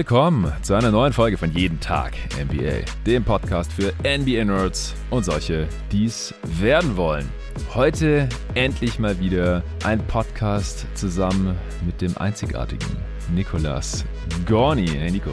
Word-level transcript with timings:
Willkommen 0.00 0.50
zu 0.62 0.72
einer 0.72 0.90
neuen 0.90 1.12
Folge 1.12 1.36
von 1.36 1.52
Jeden 1.52 1.78
Tag 1.78 2.14
NBA, 2.42 2.86
dem 3.04 3.22
Podcast 3.22 3.70
für 3.70 3.92
NBA-Nerds 4.02 4.94
und 5.10 5.26
solche, 5.26 5.68
die 5.92 6.06
es 6.06 6.32
werden 6.58 6.96
wollen. 6.96 7.28
Heute 7.74 8.26
endlich 8.54 8.98
mal 8.98 9.20
wieder 9.20 9.62
ein 9.84 9.98
Podcast 10.06 10.86
zusammen 10.94 11.54
mit 11.84 12.00
dem 12.00 12.16
einzigartigen 12.16 12.96
Nikolas 13.34 14.06
Gorni. 14.46 14.88
Hey 14.88 15.10
Nico. 15.10 15.32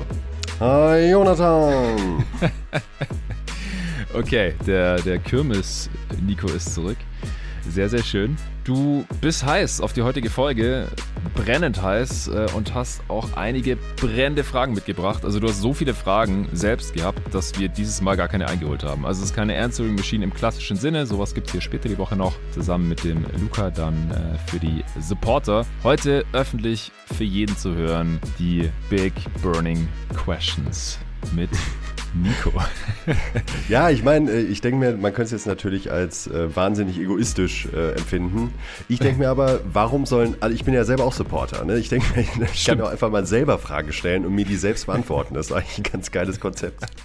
Hi 0.59 1.11
Jonathan. 1.11 2.25
okay, 4.13 4.53
der, 4.67 4.97
der 4.97 5.19
Kirmes 5.19 5.89
Nico 6.25 6.47
ist 6.47 6.73
zurück. 6.73 6.97
Sehr, 7.69 7.89
sehr 7.89 8.03
schön. 8.03 8.37
Du 8.63 9.05
bist 9.21 9.45
heiß 9.45 9.81
auf 9.81 9.93
die 9.93 10.01
heutige 10.01 10.29
Folge, 10.29 10.87
brennend 11.35 11.81
heiß 11.81 12.27
äh, 12.27 12.47
und 12.55 12.73
hast 12.73 13.01
auch 13.07 13.37
einige 13.37 13.77
brennende 13.95 14.43
Fragen 14.43 14.73
mitgebracht. 14.73 15.23
Also 15.23 15.39
du 15.39 15.47
hast 15.47 15.61
so 15.61 15.73
viele 15.73 15.93
Fragen 15.93 16.49
selbst 16.51 16.93
gehabt, 16.93 17.33
dass 17.33 17.57
wir 17.59 17.69
dieses 17.69 18.01
Mal 18.01 18.17
gar 18.17 18.27
keine 18.27 18.47
eingeholt 18.47 18.83
haben. 18.83 19.05
Also 19.05 19.21
es 19.23 19.29
ist 19.29 19.35
keine 19.35 19.57
Answering 19.57 19.95
Machine 19.95 20.23
im 20.23 20.33
klassischen 20.33 20.75
Sinne. 20.75 21.05
Sowas 21.05 21.33
gibt 21.33 21.47
es 21.47 21.53
hier 21.53 21.61
später 21.61 21.87
die 21.87 21.97
Woche 21.97 22.15
noch, 22.15 22.33
zusammen 22.51 22.89
mit 22.89 23.03
dem 23.03 23.25
Luca 23.39 23.69
dann 23.69 24.11
äh, 24.11 24.49
für 24.49 24.59
die 24.59 24.83
Supporter. 24.99 25.65
Heute 25.83 26.25
öffentlich 26.33 26.91
für 27.15 27.23
jeden 27.23 27.55
zu 27.55 27.73
hören 27.73 28.19
die 28.37 28.69
Big 28.89 29.13
Burning 29.41 29.87
Questions 30.13 30.99
mit 31.35 31.49
Nico. 32.13 32.51
ja, 33.69 33.89
ich 33.89 34.03
meine, 34.03 34.31
äh, 34.31 34.41
ich 34.41 34.61
denke 34.61 34.79
mir, 34.79 34.97
man 34.97 35.13
könnte 35.13 35.23
es 35.23 35.31
jetzt 35.31 35.47
natürlich 35.47 35.91
als 35.91 36.27
äh, 36.27 36.55
wahnsinnig 36.55 36.99
egoistisch 36.99 37.67
äh, 37.67 37.91
empfinden. 37.91 38.53
Ich 38.87 38.99
denke 38.99 39.19
mir 39.19 39.29
aber, 39.29 39.59
warum 39.71 40.05
sollen, 40.05 40.35
also 40.39 40.55
ich 40.55 40.63
bin 40.63 40.73
ja 40.73 40.83
selber 40.83 41.03
auch 41.03 41.13
Supporter, 41.13 41.65
ne? 41.65 41.77
Ich 41.77 41.89
denke 41.89 42.07
mir, 42.15 42.47
ich 42.53 42.65
kann 42.65 42.81
auch 42.81 42.89
einfach 42.89 43.09
mal 43.09 43.25
selber 43.25 43.59
Fragen 43.59 43.91
stellen 43.91 44.25
und 44.25 44.33
mir 44.33 44.45
die 44.45 44.55
selbst 44.55 44.85
beantworten. 44.85 45.33
Das 45.33 45.47
ist 45.47 45.51
eigentlich 45.51 45.77
ein 45.79 45.91
ganz 45.91 46.11
geiles 46.11 46.39
Konzept. 46.39 46.85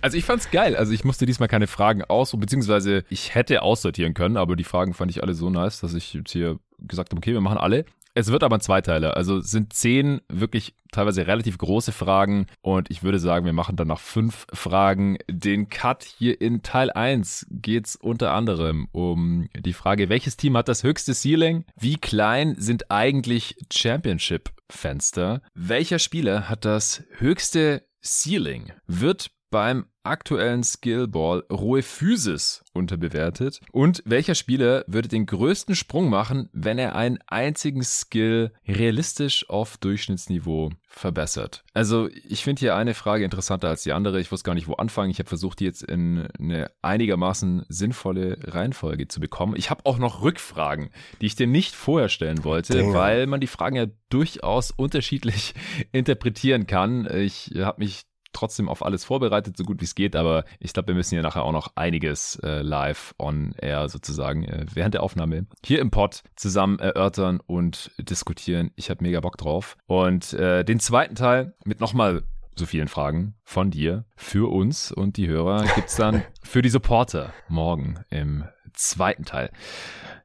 Also 0.00 0.18
ich 0.18 0.24
fand's 0.26 0.50
geil. 0.50 0.76
Also 0.76 0.92
ich 0.92 1.02
musste 1.04 1.24
diesmal 1.24 1.48
keine 1.48 1.66
Fragen 1.66 2.04
aus, 2.04 2.32
beziehungsweise 2.38 3.04
ich 3.08 3.34
hätte 3.34 3.62
aussortieren 3.62 4.12
können, 4.12 4.36
aber 4.36 4.54
die 4.54 4.64
Fragen 4.64 4.92
fand 4.92 5.10
ich 5.10 5.22
alle 5.22 5.32
so 5.32 5.48
nice, 5.48 5.80
dass 5.80 5.94
ich 5.94 6.12
jetzt 6.12 6.30
hier 6.30 6.58
gesagt 6.78 7.10
habe, 7.10 7.18
okay, 7.18 7.32
wir 7.32 7.40
machen 7.40 7.56
alle. 7.56 7.86
Es 8.14 8.30
wird 8.30 8.44
aber 8.44 8.56
ein 8.56 8.60
Zweiteiler. 8.60 9.16
Also 9.16 9.38
es 9.38 9.50
sind 9.50 9.72
zehn 9.72 10.20
wirklich 10.28 10.74
teilweise 10.92 11.26
relativ 11.26 11.58
große 11.58 11.90
Fragen 11.90 12.46
und 12.62 12.88
ich 12.90 13.02
würde 13.02 13.18
sagen, 13.18 13.44
wir 13.44 13.52
machen 13.52 13.74
dann 13.74 13.88
nach 13.88 13.98
fünf 13.98 14.46
Fragen 14.52 15.18
den 15.28 15.68
Cut. 15.68 16.04
Hier 16.04 16.40
in 16.40 16.62
Teil 16.62 16.92
1 16.92 17.46
geht 17.50 17.86
es 17.86 17.96
unter 17.96 18.32
anderem 18.32 18.88
um 18.92 19.48
die 19.58 19.72
Frage, 19.72 20.08
welches 20.08 20.36
Team 20.36 20.56
hat 20.56 20.68
das 20.68 20.84
höchste 20.84 21.12
Ceiling? 21.12 21.64
Wie 21.76 21.96
klein 21.96 22.54
sind 22.56 22.92
eigentlich 22.92 23.56
Championship-Fenster? 23.72 25.42
Welcher 25.54 25.98
Spieler 25.98 26.48
hat 26.48 26.64
das 26.64 27.02
höchste 27.18 27.82
Ceiling? 28.00 28.72
Wird 28.86 29.32
beim 29.54 29.86
aktuellen 30.02 30.64
Skillball 30.64 31.44
rohe 31.48 31.84
Physis 31.84 32.64
unterbewertet? 32.72 33.60
Und 33.70 34.02
welcher 34.04 34.34
Spieler 34.34 34.84
würde 34.88 35.06
den 35.06 35.26
größten 35.26 35.76
Sprung 35.76 36.10
machen, 36.10 36.50
wenn 36.52 36.76
er 36.76 36.96
einen 36.96 37.20
einzigen 37.28 37.84
Skill 37.84 38.50
realistisch 38.66 39.48
auf 39.48 39.76
Durchschnittsniveau 39.76 40.70
verbessert? 40.88 41.62
Also 41.72 42.08
ich 42.08 42.42
finde 42.42 42.58
hier 42.58 42.74
eine 42.74 42.94
Frage 42.94 43.24
interessanter 43.24 43.68
als 43.68 43.84
die 43.84 43.92
andere. 43.92 44.20
Ich 44.20 44.32
wusste 44.32 44.44
gar 44.44 44.54
nicht, 44.54 44.66
wo 44.66 44.74
anfangen. 44.74 45.12
Ich 45.12 45.20
habe 45.20 45.28
versucht, 45.28 45.60
die 45.60 45.66
jetzt 45.66 45.84
in 45.84 46.26
eine 46.36 46.72
einigermaßen 46.82 47.64
sinnvolle 47.68 48.38
Reihenfolge 48.42 49.06
zu 49.06 49.20
bekommen. 49.20 49.54
Ich 49.56 49.70
habe 49.70 49.86
auch 49.86 49.98
noch 49.98 50.22
Rückfragen, 50.22 50.90
die 51.20 51.26
ich 51.26 51.36
dir 51.36 51.46
nicht 51.46 51.76
vorher 51.76 52.08
stellen 52.08 52.42
wollte, 52.42 52.78
Damn. 52.78 52.92
weil 52.92 53.28
man 53.28 53.40
die 53.40 53.46
Fragen 53.46 53.76
ja 53.76 53.86
durchaus 54.08 54.72
unterschiedlich 54.72 55.54
interpretieren 55.92 56.66
kann. 56.66 57.08
Ich 57.08 57.52
habe 57.56 57.84
mich 57.84 58.06
trotzdem 58.34 58.68
auf 58.68 58.84
alles 58.84 59.04
vorbereitet, 59.04 59.56
so 59.56 59.64
gut 59.64 59.80
wie 59.80 59.84
es 59.84 59.94
geht, 59.94 60.16
aber 60.16 60.44
ich 60.58 60.72
glaube, 60.72 60.88
wir 60.88 60.94
müssen 60.94 61.14
ja 61.14 61.22
nachher 61.22 61.44
auch 61.44 61.52
noch 61.52 61.72
einiges 61.76 62.36
äh, 62.42 62.62
live 62.62 63.14
on 63.18 63.54
air 63.58 63.88
sozusagen 63.88 64.44
äh, 64.44 64.66
während 64.72 64.94
der 64.94 65.02
Aufnahme 65.02 65.46
hier 65.64 65.80
im 65.80 65.90
Pod 65.90 66.22
zusammen 66.36 66.78
erörtern 66.78 67.40
und 67.46 67.90
diskutieren. 67.98 68.70
Ich 68.76 68.90
habe 68.90 69.02
mega 69.02 69.20
Bock 69.20 69.38
drauf. 69.38 69.76
Und 69.86 70.32
äh, 70.34 70.64
den 70.64 70.80
zweiten 70.80 71.14
Teil 71.14 71.54
mit 71.64 71.80
nochmal 71.80 72.22
so 72.56 72.66
vielen 72.66 72.88
Fragen 72.88 73.34
von 73.42 73.70
dir 73.70 74.04
für 74.16 74.50
uns 74.50 74.92
und 74.92 75.16
die 75.16 75.28
Hörer 75.28 75.64
gibt's 75.74 75.96
dann 75.96 76.22
für 76.42 76.62
die 76.62 76.68
Supporter 76.68 77.32
morgen 77.48 78.04
im 78.10 78.44
zweiten 78.74 79.24
Teil. 79.24 79.50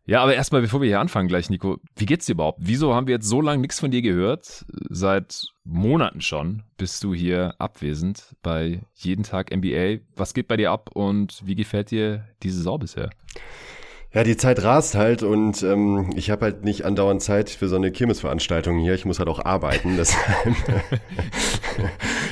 Ja, 0.05 0.23
aber 0.23 0.33
erstmal, 0.33 0.61
bevor 0.61 0.81
wir 0.81 0.87
hier 0.87 0.99
anfangen 0.99 1.27
gleich, 1.27 1.51
Nico, 1.51 1.77
wie 1.95 2.07
geht's 2.07 2.25
dir 2.25 2.33
überhaupt? 2.33 2.59
Wieso 2.61 2.95
haben 2.95 3.05
wir 3.05 3.15
jetzt 3.15 3.29
so 3.29 3.41
lange 3.41 3.61
nichts 3.61 3.79
von 3.79 3.91
dir 3.91 4.01
gehört? 4.01 4.65
Seit 4.89 5.45
Monaten 5.63 6.21
schon 6.21 6.63
bist 6.77 7.03
du 7.03 7.13
hier 7.13 7.53
abwesend 7.59 8.35
bei 8.41 8.81
jeden 8.95 9.23
Tag 9.23 9.55
NBA. 9.55 9.99
Was 10.15 10.33
geht 10.33 10.47
bei 10.47 10.57
dir 10.57 10.71
ab 10.71 10.89
und 10.93 11.45
wie 11.45 11.53
gefällt 11.53 11.91
dir 11.91 12.25
die 12.41 12.49
Saison 12.49 12.79
bisher? 12.79 13.11
Ja, 14.11 14.23
die 14.23 14.37
Zeit 14.37 14.63
rast 14.63 14.95
halt 14.95 15.21
und 15.21 15.61
ähm, 15.61 16.09
ich 16.15 16.31
habe 16.31 16.45
halt 16.45 16.63
nicht 16.63 16.83
andauernd 16.83 17.21
Zeit 17.21 17.51
für 17.51 17.67
so 17.67 17.75
eine 17.75 17.91
Kirmesveranstaltung 17.91 18.79
hier. 18.79 18.95
Ich 18.95 19.05
muss 19.05 19.19
halt 19.19 19.29
auch 19.29 19.45
arbeiten. 19.45 19.97
Deshalb 19.97 20.25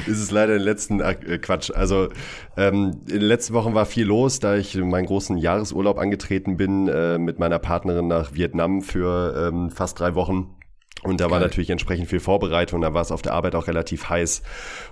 ist 0.07 0.19
es 0.19 0.31
leider 0.31 0.53
den 0.53 0.63
letzten 0.63 1.01
äh, 1.01 1.37
Quatsch. 1.37 1.69
Also 1.69 2.09
ähm, 2.57 3.01
in 3.07 3.19
den 3.19 3.21
letzten 3.21 3.53
Wochen 3.53 3.75
war 3.75 3.85
viel 3.85 4.07
los, 4.07 4.39
da 4.39 4.55
ich 4.55 4.75
meinen 4.75 5.05
großen 5.05 5.37
Jahresurlaub 5.37 5.99
angetreten 5.99 6.57
bin 6.57 6.87
äh, 6.87 7.19
mit 7.19 7.37
meiner 7.37 7.59
Partnerin 7.59 8.07
nach 8.07 8.33
Vietnam 8.33 8.81
für 8.81 9.51
ähm, 9.53 9.69
fast 9.69 9.99
drei 9.99 10.15
Wochen. 10.15 10.56
Und 11.03 11.21
da 11.21 11.25
Geil. 11.25 11.31
war 11.33 11.39
natürlich 11.39 11.69
entsprechend 11.69 12.09
viel 12.09 12.19
Vorbereitung, 12.19 12.81
da 12.81 12.93
war 12.93 13.01
es 13.01 13.11
auf 13.11 13.21
der 13.21 13.33
Arbeit 13.33 13.53
auch 13.53 13.67
relativ 13.67 14.09
heiß. 14.09 14.41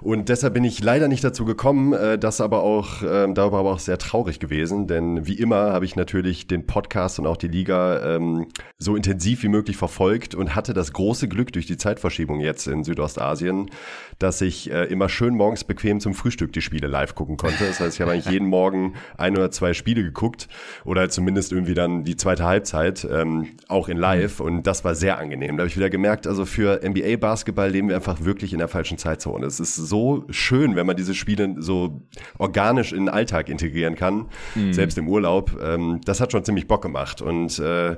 Und 0.02 0.30
deshalb 0.30 0.54
bin 0.54 0.64
ich 0.64 0.82
leider 0.84 1.08
nicht 1.08 1.24
dazu 1.24 1.46
gekommen, 1.46 1.94
äh, 1.94 2.20
das 2.20 2.42
aber 2.42 2.62
auch, 2.62 3.02
äh, 3.02 3.28
darüber 3.34 3.58
aber 3.60 3.72
auch 3.72 3.80
sehr 3.80 3.98
traurig 3.98 4.40
gewesen, 4.40 4.88
denn 4.88 5.26
wie 5.26 5.34
immer 5.34 5.74
habe 5.74 5.86
ich 5.86 5.96
natürlich 5.96 6.46
den 6.48 6.68
Podcast 6.68 7.18
und 7.18 7.26
auch 7.26 7.38
die 7.38 7.48
Liga 7.48 8.16
ähm, 8.16 8.48
so 8.78 8.96
intensiv 8.96 9.42
wie 9.42 9.48
möglich 9.48 9.78
verfolgt 9.78 10.36
und 10.36 10.54
hatte 10.56 10.74
das 10.74 10.94
große 10.94 11.28
Glück 11.28 11.52
durch 11.54 11.66
die 11.66 11.78
Zeitverschiebung 11.78 12.40
jetzt 12.40 12.68
in 12.68 12.84
Südostasien, 12.84 13.72
dass 14.20 14.42
ich 14.42 14.72
äh, 14.72 14.86
immer 14.86 15.10
schön 15.10 15.36
morgens 15.36 15.64
bequem 15.64 16.00
zum 16.00 16.14
Frühstück 16.14 16.54
die 16.54 16.62
Spiele 16.62 16.88
live 16.88 17.16
gucken 17.16 17.38
konnte. 17.38 17.66
Das 17.66 17.80
heißt, 17.80 17.96
ich 17.96 18.02
habe 18.02 18.12
eigentlich 18.12 18.32
jeden 18.32 18.48
Morgen 18.48 18.94
ein 19.18 19.36
oder 19.36 19.50
zwei 19.50 19.74
Spiele 19.74 20.04
geguckt 20.04 20.48
oder 20.84 21.10
zumindest 21.10 21.52
irgendwie 21.52 21.74
dann 21.74 22.04
die 22.04 22.16
zweite 22.16 22.46
Halbzeit, 22.46 23.08
ähm, 23.12 23.58
auch 23.68 23.90
in 23.90 23.98
live 23.98 24.40
und 24.40 24.64
das 24.68 24.84
war 24.84 24.94
sehr 24.94 25.18
angenehm. 25.18 25.58
Da 25.58 25.62
habe 25.62 25.70
ich 25.70 25.78
wieder 25.78 25.90
gemerkt, 25.96 26.28
also 26.28 26.46
für 26.46 26.82
NBA-Basketball 26.84 27.70
leben 27.70 27.88
wir 27.88 27.96
einfach 27.96 28.26
wirklich 28.26 28.52
in 28.52 28.60
der 28.60 28.68
falschen 28.68 28.98
Zeitzone. 28.98 29.46
Es 29.46 29.62
ist 29.62 29.76
so 29.76 30.26
schön, 30.30 30.76
wenn 30.76 30.86
man 30.86 30.98
diese 30.98 31.16
Spiele 31.16 31.56
so 31.60 32.02
organisch 32.38 32.92
in 32.92 33.06
den 33.06 33.10
Alltag 33.10 33.48
integrieren 33.48 33.96
kann, 33.96 34.26
mhm. 34.56 34.74
selbst 34.74 34.98
im 34.98 35.08
Urlaub. 35.08 35.58
Ähm, 35.64 36.02
das 36.04 36.20
hat 36.20 36.34
schon 36.34 36.44
ziemlich 36.44 36.68
Bock 36.68 36.82
gemacht. 36.82 37.22
Und 37.22 37.60
äh, 37.60 37.96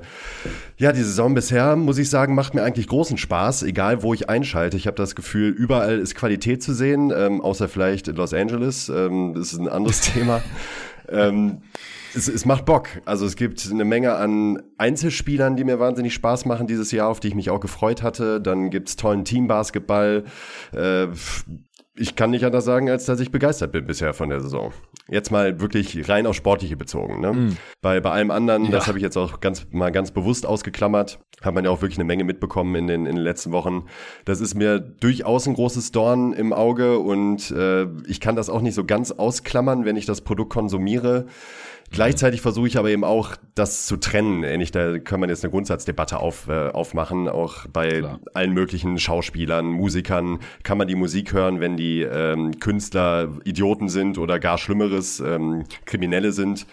ja, 0.76 0.92
die 0.92 1.02
Saison 1.02 1.34
bisher, 1.34 1.74
muss 1.74 1.98
ich 1.98 2.08
sagen, 2.08 2.36
macht 2.36 2.54
mir 2.54 2.62
eigentlich 2.62 2.86
großen 2.86 3.18
Spaß, 3.18 3.64
egal 3.64 4.04
wo 4.04 4.14
ich 4.14 4.30
einschalte. 4.30 4.76
Ich 4.76 4.86
habe 4.86 4.96
das 4.96 5.16
Gefühl, 5.16 5.50
überall 5.50 5.98
ist 5.98 6.14
Qualität 6.14 6.62
zu 6.62 6.72
sehen, 6.74 7.12
ähm, 7.14 7.40
außer 7.40 7.68
vielleicht 7.68 8.06
in 8.06 8.14
Los 8.14 8.32
Angeles. 8.32 8.88
Ähm, 8.88 9.34
das 9.34 9.52
ist 9.52 9.58
ein 9.58 9.68
anderes 9.68 10.00
Thema. 10.12 10.40
ähm, 11.08 11.62
es, 12.14 12.28
es 12.28 12.44
macht 12.44 12.64
Bock. 12.64 12.88
Also 13.04 13.26
es 13.26 13.36
gibt 13.36 13.68
eine 13.70 13.84
Menge 13.84 14.14
an 14.14 14.62
Einzelspielern, 14.78 15.56
die 15.56 15.64
mir 15.64 15.78
wahnsinnig 15.78 16.14
Spaß 16.14 16.44
machen 16.44 16.66
dieses 16.66 16.92
Jahr, 16.92 17.08
auf 17.08 17.20
die 17.20 17.28
ich 17.28 17.34
mich 17.34 17.50
auch 17.50 17.60
gefreut 17.60 18.02
hatte. 18.02 18.40
Dann 18.40 18.70
gibt's 18.70 18.96
tollen 18.96 19.24
Teambasketball. 19.24 20.24
Äh, 20.72 21.08
ich 21.98 22.14
kann 22.16 22.30
nicht 22.30 22.44
anders 22.44 22.64
sagen, 22.64 22.88
als 22.88 23.06
dass 23.06 23.20
ich 23.20 23.30
begeistert 23.30 23.72
bin 23.72 23.86
bisher 23.86 24.14
von 24.14 24.30
der 24.30 24.40
Saison. 24.40 24.72
Jetzt 25.08 25.30
mal 25.30 25.60
wirklich 25.60 26.08
rein 26.08 26.26
auf 26.26 26.36
Sportliche 26.36 26.76
bezogen. 26.76 27.20
Ne? 27.20 27.32
Mm. 27.32 27.56
Bei, 27.80 28.00
bei 28.00 28.10
allem 28.10 28.30
anderen, 28.30 28.66
ja. 28.66 28.70
das 28.70 28.86
habe 28.86 28.98
ich 28.98 29.02
jetzt 29.02 29.16
auch 29.16 29.40
ganz 29.40 29.66
mal 29.70 29.90
ganz 29.90 30.10
bewusst 30.10 30.46
ausgeklammert, 30.46 31.18
hat 31.42 31.54
man 31.54 31.64
ja 31.64 31.70
auch 31.70 31.82
wirklich 31.82 31.98
eine 31.98 32.04
Menge 32.04 32.24
mitbekommen 32.24 32.74
in 32.74 32.86
den, 32.86 33.06
in 33.06 33.16
den 33.16 33.24
letzten 33.24 33.52
Wochen. 33.52 33.86
Das 34.24 34.40
ist 34.40 34.54
mir 34.54 34.78
durchaus 34.78 35.46
ein 35.46 35.54
großes 35.54 35.90
Dorn 35.92 36.32
im 36.32 36.52
Auge 36.52 36.98
und 36.98 37.50
äh, 37.50 37.86
ich 38.06 38.20
kann 38.20 38.36
das 38.36 38.50
auch 38.50 38.60
nicht 38.60 38.74
so 38.74 38.84
ganz 38.84 39.10
ausklammern, 39.10 39.84
wenn 39.84 39.96
ich 39.96 40.06
das 40.06 40.20
Produkt 40.20 40.52
konsumiere. 40.52 41.26
Gleichzeitig 41.90 42.40
versuche 42.40 42.68
ich 42.68 42.78
aber 42.78 42.90
eben 42.90 43.04
auch, 43.04 43.36
das 43.54 43.86
zu 43.86 43.96
trennen. 43.96 44.44
Ähnlich, 44.44 44.70
da 44.70 44.98
kann 44.98 45.20
man 45.20 45.28
jetzt 45.28 45.42
eine 45.42 45.50
Grundsatzdebatte 45.50 46.20
auf, 46.20 46.48
äh, 46.48 46.68
aufmachen. 46.68 47.28
Auch 47.28 47.66
bei 47.66 48.00
Klar. 48.00 48.20
allen 48.34 48.52
möglichen 48.52 48.98
Schauspielern, 48.98 49.66
Musikern 49.66 50.38
kann 50.62 50.78
man 50.78 50.86
die 50.86 50.94
Musik 50.94 51.32
hören, 51.32 51.60
wenn 51.60 51.76
die 51.76 52.02
ähm, 52.02 52.58
Künstler 52.60 53.28
Idioten 53.44 53.88
sind 53.88 54.18
oder 54.18 54.38
gar 54.38 54.58
Schlimmeres, 54.58 55.20
ähm, 55.20 55.64
Kriminelle 55.86 56.32
sind. 56.32 56.66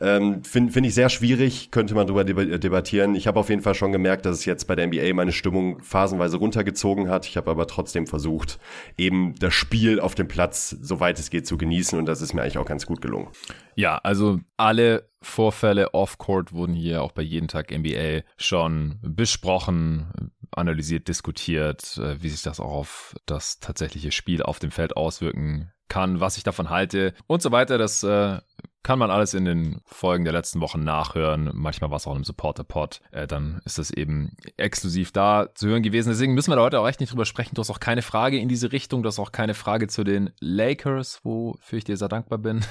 Ähm, 0.00 0.42
Finde 0.44 0.72
find 0.72 0.86
ich 0.86 0.94
sehr 0.94 1.10
schwierig, 1.10 1.70
könnte 1.70 1.94
man 1.94 2.06
darüber 2.06 2.24
debattieren. 2.24 3.14
Ich 3.14 3.26
habe 3.26 3.38
auf 3.38 3.50
jeden 3.50 3.60
Fall 3.60 3.74
schon 3.74 3.92
gemerkt, 3.92 4.24
dass 4.24 4.38
es 4.38 4.44
jetzt 4.44 4.66
bei 4.66 4.74
der 4.74 4.86
NBA 4.86 5.12
meine 5.12 5.32
Stimmung 5.32 5.82
phasenweise 5.82 6.38
runtergezogen 6.38 7.10
hat. 7.10 7.26
Ich 7.26 7.36
habe 7.36 7.50
aber 7.50 7.66
trotzdem 7.66 8.06
versucht, 8.06 8.58
eben 8.96 9.34
das 9.38 9.52
Spiel 9.52 10.00
auf 10.00 10.14
dem 10.14 10.28
Platz, 10.28 10.74
soweit 10.80 11.18
es 11.18 11.28
geht, 11.28 11.46
zu 11.46 11.58
genießen 11.58 11.98
und 11.98 12.06
das 12.06 12.22
ist 12.22 12.32
mir 12.32 12.42
eigentlich 12.42 12.58
auch 12.58 12.64
ganz 12.64 12.86
gut 12.86 13.02
gelungen. 13.02 13.28
Ja, 13.76 13.98
also 13.98 14.40
alle 14.60 15.08
Vorfälle 15.22 15.94
off-court 15.94 16.52
wurden 16.52 16.74
hier 16.74 17.02
auch 17.02 17.12
bei 17.12 17.22
jeden 17.22 17.48
Tag 17.48 17.70
NBA 17.70 18.22
schon 18.36 18.98
besprochen 19.02 20.32
analysiert, 20.52 21.08
diskutiert, 21.08 21.98
äh, 21.98 22.22
wie 22.22 22.28
sich 22.28 22.42
das 22.42 22.60
auch 22.60 22.72
auf 22.72 23.14
das 23.26 23.60
tatsächliche 23.60 24.12
Spiel 24.12 24.42
auf 24.42 24.58
dem 24.58 24.70
Feld 24.70 24.96
auswirken 24.96 25.72
kann, 25.88 26.20
was 26.20 26.36
ich 26.36 26.42
davon 26.42 26.70
halte 26.70 27.14
und 27.26 27.42
so 27.42 27.52
weiter. 27.52 27.78
Das 27.78 28.02
äh, 28.02 28.38
kann 28.82 28.98
man 28.98 29.10
alles 29.10 29.34
in 29.34 29.44
den 29.44 29.80
Folgen 29.84 30.24
der 30.24 30.32
letzten 30.32 30.60
Wochen 30.60 30.82
nachhören. 30.82 31.50
Manchmal 31.52 31.90
war 31.90 31.98
es 31.98 32.06
auch 32.06 32.16
im 32.16 32.24
Supporter-Pod. 32.24 33.00
Äh, 33.10 33.26
dann 33.26 33.60
ist 33.64 33.78
das 33.78 33.90
eben 33.90 34.36
exklusiv 34.56 35.12
da 35.12 35.48
zu 35.54 35.68
hören 35.68 35.82
gewesen. 35.82 36.08
Deswegen 36.08 36.34
müssen 36.34 36.50
wir 36.50 36.56
da 36.56 36.62
heute 36.62 36.80
auch 36.80 36.88
echt 36.88 37.00
nicht 37.00 37.12
drüber 37.12 37.26
sprechen. 37.26 37.54
Du 37.54 37.60
hast 37.60 37.70
auch 37.70 37.80
keine 37.80 38.02
Frage 38.02 38.38
in 38.38 38.48
diese 38.48 38.72
Richtung. 38.72 39.02
Du 39.02 39.08
hast 39.08 39.18
auch 39.18 39.32
keine 39.32 39.54
Frage 39.54 39.88
zu 39.88 40.02
den 40.02 40.30
Lakers, 40.40 41.20
wofür 41.24 41.78
ich 41.78 41.84
dir 41.84 41.96
sehr 41.96 42.08
dankbar 42.08 42.38
bin. 42.38 42.60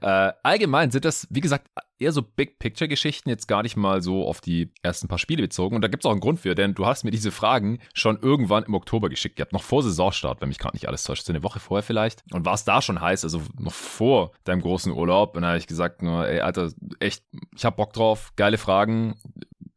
Äh, 0.00 0.32
allgemein 0.42 0.90
sind 0.90 1.04
das, 1.04 1.26
wie 1.30 1.40
gesagt, 1.40 1.68
eher 1.98 2.12
so 2.12 2.22
Big-Picture-Geschichten, 2.22 3.28
jetzt 3.28 3.48
gar 3.48 3.62
nicht 3.62 3.76
mal 3.76 4.02
so 4.02 4.26
auf 4.26 4.40
die 4.40 4.72
ersten 4.82 5.08
paar 5.08 5.18
Spiele 5.18 5.42
bezogen. 5.42 5.76
Und 5.76 5.82
da 5.82 5.88
gibt 5.88 6.04
es 6.04 6.06
auch 6.06 6.12
einen 6.12 6.20
Grund 6.20 6.40
für, 6.40 6.54
denn 6.54 6.74
du 6.74 6.86
hast 6.86 7.04
mir 7.04 7.10
diese 7.10 7.30
Fragen 7.30 7.78
schon 7.94 8.18
irgendwann 8.20 8.64
im 8.64 8.74
Oktober 8.74 9.08
geschickt. 9.08 9.38
Ihr 9.38 9.44
habt 9.44 9.52
noch 9.52 9.62
vor 9.62 9.82
Saisonstart, 9.82 10.40
wenn 10.40 10.48
mich 10.48 10.58
gerade 10.58 10.76
nicht 10.76 10.88
alles 10.88 11.04
täuscht, 11.04 11.24
so 11.24 11.32
eine 11.32 11.42
Woche 11.42 11.60
vorher 11.60 11.82
vielleicht. 11.82 12.22
Und 12.32 12.44
war 12.44 12.54
es 12.54 12.64
da 12.64 12.82
schon 12.82 13.00
heiß, 13.00 13.24
also 13.24 13.42
noch 13.58 13.72
vor 13.72 14.32
deinem 14.44 14.60
großen 14.60 14.92
Urlaub. 14.92 15.36
Und 15.36 15.42
da 15.42 15.48
habe 15.48 15.58
ich 15.58 15.66
gesagt, 15.66 16.02
nur, 16.02 16.26
ey, 16.26 16.40
Alter, 16.40 16.70
echt, 17.00 17.24
ich 17.54 17.64
hab 17.64 17.76
Bock 17.76 17.92
drauf, 17.92 18.32
geile 18.36 18.58
Fragen. 18.58 19.14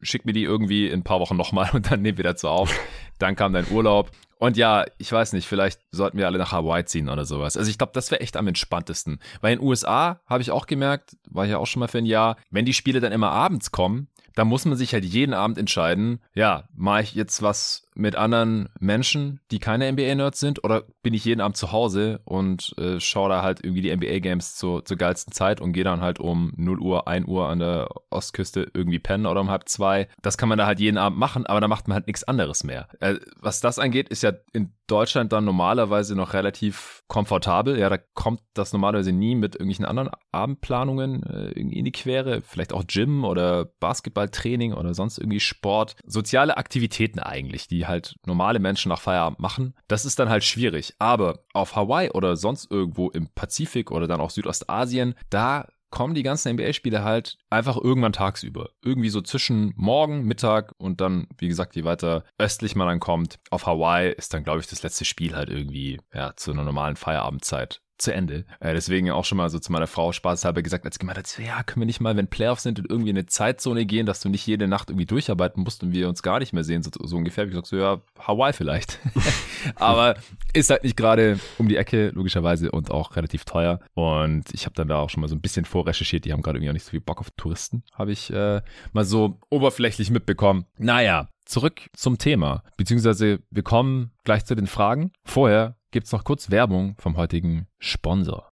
Schick 0.01 0.25
mir 0.25 0.33
die 0.33 0.43
irgendwie 0.43 0.87
in 0.87 0.99
ein 0.99 1.03
paar 1.03 1.19
Wochen 1.19 1.37
nochmal 1.37 1.69
und 1.73 1.91
dann 1.91 2.01
nehmen 2.01 2.17
wir 2.17 2.23
dazu 2.23 2.47
auf. 2.47 2.77
Dann 3.17 3.35
kam 3.35 3.53
dein 3.53 3.69
Urlaub. 3.69 4.11
Und 4.37 4.55
ja, 4.55 4.85
ich 4.97 5.11
weiß 5.11 5.33
nicht, 5.33 5.47
vielleicht 5.47 5.81
sollten 5.91 6.17
wir 6.17 6.25
alle 6.25 6.37
nach 6.37 6.53
Hawaii 6.53 6.85
ziehen 6.85 7.09
oder 7.09 7.25
sowas. 7.25 7.57
Also 7.57 7.69
ich 7.69 7.77
glaube, 7.77 7.91
das 7.93 8.09
wäre 8.09 8.21
echt 8.21 8.37
am 8.37 8.47
entspanntesten. 8.47 9.19
Weil 9.41 9.53
in 9.53 9.59
den 9.59 9.67
USA 9.67 10.21
habe 10.25 10.41
ich 10.41 10.51
auch 10.51 10.65
gemerkt, 10.65 11.17
war 11.29 11.43
ich 11.43 11.51
ja 11.51 11.57
auch 11.57 11.67
schon 11.67 11.81
mal 11.81 11.89
für 11.89 11.97
ein 11.97 12.05
Jahr, 12.05 12.37
wenn 12.49 12.63
die 12.63 12.73
Spiele 12.73 13.01
dann 13.01 13.11
immer 13.11 13.31
abends 13.31 13.71
kommen, 13.71 14.07
da 14.35 14.45
muss 14.45 14.63
man 14.63 14.77
sich 14.77 14.93
halt 14.93 15.03
jeden 15.03 15.33
Abend 15.33 15.57
entscheiden, 15.57 16.21
ja, 16.33 16.69
mache 16.73 17.01
ich 17.01 17.15
jetzt 17.15 17.41
was 17.41 17.88
mit 17.99 18.15
anderen 18.15 18.69
Menschen, 18.79 19.41
die 19.51 19.59
keine 19.59 19.91
NBA-Nerds 19.91 20.39
sind, 20.39 20.63
oder 20.63 20.83
bin 21.03 21.13
ich 21.13 21.25
jeden 21.25 21.41
Abend 21.41 21.57
zu 21.57 21.71
Hause 21.71 22.21
und 22.23 22.73
äh, 22.77 22.99
schaue 22.99 23.29
da 23.29 23.43
halt 23.43 23.63
irgendwie 23.63 23.81
die 23.81 23.95
NBA-Games 23.95 24.55
zur, 24.55 24.85
zur 24.85 24.97
geilsten 24.97 25.33
Zeit 25.33 25.61
und 25.61 25.73
gehe 25.73 25.83
dann 25.83 26.01
halt 26.01 26.19
um 26.19 26.53
0 26.55 26.79
Uhr, 26.79 27.07
1 27.07 27.27
Uhr 27.27 27.47
an 27.47 27.59
der 27.59 27.89
Ostküste 28.09 28.71
irgendwie 28.73 28.99
pennen 28.99 29.25
oder 29.25 29.41
um 29.41 29.49
halb 29.49 29.67
zwei. 29.67 30.07
Das 30.21 30.37
kann 30.37 30.49
man 30.49 30.57
da 30.57 30.65
halt 30.65 30.79
jeden 30.79 30.97
Abend 30.97 31.19
machen, 31.19 31.45
aber 31.45 31.61
da 31.61 31.67
macht 31.67 31.87
man 31.87 31.95
halt 31.95 32.07
nichts 32.07 32.23
anderes 32.23 32.63
mehr. 32.63 32.87
Äh, 32.99 33.15
was 33.39 33.59
das 33.59 33.79
angeht, 33.79 34.09
ist 34.09 34.23
ja 34.23 34.31
in 34.53 34.73
Deutschland 34.87 35.31
dann 35.31 35.45
normalerweise 35.45 36.15
noch 36.15 36.33
relativ 36.33 37.03
komfortabel. 37.07 37.77
Ja, 37.77 37.89
da 37.89 37.97
kommt 37.97 38.41
das 38.53 38.73
normalerweise 38.73 39.11
nie 39.11 39.35
mit 39.35 39.55
irgendwelchen 39.55 39.85
anderen 39.85 40.09
Abendplanungen 40.31 41.23
äh, 41.23 41.51
in 41.51 41.85
die 41.85 41.91
Quere. 41.91 42.41
Vielleicht 42.41 42.73
auch 42.73 42.85
Gym 42.87 43.23
oder 43.23 43.65
Basketballtraining 43.79 44.73
oder 44.73 44.93
sonst 44.93 45.17
irgendwie 45.17 45.39
Sport. 45.39 45.95
Soziale 46.05 46.57
Aktivitäten 46.57 47.19
eigentlich, 47.19 47.67
die 47.67 47.85
halt 47.89 48.15
normale 48.25 48.59
Menschen 48.59 48.89
nach 48.89 49.01
Feierabend 49.01 49.39
machen. 49.39 49.75
Das 49.87 50.05
ist 50.05 50.19
dann 50.19 50.29
halt 50.29 50.43
schwierig. 50.43 50.93
Aber 50.99 51.39
auf 51.53 51.75
Hawaii 51.75 52.11
oder 52.11 52.37
sonst 52.37 52.71
irgendwo 52.71 53.09
im 53.09 53.27
Pazifik 53.33 53.91
oder 53.91 54.07
dann 54.07 54.21
auch 54.21 54.29
Südostasien, 54.29 55.15
da 55.29 55.67
kommen 55.89 56.13
die 56.13 56.23
ganzen 56.23 56.53
NBA-Spiele 56.53 57.03
halt 57.03 57.37
einfach 57.49 57.77
irgendwann 57.77 58.13
tagsüber. 58.13 58.69
Irgendwie 58.83 59.09
so 59.09 59.21
zwischen 59.21 59.73
morgen, 59.75 60.23
Mittag 60.23 60.73
und 60.77 61.01
dann, 61.01 61.27
wie 61.37 61.47
gesagt, 61.47 61.75
je 61.75 61.83
weiter 61.83 62.23
östlich 62.37 62.75
man 62.75 62.87
dann 62.87 62.99
kommt, 62.99 63.39
auf 63.49 63.65
Hawaii 63.65 64.11
ist 64.11 64.33
dann, 64.33 64.43
glaube 64.43 64.59
ich, 64.59 64.67
das 64.67 64.83
letzte 64.83 65.05
Spiel 65.05 65.35
halt 65.35 65.49
irgendwie, 65.49 65.99
ja, 66.13 66.35
zu 66.35 66.51
einer 66.51 66.63
normalen 66.63 66.95
Feierabendzeit 66.95 67.81
zu 68.01 68.13
Ende. 68.13 68.45
Äh, 68.59 68.73
deswegen 68.73 69.11
auch 69.11 69.25
schon 69.25 69.37
mal 69.37 69.49
so 69.49 69.59
zu 69.59 69.71
meiner 69.71 69.87
Frau 69.87 70.11
spaßhalber 70.11 70.61
gesagt, 70.61 70.85
als 70.85 70.99
gemeint 70.99 71.17
hat, 71.17 71.37
ja, 71.39 71.63
können 71.63 71.81
wir 71.81 71.85
nicht 71.85 72.01
mal, 72.01 72.15
wenn 72.15 72.27
Playoffs 72.27 72.63
sind, 72.63 72.79
in 72.79 72.85
irgendwie 72.85 73.09
eine 73.09 73.25
Zeitzone 73.25 73.85
gehen, 73.85 74.05
dass 74.05 74.21
du 74.21 74.29
nicht 74.29 74.45
jede 74.47 74.67
Nacht 74.67 74.89
irgendwie 74.89 75.05
durcharbeiten 75.05 75.63
musst 75.63 75.83
und 75.83 75.91
wir 75.91 76.09
uns 76.09 76.23
gar 76.23 76.39
nicht 76.39 76.53
mehr 76.53 76.63
sehen, 76.63 76.81
so, 76.83 76.89
so 77.03 77.17
ungefähr. 77.17 77.43
Ich 77.43 77.51
gesagt, 77.51 77.67
so, 77.67 77.77
ja, 77.77 78.01
Hawaii 78.19 78.53
vielleicht. 78.53 78.99
Aber 79.75 80.15
ist 80.53 80.69
halt 80.69 80.83
nicht 80.83 80.97
gerade 80.97 81.39
um 81.57 81.67
die 81.67 81.77
Ecke, 81.77 82.09
logischerweise, 82.09 82.71
und 82.71 82.91
auch 82.91 83.15
relativ 83.15 83.45
teuer. 83.45 83.79
Und 83.93 84.45
ich 84.53 84.65
habe 84.65 84.75
dann 84.75 84.87
da 84.87 84.97
auch 84.97 85.09
schon 85.09 85.21
mal 85.21 85.27
so 85.27 85.35
ein 85.35 85.41
bisschen 85.41 85.65
vorrecherchiert. 85.65 86.25
Die 86.25 86.33
haben 86.33 86.41
gerade 86.41 86.57
irgendwie 86.57 86.69
auch 86.69 86.73
nicht 86.73 86.85
so 86.85 86.91
viel 86.91 87.01
Bock 87.01 87.19
auf 87.19 87.31
Touristen, 87.31 87.83
habe 87.93 88.11
ich 88.11 88.31
äh, 88.31 88.61
mal 88.93 89.05
so 89.05 89.39
oberflächlich 89.49 90.09
mitbekommen. 90.09 90.65
Naja, 90.77 91.27
zurück 91.45 91.81
zum 91.93 92.17
Thema, 92.17 92.63
beziehungsweise 92.77 93.39
wir 93.49 93.63
kommen 93.63 94.11
gleich 94.23 94.45
zu 94.45 94.55
den 94.55 94.67
Fragen. 94.67 95.11
Vorher 95.25 95.75
gibt's 95.91 96.11
noch 96.11 96.23
kurz 96.23 96.51
Werbung 96.51 96.95
vom 96.99 97.17
heutigen 97.17 97.67
Sponsor. 97.79 98.49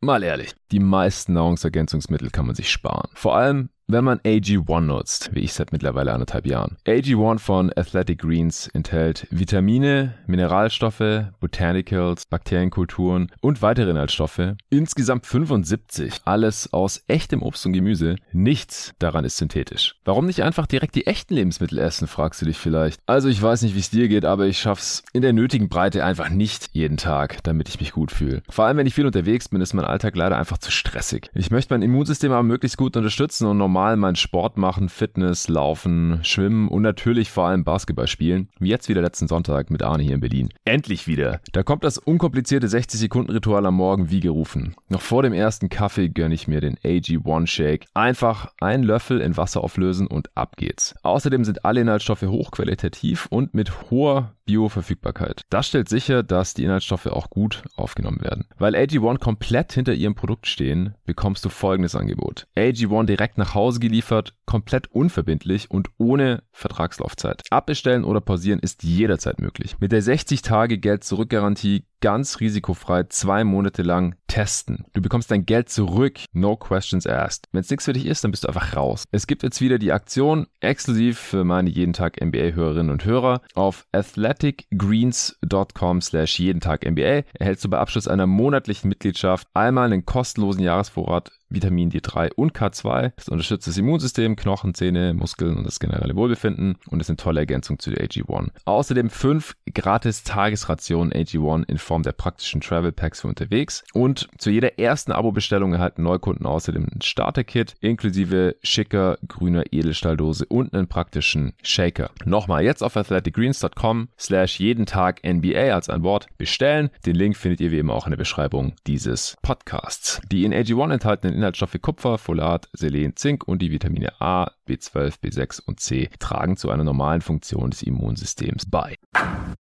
Mal 0.00 0.22
ehrlich, 0.22 0.54
die 0.72 0.80
meisten 0.80 1.34
Nahrungsergänzungsmittel 1.34 2.30
kann 2.30 2.46
man 2.46 2.54
sich 2.54 2.70
sparen. 2.70 3.10
Vor 3.14 3.36
allem, 3.36 3.68
wenn 3.86 4.04
man 4.04 4.18
AG1 4.20 4.80
nutzt, 4.80 5.30
wie 5.34 5.40
ich 5.40 5.52
seit 5.52 5.72
mittlerweile 5.72 6.12
anderthalb 6.12 6.46
Jahren. 6.46 6.78
AG1 6.86 7.38
von 7.38 7.70
Athletic 7.76 8.20
Greens 8.22 8.66
enthält 8.68 9.26
Vitamine, 9.30 10.14
Mineralstoffe, 10.26 11.26
Botanicals, 11.38 12.24
Bakterienkulturen 12.24 13.30
und 13.42 13.60
weitere 13.60 13.90
Inhaltsstoffe. 13.90 14.54
Insgesamt 14.70 15.26
75. 15.26 16.22
Alles 16.24 16.72
aus 16.72 17.04
echtem 17.08 17.42
Obst 17.42 17.66
und 17.66 17.74
Gemüse. 17.74 18.16
Nichts 18.32 18.94
daran 18.98 19.26
ist 19.26 19.36
synthetisch. 19.36 19.96
Warum 20.06 20.24
nicht 20.24 20.42
einfach 20.42 20.66
direkt 20.66 20.94
die 20.94 21.06
echten 21.06 21.34
Lebensmittel 21.34 21.78
essen, 21.78 22.08
fragst 22.08 22.40
du 22.40 22.46
dich 22.46 22.56
vielleicht. 22.56 23.00
Also 23.04 23.28
ich 23.28 23.40
weiß 23.40 23.62
nicht, 23.62 23.74
wie 23.74 23.80
es 23.80 23.90
dir 23.90 24.08
geht, 24.08 24.24
aber 24.24 24.46
ich 24.46 24.58
schaff's 24.58 25.02
in 25.12 25.20
der 25.20 25.34
nötigen 25.34 25.68
Breite 25.68 26.04
einfach 26.04 26.30
nicht 26.30 26.70
jeden 26.72 26.96
Tag, 26.96 27.42
damit 27.42 27.68
ich 27.68 27.80
mich 27.80 27.92
gut 27.92 28.12
fühle. 28.12 28.42
Vor 28.54 28.66
allem, 28.66 28.76
wenn 28.76 28.86
ich 28.86 28.94
viel 28.94 29.04
unterwegs 29.04 29.48
bin, 29.48 29.60
ist 29.60 29.74
mein 29.74 29.84
Alltag 29.84 30.14
leider 30.14 30.38
einfach 30.38 30.58
zu 30.58 30.70
stressig. 30.70 31.28
Ich 31.34 31.50
möchte 31.50 31.74
mein 31.74 31.82
Immunsystem 31.82 32.30
aber 32.30 32.44
möglichst 32.44 32.76
gut 32.76 32.96
unterstützen 32.96 33.48
und 33.48 33.58
normal 33.58 33.96
meinen 33.96 34.14
Sport 34.14 34.58
machen, 34.58 34.88
Fitness, 34.88 35.48
Laufen, 35.48 36.20
Schwimmen 36.22 36.68
und 36.68 36.82
natürlich 36.82 37.32
vor 37.32 37.48
allem 37.48 37.64
Basketball 37.64 38.06
spielen. 38.06 38.48
Wie 38.60 38.68
jetzt 38.68 38.88
wieder 38.88 39.02
letzten 39.02 39.26
Sonntag 39.26 39.70
mit 39.70 39.82
Arne 39.82 40.04
hier 40.04 40.14
in 40.14 40.20
Berlin. 40.20 40.50
Endlich 40.64 41.08
wieder. 41.08 41.40
Da 41.50 41.64
kommt 41.64 41.82
das 41.82 41.98
unkomplizierte 41.98 42.68
60-Sekunden-Ritual 42.68 43.66
am 43.66 43.74
Morgen 43.74 44.10
wie 44.10 44.20
gerufen. 44.20 44.76
Noch 44.88 45.00
vor 45.00 45.24
dem 45.24 45.32
ersten 45.32 45.68
Kaffee 45.68 46.08
gönne 46.08 46.36
ich 46.36 46.46
mir 46.46 46.60
den 46.60 46.76
AG1 46.76 47.48
Shake. 47.48 47.86
Einfach 47.92 48.52
einen 48.60 48.84
Löffel 48.84 49.20
in 49.20 49.36
Wasser 49.36 49.64
auflösen 49.64 50.06
und 50.06 50.30
ab 50.36 50.56
geht's. 50.56 50.94
Außerdem 51.02 51.44
sind 51.44 51.64
alle 51.64 51.80
Inhaltsstoffe 51.80 52.22
hochqualitativ 52.22 53.26
und 53.30 53.52
mit 53.52 53.90
hoher 53.90 54.36
Bioverfügbarkeit. 54.46 55.42
Das 55.50 55.68
stellt 55.68 55.88
sicher, 55.88 56.22
dass 56.22 56.54
die 56.54 56.64
Inhaltsstoffe 56.64 57.06
auch 57.06 57.30
gut 57.30 57.62
aufgenommen 57.76 58.20
werden. 58.20 58.43
Weil 58.58 58.74
AG1 58.74 59.18
komplett 59.18 59.72
hinter 59.72 59.94
ihrem 59.94 60.14
Produkt 60.14 60.46
stehen, 60.46 60.94
bekommst 61.04 61.44
du 61.44 61.48
folgendes 61.48 61.94
Angebot. 61.94 62.46
AG1 62.56 63.04
direkt 63.04 63.38
nach 63.38 63.54
Hause 63.54 63.80
geliefert, 63.80 64.34
komplett 64.46 64.88
unverbindlich 64.88 65.70
und 65.70 65.88
ohne 65.98 66.42
Vertragslaufzeit. 66.52 67.42
Abbestellen 67.50 68.04
oder 68.04 68.20
pausieren 68.20 68.60
ist 68.60 68.82
jederzeit 68.82 69.40
möglich. 69.40 69.76
Mit 69.80 69.92
der 69.92 70.02
60-Tage-Geld-Zurück-Garantie 70.02 71.84
ganz 72.00 72.40
risikofrei 72.40 73.04
zwei 73.04 73.44
Monate 73.44 73.82
lang 73.82 74.16
testen. 74.26 74.84
Du 74.92 75.00
bekommst 75.00 75.30
dein 75.30 75.46
Geld 75.46 75.68
zurück, 75.68 76.20
no 76.32 76.56
questions 76.56 77.06
asked. 77.06 77.46
Wenn 77.52 77.60
es 77.60 77.70
nichts 77.70 77.84
für 77.84 77.92
dich 77.92 78.06
ist, 78.06 78.24
dann 78.24 78.30
bist 78.30 78.44
du 78.44 78.48
einfach 78.48 78.76
raus. 78.76 79.04
Es 79.12 79.26
gibt 79.26 79.42
jetzt 79.42 79.60
wieder 79.60 79.78
die 79.78 79.92
Aktion 79.92 80.46
exklusiv 80.60 81.18
für 81.18 81.44
meine 81.44 81.70
jeden 81.70 81.92
Tag 81.92 82.20
NBA-Hörerinnen 82.20 82.90
und 82.90 83.04
Hörer 83.04 83.42
auf 83.54 83.86
athleticgreens.com 83.92 86.00
slash 86.00 86.38
jeden 86.38 86.60
Tag 86.60 86.84
NBA 86.84 87.22
erhältst 87.34 87.64
du 87.64 87.70
bei 87.70 87.78
Abschluss 87.78 88.08
einer 88.08 88.26
monatlichen 88.26 88.88
Mitgliedschaft 88.88 89.48
einmal 89.54 89.92
einen 89.92 90.04
kostenlosen 90.04 90.62
Jahresvorrat 90.62 91.30
Vitamin 91.54 91.90
D3 91.90 92.32
und 92.34 92.52
K2. 92.52 93.12
Das 93.16 93.28
unterstützt 93.28 93.66
das 93.66 93.78
Immunsystem, 93.78 94.36
Knochen, 94.36 94.74
Zähne, 94.74 95.14
Muskeln 95.14 95.56
und 95.56 95.64
das 95.64 95.80
generelle 95.80 96.16
Wohlbefinden 96.16 96.76
und 96.88 97.00
ist 97.00 97.10
eine 97.10 97.16
tolle 97.16 97.40
Ergänzung 97.40 97.78
zu 97.78 97.90
der 97.90 98.06
AG1. 98.06 98.50
Außerdem 98.64 99.10
fünf 99.10 99.54
gratis 99.72 100.24
Tagesrationen 100.24 101.12
AG1 101.12 101.68
in 101.68 101.78
Form 101.78 102.02
der 102.02 102.12
praktischen 102.12 102.60
Travel 102.60 102.92
Packs 102.92 103.20
für 103.20 103.28
unterwegs 103.28 103.84
und 103.92 104.28
zu 104.38 104.50
jeder 104.50 104.78
ersten 104.78 105.12
Abo-Bestellung 105.12 105.72
erhalten 105.72 106.02
Neukunden 106.02 106.46
außerdem 106.46 106.86
ein 106.94 107.02
Starter-Kit 107.02 107.74
inklusive 107.80 108.56
schicker 108.62 109.18
grüner 109.26 109.64
Edelstahldose 109.70 110.46
und 110.46 110.74
einen 110.74 110.88
praktischen 110.88 111.54
Shaker. 111.62 112.10
Nochmal 112.24 112.64
jetzt 112.64 112.82
auf 112.82 112.96
athleticgreens.com 112.96 114.08
slash 114.18 114.58
jeden 114.60 114.86
Tag 114.86 115.20
NBA 115.24 115.74
als 115.74 115.88
ein 115.88 116.02
Wort 116.02 116.26
bestellen. 116.38 116.90
Den 117.06 117.14
Link 117.14 117.36
findet 117.36 117.60
ihr 117.60 117.70
wie 117.70 117.78
immer 117.78 117.94
auch 117.94 118.06
in 118.06 118.10
der 118.10 118.16
Beschreibung 118.16 118.74
dieses 118.86 119.36
Podcasts. 119.42 120.20
Die 120.30 120.44
in 120.44 120.52
AG1 120.52 120.92
enthaltenen 120.92 121.34
Inhaltsstoffe 121.44 121.76
Kupfer, 121.82 122.16
Folat, 122.16 122.70
Selen, 122.72 123.16
Zink 123.16 123.46
und 123.46 123.60
die 123.60 123.70
Vitamine 123.70 124.18
A, 124.18 124.50
B12, 124.66 125.20
B6 125.22 125.60
und 125.66 125.78
C 125.78 126.08
tragen 126.18 126.56
zu 126.56 126.70
einer 126.70 126.84
normalen 126.84 127.20
Funktion 127.20 127.70
des 127.70 127.82
Immunsystems 127.82 128.64
bei. 128.70 128.96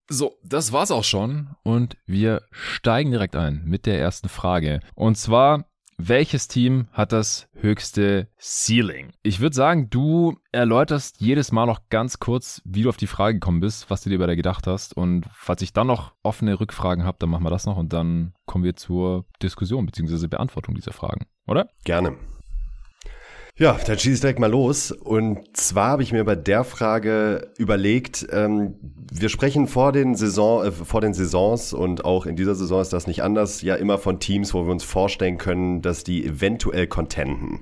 So, 0.08 0.38
das 0.44 0.72
war's 0.74 0.92
auch 0.92 1.04
schon 1.04 1.56
und 1.64 1.98
wir 2.06 2.44
steigen 2.52 3.10
direkt 3.10 3.36
ein 3.36 3.64
mit 3.66 3.88
der 3.88 4.00
ersten 4.00 4.30
Frage. 4.30 4.82
Und 4.94 5.18
zwar, 5.18 5.71
welches 6.08 6.48
Team 6.48 6.88
hat 6.91 7.12
das 7.12 7.48
höchste 7.53 8.27
Ceiling? 8.39 9.12
Ich 9.24 9.39
würde 9.39 9.55
sagen, 9.55 9.89
du 9.89 10.38
erläuterst 10.51 11.22
jedes 11.22 11.51
Mal 11.51 11.65
noch 11.65 11.89
ganz 11.89 12.20
kurz, 12.20 12.62
wie 12.65 12.84
du 12.84 12.89
auf 12.89 12.98
die 12.98 13.08
Frage 13.08 13.36
gekommen 13.36 13.60
bist, 13.60 13.89
was 13.89 14.01
du 14.01 14.10
dir 14.10 14.20
bei 14.20 14.27
der 14.27 14.36
gedacht 14.36 14.67
hast. 14.67 14.96
Und 14.96 15.25
falls 15.34 15.62
ich 15.62 15.74
dann 15.74 15.88
noch 15.88 16.13
offene 16.24 16.60
Rückfragen 16.60 17.03
habe, 17.03 17.17
dann 17.20 17.29
machen 17.29 17.43
wir 17.43 17.50
das 17.50 17.65
noch 17.65 17.77
und 17.77 17.93
dann 17.93 18.34
kommen 18.46 18.63
wir 18.63 18.75
zur 18.75 19.25
Diskussion 19.41 19.86
bzw. 19.86 20.27
Beantwortung 20.27 20.75
dieser 20.75 20.93
Fragen, 20.93 21.25
oder? 21.48 21.70
Gerne. 21.84 22.17
Ja, 23.62 23.77
dann 23.86 24.00
schieße 24.00 24.15
ich 24.15 24.22
direkt 24.22 24.39
mal 24.39 24.50
los. 24.50 24.91
Und 24.91 25.56
zwar 25.56 25.89
habe 25.89 26.01
ich 26.01 26.12
mir 26.12 26.24
bei 26.24 26.34
der 26.34 26.63
Frage 26.63 27.51
überlegt, 27.60 28.25
ähm, 28.32 28.74
wir 29.13 29.30
sprechen 29.30 29.68
vor 29.68 29.91
den, 29.91 30.15
Saison, 30.15 30.65
äh, 30.65 30.72
vor 30.72 31.00
den 31.00 31.13
Saisons 31.13 31.72
und 31.72 32.03
auch 32.03 32.25
in 32.25 32.36
dieser 32.36 32.56
Saison 32.56 32.82
ist 32.82 32.91
das 32.91 33.06
nicht 33.06 33.22
anders, 33.22 33.62
ja 33.62 33.75
immer 33.75 34.00
von 34.00 34.20
Teams, 34.20 34.56
wo 34.56 34.65
wir 34.65 34.72
uns 34.72 34.84
vorstellen 34.84 35.38
können, 35.38 35.84
dass 35.84 36.03
die 36.03 36.25
eventuell 36.25 36.88
contenten. 36.88 37.60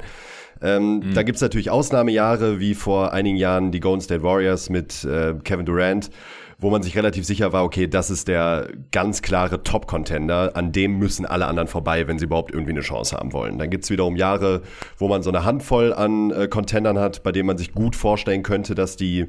Ähm, 0.62 1.00
mhm. 1.00 1.13
Da 1.15 1.24
gibt's 1.24 1.41
natürlich 1.41 1.70
Ausnahmejahre, 1.70 2.62
wie 2.62 2.75
vor 2.75 3.12
einigen 3.12 3.36
Jahren 3.36 3.74
die 3.74 3.82
Golden 3.82 4.00
State 4.00 4.24
Warriors 4.24 4.70
mit 4.70 5.03
äh, 5.03 5.34
Kevin 5.44 5.65
Durant 5.65 6.12
wo 6.60 6.70
man 6.70 6.84
sich 6.84 6.98
relativ 6.98 7.25
sicher 7.25 7.54
war, 7.54 7.63
okay, 7.63 7.88
das 7.88 8.10
ist 8.10 8.28
der 8.28 8.70
ganz 8.92 9.22
klare 9.22 9.63
Top-Contender, 9.63 10.56
an 10.56 10.74
dem 10.74 10.98
müssen 10.98 11.25
alle 11.25 11.48
anderen 11.48 11.70
vorbei, 11.70 12.08
wenn 12.08 12.20
sie 12.20 12.25
überhaupt 12.25 12.51
irgendwie 12.51 12.72
eine 12.72 12.82
Chance 12.82 13.16
haben 13.16 13.32
wollen. 13.32 13.58
Dann 13.58 13.70
gibt's 13.70 13.89
wiederum 13.89 14.18
Jahre, 14.18 14.62
wo 14.98 15.08
man 15.08 15.24
so 15.24 15.30
eine 15.30 15.46
Handvoll 15.46 15.94
an 15.94 16.32
äh, 16.32 16.48
Contendern 16.48 17.00
hat, 17.00 17.24
bei 17.24 17.32
denen 17.32 17.48
man 17.48 17.58
sich 17.58 17.74
gut 17.74 17.96
vorstellen 17.96 18.44
könnte, 18.44 18.75
dass 18.75 18.98
die, 18.98 19.28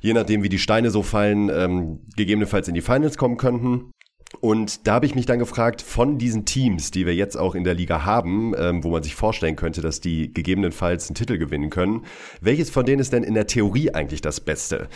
je 0.00 0.14
nachdem 0.14 0.42
wie 0.42 0.48
die 0.48 0.58
Steine 0.58 0.90
so 0.90 1.02
fallen, 1.02 1.50
ähm, 1.50 2.00
gegebenenfalls 2.16 2.66
in 2.66 2.74
die 2.74 2.80
Finals 2.80 3.18
kommen 3.18 3.36
könnten. 3.36 3.92
Und 4.38 4.86
da 4.86 4.94
habe 4.94 5.06
ich 5.06 5.16
mich 5.16 5.26
dann 5.26 5.40
gefragt, 5.40 5.82
von 5.82 6.16
diesen 6.16 6.44
Teams, 6.44 6.92
die 6.92 7.04
wir 7.04 7.14
jetzt 7.14 7.36
auch 7.36 7.56
in 7.56 7.64
der 7.64 7.74
Liga 7.74 8.04
haben, 8.04 8.54
ähm, 8.56 8.84
wo 8.84 8.90
man 8.90 9.02
sich 9.02 9.16
vorstellen 9.16 9.56
könnte, 9.56 9.80
dass 9.80 10.00
die 10.00 10.32
gegebenenfalls 10.32 11.08
einen 11.08 11.16
Titel 11.16 11.36
gewinnen 11.36 11.68
können, 11.68 12.04
welches 12.40 12.70
von 12.70 12.86
denen 12.86 13.00
ist 13.00 13.12
denn 13.12 13.24
in 13.24 13.34
der 13.34 13.48
Theorie 13.48 13.90
eigentlich 13.92 14.20
das 14.20 14.40
Beste? 14.40 14.88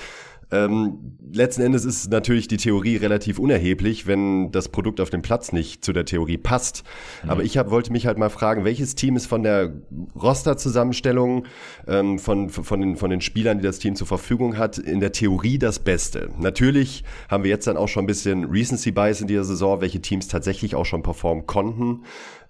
Ähm, 0.50 1.16
letzten 1.32 1.62
Endes 1.62 1.84
ist 1.84 2.10
natürlich 2.10 2.48
die 2.48 2.56
Theorie 2.56 2.96
relativ 2.96 3.38
unerheblich, 3.38 4.06
wenn 4.06 4.50
das 4.52 4.68
Produkt 4.68 5.00
auf 5.00 5.10
dem 5.10 5.22
Platz 5.22 5.52
nicht 5.52 5.84
zu 5.84 5.92
der 5.92 6.04
Theorie 6.04 6.38
passt. 6.38 6.84
Mhm. 7.22 7.30
Aber 7.30 7.42
ich 7.44 7.58
hab, 7.58 7.70
wollte 7.70 7.92
mich 7.92 8.06
halt 8.06 8.18
mal 8.18 8.30
fragen, 8.30 8.64
welches 8.64 8.94
Team 8.94 9.16
ist 9.16 9.26
von 9.26 9.42
der 9.42 9.72
Roster-Zusammenstellung, 10.20 11.46
ähm, 11.86 12.18
von, 12.18 12.50
von, 12.50 12.80
den, 12.80 12.96
von 12.96 13.10
den 13.10 13.20
Spielern, 13.20 13.58
die 13.58 13.64
das 13.64 13.78
Team 13.78 13.96
zur 13.96 14.06
Verfügung 14.06 14.56
hat, 14.56 14.78
in 14.78 15.00
der 15.00 15.12
Theorie 15.12 15.58
das 15.58 15.78
Beste? 15.78 16.30
Natürlich 16.38 17.04
haben 17.28 17.44
wir 17.44 17.50
jetzt 17.50 17.66
dann 17.66 17.76
auch 17.76 17.88
schon 17.88 18.04
ein 18.04 18.08
bisschen 18.08 18.44
Recency 18.44 18.92
Bias 18.92 19.20
in 19.20 19.26
dieser 19.26 19.44
Saison, 19.44 19.80
welche 19.80 20.00
Teams 20.00 20.28
tatsächlich 20.28 20.74
auch 20.74 20.86
schon 20.86 21.02
performen 21.02 21.46
konnten. 21.46 22.02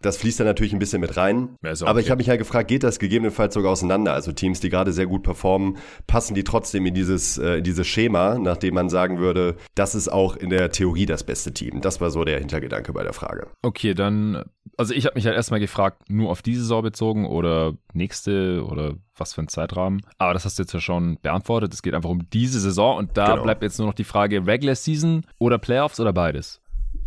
Das 0.05 0.19
fließt 0.19 0.41
da 0.41 0.45
natürlich 0.45 0.75
ein 0.75 0.79
bisschen 0.79 1.01
mit 1.01 1.17
rein. 1.17 1.57
Ja, 1.63 1.73
okay. 1.73 1.85
Aber 1.87 2.01
ich 2.01 2.11
habe 2.11 2.19
mich 2.19 2.27
ja 2.27 2.33
halt 2.33 2.41
gefragt, 2.41 2.69
geht 2.69 2.83
das 2.83 2.99
gegebenenfalls 2.99 3.55
sogar 3.55 3.73
auseinander? 3.73 4.13
Also 4.13 4.33
Teams, 4.33 4.61
die 4.61 4.69
gerade 4.69 4.93
sehr 4.93 5.07
gut 5.07 5.23
performen, 5.23 5.79
passen 6.07 6.35
die 6.35 6.45
trotzdem 6.45 6.85
in 6.85 6.93
dieses, 6.93 7.39
äh, 7.39 7.57
in 7.59 7.65
dieses 7.65 7.87
Schema, 7.87 8.39
nachdem 8.39 8.75
man 8.75 8.91
sagen 8.91 9.19
würde, 9.19 9.57
das 9.75 9.95
ist 9.95 10.09
auch 10.09 10.37
in 10.37 10.51
der 10.51 10.71
Theorie 10.71 11.07
das 11.07 11.25
beste 11.25 11.55
Team. 11.55 11.81
Das 11.81 12.03
war 12.03 12.11
so 12.11 12.25
der 12.25 12.39
Hintergedanke 12.39 12.93
bei 12.93 13.03
der 13.03 13.15
Frage. 13.15 13.47
Okay, 13.63 13.95
dann, 13.95 14.45
also 14.77 14.93
ich 14.93 15.07
habe 15.07 15.15
mich 15.15 15.25
halt 15.25 15.37
erstmal 15.37 15.61
gefragt, 15.61 16.11
nur 16.11 16.31
auf 16.31 16.43
diese 16.43 16.61
Saison 16.61 16.83
bezogen 16.83 17.25
oder 17.25 17.73
nächste 17.95 18.63
oder 18.65 18.97
was 19.17 19.33
für 19.33 19.43
ein 19.43 19.49
Zeitrahmen. 19.49 20.03
Aber 20.19 20.35
das 20.35 20.45
hast 20.45 20.59
du 20.59 20.65
jetzt 20.65 20.73
ja 20.75 20.81
schon 20.81 21.19
beantwortet. 21.23 21.73
Es 21.73 21.83
geht 21.83 21.95
einfach 21.95 22.11
um 22.11 22.29
diese 22.31 22.61
Saison 22.61 22.99
und 22.99 23.17
da 23.17 23.31
genau. 23.31 23.43
bleibt 23.45 23.63
jetzt 23.63 23.79
nur 23.79 23.87
noch 23.87 23.95
die 23.95 24.05
Frage 24.05 24.47
Regular 24.47 24.75
Season 24.75 25.25
oder 25.39 25.59
Playoffs 25.59 26.01
oder 26.01 26.13
beides. 26.13 26.61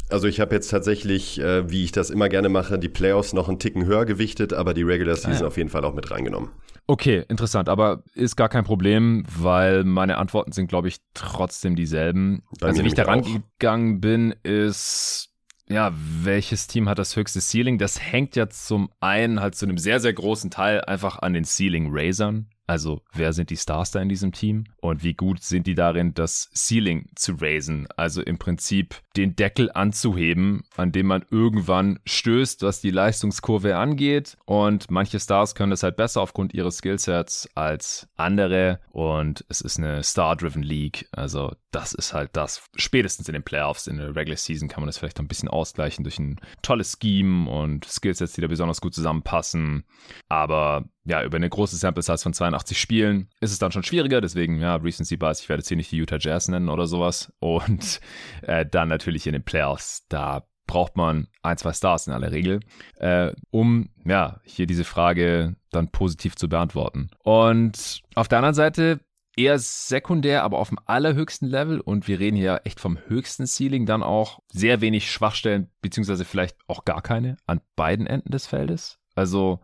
Also 0.09 0.27
ich 0.27 0.39
habe 0.39 0.55
jetzt 0.55 0.69
tatsächlich, 0.69 1.39
äh, 1.39 1.69
wie 1.69 1.83
ich 1.83 1.91
das 1.91 2.09
immer 2.09 2.29
gerne 2.29 2.49
mache, 2.49 2.79
die 2.79 2.89
Playoffs 2.89 3.33
noch 3.33 3.49
einen 3.49 3.59
Ticken 3.59 3.85
höher 3.85 4.05
gewichtet, 4.05 4.53
aber 4.53 4.73
die 4.73 4.83
Regular 4.83 5.15
Season 5.15 5.33
ah, 5.33 5.39
ja. 5.41 5.47
auf 5.47 5.57
jeden 5.57 5.69
Fall 5.69 5.83
auch 5.83 5.93
mit 5.93 6.09
reingenommen. 6.09 6.49
Okay, 6.87 7.25
interessant, 7.27 7.67
aber 7.67 8.03
ist 8.13 8.37
gar 8.37 8.47
kein 8.47 8.63
Problem, 8.63 9.25
weil 9.37 9.83
meine 9.83 10.17
Antworten 10.17 10.53
sind, 10.53 10.67
glaube 10.67 10.87
ich, 10.87 10.97
trotzdem 11.13 11.75
dieselben. 11.75 12.43
Bei 12.61 12.67
also 12.67 12.81
wie 12.83 12.87
ich 12.87 12.93
da 12.93 13.03
rangegangen 13.03 13.99
bin, 13.99 14.33
ist 14.43 15.29
ja, 15.69 15.91
welches 15.93 16.67
Team 16.67 16.87
hat 16.87 16.97
das 16.97 17.15
höchste 17.17 17.41
Ceiling? 17.41 17.77
Das 17.77 17.99
hängt 17.99 18.37
ja 18.37 18.47
zum 18.49 18.89
einen 19.01 19.41
halt 19.41 19.55
zu 19.55 19.65
einem 19.65 19.77
sehr, 19.77 19.99
sehr 19.99 20.13
großen 20.13 20.49
Teil 20.49 20.79
einfach 20.81 21.19
an 21.19 21.33
den 21.33 21.43
Ceiling 21.43 21.89
Raisern. 21.91 22.47
Also, 22.67 23.01
wer 23.13 23.31
sind 23.31 23.49
die 23.49 23.57
Stars 23.57 23.91
da 23.91 24.01
in 24.01 24.09
diesem 24.09 24.33
Team? 24.33 24.65
Und 24.75 25.01
wie 25.01 25.13
gut 25.13 25.41
sind 25.41 25.67
die 25.67 25.73
darin, 25.73 26.13
das 26.13 26.49
Ceiling 26.53 27.09
zu 27.15 27.35
raisen? 27.39 27.87
Also 27.95 28.21
im 28.21 28.37
Prinzip 28.37 28.95
den 29.15 29.37
Deckel 29.37 29.71
anzuheben, 29.71 30.65
an 30.75 30.91
dem 30.91 31.07
man 31.07 31.25
irgendwann 31.31 31.99
stößt, 32.05 32.63
was 32.63 32.81
die 32.81 32.91
Leistungskurve 32.91 33.77
angeht. 33.77 34.37
Und 34.45 34.91
manche 34.91 35.19
Stars 35.19 35.55
können 35.55 35.71
das 35.71 35.83
halt 35.83 35.95
besser 35.95 36.21
aufgrund 36.21 36.53
ihres 36.53 36.77
Skillsets 36.77 37.49
als 37.55 38.09
andere. 38.17 38.81
Und 38.91 39.45
es 39.47 39.61
ist 39.61 39.77
eine 39.77 40.03
Star-Driven 40.03 40.63
League. 40.63 41.07
Also, 41.13 41.55
das 41.71 41.93
ist 41.93 42.13
halt 42.13 42.31
das. 42.33 42.63
Spätestens 42.75 43.29
in 43.29 43.33
den 43.33 43.43
Playoffs, 43.43 43.87
in 43.87 43.97
der 43.97 44.13
Regular 44.13 44.37
Season 44.37 44.67
kann 44.67 44.81
man 44.81 44.87
das 44.87 44.97
vielleicht 44.97 45.19
ein 45.19 45.27
bisschen 45.29 45.49
ausgleichen 45.49 46.03
durch 46.03 46.19
ein 46.19 46.41
tolles 46.63 46.97
Scheme 47.01 47.49
und 47.49 47.85
Skillsets, 47.85 48.33
die 48.33 48.41
da 48.41 48.47
besonders 48.47 48.81
gut 48.81 48.93
zusammenpassen. 48.93 49.85
Aber 50.27 50.83
ja, 51.07 51.23
über 51.23 51.37
eine 51.37 51.49
große 51.49 51.77
Sample 51.77 52.03
Size 52.03 52.17
von 52.17 52.33
82 52.33 52.79
Spielen 52.79 53.29
ist 53.39 53.51
es 53.51 53.59
dann 53.59 53.71
schon 53.71 53.83
schwieriger. 53.83 54.19
Deswegen, 54.19 54.59
ja, 54.59 54.75
Recency 54.75 55.15
Bias, 55.15 55.41
ich 55.41 55.47
werde 55.47 55.61
jetzt 55.61 55.69
hier 55.69 55.77
nicht 55.77 55.91
die 55.91 55.97
Utah 55.97 56.17
Jazz 56.19 56.49
nennen 56.49 56.67
oder 56.67 56.85
sowas. 56.85 57.31
Und 57.39 58.01
äh, 58.41 58.65
dann 58.65 58.89
natürlich 58.89 59.25
in 59.25 59.33
den 59.33 59.43
Playoffs, 59.43 60.05
da 60.09 60.45
braucht 60.67 60.97
man 60.97 61.27
ein, 61.43 61.57
zwei 61.57 61.71
Stars 61.71 62.07
in 62.07 62.13
aller 62.13 62.33
Regel, 62.33 62.59
äh, 62.97 63.31
um 63.51 63.89
ja 64.05 64.41
hier 64.43 64.67
diese 64.67 64.83
Frage 64.83 65.55
dann 65.71 65.89
positiv 65.91 66.35
zu 66.35 66.49
beantworten. 66.49 67.09
Und 67.23 68.01
auf 68.15 68.27
der 68.27 68.39
anderen 68.39 68.55
Seite 68.55 68.99
eher 69.37 69.59
sekundär, 69.59 70.43
aber 70.43 70.59
auf 70.59 70.69
dem 70.69 70.79
allerhöchsten 70.85 71.47
Level 71.47 71.79
und 71.79 72.09
wir 72.09 72.19
reden 72.19 72.35
hier 72.35 72.61
echt 72.65 72.81
vom 72.81 72.97
höchsten 73.07 73.47
Ceiling, 73.47 73.85
dann 73.85 74.03
auch 74.03 74.39
sehr 74.51 74.81
wenig 74.81 75.09
Schwachstellen, 75.09 75.69
beziehungsweise 75.81 76.25
vielleicht 76.25 76.57
auch 76.67 76.83
gar 76.83 77.01
keine 77.01 77.37
an 77.45 77.61
beiden 77.77 78.07
Enden 78.07 78.31
des 78.31 78.45
Feldes. 78.45 78.99
Also 79.15 79.61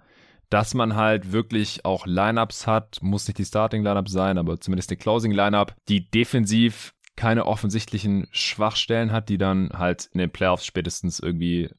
dass 0.54 0.76
man 0.76 0.96
halt 0.96 1.32
wirklich 1.32 1.84
auch 1.84 2.06
Lineups 2.06 2.68
hat, 2.68 3.00
muss 3.02 3.28
nicht 3.28 3.40
die 3.40 3.46
Starting 3.46 3.82
Lineup 3.82 4.08
sein, 4.08 4.38
aber 4.38 4.60
zumindest 4.60 4.92
die 4.92 4.98
Closing 4.98 5.32
Lineup, 5.32 5.76
die 5.90 6.12
defensiv 6.12 6.94
keine 7.16 7.48
offensichtlichen 7.48 8.28
Schwachstellen 8.32 9.12
hat, 9.12 9.30
die 9.30 9.40
dann 9.40 9.72
halt 9.74 10.10
in 10.14 10.20
den 10.20 10.30
Playoffs 10.30 10.68
spätestens 10.68 11.20
irgendwie 11.20 11.72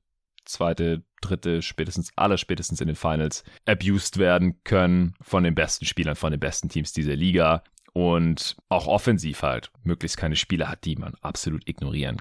zweite, 0.45 1.05
dritte, 1.21 1.63
spätestens 1.63 2.11
aller 2.17 2.37
spätestens 2.37 2.81
in 2.81 2.89
den 2.89 2.97
Finals 2.97 3.45
abused 3.65 4.19
werden 4.19 4.61
können 4.65 5.15
von 5.21 5.45
den 5.45 5.55
besten 5.55 5.85
Spielern, 5.85 6.17
von 6.17 6.33
den 6.33 6.41
besten 6.41 6.69
Teams 6.69 6.93
dieser 6.93 7.15
Liga 7.15 7.63
und 7.93 8.57
auch 8.69 8.89
offensiv 8.89 9.43
halt 9.43 9.71
möglichst 9.85 10.17
keine 10.17 10.35
Spieler 10.35 10.69
hat, 10.69 10.85
die 10.85 10.97
man 10.97 11.15
absolut 11.21 11.69
ignorieren 11.69 12.17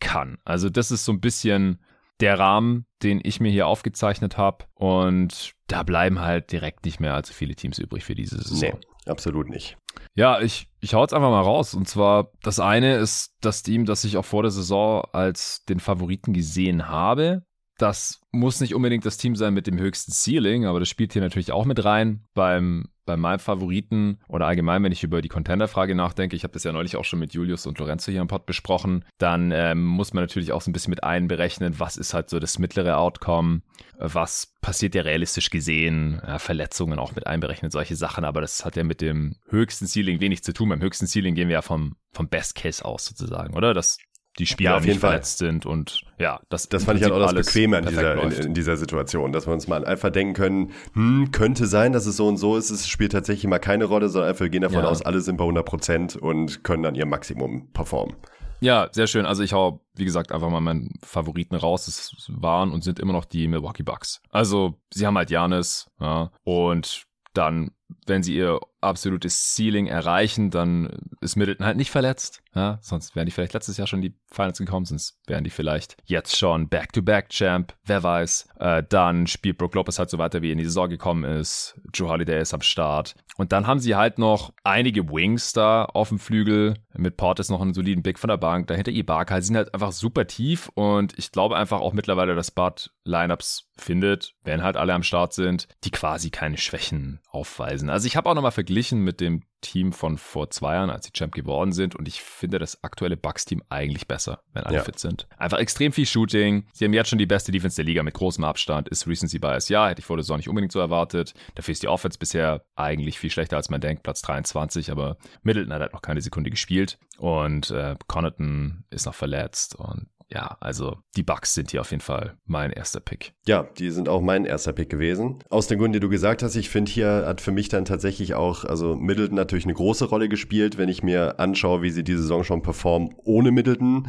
kann. 0.00 0.38
Also 0.46 0.70
das 0.70 0.90
ist 0.90 1.04
so 1.04 1.12
ein 1.12 1.20
bisschen 1.20 1.80
der 2.20 2.38
Rahmen, 2.38 2.86
den 3.02 3.20
ich 3.22 3.40
mir 3.40 3.50
hier 3.50 3.66
aufgezeichnet 3.66 4.36
habe. 4.36 4.64
Und 4.74 5.52
da 5.68 5.82
bleiben 5.82 6.20
halt 6.20 6.52
direkt 6.52 6.84
nicht 6.84 7.00
mehr 7.00 7.14
allzu 7.14 7.32
viele 7.32 7.54
Teams 7.54 7.78
übrig 7.78 8.04
für 8.04 8.14
diese 8.14 8.36
Saison. 8.38 8.78
Nee, 8.78 9.10
absolut 9.10 9.48
nicht. 9.48 9.76
Ja, 10.14 10.40
ich, 10.40 10.68
ich 10.80 10.94
hau 10.94 11.02
jetzt 11.02 11.14
einfach 11.14 11.30
mal 11.30 11.42
raus. 11.42 11.74
Und 11.74 11.88
zwar, 11.88 12.32
das 12.42 12.60
eine 12.60 12.96
ist 12.96 13.34
das 13.40 13.62
Team, 13.62 13.84
das 13.84 14.04
ich 14.04 14.16
auch 14.16 14.24
vor 14.24 14.42
der 14.42 14.50
Saison 14.50 15.04
als 15.12 15.64
den 15.64 15.80
Favoriten 15.80 16.32
gesehen 16.32 16.88
habe. 16.88 17.44
Das 17.78 18.20
muss 18.32 18.60
nicht 18.60 18.74
unbedingt 18.74 19.06
das 19.06 19.16
Team 19.16 19.36
sein 19.36 19.54
mit 19.54 19.66
dem 19.66 19.78
höchsten 19.78 20.12
Ceiling, 20.12 20.66
aber 20.66 20.80
das 20.80 20.88
spielt 20.88 21.12
hier 21.12 21.22
natürlich 21.22 21.52
auch 21.52 21.64
mit 21.64 21.84
rein. 21.84 22.24
Beim 22.34 22.88
bei 23.08 23.16
meinem 23.16 23.38
Favoriten 23.38 24.18
oder 24.28 24.46
allgemein, 24.46 24.84
wenn 24.84 24.92
ich 24.92 25.02
über 25.02 25.22
die 25.22 25.30
Contender-Frage 25.30 25.94
nachdenke, 25.94 26.36
ich 26.36 26.44
habe 26.44 26.52
das 26.52 26.64
ja 26.64 26.72
neulich 26.72 26.94
auch 26.96 27.06
schon 27.06 27.18
mit 27.18 27.32
Julius 27.32 27.66
und 27.66 27.78
Lorenzo 27.78 28.12
hier 28.12 28.20
im 28.20 28.28
Pod 28.28 28.44
besprochen, 28.44 29.02
dann 29.16 29.50
ähm, 29.50 29.82
muss 29.82 30.12
man 30.12 30.22
natürlich 30.22 30.52
auch 30.52 30.60
so 30.60 30.70
ein 30.70 30.74
bisschen 30.74 30.90
mit 30.90 31.04
einberechnen, 31.04 31.80
was 31.80 31.96
ist 31.96 32.12
halt 32.12 32.28
so 32.28 32.38
das 32.38 32.58
mittlere 32.58 32.98
Outcome, 32.98 33.62
was 33.96 34.52
passiert 34.60 34.94
ja 34.94 35.02
realistisch 35.02 35.48
gesehen, 35.48 36.20
ja, 36.22 36.38
Verletzungen 36.38 36.98
auch 36.98 37.14
mit 37.14 37.26
einberechnen, 37.26 37.70
solche 37.70 37.96
Sachen, 37.96 38.24
aber 38.24 38.42
das 38.42 38.66
hat 38.66 38.76
ja 38.76 38.84
mit 38.84 39.00
dem 39.00 39.36
höchsten 39.48 39.86
Ceiling 39.86 40.20
wenig 40.20 40.44
zu 40.44 40.52
tun. 40.52 40.68
Beim 40.68 40.82
höchsten 40.82 41.06
Ceiling 41.06 41.34
gehen 41.34 41.48
wir 41.48 41.54
ja 41.54 41.62
vom, 41.62 41.96
vom 42.12 42.28
Best 42.28 42.56
Case 42.56 42.84
aus 42.84 43.06
sozusagen, 43.06 43.56
oder? 43.56 43.72
Das 43.72 43.96
die 44.38 44.46
Spieler 44.46 44.70
ja, 44.70 44.76
auf 44.76 44.84
jeden 44.84 45.00
verletzt 45.00 45.38
Fall. 45.38 45.48
sind 45.48 45.66
und 45.66 46.02
ja, 46.18 46.40
das, 46.48 46.68
das 46.68 46.84
fand 46.84 46.98
ich 46.98 47.04
halt 47.04 47.12
auch 47.12 47.32
das 47.32 47.46
Bequeme 47.46 47.78
in 47.78 47.86
dieser, 47.86 48.22
in, 48.22 48.32
in, 48.32 48.54
dieser 48.54 48.76
Situation, 48.76 49.32
dass 49.32 49.46
wir 49.46 49.52
uns 49.52 49.68
mal 49.68 49.84
einfach 49.84 50.10
denken 50.10 50.34
können, 50.34 50.72
hm, 50.94 51.30
könnte 51.32 51.66
sein, 51.66 51.92
dass 51.92 52.06
es 52.06 52.16
so 52.16 52.26
und 52.26 52.36
so 52.36 52.56
ist, 52.56 52.70
es 52.70 52.88
spielt 52.88 53.12
tatsächlich 53.12 53.48
mal 53.48 53.58
keine 53.58 53.84
Rolle, 53.84 54.08
sondern 54.08 54.30
einfach 54.30 54.38
wir 54.40 54.50
gehen 54.50 54.62
davon 54.62 54.82
ja. 54.82 54.88
aus, 54.88 55.02
alle 55.02 55.20
sind 55.20 55.36
bei 55.36 55.44
100 55.44 55.64
Prozent 55.64 56.16
und 56.16 56.64
können 56.64 56.82
dann 56.82 56.94
ihr 56.94 57.06
Maximum 57.06 57.72
performen. 57.72 58.16
Ja, 58.60 58.88
sehr 58.90 59.06
schön. 59.06 59.24
Also 59.24 59.42
ich 59.42 59.52
hau, 59.52 59.84
wie 59.94 60.04
gesagt, 60.04 60.32
einfach 60.32 60.50
mal 60.50 60.60
meinen 60.60 60.94
Favoriten 61.04 61.54
raus. 61.54 61.86
Es 61.86 62.26
waren 62.28 62.72
und 62.72 62.82
sind 62.82 62.98
immer 62.98 63.12
noch 63.12 63.24
die 63.24 63.46
Milwaukee 63.46 63.84
Bucks. 63.84 64.20
Also 64.30 64.80
sie 64.92 65.06
haben 65.06 65.16
halt 65.16 65.30
Janis 65.30 65.88
ja, 66.00 66.32
und 66.42 67.04
dann 67.34 67.70
wenn 68.06 68.22
sie 68.22 68.34
ihr 68.34 68.60
absolutes 68.80 69.54
Ceiling 69.54 69.86
erreichen, 69.86 70.50
dann 70.50 70.90
ist 71.20 71.36
Middleton 71.36 71.66
halt 71.66 71.76
nicht 71.76 71.90
verletzt. 71.90 72.42
Ja? 72.54 72.78
Sonst 72.80 73.16
wären 73.16 73.26
die 73.26 73.32
vielleicht 73.32 73.54
letztes 73.54 73.76
Jahr 73.76 73.86
schon 73.86 74.02
in 74.02 74.10
die 74.10 74.18
Finals 74.30 74.58
gekommen, 74.58 74.86
sonst 74.86 75.18
wären 75.26 75.44
die 75.44 75.50
vielleicht 75.50 75.96
jetzt 76.04 76.36
schon 76.36 76.68
Back-to-Back-Champ, 76.68 77.74
wer 77.84 78.02
weiß. 78.02 78.48
Äh, 78.58 78.84
dann 78.88 79.26
spielt 79.26 79.58
Brook 79.58 79.74
Lopez 79.74 79.98
halt 79.98 80.10
so 80.10 80.18
weiter, 80.18 80.42
wie 80.42 80.50
er 80.50 80.52
in 80.52 80.58
die 80.58 80.64
Saison 80.64 80.88
gekommen 80.88 81.24
ist. 81.24 81.78
Drew 81.92 82.08
Holiday 82.08 82.40
ist 82.40 82.54
am 82.54 82.62
Start. 82.62 83.14
Und 83.36 83.52
dann 83.52 83.66
haben 83.66 83.78
sie 83.78 83.94
halt 83.94 84.18
noch 84.18 84.52
einige 84.64 85.08
Wings 85.10 85.52
da 85.52 85.84
auf 85.84 86.08
dem 86.08 86.18
Flügel. 86.18 86.74
Mit 86.96 87.16
Portis 87.16 87.50
noch 87.50 87.60
einen 87.60 87.74
soliden 87.74 88.02
Big 88.02 88.18
von 88.18 88.28
der 88.28 88.36
Bank. 88.36 88.66
Dahinter 88.66 88.90
Ibaka. 88.90 89.40
Sie 89.40 89.48
sind 89.48 89.56
halt 89.56 89.72
einfach 89.72 89.92
super 89.92 90.26
tief 90.26 90.68
und 90.74 91.16
ich 91.16 91.30
glaube 91.30 91.56
einfach 91.56 91.80
auch 91.80 91.92
mittlerweile, 91.92 92.34
dass 92.34 92.50
Bud 92.50 92.90
Lineups 93.04 93.70
findet, 93.76 94.34
wenn 94.42 94.64
halt 94.64 94.76
alle 94.76 94.94
am 94.94 95.04
Start 95.04 95.32
sind, 95.32 95.68
die 95.84 95.92
quasi 95.92 96.30
keine 96.30 96.58
Schwächen 96.58 97.20
aufweisen. 97.30 97.77
Also 97.88 98.06
ich 98.06 98.16
habe 98.16 98.28
auch 98.28 98.34
nochmal 98.34 98.52
verglichen 98.52 99.00
mit 99.00 99.20
dem 99.20 99.42
Team 99.60 99.92
von 99.92 100.18
vor 100.18 100.50
zwei 100.50 100.74
Jahren, 100.74 100.90
als 100.90 101.06
sie 101.06 101.12
Champ 101.12 101.34
geworden 101.34 101.72
sind. 101.72 101.96
Und 101.96 102.08
ich 102.08 102.22
finde 102.22 102.58
das 102.58 102.82
aktuelle 102.84 103.16
Bucks-Team 103.16 103.62
eigentlich 103.68 104.06
besser, 104.06 104.40
wenn 104.52 104.64
alle 104.64 104.76
ja. 104.76 104.84
fit 104.84 104.98
sind. 104.98 105.26
Einfach 105.36 105.58
extrem 105.58 105.92
viel 105.92 106.06
Shooting. 106.06 106.66
Sie 106.72 106.84
haben 106.84 106.92
jetzt 106.92 107.08
schon 107.08 107.18
die 107.18 107.26
beste 107.26 107.52
Defense 107.52 107.76
der 107.76 107.84
Liga 107.84 108.02
mit 108.02 108.14
großem 108.14 108.44
Abstand. 108.44 108.88
Ist 108.88 109.06
Recency 109.06 109.38
Bias? 109.38 109.68
Ja, 109.68 109.88
hätte 109.88 110.00
ich 110.00 110.06
vor 110.06 110.16
der 110.16 110.24
Saison 110.24 110.38
nicht 110.38 110.48
unbedingt 110.48 110.72
so 110.72 110.78
erwartet. 110.78 111.34
Dafür 111.54 111.72
ist 111.72 111.82
die 111.82 111.88
Offense 111.88 112.18
bisher 112.18 112.64
eigentlich 112.76 113.18
viel 113.18 113.30
schlechter, 113.30 113.56
als 113.56 113.70
man 113.70 113.80
denkt. 113.80 114.02
Platz 114.02 114.22
23, 114.22 114.90
aber 114.90 115.16
Middleton 115.42 115.72
hat 115.72 115.80
halt 115.80 115.92
noch 115.92 116.02
keine 116.02 116.20
Sekunde 116.20 116.50
gespielt. 116.50 116.98
Und 117.18 117.70
äh, 117.70 117.96
Connaughton 118.06 118.84
ist 118.90 119.06
noch 119.06 119.14
verletzt. 119.14 119.74
Und 119.74 120.08
ja, 120.30 120.56
also 120.60 120.98
die 121.16 121.22
Bucks 121.22 121.54
sind 121.54 121.70
hier 121.70 121.80
auf 121.80 121.90
jeden 121.90 122.02
Fall 122.02 122.36
mein 122.44 122.70
erster 122.70 123.00
Pick. 123.00 123.32
Ja, 123.46 123.62
die 123.78 123.90
sind 123.90 124.08
auch 124.08 124.20
mein 124.20 124.44
erster 124.44 124.72
Pick 124.72 124.90
gewesen. 124.90 125.38
Aus 125.48 125.68
den 125.68 125.78
Gründen, 125.78 125.94
die 125.94 126.00
du 126.00 126.08
gesagt 126.08 126.42
hast, 126.42 126.54
ich 126.56 126.68
finde 126.68 126.92
hier 126.92 127.24
hat 127.26 127.40
für 127.40 127.52
mich 127.52 127.68
dann 127.68 127.86
tatsächlich 127.86 128.34
auch, 128.34 128.64
also 128.64 128.94
Middleton 128.94 129.36
natürlich 129.36 129.64
eine 129.64 129.74
große 129.74 130.04
Rolle 130.04 130.28
gespielt, 130.28 130.76
wenn 130.76 130.90
ich 130.90 131.02
mir 131.02 131.40
anschaue, 131.40 131.82
wie 131.82 131.90
sie 131.90 132.04
diese 132.04 132.22
Saison 132.22 132.44
schon 132.44 132.62
performen 132.62 133.14
ohne 133.24 133.50
Middleton 133.52 134.08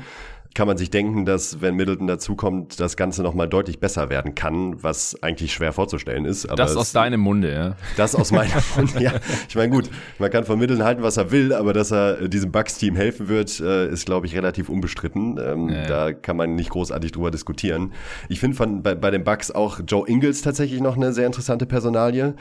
kann 0.56 0.68
man 0.68 0.78
sich 0.78 0.90
denken, 0.90 1.26
dass 1.26 1.62
wenn 1.62 1.76
Middleton 1.76 2.08
dazukommt, 2.08 2.80
das 2.80 2.98
Ganze 2.98 3.22
nochmal 3.22 3.48
deutlich 3.48 3.80
besser 3.80 4.10
werden 4.10 4.34
kann, 4.34 4.82
was 4.84 5.22
eigentlich 5.22 5.54
schwer 5.54 5.74
vorzustellen 5.74 6.26
ist. 6.26 6.48
Aber 6.48 6.56
das 6.56 6.76
aus 6.76 6.92
deinem 6.92 7.20
Munde, 7.20 7.54
ja. 7.54 7.76
Das 7.98 8.16
aus 8.16 8.32
meinem 8.32 8.52
Munde, 8.76 9.02
ja. 9.02 9.14
Ich 9.48 9.56
meine, 9.56 9.70
gut, 9.70 9.90
man 10.18 10.32
kann 10.32 10.46
von 10.46 10.58
Middleton 10.58 10.84
halten, 10.84 11.04
was 11.04 11.18
er 11.18 11.32
will, 11.32 11.54
aber 11.54 11.74
dass 11.74 11.92
er 11.92 12.28
diesem 12.28 12.52
Bucks-Team 12.52 12.96
helfen 12.96 13.28
wird, 13.28 13.60
äh, 13.60 13.90
ist, 13.90 14.06
glaube 14.06 14.26
ich, 14.26 14.36
relativ 14.36 14.70
unbestritten. 14.70 15.40
Ähm, 15.40 15.70
ja, 15.70 15.86
Da 15.86 16.14
kann 16.14 16.36
man 16.36 16.56
nicht 16.56 16.72
großartig 16.72 17.12
drüber 17.12 17.30
diskutieren. 17.30 17.94
Ich 18.28 18.40
finde 18.40 18.58
von 18.58 18.82
bei, 18.82 18.96
bei 18.96 19.12
den 19.12 19.24
Bucks 19.24 19.52
auch 19.52 19.80
Joe 19.88 20.08
Ingles 20.08 20.42
tatsächlich 20.42 20.82
noch 20.82 20.96
eine 20.96 21.14
sehr 21.14 21.28
interessante 21.28 21.68
Personalie, 21.68 22.34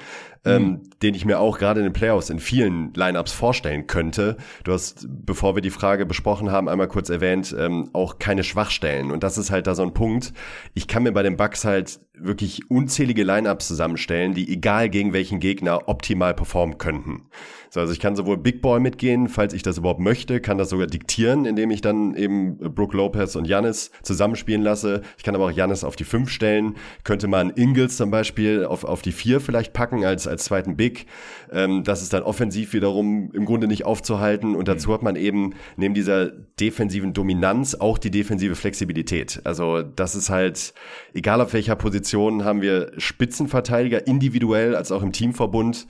ähm, 0.44 0.62
mhm. 0.62 0.80
den 1.02 1.14
ich 1.14 1.24
mir 1.24 1.40
auch 1.40 1.58
gerade 1.58 1.80
in 1.80 1.84
den 1.84 1.92
Playoffs 1.92 2.30
in 2.30 2.38
vielen 2.38 2.94
Lineups 2.94 3.32
vorstellen 3.32 3.86
könnte. 3.86 4.36
Du 4.64 4.72
hast, 4.72 5.06
bevor 5.08 5.54
wir 5.54 5.62
die 5.62 5.70
Frage 5.70 6.06
besprochen 6.06 6.50
haben, 6.50 6.68
einmal 6.68 6.88
kurz 6.88 7.10
erwähnt, 7.10 7.54
ähm, 7.58 7.90
auch 7.98 8.18
keine 8.18 8.44
Schwachstellen. 8.44 9.10
Und 9.10 9.22
das 9.22 9.38
ist 9.38 9.50
halt 9.50 9.66
da 9.66 9.74
so 9.74 9.82
ein 9.82 9.94
Punkt. 9.94 10.32
Ich 10.74 10.88
kann 10.88 11.02
mir 11.02 11.12
bei 11.12 11.22
den 11.22 11.36
Bucks 11.36 11.64
halt 11.64 12.00
wirklich 12.20 12.70
unzählige 12.70 13.24
Lineups 13.24 13.68
zusammenstellen, 13.68 14.34
die 14.34 14.52
egal 14.52 14.88
gegen 14.88 15.12
welchen 15.12 15.40
Gegner 15.40 15.88
optimal 15.88 16.34
performen 16.34 16.78
könnten. 16.78 17.28
So, 17.70 17.80
also 17.80 17.92
ich 17.92 18.00
kann 18.00 18.16
sowohl 18.16 18.38
Big 18.38 18.62
Boy 18.62 18.80
mitgehen, 18.80 19.28
falls 19.28 19.52
ich 19.52 19.62
das 19.62 19.76
überhaupt 19.76 20.00
möchte, 20.00 20.40
kann 20.40 20.56
das 20.56 20.70
sogar 20.70 20.86
diktieren, 20.86 21.44
indem 21.44 21.70
ich 21.70 21.82
dann 21.82 22.14
eben 22.14 22.56
Brook 22.56 22.94
Lopez 22.94 23.36
und 23.36 23.46
Janis 23.46 23.90
zusammenspielen 24.02 24.62
lasse. 24.62 25.02
Ich 25.18 25.24
kann 25.24 25.34
aber 25.34 25.46
auch 25.46 25.50
Janis 25.50 25.84
auf 25.84 25.94
die 25.94 26.04
5 26.04 26.30
stellen, 26.30 26.76
könnte 27.04 27.28
man 27.28 27.50
Ingles 27.50 27.98
zum 27.98 28.10
Beispiel 28.10 28.64
auf, 28.64 28.84
auf 28.84 29.02
die 29.02 29.12
4 29.12 29.40
vielleicht 29.40 29.74
packen 29.74 30.04
als, 30.04 30.26
als 30.26 30.44
zweiten 30.44 30.76
Big. 30.76 31.06
Ähm, 31.52 31.84
das 31.84 32.02
ist 32.02 32.14
dann 32.14 32.22
offensiv 32.22 32.72
wiederum 32.72 33.30
im 33.34 33.44
Grunde 33.44 33.66
nicht 33.66 33.84
aufzuhalten 33.84 34.56
und 34.56 34.66
dazu 34.66 34.92
hat 34.94 35.02
man 35.02 35.16
eben 35.16 35.54
neben 35.76 35.92
dieser 35.92 36.26
defensiven 36.28 37.12
Dominanz 37.12 37.74
auch 37.74 37.98
die 37.98 38.10
defensive 38.10 38.54
Flexibilität. 38.54 39.42
Also 39.44 39.82
das 39.82 40.14
ist 40.14 40.30
halt, 40.30 40.72
egal 41.12 41.42
auf 41.42 41.52
welcher 41.52 41.76
Position 41.76 42.07
haben 42.44 42.62
wir 42.62 42.92
Spitzenverteidiger, 42.98 44.06
individuell 44.06 44.74
als 44.74 44.92
auch 44.92 45.02
im 45.02 45.12
Teamverbund. 45.12 45.86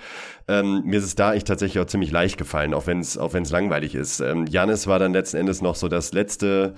Ähm, 0.49 0.83
mir 0.85 0.99
ist 0.99 1.05
es 1.05 1.15
da 1.15 1.35
echt 1.35 1.47
tatsächlich 1.47 1.83
auch 1.83 1.87
ziemlich 1.87 2.11
leicht 2.11 2.39
gefallen, 2.39 2.75
auch 2.75 2.87
wenn 2.87 3.01
es 3.01 3.19
auch 3.19 3.33
wenn's 3.33 3.51
langweilig 3.51 3.95
ist. 3.95 4.21
Ähm, 4.21 4.47
Janis 4.47 4.87
war 4.87 4.99
dann 4.99 5.13
letzten 5.13 5.37
Endes 5.37 5.63
noch 5.63 5.75
so 5.75 5.89
das 5.89 6.13
letzte 6.13 6.75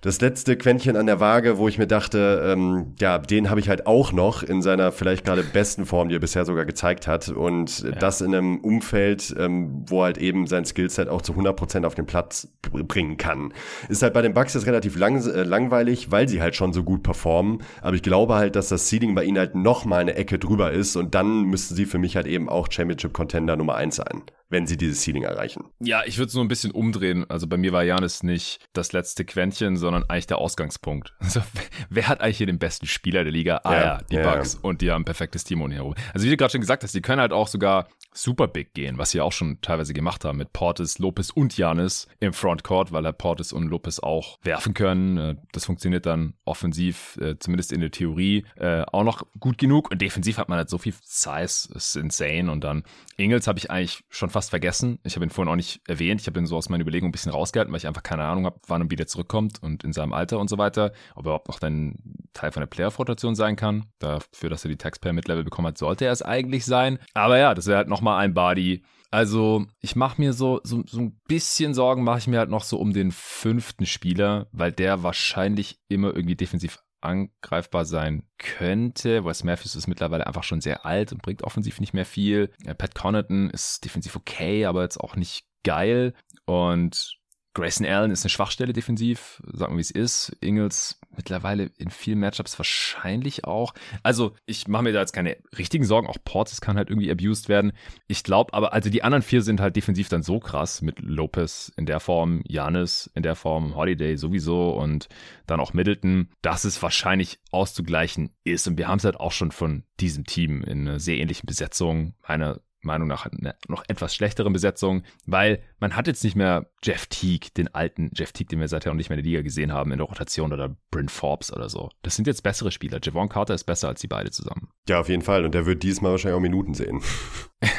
das 0.00 0.20
letzte 0.20 0.56
Quäntchen 0.56 0.96
an 0.96 1.06
der 1.06 1.20
Waage, 1.20 1.58
wo 1.58 1.68
ich 1.68 1.78
mir 1.78 1.86
dachte, 1.86 2.42
ähm, 2.44 2.94
ja, 3.00 3.18
den 3.18 3.50
habe 3.50 3.60
ich 3.60 3.68
halt 3.68 3.86
auch 3.86 4.12
noch 4.12 4.42
in 4.42 4.62
seiner 4.62 4.92
vielleicht 4.92 5.24
gerade 5.24 5.42
besten 5.42 5.86
Form, 5.86 6.08
die 6.08 6.16
er 6.16 6.20
bisher 6.20 6.44
sogar 6.44 6.64
gezeigt 6.64 7.06
hat. 7.06 7.28
Und 7.28 7.82
ja. 7.82 7.90
das 7.92 8.20
in 8.20 8.34
einem 8.34 8.58
Umfeld, 8.58 9.34
ähm, 9.38 9.84
wo 9.86 10.02
halt 10.02 10.18
eben 10.18 10.46
sein 10.46 10.64
Skillset 10.64 11.08
auch 11.08 11.22
zu 11.22 11.32
100% 11.32 11.84
auf 11.84 11.94
den 11.94 12.06
Platz 12.06 12.48
bringen 12.62 13.16
kann. 13.16 13.52
Ist 13.88 14.02
halt 14.02 14.12
bei 14.12 14.22
den 14.22 14.34
Bucks 14.34 14.54
jetzt 14.54 14.66
relativ 14.66 14.96
lang, 14.96 15.16
äh, 15.26 15.42
langweilig, 15.42 16.10
weil 16.10 16.28
sie 16.28 16.42
halt 16.42 16.56
schon 16.56 16.72
so 16.72 16.82
gut 16.82 17.02
performen. 17.02 17.62
Aber 17.80 17.96
ich 17.96 18.02
glaube 18.02 18.34
halt, 18.34 18.56
dass 18.56 18.68
das 18.68 18.88
Seeding 18.88 19.14
bei 19.14 19.24
ihnen 19.24 19.38
halt 19.38 19.54
noch 19.54 19.84
mal 19.84 20.00
eine 20.00 20.14
Ecke 20.14 20.38
drüber 20.38 20.72
ist. 20.72 20.96
Und 20.96 21.14
dann 21.14 21.44
müssten 21.44 21.74
sie 21.74 21.86
für 21.86 21.98
mich 21.98 22.16
halt 22.16 22.26
eben 22.26 22.48
auch 22.48 22.68
Championship-Contender 22.70 23.56
Nummer 23.56 23.74
eins 23.74 23.96
sein 23.96 24.22
wenn 24.48 24.66
sie 24.66 24.76
dieses 24.76 25.02
Ceiling 25.02 25.24
erreichen. 25.24 25.64
Ja, 25.80 26.02
ich 26.06 26.18
würde 26.18 26.28
es 26.28 26.34
nur 26.34 26.44
ein 26.44 26.48
bisschen 26.48 26.70
umdrehen. 26.70 27.28
Also 27.28 27.46
bei 27.46 27.56
mir 27.56 27.72
war 27.72 27.82
Janis 27.82 28.22
nicht 28.22 28.60
das 28.72 28.92
letzte 28.92 29.24
Quäntchen, 29.24 29.76
sondern 29.76 30.04
eigentlich 30.04 30.26
der 30.26 30.38
Ausgangspunkt. 30.38 31.14
Also 31.26 31.42
wer 31.90 32.06
hat 32.06 32.20
eigentlich 32.20 32.38
hier 32.38 32.46
den 32.46 32.60
besten 32.60 32.86
Spieler 32.86 33.24
der 33.24 33.32
Liga? 33.32 33.60
Ah 33.64 33.74
ja, 33.74 33.80
ja 33.80 33.98
die 34.10 34.14
ja, 34.14 34.34
Bucks. 34.34 34.54
Ja. 34.54 34.60
Und 34.62 34.80
die 34.80 34.92
haben 34.92 35.02
ein 35.02 35.04
perfektes 35.04 35.42
Team 35.42 35.60
um 35.60 35.70
herum. 35.72 35.94
Also 36.14 36.24
wie 36.24 36.30
du 36.30 36.36
gerade 36.36 36.52
schon 36.52 36.60
gesagt 36.60 36.84
hast, 36.84 36.94
die 36.94 37.02
können 37.02 37.20
halt 37.20 37.32
auch 37.32 37.48
sogar 37.48 37.88
super 38.16 38.48
big 38.48 38.74
gehen, 38.74 38.98
was 38.98 39.10
sie 39.10 39.20
auch 39.20 39.32
schon 39.32 39.60
teilweise 39.60 39.92
gemacht 39.92 40.24
haben 40.24 40.38
mit 40.38 40.52
Portis, 40.52 40.98
Lopez 40.98 41.30
und 41.30 41.56
Janis 41.56 42.08
im 42.20 42.32
Frontcourt, 42.32 42.92
weil 42.92 43.04
halt 43.04 43.18
Portis 43.18 43.52
und 43.52 43.68
Lopez 43.68 44.00
auch 44.00 44.38
werfen 44.42 44.74
können. 44.74 45.16
Äh, 45.16 45.36
das 45.52 45.66
funktioniert 45.66 46.06
dann 46.06 46.34
offensiv, 46.44 47.16
äh, 47.20 47.38
zumindest 47.38 47.72
in 47.72 47.80
der 47.80 47.90
Theorie, 47.90 48.44
äh, 48.56 48.82
auch 48.82 49.04
noch 49.04 49.26
gut 49.38 49.58
genug. 49.58 49.90
Und 49.90 50.00
defensiv 50.02 50.38
hat 50.38 50.48
man 50.48 50.58
halt 50.58 50.70
so 50.70 50.78
viel 50.78 50.94
Size, 51.02 51.68
ist 51.74 51.96
insane. 51.96 52.50
Und 52.50 52.64
dann 52.64 52.84
Ingels 53.16 53.46
habe 53.46 53.58
ich 53.58 53.70
eigentlich 53.70 54.04
schon 54.08 54.30
fast 54.30 54.50
vergessen. 54.50 54.98
Ich 55.04 55.16
habe 55.16 55.24
ihn 55.24 55.30
vorhin 55.30 55.52
auch 55.52 55.56
nicht 55.56 55.80
erwähnt. 55.86 56.20
Ich 56.20 56.26
habe 56.26 56.38
ihn 56.38 56.46
so 56.46 56.56
aus 56.56 56.68
meiner 56.68 56.82
Überlegung 56.82 57.08
ein 57.08 57.12
bisschen 57.12 57.32
rausgehalten, 57.32 57.72
weil 57.72 57.78
ich 57.78 57.86
einfach 57.86 58.02
keine 58.02 58.24
Ahnung 58.24 58.46
habe, 58.46 58.58
wann 58.66 58.82
er 58.82 58.90
wieder 58.90 59.06
zurückkommt 59.06 59.62
und 59.62 59.84
in 59.84 59.92
seinem 59.92 60.12
Alter 60.12 60.38
und 60.38 60.48
so 60.48 60.58
weiter. 60.58 60.92
Ob 61.14 61.26
er 61.26 61.30
überhaupt 61.30 61.48
noch 61.48 61.60
ein 61.60 62.28
Teil 62.32 62.52
von 62.52 62.60
der 62.60 62.66
Playoff-Rotation 62.66 63.34
sein 63.34 63.56
kann. 63.56 63.86
Dafür, 63.98 64.50
dass 64.50 64.64
er 64.64 64.68
die 64.68 64.76
Taxpayer-Mid-Level 64.76 65.44
bekommen 65.44 65.68
hat, 65.68 65.78
sollte 65.78 66.04
er 66.04 66.12
es 66.12 66.22
eigentlich 66.22 66.64
sein. 66.64 66.98
Aber 67.14 67.38
ja, 67.38 67.54
das 67.54 67.66
wäre 67.66 67.78
halt 67.78 67.88
nochmal 67.88 68.05
ein 68.14 68.34
Body. 68.34 68.84
Also, 69.10 69.66
ich 69.80 69.96
mache 69.96 70.20
mir 70.20 70.32
so, 70.32 70.60
so, 70.62 70.82
so 70.86 71.00
ein 71.00 71.20
bisschen 71.26 71.74
Sorgen, 71.74 72.04
mache 72.04 72.18
ich 72.18 72.26
mir 72.26 72.38
halt 72.38 72.50
noch 72.50 72.64
so 72.64 72.78
um 72.78 72.92
den 72.92 73.12
fünften 73.12 73.86
Spieler, 73.86 74.48
weil 74.52 74.72
der 74.72 75.02
wahrscheinlich 75.02 75.78
immer 75.88 76.14
irgendwie 76.14 76.36
defensiv 76.36 76.78
angreifbar 77.00 77.84
sein 77.84 78.24
könnte. 78.38 79.24
Wes 79.24 79.44
Matthews 79.44 79.76
ist 79.76 79.86
mittlerweile 79.86 80.26
einfach 80.26 80.42
schon 80.42 80.60
sehr 80.60 80.84
alt 80.84 81.12
und 81.12 81.22
bringt 81.22 81.42
offensiv 81.42 81.80
nicht 81.80 81.94
mehr 81.94 82.06
viel. 82.06 82.50
Pat 82.78 82.94
Connaughton 82.94 83.50
ist 83.50 83.84
defensiv 83.84 84.16
okay, 84.16 84.66
aber 84.66 84.82
jetzt 84.82 84.98
auch 84.98 85.16
nicht 85.16 85.44
geil. 85.62 86.14
Und 86.44 87.15
Grayson 87.56 87.86
Allen 87.86 88.10
ist 88.10 88.22
eine 88.22 88.28
Schwachstelle 88.28 88.74
defensiv, 88.74 89.42
sagen 89.50 89.72
wir 89.72 89.78
wie 89.78 89.80
es 89.80 89.90
ist. 89.90 90.36
Ingles 90.42 91.00
mittlerweile 91.16 91.70
in 91.78 91.88
vielen 91.88 92.20
Matchups 92.20 92.58
wahrscheinlich 92.58 93.46
auch. 93.46 93.72
Also 94.02 94.34
ich 94.44 94.68
mache 94.68 94.82
mir 94.82 94.92
da 94.92 95.00
jetzt 95.00 95.14
keine 95.14 95.38
richtigen 95.56 95.86
Sorgen. 95.86 96.06
Auch 96.06 96.18
Portis 96.22 96.60
kann 96.60 96.76
halt 96.76 96.90
irgendwie 96.90 97.10
abused 97.10 97.48
werden. 97.48 97.72
Ich 98.08 98.24
glaube 98.24 98.52
aber, 98.52 98.74
also 98.74 98.90
die 98.90 99.02
anderen 99.02 99.22
vier 99.22 99.40
sind 99.40 99.62
halt 99.62 99.74
defensiv 99.74 100.10
dann 100.10 100.22
so 100.22 100.38
krass 100.38 100.82
mit 100.82 101.00
Lopez 101.00 101.72
in 101.78 101.86
der 101.86 101.98
Form, 101.98 102.42
Janis 102.46 103.10
in 103.14 103.22
der 103.22 103.36
Form, 103.36 103.74
Holiday 103.74 104.18
sowieso 104.18 104.72
und 104.72 105.08
dann 105.46 105.58
auch 105.58 105.72
Middleton, 105.72 106.28
dass 106.42 106.64
es 106.64 106.82
wahrscheinlich 106.82 107.38
auszugleichen 107.52 108.34
ist. 108.44 108.68
Und 108.68 108.76
wir 108.76 108.86
haben 108.86 108.98
es 108.98 109.04
halt 109.04 109.18
auch 109.18 109.32
schon 109.32 109.50
von 109.50 109.84
diesem 109.98 110.26
Team 110.26 110.62
in 110.62 110.86
einer 110.86 111.00
sehr 111.00 111.16
ähnlichen 111.16 111.46
Besetzung. 111.46 112.12
Einer 112.22 112.60
Meinung 112.82 113.08
nach 113.08 113.26
eine 113.26 113.56
noch 113.68 113.84
etwas 113.88 114.14
schlechtere 114.14 114.50
Besetzung, 114.50 115.02
weil 115.26 115.62
man 115.78 115.96
hat 115.96 116.06
jetzt 116.06 116.24
nicht 116.24 116.36
mehr 116.36 116.70
Jeff 116.82 117.06
Teague, 117.06 117.50
den 117.56 117.74
alten 117.74 118.10
Jeff 118.14 118.32
Teague, 118.32 118.48
den 118.48 118.60
wir 118.60 118.68
seither 118.68 118.92
noch 118.92 118.96
nicht 118.96 119.10
mehr 119.10 119.18
in 119.18 119.24
der 119.24 119.30
Liga 119.30 119.42
gesehen 119.42 119.72
haben, 119.72 119.92
in 119.92 119.98
der 119.98 120.06
Rotation 120.06 120.52
oder 120.52 120.76
Bryn 120.90 121.08
Forbes 121.08 121.52
oder 121.52 121.68
so. 121.68 121.90
Das 122.02 122.16
sind 122.16 122.26
jetzt 122.26 122.42
bessere 122.42 122.70
Spieler. 122.70 123.00
Javon 123.02 123.28
Carter 123.28 123.54
ist 123.54 123.64
besser 123.64 123.88
als 123.88 124.00
die 124.00 124.06
beide 124.06 124.30
zusammen. 124.30 124.68
Ja, 124.88 125.00
auf 125.00 125.08
jeden 125.08 125.22
Fall. 125.22 125.44
Und 125.44 125.54
der 125.54 125.66
wird 125.66 125.82
diesmal 125.82 126.12
wahrscheinlich 126.12 126.36
auch 126.36 126.42
Minuten 126.42 126.74
sehen. 126.74 127.02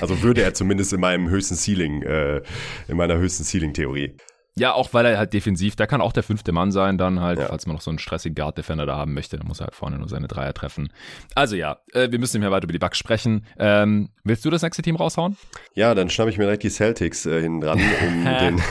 Also 0.01 0.23
würde 0.23 0.41
er 0.41 0.55
zumindest 0.55 0.91
in 0.91 0.99
meinem 0.99 1.29
höchsten 1.29 1.55
Ceiling, 1.55 2.01
äh, 2.01 2.41
in 2.87 2.97
meiner 2.97 3.17
höchsten 3.17 3.43
Ceiling-Theorie. 3.43 4.17
Ja, 4.57 4.73
auch 4.73 4.93
weil 4.93 5.05
er 5.05 5.17
halt 5.17 5.33
defensiv, 5.33 5.75
der 5.75 5.87
kann 5.87 6.01
auch 6.01 6.13
der 6.13 6.23
fünfte 6.23 6.51
Mann 6.51 6.71
sein, 6.71 6.97
dann 6.97 7.19
halt, 7.19 7.39
ja. 7.39 7.45
falls 7.45 7.67
man 7.67 7.75
noch 7.75 7.81
so 7.81 7.91
einen 7.91 7.99
stressigen 7.99 8.35
Guard-Defender 8.35 8.85
da 8.85 8.97
haben 8.97 9.13
möchte, 9.13 9.37
dann 9.37 9.47
muss 9.47 9.59
er 9.59 9.65
halt 9.65 9.75
vorne 9.75 9.97
nur 9.97 10.09
seine 10.09 10.27
Dreier 10.27 10.53
treffen. 10.53 10.89
Also 11.35 11.55
ja, 11.55 11.77
äh, 11.93 12.09
wir 12.11 12.19
müssen 12.19 12.41
mehr 12.41 12.51
weiter 12.51 12.63
über 12.63 12.73
die 12.73 12.79
Bugs 12.79 12.97
sprechen. 12.97 13.45
Ähm, 13.59 14.09
willst 14.23 14.43
du 14.45 14.49
das 14.49 14.63
nächste 14.63 14.81
Team 14.81 14.95
raushauen? 14.95 15.37
Ja, 15.75 15.93
dann 15.93 16.09
schnappe 16.09 16.31
ich 16.31 16.37
mir 16.37 16.45
direkt 16.45 16.63
die 16.63 16.69
Celtics 16.69 17.25
äh, 17.25 17.41
hinten 17.41 17.61
dran, 17.61 17.79
um 17.79 18.23
den. 18.39 18.61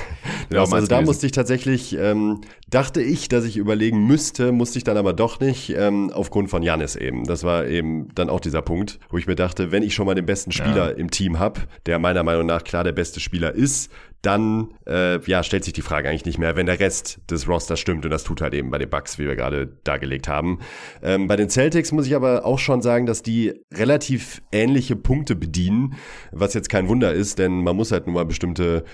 ja, 0.53 0.65
also 0.65 0.87
da 0.87 1.03
musste 1.03 1.27
ich 1.27 1.33
tatsächlich, 1.33 1.97
ähm, 1.97 2.41
dachte 2.69 3.01
ich, 3.01 3.29
dass 3.29 3.45
ich 3.45 3.57
überlegen 3.57 4.07
müsste, 4.07 4.53
musste 4.53 4.79
ich 4.79 4.85
dann 4.85 4.97
aber 4.97 5.13
doch 5.13 5.39
nicht, 5.39 5.71
ähm, 5.71 6.11
aufgrund 6.13 6.51
von 6.51 6.63
Janis 6.63 6.97
eben. 6.97 7.25
Das 7.25 7.45
war 7.45 7.67
eben 7.67 8.13
dann 8.15 8.29
auch 8.29 8.41
dieser 8.41 8.63
Punkt, 8.63 8.99
wo 9.11 9.19
ich 9.19 9.27
mir 9.27 9.37
dachte, 9.37 9.71
wenn 9.71 9.83
ich 9.83 9.95
schon 9.95 10.07
mal 10.07 10.15
den 10.15 10.27
besten 10.27 10.51
Spieler 10.51 10.91
ja. 10.91 10.97
im 10.97 11.11
Team 11.11 11.39
habe, 11.39 11.61
der 11.87 11.99
meiner 11.99 12.25
Meinung 12.25 12.47
nach 12.47 12.65
klar 12.65 12.83
der 12.83 12.93
beste 12.93 13.21
Spieler 13.21 13.53
ist, 13.53 13.91
dann 14.27 14.75
äh, 14.87 15.21
ja, 15.31 15.43
stellt 15.45 15.65
sich 15.65 15.73
die 15.73 15.83
Frage 15.83 16.09
eigentlich 16.09 16.25
nicht 16.25 16.39
mehr, 16.39 16.57
wenn 16.57 16.67
der 16.67 16.81
Rest 16.81 17.21
des 17.31 17.49
Rosters 17.49 17.79
stimmt. 17.79 18.05
Und 18.05 18.11
das 18.11 18.25
tut 18.25 18.41
halt 18.41 18.55
eben 18.55 18.71
bei 18.71 18.79
den 18.79 18.91
Bucks, 18.91 19.19
wie 19.19 19.27
wir 19.27 19.37
gerade 19.37 19.69
dargelegt 19.85 20.27
haben. 20.27 20.59
Ähm, 21.03 21.29
bei 21.29 21.37
den 21.37 21.49
Celtics 21.49 21.93
muss 21.93 22.07
ich 22.07 22.17
aber 22.17 22.45
auch 22.45 22.59
schon 22.59 22.83
sagen, 22.83 23.07
dass 23.07 23.23
die 23.23 23.55
relativ 23.73 24.43
ähnliche 24.51 24.97
Punkte 24.97 25.37
bedienen, 25.37 25.95
was 26.33 26.55
jetzt 26.55 26.69
kein 26.69 26.89
Wunder 26.89 27.13
ist, 27.13 27.39
denn 27.39 27.63
man 27.63 27.77
muss 27.77 27.93
halt 27.93 28.07
nur 28.07 28.15
mal 28.15 28.27
bestimmte 28.27 28.85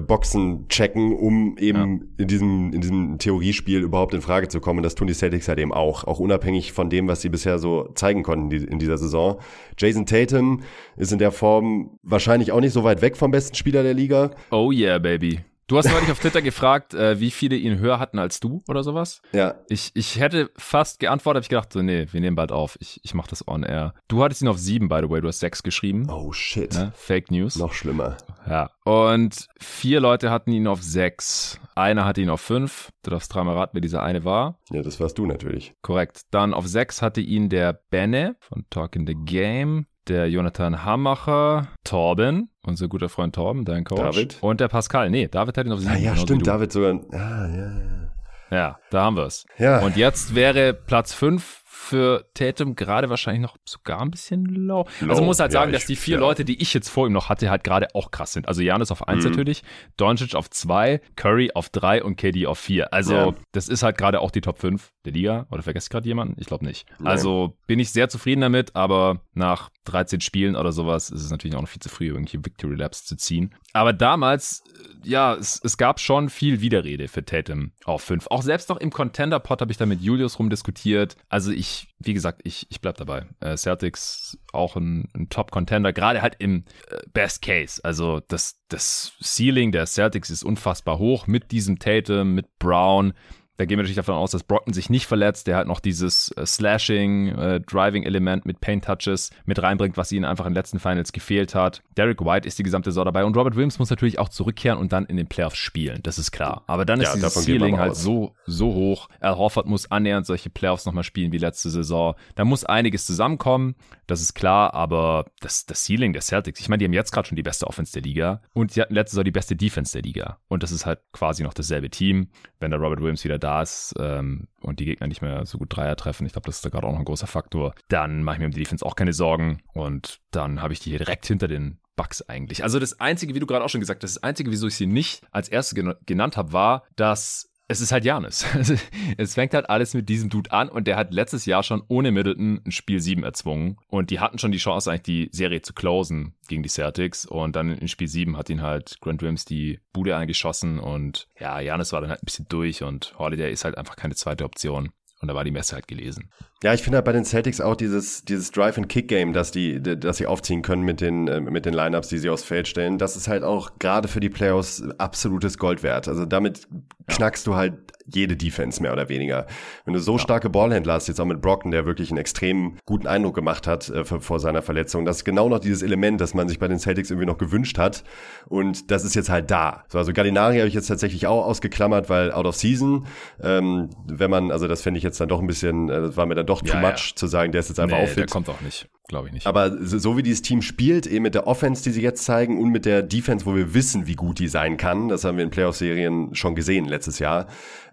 Boxen 0.00 0.68
checken, 0.68 1.14
um 1.14 1.56
eben 1.58 1.78
ja. 1.78 2.06
in 2.18 2.28
diesem, 2.28 2.72
in 2.72 2.80
diesem 2.80 3.18
Theoriespiel 3.18 3.80
überhaupt 3.80 4.14
in 4.14 4.20
Frage 4.20 4.48
zu 4.48 4.60
kommen. 4.60 4.82
Das 4.82 4.94
tun 4.94 5.06
die 5.06 5.14
Celtics 5.14 5.48
halt 5.48 5.58
eben 5.58 5.72
auch, 5.72 6.04
auch 6.04 6.18
unabhängig 6.18 6.72
von 6.72 6.90
dem, 6.90 7.08
was 7.08 7.20
sie 7.20 7.28
bisher 7.28 7.58
so 7.58 7.90
zeigen 7.94 8.22
konnten 8.22 8.50
in 8.50 8.78
dieser 8.78 8.98
Saison. 8.98 9.40
Jason 9.78 10.06
Tatum 10.06 10.62
ist 10.96 11.12
in 11.12 11.18
der 11.18 11.32
Form 11.32 11.98
wahrscheinlich 12.02 12.52
auch 12.52 12.60
nicht 12.60 12.72
so 12.72 12.84
weit 12.84 13.02
weg 13.02 13.16
vom 13.16 13.30
besten 13.30 13.54
Spieler 13.54 13.82
der 13.82 13.94
Liga. 13.94 14.30
Oh 14.50 14.72
yeah, 14.72 14.98
baby. 14.98 15.40
Du 15.66 15.78
hast 15.78 15.90
neulich 15.90 16.10
auf 16.10 16.18
Twitter 16.18 16.42
gefragt, 16.42 16.92
äh, 16.92 17.18
wie 17.20 17.30
viele 17.30 17.56
ihn 17.56 17.78
höher 17.78 17.98
hatten 17.98 18.18
als 18.18 18.38
du 18.38 18.62
oder 18.68 18.82
sowas. 18.82 19.22
Ja. 19.32 19.54
Ich, 19.68 19.92
ich 19.94 20.20
hätte 20.20 20.50
fast 20.58 21.00
geantwortet, 21.00 21.38
habe 21.38 21.44
ich 21.44 21.48
gedacht, 21.48 21.72
so, 21.72 21.80
nee, 21.80 22.06
wir 22.10 22.20
nehmen 22.20 22.36
bald 22.36 22.52
auf. 22.52 22.76
Ich, 22.80 23.00
ich 23.02 23.14
mache 23.14 23.30
das 23.30 23.48
on 23.48 23.62
air. 23.62 23.94
Du 24.06 24.22
hattest 24.22 24.42
ihn 24.42 24.48
auf 24.48 24.58
sieben, 24.58 24.88
by 24.88 25.00
the 25.02 25.08
way. 25.08 25.22
Du 25.22 25.28
hast 25.28 25.40
sechs 25.40 25.62
geschrieben. 25.62 26.06
Oh 26.10 26.32
shit. 26.32 26.74
Ne? 26.74 26.92
Fake 26.94 27.30
News. 27.30 27.56
Noch 27.56 27.72
schlimmer. 27.72 28.18
Ja. 28.46 28.70
Und 28.84 29.46
vier 29.60 30.00
Leute 30.00 30.30
hatten 30.30 30.52
ihn 30.52 30.66
auf 30.66 30.82
sechs. 30.82 31.60
Einer 31.74 32.04
hatte 32.04 32.20
ihn 32.20 32.30
auf 32.30 32.40
fünf. 32.40 32.90
Du 33.02 33.10
darfst 33.10 33.34
dreimal 33.34 33.56
raten, 33.56 33.74
wer 33.74 33.80
dieser 33.80 34.02
eine 34.02 34.24
war. 34.24 34.58
Ja, 34.70 34.82
das 34.82 35.00
warst 35.00 35.18
du 35.18 35.26
natürlich. 35.26 35.74
Korrekt. 35.82 36.22
Dann 36.30 36.54
auf 36.54 36.66
sechs 36.66 37.02
hatte 37.02 37.20
ihn 37.20 37.48
der 37.48 37.72
Benne 37.90 38.36
von 38.40 38.64
Talking 38.70 39.06
the 39.06 39.14
Game 39.14 39.86
der 40.08 40.28
Jonathan 40.28 40.84
Hammacher, 40.84 41.68
Torben, 41.82 42.50
unser 42.62 42.88
guter 42.88 43.08
Freund 43.08 43.34
Torben, 43.34 43.64
dein 43.64 43.84
Coach. 43.84 44.00
David. 44.00 44.38
Und 44.42 44.60
der 44.60 44.68
Pascal. 44.68 45.10
Nee, 45.10 45.28
David 45.28 45.56
hat 45.56 45.66
ihn 45.66 45.72
auf 45.72 45.80
sieben. 45.80 45.94
Ah, 45.94 45.98
ja, 45.98 46.16
stimmt, 46.16 46.46
David 46.46 46.72
sogar. 46.72 47.00
Ah, 47.12 47.46
ja, 47.48 47.78
ja. 47.78 48.04
Ja, 48.50 48.78
da 48.90 49.02
haben 49.02 49.16
wir 49.16 49.24
es. 49.24 49.46
Ja. 49.58 49.80
Und 49.80 49.96
jetzt 49.96 50.34
wäre 50.34 50.74
Platz 50.74 51.14
fünf 51.14 51.62
für 51.84 52.26
Tatum 52.34 52.74
gerade 52.74 53.10
wahrscheinlich 53.10 53.42
noch 53.42 53.56
sogar 53.64 54.00
ein 54.00 54.10
bisschen 54.10 54.46
low. 54.46 54.86
low. 55.00 55.10
Also 55.10 55.22
muss 55.22 55.38
halt 55.38 55.52
sagen, 55.52 55.70
ja, 55.70 55.78
dass 55.78 55.86
die 55.86 55.96
vier 55.96 56.14
ja. 56.14 56.20
Leute, 56.20 56.44
die 56.44 56.60
ich 56.60 56.74
jetzt 56.74 56.88
vor 56.88 57.06
ihm 57.06 57.12
noch 57.12 57.28
hatte, 57.28 57.50
halt 57.50 57.64
gerade 57.64 57.94
auch 57.94 58.10
krass 58.10 58.32
sind. 58.32 58.48
Also 58.48 58.62
Janis 58.62 58.90
auf 58.90 59.06
eins 59.06 59.24
mhm. 59.24 59.30
natürlich, 59.30 59.62
Doncic 59.96 60.34
auf 60.34 60.50
zwei, 60.50 61.00
Curry 61.16 61.50
auf 61.54 61.68
drei 61.68 62.02
und 62.02 62.16
KD 62.16 62.46
auf 62.46 62.58
vier. 62.58 62.92
Also 62.92 63.14
ja. 63.14 63.34
das 63.52 63.68
ist 63.68 63.82
halt 63.82 63.98
gerade 63.98 64.20
auch 64.20 64.30
die 64.30 64.40
Top 64.40 64.58
5 64.58 64.90
der 65.04 65.12
Liga. 65.12 65.46
Oder 65.50 65.62
vergesst 65.62 65.90
gerade 65.90 66.06
jemanden? 66.06 66.36
Ich 66.38 66.46
glaube 66.46 66.64
nicht. 66.64 66.86
Also 67.02 67.56
bin 67.66 67.78
ich 67.78 67.90
sehr 67.90 68.08
zufrieden 68.08 68.40
damit, 68.40 68.74
aber 68.74 69.20
nach 69.34 69.70
13 69.84 70.20
Spielen 70.20 70.56
oder 70.56 70.72
sowas 70.72 71.10
ist 71.10 71.22
es 71.22 71.30
natürlich 71.30 71.56
auch 71.56 71.60
noch 71.60 71.68
viel 71.68 71.82
zu 71.82 71.88
früh, 71.88 72.06
irgendwelche 72.06 72.44
Victory 72.44 72.74
Laps 72.74 73.04
zu 73.04 73.16
ziehen. 73.16 73.54
Aber 73.72 73.92
damals, 73.92 74.62
äh, 75.04 75.08
ja, 75.08 75.34
es, 75.34 75.60
es 75.62 75.76
gab 75.76 76.00
schon 76.00 76.30
viel 76.30 76.60
Widerrede 76.60 77.08
für 77.08 77.24
Tatum 77.24 77.72
auf 77.84 78.02
5. 78.02 78.28
Auch 78.28 78.42
selbst 78.42 78.68
noch 78.68 78.78
im 78.78 78.90
Contender-Pod 78.90 79.60
habe 79.60 79.72
ich 79.72 79.78
da 79.78 79.86
mit 79.86 80.00
Julius 80.00 80.38
rumdiskutiert. 80.38 81.16
Also 81.28 81.50
ich, 81.50 81.73
wie 81.98 82.14
gesagt, 82.14 82.40
ich, 82.44 82.66
ich 82.70 82.80
bleib 82.80 82.96
dabei. 82.96 83.26
Äh, 83.40 83.56
Celtics 83.56 84.38
auch 84.52 84.76
ein, 84.76 85.08
ein 85.14 85.28
Top-Contender, 85.28 85.92
gerade 85.92 86.22
halt 86.22 86.36
im 86.38 86.64
äh, 86.88 86.98
Best 87.12 87.42
Case. 87.42 87.80
Also 87.82 88.20
das, 88.28 88.60
das 88.68 89.12
Ceiling 89.22 89.72
der 89.72 89.86
Celtics 89.86 90.30
ist 90.30 90.42
unfassbar 90.44 90.98
hoch 90.98 91.26
mit 91.26 91.50
diesem 91.50 91.78
Tatum, 91.78 92.34
mit 92.34 92.58
Brown 92.58 93.14
da 93.56 93.64
gehen 93.66 93.78
wir 93.78 93.84
natürlich 93.84 93.96
davon 93.96 94.16
aus, 94.16 94.32
dass 94.32 94.42
Brockton 94.42 94.74
sich 94.74 94.90
nicht 94.90 95.06
verletzt, 95.06 95.46
der 95.46 95.56
halt 95.56 95.68
noch 95.68 95.78
dieses 95.78 96.30
äh, 96.32 96.44
Slashing, 96.44 97.28
äh, 97.28 97.60
Driving-Element 97.60 98.46
mit 98.46 98.60
Paint-Touches 98.60 99.30
mit 99.44 99.62
reinbringt, 99.62 99.96
was 99.96 100.10
ihnen 100.10 100.24
einfach 100.24 100.46
in 100.46 100.50
den 100.50 100.56
letzten 100.56 100.80
Finals 100.80 101.12
gefehlt 101.12 101.54
hat. 101.54 101.82
Derek 101.96 102.24
White 102.24 102.48
ist 102.48 102.58
die 102.58 102.64
gesamte 102.64 102.90
Saison 102.90 103.04
dabei 103.04 103.24
und 103.24 103.36
Robert 103.36 103.54
Williams 103.54 103.78
muss 103.78 103.90
natürlich 103.90 104.18
auch 104.18 104.28
zurückkehren 104.28 104.78
und 104.78 104.92
dann 104.92 105.06
in 105.06 105.16
den 105.16 105.28
Playoffs 105.28 105.58
spielen, 105.58 106.00
das 106.02 106.18
ist 106.18 106.32
klar. 106.32 106.64
Aber 106.66 106.84
dann 106.84 107.00
ist 107.00 107.08
ja, 107.08 107.14
dieses 107.14 107.44
Ceiling 107.44 107.78
halt 107.78 107.94
so, 107.94 108.34
so 108.44 108.74
hoch. 108.74 109.08
Al 109.20 109.36
Horford 109.36 109.66
muss 109.66 109.90
annähernd 109.90 110.26
solche 110.26 110.50
Playoffs 110.50 110.84
nochmal 110.84 111.04
spielen 111.04 111.30
wie 111.30 111.38
letzte 111.38 111.70
Saison. 111.70 112.14
Da 112.34 112.44
muss 112.44 112.64
einiges 112.64 113.06
zusammenkommen, 113.06 113.76
das 114.06 114.20
ist 114.20 114.34
klar, 114.34 114.74
aber 114.74 115.26
das, 115.40 115.64
das 115.66 115.84
Ceiling 115.84 116.12
der 116.12 116.22
Celtics, 116.22 116.58
ich 116.60 116.68
meine, 116.68 116.78
die 116.78 116.86
haben 116.86 116.92
jetzt 116.92 117.12
gerade 117.12 117.28
schon 117.28 117.36
die 117.36 117.42
beste 117.42 117.66
Offense 117.68 117.92
der 117.92 118.02
Liga 118.02 118.42
und 118.52 118.72
sie 118.72 118.80
hatten 118.80 118.94
letzte 118.94 119.12
Saison 119.12 119.24
die 119.24 119.30
beste 119.30 119.54
Defense 119.54 119.92
der 119.92 120.02
Liga. 120.02 120.38
Und 120.48 120.62
das 120.64 120.72
ist 120.72 120.86
halt 120.86 120.98
quasi 121.12 121.44
noch 121.44 121.54
dasselbe 121.54 121.88
Team. 121.88 122.28
Wenn 122.58 122.70
der 122.70 122.80
Robert 122.80 123.00
Williams 123.00 123.24
wieder 123.24 123.38
da 123.44 123.62
ist 123.62 123.94
ähm, 123.98 124.48
und 124.60 124.80
die 124.80 124.86
Gegner 124.86 125.06
nicht 125.06 125.22
mehr 125.22 125.46
so 125.46 125.58
gut 125.58 125.76
Dreier 125.76 125.96
treffen, 125.96 126.26
ich 126.26 126.32
glaube, 126.32 126.46
das 126.46 126.56
ist 126.56 126.64
da 126.64 126.70
gerade 126.70 126.86
auch 126.86 126.92
noch 126.92 126.98
ein 126.98 127.04
großer 127.04 127.26
Faktor, 127.26 127.74
dann 127.88 128.22
mache 128.22 128.36
ich 128.36 128.40
mir 128.40 128.46
um 128.46 128.52
die 128.52 128.60
Defense 128.60 128.84
auch 128.84 128.96
keine 128.96 129.12
Sorgen 129.12 129.62
und 129.72 130.20
dann 130.30 130.62
habe 130.62 130.72
ich 130.72 130.80
die 130.80 130.90
direkt 130.90 131.26
hinter 131.26 131.46
den 131.46 131.78
Bugs 131.96 132.22
eigentlich. 132.22 132.62
Also 132.62 132.80
das 132.80 133.00
Einzige, 133.00 133.34
wie 133.34 133.40
du 133.40 133.46
gerade 133.46 133.64
auch 133.64 133.68
schon 133.68 133.80
gesagt 133.80 134.02
hast, 134.02 134.16
das 134.16 134.22
Einzige, 134.22 134.50
wieso 134.50 134.66
ich 134.66 134.74
sie 134.74 134.86
nicht 134.86 135.22
als 135.30 135.48
erstes 135.48 135.80
genannt 136.06 136.36
habe, 136.36 136.52
war, 136.52 136.84
dass 136.96 137.53
es 137.66 137.80
ist 137.80 137.92
halt 137.92 138.04
Janis. 138.04 138.44
es 139.16 139.34
fängt 139.34 139.54
halt 139.54 139.70
alles 139.70 139.94
mit 139.94 140.08
diesem 140.08 140.28
Dude 140.28 140.52
an 140.52 140.68
und 140.68 140.86
der 140.86 140.96
hat 140.96 141.12
letztes 141.12 141.46
Jahr 141.46 141.62
schon 141.62 141.82
ohne 141.88 142.10
Middleton 142.10 142.60
ein 142.64 142.72
Spiel 142.72 143.00
7 143.00 143.22
erzwungen 143.24 143.78
und 143.88 144.10
die 144.10 144.20
hatten 144.20 144.38
schon 144.38 144.52
die 144.52 144.58
Chance 144.58 144.90
eigentlich 144.90 145.02
die 145.02 145.28
Serie 145.32 145.62
zu 145.62 145.72
closen 145.72 146.34
gegen 146.48 146.62
die 146.62 146.68
Celtics 146.68 147.24
und 147.24 147.56
dann 147.56 147.70
in 147.70 147.88
Spiel 147.88 148.08
7 148.08 148.36
hat 148.36 148.50
ihn 148.50 148.62
halt 148.62 148.98
Grant 149.00 149.22
Williams 149.22 149.44
die 149.44 149.80
Bude 149.92 150.16
eingeschossen 150.16 150.78
und 150.78 151.28
ja, 151.38 151.60
Janis 151.60 151.92
war 151.92 152.00
dann 152.00 152.10
halt 152.10 152.22
ein 152.22 152.26
bisschen 152.26 152.46
durch 152.48 152.82
und 152.82 153.14
Holiday 153.18 153.50
ist 153.50 153.64
halt 153.64 153.78
einfach 153.78 153.96
keine 153.96 154.14
zweite 154.14 154.44
Option. 154.44 154.90
Und 155.20 155.28
da 155.28 155.34
war 155.34 155.44
die 155.44 155.52
Messe 155.52 155.74
halt 155.74 155.88
gelesen. 155.88 156.30
Ja, 156.64 156.72
ich 156.72 156.82
finde 156.82 156.96
halt 156.96 157.04
bei 157.04 157.12
den 157.12 157.26
Celtics 157.26 157.60
auch 157.60 157.76
dieses, 157.76 158.24
dieses 158.24 158.50
Drive-and-Kick-Game, 158.50 159.34
dass 159.34 159.50
die, 159.50 159.82
dass 159.82 160.16
sie 160.16 160.26
aufziehen 160.26 160.62
können 160.62 160.82
mit 160.82 161.02
den, 161.02 161.28
äh, 161.28 161.38
mit 161.38 161.66
den 161.66 161.74
Lineups, 161.74 162.08
die 162.08 162.16
sie 162.16 162.30
aufs 162.30 162.42
Feld 162.42 162.68
stellen. 162.68 162.96
Das 162.96 163.16
ist 163.16 163.28
halt 163.28 163.42
auch 163.42 163.78
gerade 163.78 164.08
für 164.08 164.18
die 164.18 164.30
Playoffs 164.30 164.82
absolutes 164.96 165.58
Gold 165.58 165.82
wert. 165.82 166.08
Also 166.08 166.24
damit 166.24 166.66
knackst 167.06 167.46
du 167.46 167.54
halt 167.54 167.74
jede 168.06 168.36
Defense 168.36 168.82
mehr 168.82 168.92
oder 168.92 169.08
weniger. 169.08 169.46
Wenn 169.84 169.94
du 169.94 170.00
so 170.00 170.12
ja. 170.12 170.18
starke 170.18 170.50
Ballhändler 170.50 170.94
hast, 170.94 171.08
jetzt 171.08 171.20
auch 171.20 171.24
mit 171.24 171.40
Brocken, 171.40 171.70
der 171.70 171.86
wirklich 171.86 172.10
einen 172.10 172.18
extrem 172.18 172.76
guten 172.84 173.06
Eindruck 173.06 173.34
gemacht 173.34 173.66
hat 173.66 173.88
äh, 173.88 174.04
vor 174.04 174.40
seiner 174.40 174.62
Verletzung, 174.62 175.04
das 175.04 175.18
ist 175.18 175.24
genau 175.24 175.48
noch 175.48 175.58
dieses 175.58 175.82
Element, 175.82 176.20
das 176.20 176.34
man 176.34 176.48
sich 176.48 176.58
bei 176.58 176.68
den 176.68 176.78
Celtics 176.78 177.10
irgendwie 177.10 177.26
noch 177.26 177.38
gewünscht 177.38 177.78
hat. 177.78 178.04
Und 178.46 178.90
das 178.90 179.04
ist 179.04 179.14
jetzt 179.14 179.30
halt 179.30 179.50
da. 179.50 179.84
So, 179.88 179.98
also 179.98 180.12
Gallinari 180.12 180.58
habe 180.58 180.68
ich 180.68 180.74
jetzt 180.74 180.88
tatsächlich 180.88 181.26
auch 181.26 181.46
ausgeklammert, 181.46 182.10
weil 182.10 182.30
out 182.32 182.46
of 182.46 182.56
season, 182.56 183.06
ähm, 183.42 183.90
wenn 184.06 184.30
man, 184.30 184.50
also 184.50 184.68
das 184.68 184.82
fände 184.82 184.98
ich 184.98 185.04
jetzt 185.04 185.20
dann 185.20 185.28
doch 185.28 185.40
ein 185.40 185.46
bisschen, 185.46 185.88
äh, 185.88 186.00
das 186.02 186.16
war 186.16 186.26
mir 186.26 186.34
dann 186.34 186.46
doch 186.46 186.53
too 186.62 186.74
ja, 186.74 186.80
much 186.80 187.10
ja. 187.10 187.16
zu 187.16 187.26
sagen, 187.26 187.52
der 187.52 187.60
ist 187.60 187.68
jetzt 187.68 187.80
einfach 187.80 187.98
nee, 187.98 188.06
fit. 188.06 188.18
Der 188.18 188.26
kommt 188.26 188.48
auch 188.48 188.60
nicht, 188.60 188.88
glaube 189.08 189.28
ich 189.28 189.34
nicht. 189.34 189.46
Aber 189.46 189.76
so, 189.84 189.98
so 189.98 190.16
wie 190.16 190.22
dieses 190.22 190.42
Team 190.42 190.62
spielt, 190.62 191.06
eben 191.06 191.22
mit 191.22 191.34
der 191.34 191.46
Offense, 191.46 191.82
die 191.82 191.90
sie 191.90 192.02
jetzt 192.02 192.24
zeigen 192.24 192.60
und 192.60 192.70
mit 192.70 192.84
der 192.84 193.02
Defense, 193.02 193.46
wo 193.46 193.54
wir 193.54 193.74
wissen, 193.74 194.06
wie 194.06 194.14
gut 194.14 194.38
die 194.38 194.48
sein 194.48 194.76
kann, 194.76 195.08
das 195.08 195.24
haben 195.24 195.36
wir 195.36 195.44
in 195.44 195.50
Playoff-Serien 195.50 196.34
schon 196.34 196.54
gesehen 196.54 196.86
letztes 196.86 197.18
Jahr, 197.18 197.46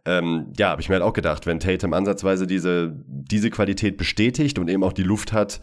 ähm, 0.05 0.51
ja, 0.57 0.69
habe 0.69 0.81
ich 0.81 0.89
mir 0.89 0.95
halt 0.95 1.03
auch 1.03 1.13
gedacht, 1.13 1.45
wenn 1.45 1.59
Tatum 1.59 1.93
ansatzweise 1.93 2.47
diese, 2.47 2.91
diese 3.05 3.51
Qualität 3.51 3.97
bestätigt 3.97 4.57
und 4.57 4.67
eben 4.67 4.83
auch 4.83 4.93
die 4.93 5.03
Luft 5.03 5.31
hat, 5.31 5.61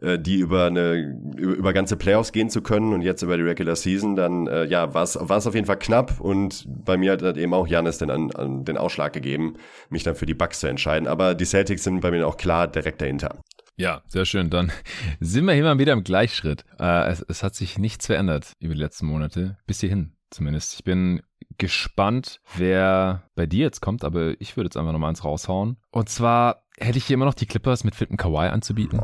äh, 0.00 0.18
die 0.18 0.38
über 0.38 0.66
eine 0.66 0.94
über, 1.36 1.54
über 1.54 1.72
ganze 1.72 1.96
Playoffs 1.96 2.32
gehen 2.32 2.50
zu 2.50 2.62
können 2.62 2.92
und 2.92 3.02
jetzt 3.02 3.22
über 3.22 3.36
die 3.36 3.42
Regular 3.42 3.76
Season, 3.76 4.16
dann 4.16 4.46
äh, 4.46 4.64
ja, 4.64 4.94
war 4.94 5.02
es 5.02 5.16
auf 5.16 5.54
jeden 5.54 5.66
Fall 5.66 5.78
knapp 5.78 6.20
und 6.20 6.66
bei 6.68 6.96
mir 6.96 7.12
hat 7.12 7.36
eben 7.36 7.54
auch 7.54 7.66
Janis 7.66 7.98
den, 7.98 8.10
an, 8.10 8.30
an 8.32 8.64
den 8.64 8.76
Ausschlag 8.76 9.12
gegeben, 9.12 9.54
mich 9.88 10.02
dann 10.02 10.14
für 10.14 10.26
die 10.26 10.34
Bucks 10.34 10.60
zu 10.60 10.66
entscheiden. 10.66 11.08
Aber 11.08 11.34
die 11.34 11.44
Celtics 11.44 11.84
sind 11.84 12.00
bei 12.00 12.10
mir 12.10 12.26
auch 12.26 12.36
klar 12.36 12.68
direkt 12.68 13.00
dahinter. 13.00 13.40
Ja, 13.76 14.02
sehr 14.06 14.26
schön. 14.26 14.50
Dann 14.50 14.72
sind 15.20 15.46
wir 15.46 15.62
mal 15.62 15.78
wieder 15.78 15.94
im 15.94 16.04
Gleichschritt. 16.04 16.64
Äh, 16.78 17.08
es, 17.10 17.24
es 17.28 17.42
hat 17.42 17.54
sich 17.54 17.78
nichts 17.78 18.06
verändert 18.06 18.52
über 18.58 18.74
die 18.74 18.80
letzten 18.80 19.06
Monate, 19.06 19.56
bis 19.66 19.80
hierhin 19.80 20.12
zumindest. 20.30 20.74
Ich 20.74 20.84
bin 20.84 21.22
gespannt, 21.58 22.40
wer 22.56 23.24
bei 23.34 23.46
dir 23.46 23.64
jetzt 23.64 23.80
kommt, 23.80 24.04
aber 24.04 24.34
ich 24.40 24.56
würde 24.56 24.66
jetzt 24.66 24.76
einfach 24.76 24.92
nochmal 24.92 25.10
eins 25.10 25.24
raushauen. 25.24 25.76
Und 25.90 26.08
zwar 26.08 26.64
hätte 26.78 26.98
ich 26.98 27.06
hier 27.06 27.14
immer 27.14 27.24
noch 27.24 27.34
die 27.34 27.46
Clippers 27.46 27.84
mit 27.84 27.94
fitten 27.94 28.16
Kawhi 28.16 28.48
anzubieten. 28.48 29.00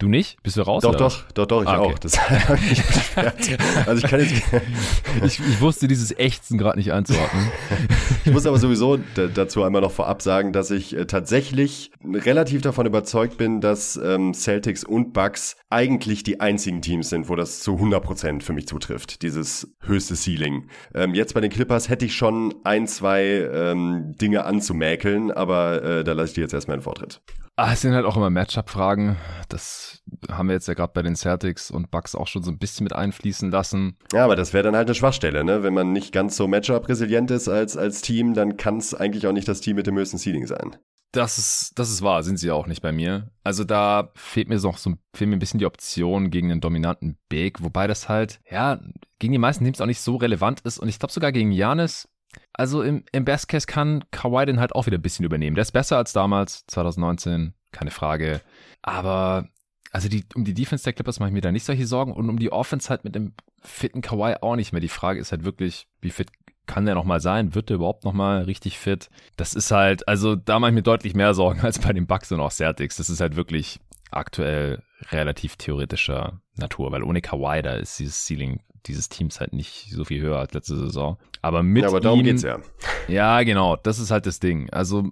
Du 0.00 0.06
nicht? 0.06 0.40
Bist 0.44 0.56
du 0.56 0.62
raus? 0.62 0.84
Doch, 0.84 0.94
doch, 0.94 1.22
doch, 1.32 1.46
doch, 1.46 1.62
ich 1.62 1.68
Ah, 1.68 1.80
okay. 1.80 1.92
auch. 1.94 1.98
Das 1.98 2.30
habe 2.48 2.56
ich 2.70 2.80
beschwert. 2.86 3.34
Also 3.84 4.04
ich 4.04 4.08
kann 4.08 4.20
jetzt, 4.20 4.32
Ich, 5.24 5.40
ich 5.40 5.60
wusste 5.60 5.88
dieses 5.88 6.16
Ächzen 6.16 6.56
gerade 6.56 6.78
nicht 6.78 6.92
einzuordnen. 6.92 7.48
ich 8.24 8.30
muss 8.32 8.46
aber 8.46 8.58
sowieso 8.58 8.98
da- 9.16 9.26
dazu 9.26 9.64
einmal 9.64 9.82
noch 9.82 9.90
vorab 9.90 10.22
sagen, 10.22 10.52
dass 10.52 10.70
ich 10.70 10.96
äh, 10.96 11.06
tatsächlich 11.06 11.90
relativ 12.04 12.62
davon 12.62 12.86
überzeugt 12.86 13.38
bin, 13.38 13.60
dass 13.60 13.96
ähm, 13.96 14.34
Celtics 14.34 14.84
und 14.84 15.12
Bucks 15.14 15.56
eigentlich 15.68 16.22
die 16.22 16.38
einzigen 16.38 16.80
Teams 16.80 17.10
sind, 17.10 17.28
wo 17.28 17.34
das 17.34 17.58
zu 17.60 17.72
100% 17.72 18.42
für 18.42 18.52
mich 18.52 18.68
zutrifft, 18.68 19.22
dieses 19.22 19.74
höchste 19.80 20.14
Ceiling. 20.14 20.68
Ähm, 20.94 21.12
jetzt 21.14 21.34
bei 21.34 21.40
den 21.40 21.50
Clippers 21.50 21.88
hätte 21.88 22.04
ich 22.04 22.14
schon 22.14 22.54
ein, 22.62 22.86
zwei 22.86 23.24
ähm, 23.24 24.14
Dinge 24.20 24.44
anzumäkeln, 24.44 25.32
aber 25.32 25.82
äh, 25.82 26.04
da 26.04 26.12
lasse 26.12 26.28
ich 26.28 26.34
dir 26.34 26.42
jetzt 26.42 26.54
erstmal 26.54 26.76
einen 26.76 26.82
Vortritt. 26.84 27.20
Ah, 27.60 27.72
es 27.72 27.80
sind 27.80 27.92
halt 27.92 28.06
auch 28.06 28.16
immer 28.16 28.30
Matchup-Fragen. 28.30 29.16
Das 29.48 30.00
haben 30.30 30.46
wir 30.46 30.54
jetzt 30.54 30.68
ja 30.68 30.74
gerade 30.74 30.92
bei 30.94 31.02
den 31.02 31.16
Celtics 31.16 31.72
und 31.72 31.90
Bucks 31.90 32.14
auch 32.14 32.28
schon 32.28 32.44
so 32.44 32.52
ein 32.52 32.58
bisschen 32.58 32.84
mit 32.84 32.92
einfließen 32.92 33.50
lassen. 33.50 33.96
Ja, 34.12 34.24
aber 34.24 34.36
das 34.36 34.52
wäre 34.52 34.62
dann 34.62 34.76
halt 34.76 34.86
eine 34.86 34.94
Schwachstelle, 34.94 35.42
ne? 35.42 35.64
Wenn 35.64 35.74
man 35.74 35.92
nicht 35.92 36.12
ganz 36.12 36.36
so 36.36 36.46
Matchup-resilient 36.46 37.32
ist 37.32 37.48
als, 37.48 37.76
als 37.76 38.00
Team, 38.00 38.34
dann 38.34 38.58
kann 38.58 38.76
es 38.76 38.94
eigentlich 38.94 39.26
auch 39.26 39.32
nicht 39.32 39.48
das 39.48 39.60
Team 39.60 39.74
mit 39.74 39.88
dem 39.88 39.96
höchsten 39.96 40.18
Ceiling 40.18 40.46
sein. 40.46 40.76
Das 41.10 41.38
ist, 41.38 41.76
das 41.76 41.90
ist 41.90 42.02
wahr, 42.02 42.22
sind 42.22 42.38
sie 42.38 42.52
auch 42.52 42.68
nicht 42.68 42.80
bei 42.80 42.92
mir. 42.92 43.32
Also 43.42 43.64
da 43.64 44.12
fehlt 44.14 44.48
mir 44.48 44.60
noch 44.60 44.78
so 44.78 44.94
fehlt 45.12 45.28
mir 45.28 45.34
ein 45.34 45.40
bisschen 45.40 45.58
die 45.58 45.66
Option 45.66 46.30
gegen 46.30 46.52
einen 46.52 46.60
dominanten 46.60 47.18
Big, 47.28 47.60
wobei 47.60 47.88
das 47.88 48.08
halt, 48.08 48.38
ja, 48.48 48.78
gegen 49.18 49.32
die 49.32 49.38
meisten 49.40 49.64
Teams 49.64 49.80
auch 49.80 49.86
nicht 49.86 50.00
so 50.00 50.14
relevant 50.14 50.60
ist. 50.60 50.78
Und 50.78 50.88
ich 50.88 51.00
glaube 51.00 51.12
sogar 51.12 51.32
gegen 51.32 51.50
Janis, 51.50 52.08
also 52.52 52.82
im, 52.82 53.04
im 53.12 53.24
Best 53.24 53.48
Case 53.48 53.66
kann 53.66 54.04
Kawhi 54.10 54.46
den 54.46 54.60
halt 54.60 54.74
auch 54.74 54.86
wieder 54.86 54.98
ein 54.98 55.02
bisschen 55.02 55.24
übernehmen. 55.24 55.54
Der 55.54 55.62
ist 55.62 55.72
besser 55.72 55.96
als 55.96 56.12
damals, 56.12 56.66
2019, 56.66 57.54
keine 57.72 57.90
Frage. 57.90 58.40
Aber 58.82 59.48
also 59.92 60.08
die, 60.08 60.24
um 60.34 60.44
die 60.44 60.54
Defense 60.54 60.84
der 60.84 60.92
Clippers 60.92 61.20
mache 61.20 61.30
ich 61.30 61.34
mir 61.34 61.40
da 61.40 61.52
nicht 61.52 61.64
solche 61.64 61.86
Sorgen 61.86 62.12
und 62.12 62.28
um 62.28 62.38
die 62.38 62.52
Offense 62.52 62.90
halt 62.90 63.04
mit 63.04 63.14
dem 63.14 63.34
fitten 63.62 64.00
Kawhi 64.00 64.36
auch 64.40 64.56
nicht 64.56 64.72
mehr. 64.72 64.80
Die 64.80 64.88
Frage 64.88 65.20
ist 65.20 65.32
halt 65.32 65.44
wirklich, 65.44 65.88
wie 66.00 66.10
fit 66.10 66.30
kann 66.66 66.84
der 66.84 66.94
nochmal 66.94 67.20
sein? 67.20 67.54
Wird 67.54 67.70
der 67.70 67.76
überhaupt 67.76 68.04
nochmal 68.04 68.42
richtig 68.42 68.78
fit? 68.78 69.08
Das 69.36 69.54
ist 69.54 69.70
halt, 69.70 70.06
also 70.06 70.36
da 70.36 70.58
mache 70.58 70.70
ich 70.70 70.74
mir 70.74 70.82
deutlich 70.82 71.14
mehr 71.14 71.34
Sorgen 71.34 71.60
als 71.62 71.78
bei 71.78 71.92
den 71.92 72.06
Bucks 72.06 72.30
und 72.30 72.40
auch 72.40 72.52
Celtics. 72.52 72.96
Das 72.96 73.10
ist 73.10 73.20
halt 73.20 73.36
wirklich 73.36 73.80
aktuell 74.10 74.82
relativ 75.10 75.56
theoretischer 75.56 76.40
Natur, 76.56 76.92
weil 76.92 77.02
ohne 77.02 77.20
Kawhi 77.20 77.62
da 77.62 77.74
ist 77.74 77.98
dieses 77.98 78.24
Ceiling 78.24 78.60
dieses 78.88 79.08
Teams 79.08 79.40
halt 79.40 79.52
nicht 79.52 79.90
so 79.90 80.04
viel 80.04 80.20
höher 80.20 80.38
als 80.38 80.52
letzte 80.52 80.76
Saison. 80.76 81.18
Aber 81.42 81.62
mit 81.62 81.82
Ja, 81.82 81.88
aber 81.88 82.00
darum 82.00 82.20
ihm, 82.20 82.26
geht's 82.26 82.42
ja. 82.42 82.58
ja, 83.06 83.42
genau, 83.42 83.76
das 83.76 83.98
ist 83.98 84.10
halt 84.10 84.26
das 84.26 84.40
Ding. 84.40 84.68
Also 84.70 85.08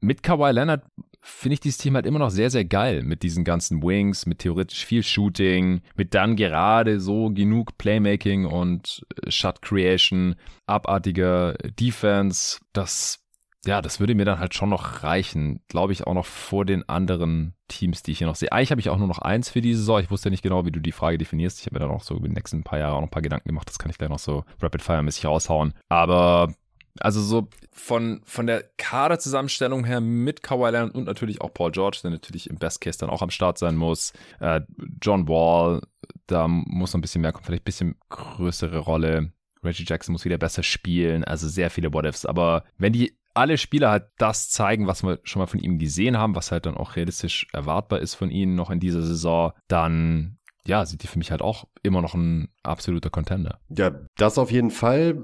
mit 0.00 0.22
Kawhi 0.22 0.50
Leonard 0.52 0.82
finde 1.24 1.54
ich 1.54 1.60
dieses 1.60 1.78
Team 1.78 1.94
halt 1.94 2.04
immer 2.04 2.18
noch 2.18 2.30
sehr, 2.30 2.50
sehr 2.50 2.66
geil. 2.66 3.02
Mit 3.02 3.22
diesen 3.22 3.44
ganzen 3.44 3.82
Wings, 3.82 4.26
mit 4.26 4.40
theoretisch 4.40 4.84
viel 4.84 5.02
Shooting, 5.02 5.80
mit 5.96 6.14
dann 6.14 6.36
gerade 6.36 7.00
so 7.00 7.30
genug 7.30 7.78
Playmaking 7.78 8.44
und 8.44 9.06
äh, 9.22 9.30
Shot 9.30 9.62
Creation, 9.62 10.36
abartiger 10.66 11.54
Defense. 11.80 12.58
Das, 12.74 13.23
ja, 13.66 13.82
das 13.82 14.00
würde 14.00 14.14
mir 14.14 14.24
dann 14.24 14.38
halt 14.38 14.54
schon 14.54 14.68
noch 14.68 15.02
reichen. 15.02 15.60
Glaube 15.68 15.92
ich 15.92 16.06
auch 16.06 16.14
noch 16.14 16.26
vor 16.26 16.64
den 16.64 16.88
anderen 16.88 17.54
Teams, 17.68 18.02
die 18.02 18.12
ich 18.12 18.18
hier 18.18 18.26
noch 18.26 18.36
sehe. 18.36 18.52
Eigentlich 18.52 18.70
habe 18.70 18.80
ich 18.80 18.90
auch 18.90 18.98
nur 18.98 19.08
noch 19.08 19.18
eins 19.18 19.50
für 19.50 19.60
diese 19.60 19.80
Saison. 19.80 20.00
Ich 20.00 20.10
wusste 20.10 20.28
ja 20.28 20.30
nicht 20.30 20.42
genau, 20.42 20.66
wie 20.66 20.70
du 20.70 20.80
die 20.80 20.92
Frage 20.92 21.18
definierst. 21.18 21.60
Ich 21.60 21.66
habe 21.66 21.76
mir 21.76 21.80
dann 21.80 21.90
auch 21.90 22.02
so 22.02 22.16
über 22.16 22.28
die 22.28 22.34
nächsten 22.34 22.62
paar 22.62 22.78
Jahre 22.78 22.94
auch 22.94 23.00
noch 23.00 23.08
ein 23.08 23.10
paar 23.10 23.22
Gedanken 23.22 23.48
gemacht. 23.48 23.68
Das 23.68 23.78
kann 23.78 23.90
ich 23.90 23.98
gleich 23.98 24.10
noch 24.10 24.18
so 24.18 24.44
Rapid-Fire-mäßig 24.60 25.26
raushauen. 25.26 25.74
Aber 25.88 26.54
also 27.00 27.20
so 27.20 27.48
von, 27.72 28.22
von 28.24 28.46
der 28.46 28.64
Kaderzusammenstellung 28.76 29.84
her 29.84 30.00
mit 30.00 30.42
Kawhi 30.42 30.70
Leonard 30.70 30.94
und 30.94 31.04
natürlich 31.04 31.40
auch 31.40 31.52
Paul 31.52 31.72
George, 31.72 31.98
der 32.02 32.10
natürlich 32.12 32.48
im 32.48 32.56
Best 32.56 32.80
Case 32.80 32.98
dann 32.98 33.10
auch 33.10 33.22
am 33.22 33.30
Start 33.30 33.58
sein 33.58 33.76
muss. 33.76 34.12
Äh, 34.40 34.60
John 35.02 35.26
Wall, 35.28 35.80
da 36.26 36.46
muss 36.46 36.92
noch 36.92 36.98
ein 36.98 37.02
bisschen 37.02 37.22
mehr 37.22 37.32
kommen, 37.32 37.44
vielleicht 37.44 37.62
ein 37.62 37.64
bisschen 37.64 37.96
größere 38.10 38.78
Rolle. 38.78 39.32
Reggie 39.64 39.84
Jackson 39.86 40.12
muss 40.12 40.24
wieder 40.24 40.38
besser 40.38 40.62
spielen, 40.62 41.24
also 41.24 41.48
sehr 41.48 41.70
viele 41.70 41.92
What-Ifs. 41.92 42.26
Aber 42.26 42.64
wenn 42.78 42.92
die 42.92 43.16
alle 43.34 43.58
Spieler 43.58 43.90
halt 43.90 44.04
das 44.18 44.48
zeigen, 44.50 44.86
was 44.86 45.02
wir 45.02 45.18
schon 45.24 45.40
mal 45.40 45.46
von 45.46 45.60
ihm 45.60 45.78
gesehen 45.78 46.16
haben, 46.16 46.34
was 46.34 46.52
halt 46.52 46.66
dann 46.66 46.76
auch 46.76 46.96
realistisch 46.96 47.46
erwartbar 47.52 48.00
ist 48.00 48.14
von 48.14 48.30
ihnen 48.30 48.54
noch 48.54 48.70
in 48.70 48.80
dieser 48.80 49.02
Saison, 49.02 49.52
dann 49.68 50.38
ja, 50.66 50.86
sind 50.86 51.02
die 51.02 51.06
für 51.06 51.18
mich 51.18 51.30
halt 51.30 51.42
auch 51.42 51.66
immer 51.82 52.00
noch 52.00 52.14
ein 52.14 52.48
absoluter 52.62 53.10
Contender. 53.10 53.58
Ja, 53.68 53.90
das 54.16 54.38
auf 54.38 54.50
jeden 54.50 54.70
Fall. 54.70 55.22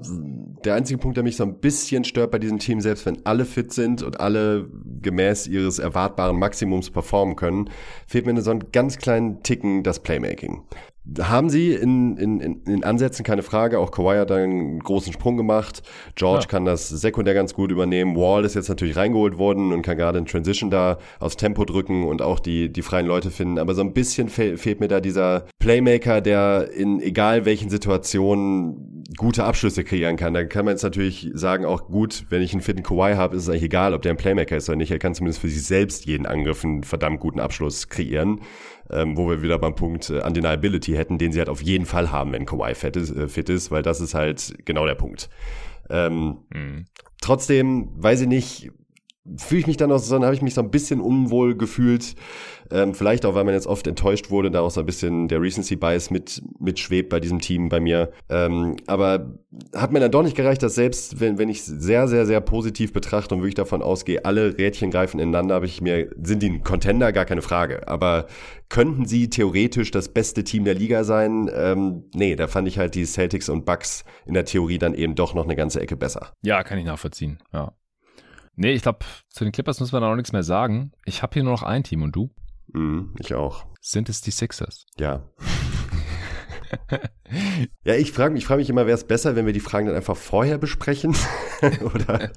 Der 0.63 0.75
einzige 0.75 0.99
Punkt, 0.99 1.17
der 1.17 1.23
mich 1.23 1.35
so 1.35 1.43
ein 1.43 1.59
bisschen 1.59 2.03
stört 2.03 2.29
bei 2.29 2.37
diesem 2.37 2.59
Team, 2.59 2.79
selbst 2.79 3.07
wenn 3.07 3.25
alle 3.25 3.45
fit 3.45 3.73
sind 3.73 4.03
und 4.03 4.19
alle 4.19 4.69
gemäß 5.01 5.47
ihres 5.47 5.79
erwartbaren 5.79 6.37
Maximums 6.37 6.91
performen 6.91 7.35
können, 7.35 7.71
fehlt 8.05 8.27
mir 8.27 8.39
so 8.41 8.51
einen 8.51 8.71
ganz 8.71 8.97
kleinen 8.99 9.41
Ticken 9.41 9.81
das 9.81 10.03
Playmaking. 10.03 10.63
Haben 11.19 11.49
sie 11.49 11.73
in, 11.73 12.15
in, 12.17 12.39
in, 12.39 12.83
Ansätzen 12.83 13.25
keine 13.25 13.41
Frage. 13.41 13.79
Auch 13.79 13.89
Kawhi 13.89 14.17
hat 14.17 14.29
da 14.29 14.35
einen 14.35 14.79
großen 14.79 15.11
Sprung 15.11 15.35
gemacht. 15.35 15.81
George 16.13 16.43
Ja. 16.43 16.47
kann 16.47 16.65
das 16.65 16.89
sekundär 16.89 17.33
ganz 17.33 17.55
gut 17.55 17.71
übernehmen. 17.71 18.15
Wall 18.15 18.45
ist 18.45 18.53
jetzt 18.53 18.69
natürlich 18.69 18.95
reingeholt 18.97 19.39
worden 19.39 19.73
und 19.73 19.81
kann 19.81 19.97
gerade 19.97 20.19
in 20.19 20.27
Transition 20.27 20.69
da 20.69 20.99
aufs 21.19 21.37
Tempo 21.37 21.65
drücken 21.65 22.05
und 22.05 22.21
auch 22.21 22.39
die, 22.39 22.71
die 22.71 22.83
freien 22.83 23.07
Leute 23.07 23.31
finden. 23.31 23.57
Aber 23.57 23.73
so 23.73 23.81
ein 23.81 23.93
bisschen 23.93 24.29
fe 24.29 24.57
fehlt 24.57 24.79
mir 24.79 24.87
da 24.87 25.01
dieser 25.01 25.47
Playmaker, 25.57 26.21
der 26.21 26.69
in 26.71 27.01
egal 27.01 27.45
welchen 27.45 27.71
Situationen 27.71 29.03
gute 29.17 29.43
Abschlüsse 29.43 29.83
kreieren 29.83 30.17
kann. 30.17 30.35
Da 30.35 30.43
kann 30.43 30.65
man 30.65 30.75
jetzt 30.75 30.83
natürlich 30.83 31.31
sagen, 31.33 31.65
auch 31.65 31.87
gut, 31.87 32.25
wenn 32.29 32.43
ich 32.43 32.53
einen 32.53 32.61
fitten 32.61 32.83
Kawhi 32.83 33.15
habe, 33.15 33.35
ist 33.35 33.43
es 33.43 33.49
eigentlich 33.49 33.63
egal, 33.63 33.95
ob 33.95 34.03
der 34.03 34.11
ein 34.11 34.17
Playmaker 34.17 34.55
ist 34.55 34.69
oder 34.69 34.75
nicht. 34.75 34.91
Er 34.91 34.99
kann 34.99 35.15
zumindest 35.15 35.41
für 35.41 35.49
sich 35.49 35.63
selbst 35.63 36.05
jeden 36.05 36.27
Angriff 36.27 36.63
einen 36.63 36.83
verdammt 36.83 37.19
guten 37.19 37.39
Abschluss 37.39 37.89
kreieren 37.89 38.41
ähm, 38.89 39.17
wo 39.17 39.29
wir 39.29 39.41
wieder 39.41 39.59
beim 39.59 39.75
Punkt 39.75 40.09
äh, 40.09 40.21
Undeniability 40.21 40.93
hätten, 40.93 41.17
den 41.17 41.31
sie 41.31 41.39
halt 41.39 41.49
auf 41.49 41.61
jeden 41.61 41.85
Fall 41.85 42.11
haben, 42.11 42.31
wenn 42.33 42.45
Kawhi 42.45 42.73
fit 42.75 42.95
ist, 42.95 43.15
äh, 43.15 43.27
fit 43.27 43.49
ist 43.49 43.71
weil 43.71 43.83
das 43.83 44.01
ist 44.01 44.13
halt 44.13 44.55
genau 44.65 44.85
der 44.85 44.95
Punkt. 44.95 45.29
Ähm, 45.89 46.39
Mhm. 46.53 46.85
trotzdem, 47.21 47.89
weiß 47.95 48.21
ich 48.21 48.27
nicht, 48.27 48.71
fühle 49.37 49.61
ich 49.61 49.67
mich 49.67 49.77
dann 49.77 49.91
auch 49.91 49.99
so, 49.99 50.15
dann 50.15 50.23
habe 50.23 50.33
ich 50.33 50.41
mich 50.41 50.55
so 50.55 50.61
ein 50.61 50.71
bisschen 50.71 50.99
unwohl 50.99 51.55
gefühlt. 51.55 52.15
Ähm, 52.71 52.93
vielleicht 52.93 53.25
auch, 53.25 53.35
weil 53.35 53.43
man 53.43 53.53
jetzt 53.53 53.67
oft 53.67 53.85
enttäuscht 53.85 54.31
wurde, 54.31 54.49
da 54.49 54.61
auch 54.61 54.71
so 54.71 54.79
ein 54.79 54.85
bisschen 54.85 55.27
der 55.27 55.41
Recency 55.41 55.75
Bias 55.75 56.09
mit, 56.09 56.41
mitschwebt 56.59 57.09
bei 57.09 57.19
diesem 57.19 57.39
Team 57.39 57.69
bei 57.69 57.79
mir. 57.79 58.11
Ähm, 58.29 58.77
aber 58.87 59.37
hat 59.75 59.91
mir 59.91 59.99
dann 59.99 60.11
doch 60.11 60.23
nicht 60.23 60.35
gereicht, 60.37 60.63
dass 60.63 60.75
selbst 60.75 61.19
wenn, 61.19 61.37
wenn 61.37 61.49
ich 61.49 61.63
sehr, 61.63 62.07
sehr, 62.07 62.25
sehr 62.25 62.41
positiv 62.41 62.93
betrachte 62.93 63.35
und 63.35 63.41
wirklich 63.41 63.55
davon 63.55 63.81
ausgehe, 63.81 64.25
alle 64.25 64.57
Rädchen 64.57 64.89
greifen 64.89 65.19
ineinander, 65.19 65.55
habe 65.55 65.65
ich 65.65 65.81
mir, 65.81 66.09
sind 66.21 66.41
die 66.41 66.49
ein 66.49 66.63
Contender, 66.63 67.11
gar 67.11 67.25
keine 67.25 67.41
Frage. 67.41 67.87
Aber 67.87 68.27
könnten 68.69 69.05
sie 69.05 69.29
theoretisch 69.29 69.91
das 69.91 70.09
beste 70.09 70.43
Team 70.43 70.63
der 70.63 70.75
Liga 70.75 71.03
sein? 71.03 71.51
Ähm, 71.53 72.05
nee, 72.15 72.35
da 72.35 72.47
fand 72.47 72.67
ich 72.67 72.79
halt 72.79 72.95
die 72.95 73.05
Celtics 73.05 73.49
und 73.49 73.65
Bucks 73.65 74.05
in 74.25 74.33
der 74.33 74.45
Theorie 74.45 74.77
dann 74.77 74.93
eben 74.93 75.13
doch 75.13 75.35
noch 75.35 75.43
eine 75.43 75.55
ganze 75.55 75.81
Ecke 75.81 75.97
besser. 75.97 76.31
Ja, 76.41 76.63
kann 76.63 76.79
ich 76.79 76.85
nachvollziehen, 76.85 77.39
ja. 77.53 77.73
Nee, 78.61 78.73
ich 78.73 78.83
glaube, 78.83 78.99
zu 79.29 79.43
den 79.43 79.51
Clippers 79.51 79.79
müssen 79.79 79.93
wir 79.93 80.01
da 80.01 80.09
noch 80.09 80.15
nichts 80.15 80.33
mehr 80.33 80.43
sagen. 80.43 80.91
Ich 81.05 81.23
habe 81.23 81.33
hier 81.33 81.43
nur 81.43 81.53
noch 81.53 81.63
ein 81.63 81.83
Team 81.83 82.03
und 82.03 82.15
du? 82.15 82.29
Mhm, 82.67 83.15
ich 83.17 83.33
auch. 83.33 83.65
Sind 83.81 84.07
es 84.07 84.21
die 84.21 84.29
Sixers? 84.29 84.85
Ja. 84.99 85.27
ja, 87.83 87.95
ich 87.95 88.11
frage 88.11 88.33
mich, 88.33 88.43
ich 88.43 88.45
frage 88.45 88.59
mich 88.59 88.69
immer, 88.69 88.85
wäre 88.85 88.93
es 88.93 89.07
besser, 89.07 89.35
wenn 89.35 89.47
wir 89.47 89.53
die 89.53 89.61
Fragen 89.61 89.87
dann 89.87 89.95
einfach 89.95 90.15
vorher 90.15 90.59
besprechen? 90.59 91.15
Oder? 91.95 92.31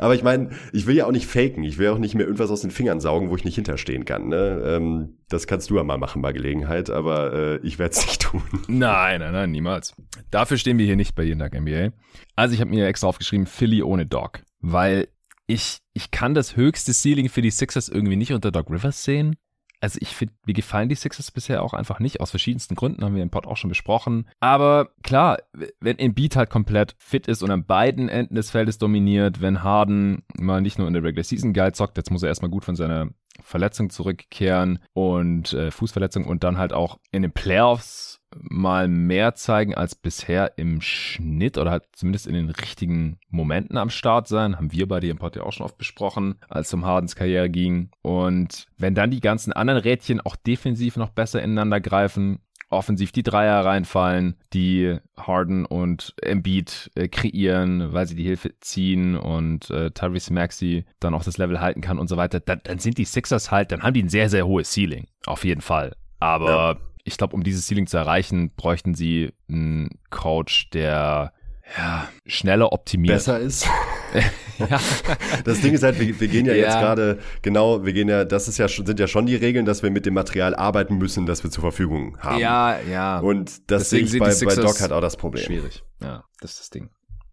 Aber 0.00 0.16
ich 0.16 0.24
meine, 0.24 0.50
ich 0.72 0.88
will 0.88 0.96
ja 0.96 1.06
auch 1.06 1.12
nicht 1.12 1.28
faken. 1.28 1.62
Ich 1.62 1.78
will 1.78 1.88
auch 1.90 1.98
nicht 1.98 2.16
mehr 2.16 2.26
irgendwas 2.26 2.50
aus 2.50 2.62
den 2.62 2.72
Fingern 2.72 2.98
saugen, 2.98 3.30
wo 3.30 3.36
ich 3.36 3.44
nicht 3.44 3.54
hinterstehen 3.54 4.04
kann. 4.04 4.30
Ne? 4.30 4.60
Ähm, 4.66 5.18
das 5.28 5.46
kannst 5.46 5.70
du 5.70 5.76
ja 5.76 5.84
mal 5.84 5.98
machen 5.98 6.20
bei 6.20 6.32
Gelegenheit, 6.32 6.90
aber 6.90 7.32
äh, 7.32 7.56
ich 7.58 7.78
werde 7.78 7.92
es 7.92 8.04
nicht 8.04 8.22
tun. 8.22 8.42
Nein, 8.66 9.20
nein, 9.20 9.32
nein, 9.32 9.52
niemals. 9.52 9.94
Dafür 10.32 10.56
stehen 10.56 10.78
wir 10.78 10.84
hier 10.84 10.96
nicht 10.96 11.14
bei 11.14 11.22
jeden 11.22 11.38
Tag 11.38 11.54
NBA. 11.54 11.92
Also 12.34 12.54
ich 12.56 12.60
habe 12.60 12.70
mir 12.70 12.88
extra 12.88 13.06
aufgeschrieben, 13.06 13.46
Philly 13.46 13.84
ohne 13.84 14.04
Doc. 14.04 14.42
Weil 14.60 15.08
ich, 15.46 15.78
ich 15.92 16.10
kann 16.10 16.34
das 16.34 16.56
höchste 16.56 16.92
Ceiling 16.92 17.28
für 17.28 17.42
die 17.42 17.50
Sixers 17.50 17.88
irgendwie 17.88 18.16
nicht 18.16 18.32
unter 18.32 18.50
Doc 18.50 18.70
Rivers 18.70 19.04
sehen. 19.04 19.36
Also 19.80 19.98
ich 20.00 20.16
finde, 20.16 20.32
mir 20.46 20.54
gefallen 20.54 20.88
die 20.88 20.94
Sixers 20.94 21.30
bisher 21.30 21.62
auch 21.62 21.74
einfach 21.74 22.00
nicht. 22.00 22.20
Aus 22.20 22.30
verschiedensten 22.30 22.74
Gründen 22.74 23.04
haben 23.04 23.14
wir 23.14 23.22
im 23.22 23.28
Pod 23.28 23.46
auch 23.46 23.58
schon 23.58 23.68
besprochen. 23.68 24.26
Aber 24.40 24.88
klar, 25.02 25.38
wenn 25.78 25.98
Embiid 25.98 26.36
halt 26.36 26.48
komplett 26.48 26.94
fit 26.98 27.26
ist 27.26 27.42
und 27.42 27.50
an 27.50 27.66
beiden 27.66 28.08
Enden 28.08 28.34
des 28.34 28.50
Feldes 28.50 28.78
dominiert, 28.78 29.42
wenn 29.42 29.62
Harden 29.62 30.22
mal 30.38 30.62
nicht 30.62 30.78
nur 30.78 30.88
in 30.88 30.94
der 30.94 31.02
Regular 31.02 31.24
Season 31.24 31.52
geil 31.52 31.74
zockt, 31.74 31.98
jetzt 31.98 32.10
muss 32.10 32.22
er 32.22 32.30
erstmal 32.30 32.50
gut 32.50 32.64
von 32.64 32.76
seiner 32.76 33.10
Verletzung 33.42 33.90
zurückkehren 33.90 34.78
und 34.92 35.52
äh, 35.52 35.70
Fußverletzung 35.70 36.24
und 36.24 36.44
dann 36.44 36.58
halt 36.58 36.72
auch 36.72 36.98
in 37.10 37.22
den 37.22 37.32
Playoffs 37.32 38.20
mal 38.36 38.88
mehr 38.88 39.34
zeigen 39.34 39.74
als 39.74 39.94
bisher 39.94 40.58
im 40.58 40.80
Schnitt 40.80 41.58
oder 41.58 41.70
halt 41.70 41.84
zumindest 41.92 42.26
in 42.26 42.34
den 42.34 42.50
richtigen 42.50 43.18
Momenten 43.28 43.76
am 43.76 43.90
Start 43.90 44.28
sein. 44.28 44.56
Haben 44.56 44.72
wir 44.72 44.88
bei 44.88 45.00
dir 45.00 45.10
im 45.10 45.18
Pod 45.18 45.36
ja 45.36 45.42
auch 45.42 45.52
schon 45.52 45.66
oft 45.66 45.78
besprochen, 45.78 46.36
als 46.48 46.68
es 46.68 46.74
um 46.74 46.84
Hardens 46.84 47.16
Karriere 47.16 47.50
ging. 47.50 47.90
Und 48.02 48.66
wenn 48.76 48.94
dann 48.94 49.10
die 49.10 49.20
ganzen 49.20 49.52
anderen 49.52 49.80
Rädchen 49.80 50.20
auch 50.20 50.36
defensiv 50.36 50.96
noch 50.96 51.10
besser 51.10 51.42
ineinander 51.42 51.80
greifen, 51.80 52.40
offensiv 52.74 53.12
die 53.12 53.22
Dreier 53.22 53.64
reinfallen, 53.64 54.36
die 54.52 54.98
Harden 55.16 55.64
und 55.64 56.14
Embiid 56.22 56.90
äh, 56.94 57.08
kreieren, 57.08 57.92
weil 57.92 58.06
sie 58.06 58.14
die 58.14 58.24
Hilfe 58.24 58.58
ziehen 58.60 59.16
und 59.16 59.70
äh, 59.70 59.90
Tyrese 59.90 60.32
Maxey 60.32 60.84
dann 61.00 61.14
auch 61.14 61.24
das 61.24 61.38
Level 61.38 61.60
halten 61.60 61.80
kann 61.80 61.98
und 61.98 62.08
so 62.08 62.16
weiter, 62.16 62.40
dann, 62.40 62.60
dann 62.64 62.78
sind 62.78 62.98
die 62.98 63.04
Sixers 63.04 63.50
halt, 63.50 63.72
dann 63.72 63.82
haben 63.82 63.94
die 63.94 64.02
ein 64.02 64.08
sehr, 64.08 64.28
sehr 64.28 64.46
hohes 64.46 64.72
Ceiling. 64.72 65.06
Auf 65.26 65.44
jeden 65.44 65.60
Fall. 65.60 65.94
Aber 66.20 66.50
ja. 66.50 66.76
ich 67.04 67.16
glaube, 67.16 67.34
um 67.34 67.42
dieses 67.42 67.66
Ceiling 67.66 67.86
zu 67.86 67.96
erreichen, 67.96 68.50
bräuchten 68.56 68.94
sie 68.94 69.32
einen 69.48 69.90
Coach, 70.10 70.70
der 70.70 71.32
ja, 71.76 72.08
schneller 72.26 72.72
optimiert. 72.72 73.16
Besser 73.16 73.38
ist. 73.38 73.68
ja. 74.58 74.80
Das 75.44 75.60
Ding 75.60 75.74
ist 75.74 75.82
halt, 75.82 75.98
wir, 76.00 76.18
wir 76.20 76.28
gehen 76.28 76.46
ja, 76.46 76.54
ja, 76.54 76.64
jetzt 76.64 76.78
gerade, 76.78 77.18
genau, 77.42 77.84
wir 77.84 77.92
gehen 77.92 78.08
ja, 78.08 78.24
das 78.24 78.48
ist 78.48 78.58
ja, 78.58 78.68
sind 78.68 78.98
ja 78.98 79.06
schon 79.06 79.26
die 79.26 79.36
Regeln, 79.36 79.66
dass 79.66 79.82
wir 79.82 79.90
mit 79.90 80.06
dem 80.06 80.14
Material 80.14 80.54
arbeiten 80.54 80.96
müssen, 80.96 81.26
das 81.26 81.42
wir 81.42 81.50
zur 81.50 81.62
Verfügung 81.62 82.18
haben. 82.20 82.40
Ja, 82.40 82.78
ja. 82.80 83.18
Und 83.18 83.70
das 83.70 83.90
sehe 83.90 84.00
ich 84.00 84.18
bei, 84.18 84.34
bei 84.44 84.54
Doc 84.54 84.80
halt 84.80 84.92
auch 84.92 85.00
das 85.00 85.16
Problem. 85.16 85.44
Schwierig. 85.44 85.82
Ja, 86.00 86.24
das 86.40 86.52
ist 86.52 86.60
das 86.60 86.70
Ding. 86.70 86.90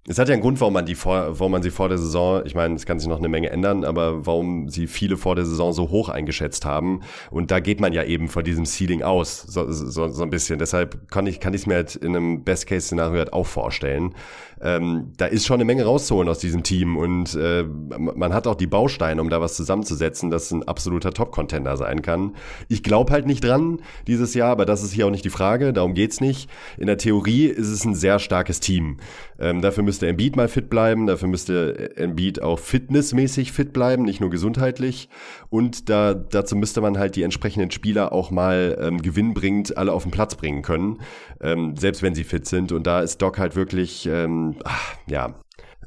Es 0.07 0.17
hat 0.17 0.29
ja 0.29 0.33
einen 0.33 0.41
Grund, 0.41 0.59
warum 0.59 0.73
man 0.73 0.87
die 0.87 0.95
vor, 0.95 1.39
warum 1.39 1.51
man 1.51 1.61
sie 1.61 1.69
vor 1.69 1.87
der 1.87 1.99
Saison, 1.99 2.41
ich 2.43 2.55
meine, 2.55 2.73
es 2.73 2.87
kann 2.87 2.97
sich 2.97 3.07
noch 3.07 3.19
eine 3.19 3.29
Menge 3.29 3.51
ändern, 3.51 3.85
aber 3.85 4.25
warum 4.25 4.67
sie 4.67 4.87
viele 4.87 5.15
vor 5.15 5.35
der 5.35 5.45
Saison 5.45 5.73
so 5.73 5.91
hoch 5.91 6.09
eingeschätzt 6.09 6.65
haben. 6.65 7.01
Und 7.29 7.51
da 7.51 7.59
geht 7.59 7.79
man 7.79 7.93
ja 7.93 8.03
eben 8.03 8.27
von 8.27 8.43
diesem 8.43 8.65
Ceiling 8.65 9.03
aus, 9.03 9.43
so, 9.43 9.71
so, 9.71 10.07
so 10.07 10.23
ein 10.23 10.31
bisschen. 10.31 10.57
Deshalb 10.57 11.07
kann 11.11 11.27
ich 11.27 11.39
kann 11.39 11.53
ich 11.53 11.61
es 11.61 11.67
mir 11.67 11.75
halt 11.75 11.95
in 11.95 12.15
einem 12.15 12.43
Best-Case-Szenario 12.43 13.19
halt 13.19 13.33
auch 13.33 13.45
vorstellen. 13.45 14.15
Ähm, 14.61 15.13
da 15.17 15.25
ist 15.25 15.45
schon 15.45 15.55
eine 15.55 15.65
Menge 15.65 15.85
rauszuholen 15.85 16.29
aus 16.29 16.39
diesem 16.39 16.63
Team 16.63 16.97
und 16.97 17.33
äh, 17.35 17.63
man 17.63 18.33
hat 18.33 18.47
auch 18.47 18.55
die 18.55 18.67
Bausteine, 18.67 19.21
um 19.21 19.29
da 19.29 19.41
was 19.41 19.55
zusammenzusetzen, 19.55 20.29
dass 20.29 20.51
ein 20.51 20.67
absoluter 20.67 21.11
Top-Contender 21.11 21.77
sein 21.77 22.01
kann. 22.01 22.35
Ich 22.67 22.83
glaube 22.83 23.11
halt 23.11 23.25
nicht 23.25 23.43
dran 23.43 23.79
dieses 24.07 24.33
Jahr, 24.33 24.51
aber 24.51 24.65
das 24.65 24.83
ist 24.83 24.93
hier 24.93 25.07
auch 25.07 25.11
nicht 25.11 25.25
die 25.25 25.29
Frage, 25.29 25.73
darum 25.73 25.93
geht's 25.93 26.21
nicht. 26.21 26.49
In 26.77 26.87
der 26.87 26.97
Theorie 26.97 27.45
ist 27.45 27.69
es 27.69 27.85
ein 27.85 27.95
sehr 27.95 28.19
starkes 28.19 28.59
Team. 28.59 28.97
Ähm, 29.39 29.61
dafür 29.61 29.83
müsste 29.83 30.07
Embiid 30.07 30.35
mal 30.35 30.47
fit 30.47 30.69
bleiben, 30.69 31.07
dafür 31.07 31.27
müsste 31.27 31.97
Embiid 31.97 32.41
auch 32.41 32.59
fitnessmäßig 32.59 33.51
fit 33.51 33.73
bleiben, 33.73 34.03
nicht 34.03 34.21
nur 34.21 34.29
gesundheitlich. 34.29 35.09
Und 35.49 35.89
da, 35.89 36.13
dazu 36.13 36.55
müsste 36.55 36.81
man 36.81 36.99
halt 36.99 37.15
die 37.15 37.23
entsprechenden 37.23 37.71
Spieler 37.71 38.11
auch 38.11 38.29
mal 38.29 38.77
ähm, 38.79 39.01
gewinnbringend 39.01 39.77
alle 39.77 39.91
auf 39.93 40.03
den 40.03 40.11
Platz 40.11 40.35
bringen 40.35 40.61
können, 40.61 40.99
ähm, 41.41 41.75
selbst 41.75 42.03
wenn 42.03 42.13
sie 42.13 42.23
fit 42.23 42.47
sind. 42.47 42.71
Und 42.71 42.85
da 42.85 43.01
ist 43.01 43.21
Doc 43.21 43.39
halt 43.39 43.55
wirklich, 43.55 44.05
ähm, 44.05 44.50
ach, 44.63 44.95
ja, 45.07 45.35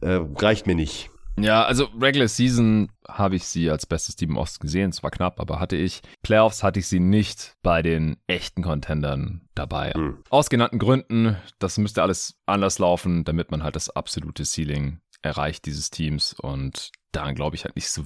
äh, 0.01 0.21
reicht 0.37 0.67
mir 0.67 0.75
nicht. 0.75 1.11
Ja, 1.37 1.65
also 1.65 1.89
Regular 2.01 2.29
Season 2.29 2.93
habe 3.09 3.37
ich 3.37 3.45
sie 3.45 3.69
als 3.69 3.87
bestes 3.87 4.15
Team 4.15 4.31
im 4.31 4.37
Osten 4.37 4.63
gesehen. 4.63 4.91
Es 4.91 5.03
war 5.03 5.11
knapp, 5.11 5.41
aber 5.41 5.59
hatte 5.59 5.77
ich. 5.77 6.01
Playoffs 6.23 6.63
hatte 6.63 6.79
ich 6.79 6.87
sie 6.87 7.01
nicht 7.01 7.57
bei 7.63 7.83
den 7.83 8.17
echten 8.29 8.63
Contendern 8.63 9.49
dabei. 9.55 9.93
Mhm. 9.97 10.23
Aus 10.31 10.49
genannten 10.49 10.79
Gründen. 10.79 11.37
Das 11.59 11.77
müsste 11.79 12.03
alles 12.03 12.37
anders 12.47 12.79
laufen, 12.79 13.25
damit 13.25 13.51
man 13.51 13.65
halt 13.65 13.75
das 13.75 13.91
absolute 13.91 14.45
Ceiling 14.45 15.01
erreicht 15.23 15.67
dieses 15.67 15.91
Teams. 15.91 16.35
Und 16.35 16.93
daran 17.11 17.35
glaube 17.35 17.57
ich 17.57 17.65
halt 17.65 17.75
nicht 17.75 17.91
so 17.91 18.05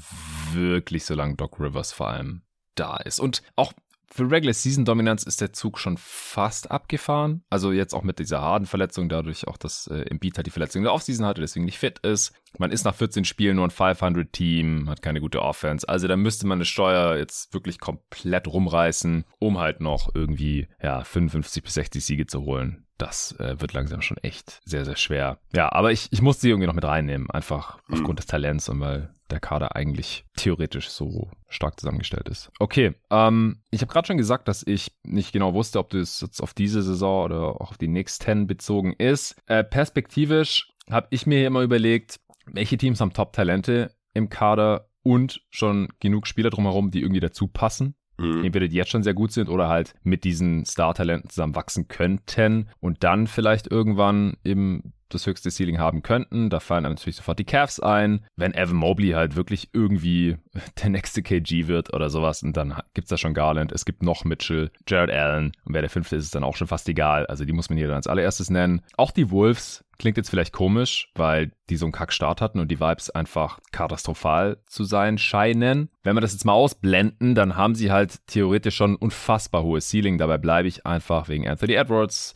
wirklich, 0.52 1.04
solange 1.04 1.36
Doc 1.36 1.60
Rivers 1.60 1.92
vor 1.92 2.08
allem 2.08 2.42
da 2.76 2.96
ist. 2.96 3.20
Und 3.20 3.42
auch 3.56 3.72
für 4.10 4.30
Regular 4.30 4.54
Season 4.54 4.84
Dominanz 4.84 5.22
ist 5.22 5.40
der 5.40 5.52
Zug 5.52 5.78
schon 5.78 5.96
fast 5.98 6.70
abgefahren. 6.70 7.42
Also 7.50 7.72
jetzt 7.72 7.94
auch 7.94 8.02
mit 8.02 8.18
dieser 8.18 8.40
harten 8.40 8.66
Verletzung, 8.66 9.08
dadurch 9.08 9.46
auch, 9.46 9.56
dass 9.56 9.86
äh, 9.86 10.02
Embiid 10.02 10.36
halt 10.36 10.46
die 10.46 10.50
Verletzung 10.50 10.80
in 10.80 10.84
der 10.84 10.94
Offseason 10.94 11.26
hatte, 11.26 11.40
deswegen 11.40 11.66
nicht 11.66 11.78
fit 11.78 11.98
ist. 12.00 12.32
Man 12.58 12.72
ist 12.72 12.84
nach 12.84 12.94
14 12.94 13.24
Spielen 13.24 13.56
nur 13.56 13.66
ein 13.66 13.70
500 13.70 14.32
Team, 14.32 14.88
hat 14.88 15.02
keine 15.02 15.20
gute 15.20 15.42
Offense. 15.42 15.88
Also 15.88 16.08
da 16.08 16.16
müsste 16.16 16.46
man 16.46 16.58
eine 16.58 16.64
Steuer 16.64 17.16
jetzt 17.16 17.52
wirklich 17.52 17.78
komplett 17.78 18.48
rumreißen, 18.48 19.24
um 19.38 19.58
halt 19.58 19.80
noch 19.80 20.14
irgendwie, 20.14 20.68
ja, 20.82 21.04
55 21.04 21.62
bis 21.62 21.74
60 21.74 22.04
Siege 22.04 22.26
zu 22.26 22.42
holen 22.42 22.87
das 22.98 23.32
äh, 23.38 23.60
wird 23.60 23.72
langsam 23.72 24.02
schon 24.02 24.16
echt 24.18 24.60
sehr, 24.64 24.84
sehr 24.84 24.96
schwer. 24.96 25.38
Ja, 25.52 25.72
aber 25.72 25.92
ich, 25.92 26.08
ich 26.10 26.22
muss 26.22 26.40
sie 26.40 26.50
irgendwie 26.50 26.66
noch 26.66 26.74
mit 26.74 26.84
reinnehmen, 26.84 27.30
einfach 27.30 27.78
mhm. 27.86 27.94
aufgrund 27.94 28.18
des 28.18 28.26
Talents 28.26 28.68
und 28.68 28.80
weil 28.80 29.14
der 29.30 29.40
Kader 29.40 29.76
eigentlich 29.76 30.24
theoretisch 30.36 30.88
so 30.88 31.30
stark 31.48 31.78
zusammengestellt 31.78 32.28
ist. 32.28 32.50
Okay, 32.58 32.94
ähm, 33.10 33.60
ich 33.70 33.82
habe 33.82 33.92
gerade 33.92 34.06
schon 34.06 34.16
gesagt, 34.16 34.48
dass 34.48 34.66
ich 34.66 34.92
nicht 35.02 35.32
genau 35.32 35.54
wusste, 35.54 35.78
ob 35.78 35.90
das 35.90 36.20
jetzt 36.20 36.40
auf 36.40 36.54
diese 36.54 36.82
Saison 36.82 37.24
oder 37.24 37.60
auch 37.60 37.70
auf 37.70 37.78
die 37.78 37.88
nächsten 37.88 38.46
bezogen 38.46 38.94
ist. 38.94 39.36
Äh, 39.46 39.64
perspektivisch 39.64 40.72
habe 40.90 41.08
ich 41.10 41.26
mir 41.26 41.46
immer 41.46 41.60
überlegt, 41.60 42.20
welche 42.46 42.78
Teams 42.78 43.00
haben 43.00 43.12
Top-Talente 43.12 43.94
im 44.14 44.30
Kader 44.30 44.88
und 45.02 45.42
schon 45.50 45.88
genug 46.00 46.26
Spieler 46.26 46.50
drumherum, 46.50 46.90
die 46.90 47.02
irgendwie 47.02 47.20
dazu 47.20 47.48
passen. 47.48 47.94
Mhm. 48.18 48.44
Entweder 48.44 48.68
die 48.68 48.76
jetzt 48.76 48.90
schon 48.90 49.02
sehr 49.02 49.14
gut 49.14 49.32
sind 49.32 49.48
oder 49.48 49.68
halt 49.68 49.94
mit 50.02 50.24
diesen 50.24 50.64
Star-Talenten 50.64 51.30
zusammen 51.30 51.54
wachsen 51.54 51.88
könnten 51.88 52.68
und 52.80 53.04
dann 53.04 53.26
vielleicht 53.26 53.70
irgendwann 53.70 54.36
eben 54.44 54.92
das 55.08 55.26
höchste 55.26 55.50
Ceiling 55.50 55.78
haben 55.78 56.02
könnten. 56.02 56.50
Da 56.50 56.60
fallen 56.60 56.84
dann 56.84 56.94
natürlich 56.94 57.16
sofort 57.16 57.38
die 57.38 57.44
Cavs 57.44 57.80
ein. 57.80 58.26
Wenn 58.36 58.54
Evan 58.54 58.76
Mobley 58.76 59.10
halt 59.10 59.36
wirklich 59.36 59.70
irgendwie 59.72 60.36
der 60.82 60.90
nächste 60.90 61.22
KG 61.22 61.66
wird 61.66 61.92
oder 61.92 62.10
sowas 62.10 62.42
und 62.42 62.56
dann 62.56 62.80
gibt's 62.94 63.10
da 63.10 63.16
schon 63.16 63.34
Garland, 63.34 63.72
es 63.72 63.84
gibt 63.84 64.02
noch 64.02 64.24
Mitchell, 64.24 64.70
Jared 64.86 65.10
Allen 65.10 65.52
und 65.64 65.74
wer 65.74 65.82
der 65.82 65.90
fünfte 65.90 66.16
ist, 66.16 66.24
ist 66.24 66.34
dann 66.34 66.44
auch 66.44 66.56
schon 66.56 66.68
fast 66.68 66.88
egal. 66.88 67.26
Also 67.26 67.44
die 67.44 67.52
muss 67.52 67.68
man 67.68 67.78
hier 67.78 67.88
dann 67.88 67.96
als 67.96 68.06
allererstes 68.06 68.50
nennen. 68.50 68.82
Auch 68.96 69.10
die 69.10 69.30
Wolves 69.30 69.84
Klingt 69.98 70.16
jetzt 70.16 70.30
vielleicht 70.30 70.52
komisch, 70.52 71.10
weil 71.16 71.50
die 71.70 71.76
so 71.76 71.84
einen 71.84 71.92
Kackstart 71.92 72.40
hatten 72.40 72.60
und 72.60 72.70
die 72.70 72.78
Vibes 72.78 73.10
einfach 73.10 73.58
katastrophal 73.72 74.58
zu 74.66 74.84
sein 74.84 75.18
scheinen. 75.18 75.90
Wenn 76.04 76.14
wir 76.16 76.20
das 76.20 76.32
jetzt 76.32 76.44
mal 76.44 76.52
ausblenden, 76.52 77.34
dann 77.34 77.56
haben 77.56 77.74
sie 77.74 77.90
halt 77.90 78.24
theoretisch 78.28 78.76
schon 78.76 78.94
unfassbar 78.94 79.64
hohes 79.64 79.88
Ceiling. 79.90 80.16
Dabei 80.16 80.38
bleibe 80.38 80.68
ich 80.68 80.86
einfach 80.86 81.28
wegen 81.28 81.48
Anthony 81.48 81.74
Edwards, 81.74 82.32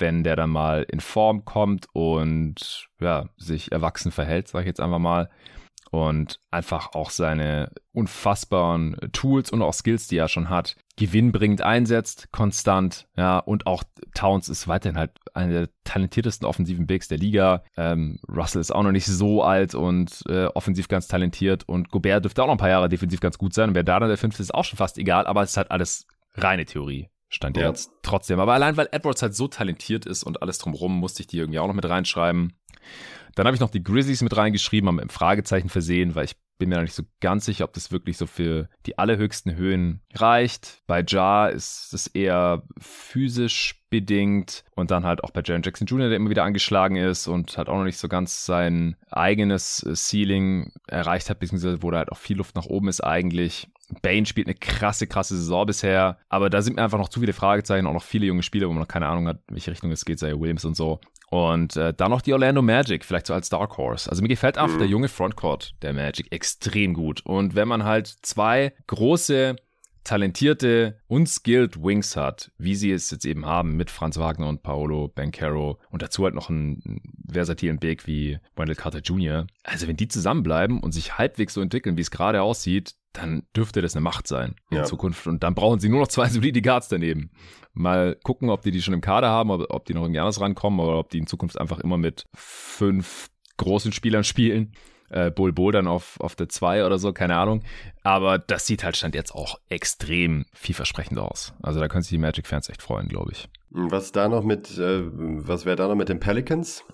wenn 0.00 0.24
der 0.24 0.36
dann 0.36 0.50
mal 0.50 0.84
in 0.88 1.00
Form 1.00 1.44
kommt 1.44 1.86
und 1.92 2.88
ja, 3.00 3.28
sich 3.36 3.72
erwachsen 3.72 4.12
verhält, 4.12 4.48
sage 4.48 4.64
ich 4.64 4.68
jetzt 4.68 4.80
einfach 4.80 4.98
mal. 4.98 5.30
Und 5.92 6.38
einfach 6.52 6.92
auch 6.94 7.10
seine 7.10 7.72
unfassbaren 7.92 8.96
Tools 9.12 9.50
und 9.50 9.60
auch 9.60 9.74
Skills, 9.74 10.06
die 10.06 10.18
er 10.18 10.28
schon 10.28 10.48
hat, 10.48 10.76
gewinnbringend 10.96 11.62
einsetzt, 11.62 12.28
konstant, 12.30 13.08
ja, 13.16 13.38
und 13.38 13.66
auch 13.66 13.82
Towns 14.14 14.48
ist 14.48 14.68
weiterhin 14.68 14.96
halt 14.96 15.10
einer 15.34 15.52
der 15.52 15.68
talentiertesten 15.82 16.46
offensiven 16.46 16.86
Bigs 16.86 17.08
der 17.08 17.18
Liga. 17.18 17.64
Ähm, 17.76 18.20
Russell 18.28 18.60
ist 18.60 18.70
auch 18.70 18.84
noch 18.84 18.92
nicht 18.92 19.06
so 19.06 19.42
alt 19.42 19.74
und 19.74 20.22
äh, 20.28 20.46
offensiv 20.46 20.86
ganz 20.86 21.08
talentiert. 21.08 21.68
Und 21.68 21.90
Gobert 21.90 22.24
dürfte 22.24 22.42
auch 22.42 22.46
noch 22.46 22.54
ein 22.54 22.58
paar 22.58 22.68
Jahre 22.68 22.88
defensiv 22.88 23.18
ganz 23.18 23.36
gut 23.36 23.52
sein. 23.52 23.70
Und 23.70 23.74
wer 23.74 23.82
da 23.82 23.98
dann 23.98 24.10
der 24.10 24.18
fünfte 24.18 24.42
ist, 24.42 24.54
auch 24.54 24.64
schon 24.64 24.76
fast 24.76 24.96
egal, 24.96 25.26
aber 25.26 25.42
es 25.42 25.50
ist 25.50 25.56
halt 25.56 25.72
alles 25.72 26.06
reine 26.34 26.66
Theorie. 26.66 27.08
Stand 27.30 27.56
ja. 27.56 27.68
jetzt 27.68 27.92
trotzdem. 28.02 28.40
Aber 28.40 28.52
allein, 28.52 28.76
weil 28.76 28.88
Edwards 28.90 29.22
halt 29.22 29.34
so 29.34 29.48
talentiert 29.48 30.04
ist 30.04 30.24
und 30.24 30.42
alles 30.42 30.58
drumherum, 30.58 30.98
musste 30.98 31.22
ich 31.22 31.28
die 31.28 31.38
irgendwie 31.38 31.60
auch 31.60 31.68
noch 31.68 31.74
mit 31.74 31.88
reinschreiben. 31.88 32.52
Dann 33.36 33.46
habe 33.46 33.54
ich 33.54 33.60
noch 33.60 33.70
die 33.70 33.84
Grizzlies 33.84 34.22
mit 34.22 34.36
reingeschrieben, 34.36 34.88
haben 34.88 34.98
im 34.98 35.08
Fragezeichen 35.08 35.68
versehen, 35.68 36.16
weil 36.16 36.24
ich 36.24 36.36
bin 36.58 36.68
mir 36.68 36.74
noch 36.74 36.82
nicht 36.82 36.94
so 36.94 37.04
ganz 37.20 37.46
sicher, 37.46 37.64
ob 37.64 37.72
das 37.72 37.90
wirklich 37.90 38.18
so 38.18 38.26
für 38.26 38.68
die 38.84 38.98
allerhöchsten 38.98 39.56
Höhen 39.56 40.02
reicht. 40.12 40.82
Bei 40.86 41.02
Ja 41.06 41.48
ist 41.48 41.94
es 41.94 42.06
eher 42.08 42.64
physisch 42.78 43.82
bedingt 43.88 44.64
und 44.74 44.90
dann 44.90 45.04
halt 45.04 45.24
auch 45.24 45.30
bei 45.30 45.42
Jaron 45.44 45.62
Jackson 45.62 45.86
Jr., 45.86 46.08
der 46.08 46.16
immer 46.16 46.30
wieder 46.30 46.44
angeschlagen 46.44 46.96
ist 46.96 47.28
und 47.28 47.56
halt 47.56 47.68
auch 47.68 47.78
noch 47.78 47.84
nicht 47.84 47.98
so 47.98 48.08
ganz 48.08 48.44
sein 48.44 48.96
eigenes 49.10 49.82
äh, 49.82 49.94
Ceiling 49.94 50.72
erreicht 50.86 51.30
hat, 51.30 51.40
beziehungsweise 51.40 51.82
wo 51.82 51.90
da 51.90 51.98
halt 51.98 52.12
auch 52.12 52.18
viel 52.18 52.36
Luft 52.36 52.54
nach 52.54 52.66
oben 52.66 52.88
ist 52.88 53.00
eigentlich. 53.00 53.68
Bane 54.02 54.26
spielt 54.26 54.46
eine 54.46 54.54
krasse, 54.54 55.06
krasse 55.06 55.36
Saison 55.36 55.66
bisher, 55.66 56.18
aber 56.28 56.50
da 56.50 56.62
sind 56.62 56.76
mir 56.76 56.82
einfach 56.82 56.98
noch 56.98 57.08
zu 57.08 57.20
viele 57.20 57.32
Fragezeichen, 57.32 57.86
auch 57.86 57.92
noch 57.92 58.02
viele 58.02 58.26
junge 58.26 58.42
Spieler, 58.42 58.68
wo 58.68 58.72
man 58.72 58.80
noch 58.80 58.88
keine 58.88 59.06
Ahnung 59.06 59.28
hat, 59.28 59.40
welche 59.48 59.70
Richtung 59.70 59.90
es 59.90 60.04
geht, 60.04 60.18
sei 60.18 60.32
Williams 60.38 60.64
und 60.64 60.76
so. 60.76 61.00
Und 61.30 61.76
äh, 61.76 61.94
dann 61.94 62.10
noch 62.10 62.22
die 62.22 62.32
Orlando 62.32 62.60
Magic, 62.60 63.04
vielleicht 63.04 63.26
so 63.26 63.34
als 63.34 63.48
Dark 63.48 63.78
Horse. 63.78 64.10
Also 64.10 64.20
mir 64.20 64.28
gefällt 64.28 64.58
einfach 64.58 64.74
mhm. 64.74 64.80
der 64.80 64.88
junge 64.88 65.08
Frontcourt 65.08 65.74
der 65.82 65.92
Magic 65.92 66.32
extrem 66.32 66.92
gut. 66.92 67.24
Und 67.24 67.54
wenn 67.54 67.68
man 67.68 67.84
halt 67.84 68.08
zwei 68.22 68.72
große 68.88 69.54
talentierte 70.04 71.00
und 71.06 71.28
skilled 71.28 71.82
Wings 71.82 72.16
hat, 72.16 72.50
wie 72.58 72.74
sie 72.74 72.90
es 72.90 73.10
jetzt 73.10 73.24
eben 73.24 73.46
haben 73.46 73.76
mit 73.76 73.90
Franz 73.90 74.18
Wagner 74.18 74.48
und 74.48 74.62
Paolo 74.62 75.08
Bancaro 75.08 75.78
und 75.90 76.02
dazu 76.02 76.24
halt 76.24 76.34
noch 76.34 76.48
einen 76.48 77.00
versatilen 77.30 77.78
Big 77.78 78.06
wie 78.06 78.38
Wendell 78.56 78.76
Carter 78.76 79.00
Jr. 79.00 79.46
Also 79.62 79.86
wenn 79.88 79.96
die 79.96 80.08
zusammenbleiben 80.08 80.80
und 80.80 80.92
sich 80.92 81.18
halbwegs 81.18 81.54
so 81.54 81.60
entwickeln, 81.60 81.96
wie 81.96 82.02
es 82.02 82.10
gerade 82.10 82.42
aussieht, 82.42 82.94
dann 83.12 83.42
dürfte 83.56 83.82
das 83.82 83.94
eine 83.94 84.02
Macht 84.02 84.26
sein 84.26 84.54
in 84.70 84.78
ja. 84.78 84.84
Zukunft. 84.84 85.26
Und 85.26 85.42
dann 85.42 85.54
brauchen 85.54 85.80
sie 85.80 85.88
nur 85.88 86.00
noch 86.00 86.08
zwei 86.08 86.28
solide 86.28 86.62
Guards 86.62 86.88
daneben. 86.88 87.30
Mal 87.72 88.16
gucken, 88.22 88.50
ob 88.50 88.62
die 88.62 88.70
die 88.70 88.82
schon 88.82 88.94
im 88.94 89.00
Kader 89.00 89.28
haben, 89.28 89.50
ob 89.50 89.84
die 89.84 89.94
noch 89.94 90.02
irgendwie 90.02 90.20
anders 90.20 90.40
rankommen 90.40 90.80
oder 90.80 90.98
ob 90.98 91.10
die 91.10 91.18
in 91.18 91.26
Zukunft 91.26 91.60
einfach 91.60 91.78
immer 91.80 91.98
mit 91.98 92.26
fünf 92.34 93.30
großen 93.56 93.92
Spielern 93.92 94.24
spielen 94.24 94.72
äh, 95.10 95.30
Bull 95.30 95.52
Bull 95.52 95.72
dann 95.72 95.86
auf, 95.86 96.18
auf 96.20 96.34
der 96.34 96.48
2 96.48 96.86
oder 96.86 96.98
so, 96.98 97.12
keine 97.12 97.36
Ahnung. 97.36 97.62
Aber 98.02 98.38
das 98.38 98.66
sieht 98.66 98.84
halt 98.84 98.96
stand 98.96 99.14
jetzt 99.14 99.34
auch 99.34 99.58
extrem 99.68 100.46
vielversprechend 100.52 101.18
aus. 101.18 101.52
Also 101.62 101.80
da 101.80 101.88
können 101.88 102.02
sich 102.02 102.10
die 102.10 102.18
Magic-Fans 102.18 102.68
echt 102.68 102.82
freuen, 102.82 103.08
glaube 103.08 103.32
ich. 103.32 103.48
Was 103.70 104.12
da 104.12 104.28
noch 104.28 104.42
mit, 104.42 104.78
äh, 104.78 105.02
was 105.04 105.64
wäre 105.64 105.76
da 105.76 105.86
noch 105.86 105.94
mit 105.94 106.08
den 106.08 106.18
Pelicans? 106.18 106.84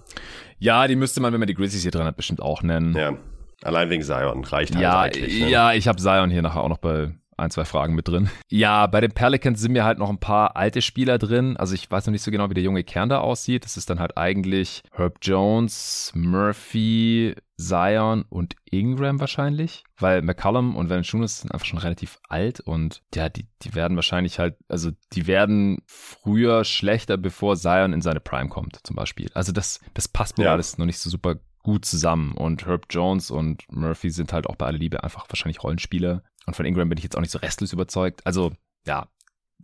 Ja, 0.58 0.86
die 0.86 0.96
müsste 0.96 1.20
man, 1.20 1.32
wenn 1.32 1.40
man 1.40 1.46
die 1.46 1.54
Grizzlies 1.54 1.82
hier 1.82 1.90
drin 1.90 2.04
hat, 2.04 2.16
bestimmt 2.16 2.42
auch 2.42 2.62
nennen. 2.62 2.94
Ja. 2.94 3.16
Allein 3.62 3.88
wegen 3.88 4.02
Zion 4.02 4.44
reicht 4.44 4.74
halt 4.74 4.82
ja, 4.82 5.00
eigentlich. 5.00 5.40
Ne? 5.40 5.50
Ja, 5.50 5.72
ich 5.72 5.88
habe 5.88 5.98
Zion 5.98 6.30
hier 6.30 6.42
nachher 6.42 6.62
auch 6.62 6.68
noch 6.68 6.78
bei 6.78 7.14
ein, 7.36 7.50
zwei 7.50 7.64
Fragen 7.64 7.94
mit 7.94 8.08
drin. 8.08 8.30
Ja, 8.48 8.86
bei 8.86 9.00
den 9.00 9.12
Pelicans 9.12 9.60
sind 9.60 9.72
mir 9.72 9.84
halt 9.84 9.98
noch 9.98 10.08
ein 10.08 10.18
paar 10.18 10.56
alte 10.56 10.82
Spieler 10.82 11.18
drin. 11.18 11.56
Also 11.56 11.74
ich 11.74 11.90
weiß 11.90 12.06
noch 12.06 12.12
nicht 12.12 12.22
so 12.22 12.30
genau, 12.30 12.48
wie 12.48 12.54
der 12.54 12.62
junge 12.62 12.84
Kern 12.84 13.08
da 13.08 13.18
aussieht. 13.18 13.64
Das 13.64 13.76
ist 13.76 13.90
dann 13.90 14.00
halt 14.00 14.16
eigentlich 14.16 14.82
Herb 14.92 15.18
Jones, 15.20 16.12
Murphy, 16.14 17.34
Zion 17.58 18.24
und 18.28 18.54
Ingram 18.70 19.20
wahrscheinlich, 19.20 19.84
weil 19.98 20.22
McCollum 20.22 20.76
und 20.76 20.90
Valanciunas 20.90 21.40
sind 21.40 21.52
einfach 21.52 21.66
schon 21.66 21.78
relativ 21.78 22.18
alt 22.28 22.60
und 22.60 23.02
ja, 23.14 23.28
die, 23.28 23.46
die 23.62 23.74
werden 23.74 23.96
wahrscheinlich 23.96 24.38
halt, 24.38 24.56
also 24.68 24.90
die 25.12 25.26
werden 25.26 25.78
früher 25.86 26.64
schlechter, 26.64 27.16
bevor 27.16 27.56
Zion 27.56 27.92
in 27.92 28.02
seine 28.02 28.20
Prime 28.20 28.48
kommt, 28.48 28.80
zum 28.82 28.96
Beispiel. 28.96 29.30
Also 29.32 29.52
das, 29.52 29.80
das 29.94 30.08
passt 30.08 30.36
mir 30.36 30.44
ja. 30.44 30.52
alles 30.52 30.76
noch 30.76 30.86
nicht 30.86 30.98
so 30.98 31.08
super 31.08 31.36
gut 31.66 31.84
zusammen. 31.84 32.32
Und 32.32 32.64
Herb 32.66 32.86
Jones 32.90 33.30
und 33.30 33.64
Murphy 33.72 34.10
sind 34.10 34.32
halt 34.32 34.46
auch 34.46 34.54
bei 34.54 34.66
aller 34.66 34.78
Liebe 34.78 35.02
einfach 35.02 35.26
wahrscheinlich 35.28 35.64
Rollenspieler. 35.64 36.22
Und 36.46 36.54
von 36.54 36.64
Ingram 36.64 36.88
bin 36.88 36.98
ich 36.98 37.04
jetzt 37.04 37.16
auch 37.16 37.20
nicht 37.20 37.30
so 37.32 37.38
restlos 37.38 37.72
überzeugt. 37.72 38.24
Also, 38.24 38.52
ja, 38.86 39.08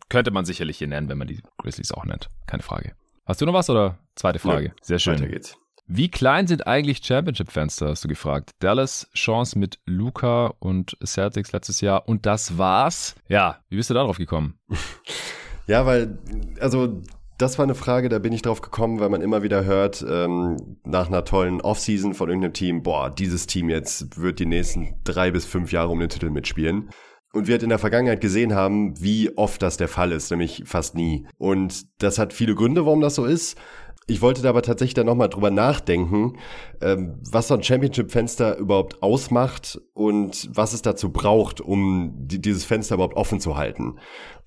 könnte 0.08 0.30
man 0.30 0.44
sicherlich 0.44 0.78
hier 0.78 0.88
nennen, 0.88 1.08
wenn 1.08 1.18
man 1.18 1.28
die 1.28 1.40
Grizzlies 1.58 1.92
auch 1.92 2.04
nennt. 2.04 2.28
Keine 2.46 2.62
Frage. 2.62 2.94
Hast 3.24 3.40
du 3.40 3.46
noch 3.46 3.54
was 3.54 3.70
oder 3.70 3.98
zweite 4.16 4.38
Frage? 4.38 4.66
Ja, 4.66 4.72
Sehr 4.82 4.98
schön. 4.98 5.14
Weiter 5.14 5.28
geht's. 5.28 5.56
Wie 5.86 6.10
klein 6.10 6.46
sind 6.46 6.66
eigentlich 6.66 7.04
Championship-Fenster, 7.04 7.88
hast 7.88 8.04
du 8.04 8.08
gefragt. 8.08 8.50
Dallas 8.60 9.08
Chance 9.14 9.58
mit 9.58 9.78
Luca 9.85 10.54
und 10.58 10.96
Celtics 11.04 11.52
letztes 11.52 11.80
Jahr 11.80 12.08
und 12.08 12.24
das 12.24 12.56
war's. 12.56 13.14
Ja, 13.28 13.58
wie 13.68 13.76
bist 13.76 13.90
du 13.90 13.94
darauf 13.94 14.16
gekommen? 14.16 14.58
ja, 15.66 15.85
weil, 15.85 16.18
also 16.60 17.02
das 17.42 17.58
war 17.58 17.64
eine 17.64 17.74
Frage, 17.74 18.08
da 18.08 18.20
bin 18.20 18.32
ich 18.32 18.42
drauf 18.42 18.60
gekommen, 18.60 19.00
weil 19.00 19.08
man 19.08 19.20
immer 19.20 19.42
wieder 19.42 19.64
hört, 19.64 20.04
ähm, 20.08 20.78
nach 20.84 21.08
einer 21.08 21.24
tollen 21.24 21.60
Offseason 21.60 22.14
von 22.14 22.28
irgendeinem 22.28 22.52
Team, 22.52 22.82
boah, 22.84 23.10
dieses 23.10 23.48
Team 23.48 23.68
jetzt 23.68 24.20
wird 24.20 24.38
die 24.38 24.46
nächsten 24.46 24.94
drei 25.02 25.32
bis 25.32 25.44
fünf 25.44 25.72
Jahre 25.72 25.88
um 25.88 25.98
den 25.98 26.08
Titel 26.08 26.30
mitspielen. 26.30 26.90
Und 27.32 27.48
wir 27.48 27.54
halt 27.54 27.62
in 27.64 27.70
der 27.70 27.78
Vergangenheit 27.80 28.20
gesehen 28.20 28.54
haben, 28.54 28.94
wie 29.02 29.36
oft 29.36 29.60
das 29.60 29.76
der 29.76 29.88
Fall 29.88 30.12
ist, 30.12 30.30
nämlich 30.30 30.62
fast 30.66 30.94
nie. 30.94 31.26
Und 31.36 31.86
das 32.00 32.18
hat 32.18 32.32
viele 32.32 32.54
Gründe, 32.54 32.86
warum 32.86 33.00
das 33.00 33.16
so 33.16 33.24
ist. 33.24 33.58
Ich 34.07 34.21
wollte 34.21 34.42
da 34.42 34.48
aber 34.48 34.63
tatsächlich 34.63 34.94
dann 34.94 35.07
nochmal 35.07 35.29
drüber 35.29 35.50
nachdenken, 35.50 36.38
ähm, 36.81 37.21
was 37.31 37.48
so 37.48 37.55
ein 37.55 37.63
Championship-Fenster 37.63 38.57
überhaupt 38.59 39.03
ausmacht 39.03 39.81
und 39.94 40.48
was 40.53 40.73
es 40.73 40.83
dazu 40.83 41.13
braucht, 41.13 41.61
um 41.61 42.13
die, 42.17 42.40
dieses 42.40 42.65
Fenster 42.65 42.96
überhaupt 42.96 43.17
offen 43.17 43.40
zu 43.40 43.57
halten. 43.57 43.98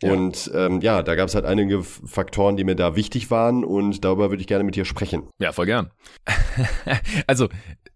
Ja. 0.01 0.11
Und 0.11 0.51
ähm, 0.53 0.81
ja, 0.81 1.03
da 1.03 1.15
gab 1.15 1.29
es 1.29 1.35
halt 1.35 1.45
einige 1.45 1.83
Faktoren, 1.83 2.57
die 2.57 2.65
mir 2.65 2.75
da 2.75 2.95
wichtig 2.95 3.31
waren 3.31 3.63
und 3.63 4.03
darüber 4.03 4.29
würde 4.29 4.41
ich 4.41 4.47
gerne 4.47 4.63
mit 4.63 4.75
dir 4.75 4.85
sprechen. 4.85 5.29
Ja, 5.39 5.51
voll 5.53 5.67
gern. 5.67 5.91
also 7.27 7.47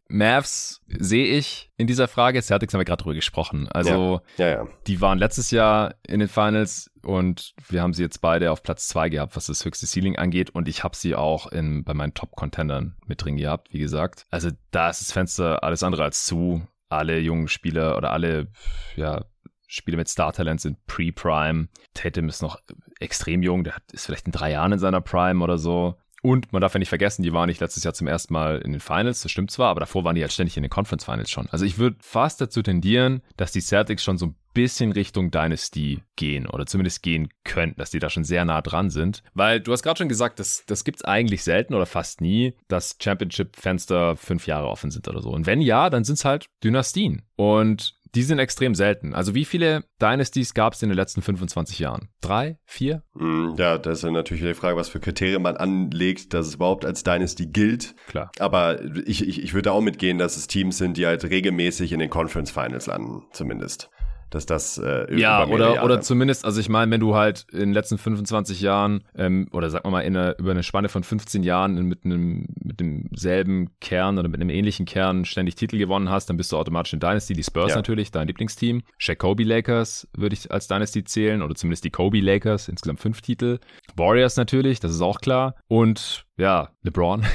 Mavs 0.10 0.82
sehe 0.88 1.38
ich 1.38 1.72
in 1.78 1.86
dieser 1.86 2.08
Frage. 2.08 2.42
Celtics 2.42 2.74
haben 2.74 2.80
wir 2.80 2.86
gerade 2.86 3.04
drüber 3.04 3.14
gesprochen. 3.14 3.70
Also, 3.70 4.22
ja. 4.38 4.48
Ja, 4.48 4.52
ja. 4.64 4.68
die 4.88 5.02
waren 5.02 5.20
letztes 5.20 5.52
Jahr 5.52 5.96
in 6.06 6.20
den 6.20 6.28
Finals 6.28 6.92
und 7.04 7.54
wir 7.70 7.82
haben 7.82 7.94
sie 7.94 8.02
jetzt 8.02 8.20
beide 8.20 8.52
auf 8.52 8.64
Platz 8.64 8.88
zwei 8.88 9.10
gehabt, 9.10 9.36
was 9.36 9.46
das 9.46 9.64
höchste 9.64 9.86
Ceiling 9.86 10.18
angeht. 10.18 10.50
Und 10.50 10.68
ich 10.68 10.84
habe 10.84 10.96
sie 10.96 11.16
auch 11.16 11.48
in, 11.52 11.84
bei 11.84 11.94
meinen 11.94 12.16
Top-Contendern 12.16 12.96
mit 13.06 13.24
drin 13.24 13.38
gehabt, 13.38 13.72
wie 13.72 13.80
gesagt. 13.80 14.26
Also, 14.32 14.50
da 14.72 14.90
ist 14.90 15.02
das 15.02 15.12
Fenster 15.12 15.64
alles 15.64 15.84
andere 15.84 16.04
als 16.04 16.26
zu. 16.26 16.68
Alle 16.90 17.20
jungen 17.20 17.48
Spieler 17.48 17.98
oder 17.98 18.12
alle, 18.12 18.48
ja, 18.96 19.24
Spieler 19.68 19.98
mit 19.98 20.08
Star-Talent 20.08 20.60
sind 20.60 20.84
Pre-Prime. 20.88 21.68
Tatum 21.94 22.28
ist 22.28 22.42
noch 22.42 22.60
extrem 23.00 23.44
jung, 23.44 23.64
der 23.64 23.76
ist 23.92 24.08
vielleicht 24.08 24.26
in 24.26 24.32
drei 24.32 24.52
Jahren 24.52 24.72
in 24.72 24.80
seiner 24.80 25.02
Prime 25.02 25.44
oder 25.44 25.60
so. 25.60 25.96
Und 26.22 26.52
man 26.52 26.62
darf 26.62 26.74
ja 26.74 26.80
nicht 26.80 26.90
vergessen, 26.90 27.24
die 27.24 27.34
waren 27.34 27.48
nicht 27.48 27.62
letztes 27.62 27.84
Jahr 27.84 27.94
zum 27.94 28.08
ersten 28.08 28.34
Mal 28.34 28.60
in 28.60 28.72
den 28.72 28.82
Finals, 28.82 29.22
das 29.22 29.32
stimmt 29.32 29.52
zwar, 29.52 29.70
aber 29.70 29.80
davor 29.80 30.04
waren 30.04 30.16
die 30.16 30.22
halt 30.22 30.34
ständig 30.34 30.58
in 30.58 30.64
den 30.64 30.70
Conference 30.70 31.06
Finals 31.06 31.30
schon. 31.30 31.48
Also 31.50 31.66
ich 31.66 31.78
würde 31.78 31.98
fast 32.02 32.42
dazu 32.42 32.62
tendieren, 32.62 33.22
dass 33.38 33.52
die 33.52 33.62
Celtics 33.62 34.04
schon 34.04 34.18
so 34.18 34.28
ein 34.28 34.36
bisschen 34.54 34.92
Richtung 34.92 35.32
Dynasty 35.32 36.02
gehen 36.16 36.48
oder 36.48 36.66
zumindest 36.66 37.04
gehen 37.04 37.30
könnten, 37.44 37.80
dass 37.80 37.92
die 37.92 38.00
da 38.00 38.10
schon 38.10 38.24
sehr 38.24 38.46
nah 38.46 38.62
dran 38.62 38.90
sind. 38.90 39.24
Weil 39.34 39.62
du 39.62 39.72
hast 39.72 39.84
gerade 39.84 39.98
schon 39.98 40.10
gesagt, 40.10 40.40
das, 40.40 40.64
das 40.66 40.84
gibt 40.84 40.98
es 40.98 41.06
eigentlich 41.06 41.44
selten 41.44 41.74
oder 41.74 41.86
fast 41.86 42.20
nie, 42.20 42.54
dass 42.68 42.98
Championship-Fenster 43.02 44.18
fünf 44.18 44.48
Jahre 44.48 44.68
offen 44.68 44.92
sind 44.92 45.08
oder 45.08 45.22
so. 45.22 45.30
Und 45.30 45.46
wenn 45.46 45.62
ja, 45.62 45.90
dann 45.90 46.04
sind 46.04 46.16
es 46.16 46.26
halt 46.26 46.48
Dynastien. 46.64 47.24
Und 47.36 47.99
die 48.16 48.24
sind 48.24 48.40
extrem 48.40 48.76
selten. 48.76 49.14
Also 49.14 49.36
wie 49.36 49.46
viele 49.46 49.84
Dynasties 50.02 50.54
gab 50.54 50.74
es 50.74 50.84
in 50.84 50.90
den 50.90 50.96
letzten 50.96 51.22
25 51.22 51.80
Jahren? 51.80 52.10
Drei? 52.22 52.58
Vier? 52.66 53.04
Mm, 53.14 53.56
ja, 53.58 53.78
das 53.78 54.04
ist 54.04 54.12
natürlich 54.12 54.44
die 54.44 54.54
Frage, 54.54 54.78
was 54.78 54.90
für 54.90 55.00
Kriterien 55.00 55.42
man 55.42 55.58
anlegt, 55.58 56.34
dass 56.34 56.48
es 56.48 56.56
überhaupt 56.56 56.86
als 56.86 57.04
Dynasty 57.04 57.48
gilt. 57.48 57.96
Klar. 58.08 58.32
Aber 58.40 58.82
ich, 59.06 59.28
ich, 59.28 59.44
ich 59.44 59.54
würde 59.54 59.72
auch 59.72 59.82
mitgehen, 59.82 60.18
dass 60.18 60.38
es 60.38 60.48
Teams 60.48 60.78
sind, 60.78 60.98
die 60.98 61.06
halt 61.06 61.24
regelmäßig 61.24 61.92
in 61.92 62.00
den 62.00 62.10
Conference 62.10 62.52
Finals 62.52 62.88
landen, 62.88 63.24
zumindest 63.32 63.90
dass 64.30 64.46
das 64.46 64.78
äh, 64.78 65.14
ja 65.16 65.46
oder 65.48 65.74
Jahre. 65.74 65.86
oder 65.86 66.02
zumindest 66.02 66.46
also 66.46 66.60
ich 66.60 66.70
meine 66.70 66.92
wenn 66.92 67.00
du 67.00 67.16
halt 67.16 67.46
in 67.52 67.60
den 67.60 67.74
letzten 67.74 67.98
25 67.98 68.62
Jahren 68.62 69.04
ähm, 69.16 69.48
oder 69.52 69.70
sag 69.70 69.86
mal 69.86 70.02
in 70.02 70.16
einer, 70.16 70.38
über 70.40 70.52
eine 70.52 70.64
Spanne 70.64 70.90
von 70.90 71.04
15 71.04 71.44
Jahren 71.44 71.76
mit 71.84 72.06
einem 72.06 72.48
mit 72.62 72.80
demselben 72.80 73.70
Kern 73.80 74.18
oder 74.18 74.30
mit 74.30 74.40
einem 74.40 74.50
ähnlichen 74.50 74.86
Kern 74.86 75.26
ständig 75.26 75.56
Titel 75.56 75.78
gewonnen 75.78 76.10
hast 76.10 76.30
dann 76.30 76.38
bist 76.38 76.52
du 76.52 76.58
automatisch 76.58 76.94
in 76.94 77.00
Dynasty 77.00 77.34
die 77.34 77.44
Spurs 77.44 77.70
ja. 77.70 77.76
natürlich 77.76 78.12
dein 78.12 78.28
Lieblingsteam 78.28 78.82
Shaq 78.98 79.20
Kobe 79.20 79.44
Lakers 79.44 80.08
würde 80.16 80.34
ich 80.34 80.52
als 80.52 80.68
Dynasty 80.68 81.04
zählen 81.04 81.42
oder 81.42 81.56
zumindest 81.56 81.84
die 81.84 81.92
Kobe 81.92 82.20
Lakers 82.20 82.68
insgesamt 82.68 83.00
fünf 83.00 83.22
Titel 83.22 83.60
Warriors 83.96 84.38
natürlich 84.38 84.80
das 84.80 84.92
ist 84.92 85.02
auch 85.02 85.20
klar 85.20 85.56
und 85.68 86.26
ja, 86.40 86.70
LeBron. 86.84 87.26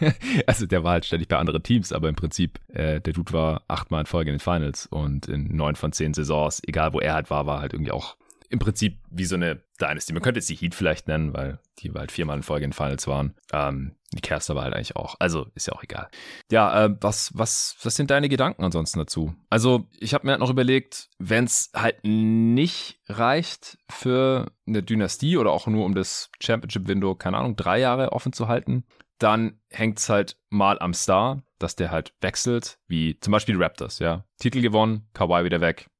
also 0.46 0.66
der 0.66 0.82
war 0.82 0.92
halt 0.92 1.04
ständig 1.04 1.28
bei 1.28 1.36
anderen 1.36 1.62
Teams, 1.62 1.92
aber 1.92 2.08
im 2.08 2.16
Prinzip, 2.16 2.58
äh, 2.68 3.00
der 3.00 3.12
Dude 3.12 3.32
war 3.32 3.62
achtmal 3.68 4.00
in 4.00 4.06
Folge 4.06 4.30
in 4.30 4.34
den 4.34 4.40
Finals 4.40 4.86
und 4.86 5.28
in 5.28 5.54
neun 5.54 5.76
von 5.76 5.92
zehn 5.92 6.12
Saisons, 6.12 6.60
egal 6.66 6.92
wo 6.92 7.00
er 7.00 7.14
halt 7.14 7.30
war, 7.30 7.46
war 7.46 7.60
halt 7.60 7.72
irgendwie 7.72 7.92
auch 7.92 8.16
im 8.50 8.58
Prinzip 8.58 8.98
wie 9.10 9.24
so 9.24 9.36
eine 9.36 9.60
Dynasty. 9.80 10.12
Man 10.12 10.22
könnte 10.22 10.38
jetzt 10.38 10.48
die 10.48 10.56
Heat 10.56 10.74
vielleicht 10.74 11.06
nennen, 11.06 11.34
weil 11.34 11.60
die 11.78 11.92
halt 11.92 12.10
viermal 12.10 12.36
in 12.36 12.42
Folge 12.42 12.64
in 12.64 12.72
Finals 12.72 13.06
waren. 13.06 13.34
Ähm, 13.52 13.92
die 14.12 14.22
Cavs 14.22 14.48
aber 14.48 14.62
halt 14.62 14.74
eigentlich 14.74 14.96
auch. 14.96 15.16
Also 15.18 15.46
ist 15.54 15.66
ja 15.66 15.74
auch 15.74 15.82
egal. 15.82 16.08
Ja, 16.50 16.86
äh, 16.86 16.96
was, 17.00 17.30
was, 17.34 17.76
was 17.82 17.94
sind 17.94 18.10
deine 18.10 18.28
Gedanken 18.28 18.64
ansonsten 18.64 18.98
dazu? 18.98 19.34
Also 19.50 19.86
ich 19.98 20.14
habe 20.14 20.26
mir 20.26 20.32
halt 20.32 20.40
noch 20.40 20.50
überlegt, 20.50 21.10
wenn 21.18 21.44
es 21.44 21.70
halt 21.74 21.98
nicht 22.04 23.00
reicht 23.08 23.78
für 23.90 24.50
eine 24.66 24.82
Dynastie 24.82 25.36
oder 25.36 25.52
auch 25.52 25.66
nur 25.66 25.84
um 25.84 25.94
das 25.94 26.30
Championship-Window, 26.40 27.16
keine 27.16 27.36
Ahnung, 27.36 27.56
drei 27.56 27.78
Jahre 27.80 28.12
offen 28.12 28.32
zu 28.32 28.48
halten, 28.48 28.84
dann 29.18 29.60
hängt 29.68 29.98
es 29.98 30.08
halt 30.08 30.38
mal 30.48 30.78
am 30.78 30.94
Star, 30.94 31.42
dass 31.58 31.76
der 31.76 31.90
halt 31.90 32.14
wechselt, 32.20 32.78
wie 32.86 33.18
zum 33.20 33.32
Beispiel 33.32 33.56
die 33.56 33.62
Raptors, 33.62 33.98
ja. 33.98 34.24
Titel 34.38 34.62
gewonnen, 34.62 35.08
Kawhi 35.12 35.44
wieder 35.44 35.60
weg, 35.60 35.90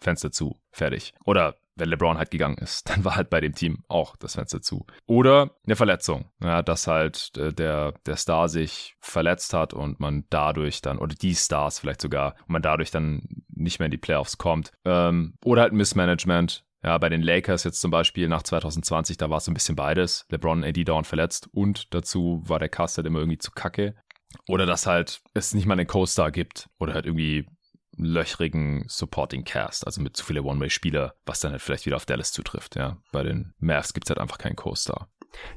Fenster 0.00 0.30
zu, 0.30 0.60
fertig. 0.70 1.14
Oder 1.24 1.56
wenn 1.76 1.90
LeBron 1.90 2.18
halt 2.18 2.30
gegangen 2.30 2.58
ist, 2.58 2.88
dann 2.90 3.04
war 3.04 3.16
halt 3.16 3.30
bei 3.30 3.40
dem 3.40 3.54
Team 3.54 3.84
auch 3.88 4.16
das 4.16 4.34
Fenster 4.34 4.60
zu. 4.60 4.86
Oder 5.06 5.50
eine 5.64 5.76
Verletzung, 5.76 6.30
ja, 6.42 6.62
dass 6.62 6.86
halt 6.86 7.32
äh, 7.36 7.52
der, 7.52 7.92
der 8.06 8.16
Star 8.16 8.48
sich 8.48 8.96
verletzt 9.00 9.54
hat 9.54 9.74
und 9.74 10.00
man 10.00 10.24
dadurch 10.30 10.80
dann, 10.80 10.98
oder 10.98 11.14
die 11.14 11.34
Stars 11.34 11.78
vielleicht 11.78 12.00
sogar, 12.00 12.34
und 12.40 12.50
man 12.50 12.62
dadurch 12.62 12.90
dann 12.90 13.22
nicht 13.48 13.78
mehr 13.78 13.86
in 13.86 13.92
die 13.92 13.98
Playoffs 13.98 14.38
kommt. 14.38 14.72
Ähm, 14.84 15.34
oder 15.44 15.62
halt 15.62 15.72
Missmanagement, 15.72 16.64
ja, 16.82 16.98
bei 16.98 17.08
den 17.08 17.22
Lakers 17.22 17.64
jetzt 17.64 17.80
zum 17.80 17.90
Beispiel 17.90 18.28
nach 18.28 18.42
2020, 18.42 19.16
da 19.16 19.28
war 19.30 19.38
es 19.38 19.44
so 19.44 19.50
ein 19.50 19.54
bisschen 19.54 19.76
beides. 19.76 20.26
LeBron 20.30 20.64
AD 20.64 20.84
dauernd 20.84 21.06
verletzt 21.06 21.48
und 21.52 21.92
dazu 21.94 22.42
war 22.46 22.58
der 22.58 22.68
Cast 22.68 22.96
halt 22.96 23.06
immer 23.06 23.18
irgendwie 23.18 23.38
zu 23.38 23.50
kacke. 23.50 23.94
Oder 24.48 24.66
dass 24.66 24.86
halt 24.86 25.20
es 25.34 25.54
nicht 25.54 25.66
mal 25.66 25.74
einen 25.74 25.86
Co-Star 25.86 26.30
gibt 26.30 26.68
oder 26.78 26.94
halt 26.94 27.06
irgendwie 27.06 27.46
löchrigen 27.96 28.84
Supporting 28.88 29.44
Cast, 29.44 29.86
also 29.86 30.00
mit 30.00 30.16
zu 30.16 30.24
viele 30.24 30.42
One-Way-Spieler, 30.42 31.14
was 31.24 31.40
dann 31.40 31.52
halt 31.52 31.62
vielleicht 31.62 31.86
wieder 31.86 31.96
auf 31.96 32.06
Dallas 32.06 32.32
zutrifft, 32.32 32.76
ja. 32.76 32.98
Bei 33.12 33.22
den 33.22 33.54
Mavs 33.58 33.94
gibt 33.94 34.06
es 34.06 34.10
halt 34.10 34.20
einfach 34.20 34.38
keinen 34.38 34.56
Co-Star. 34.56 35.08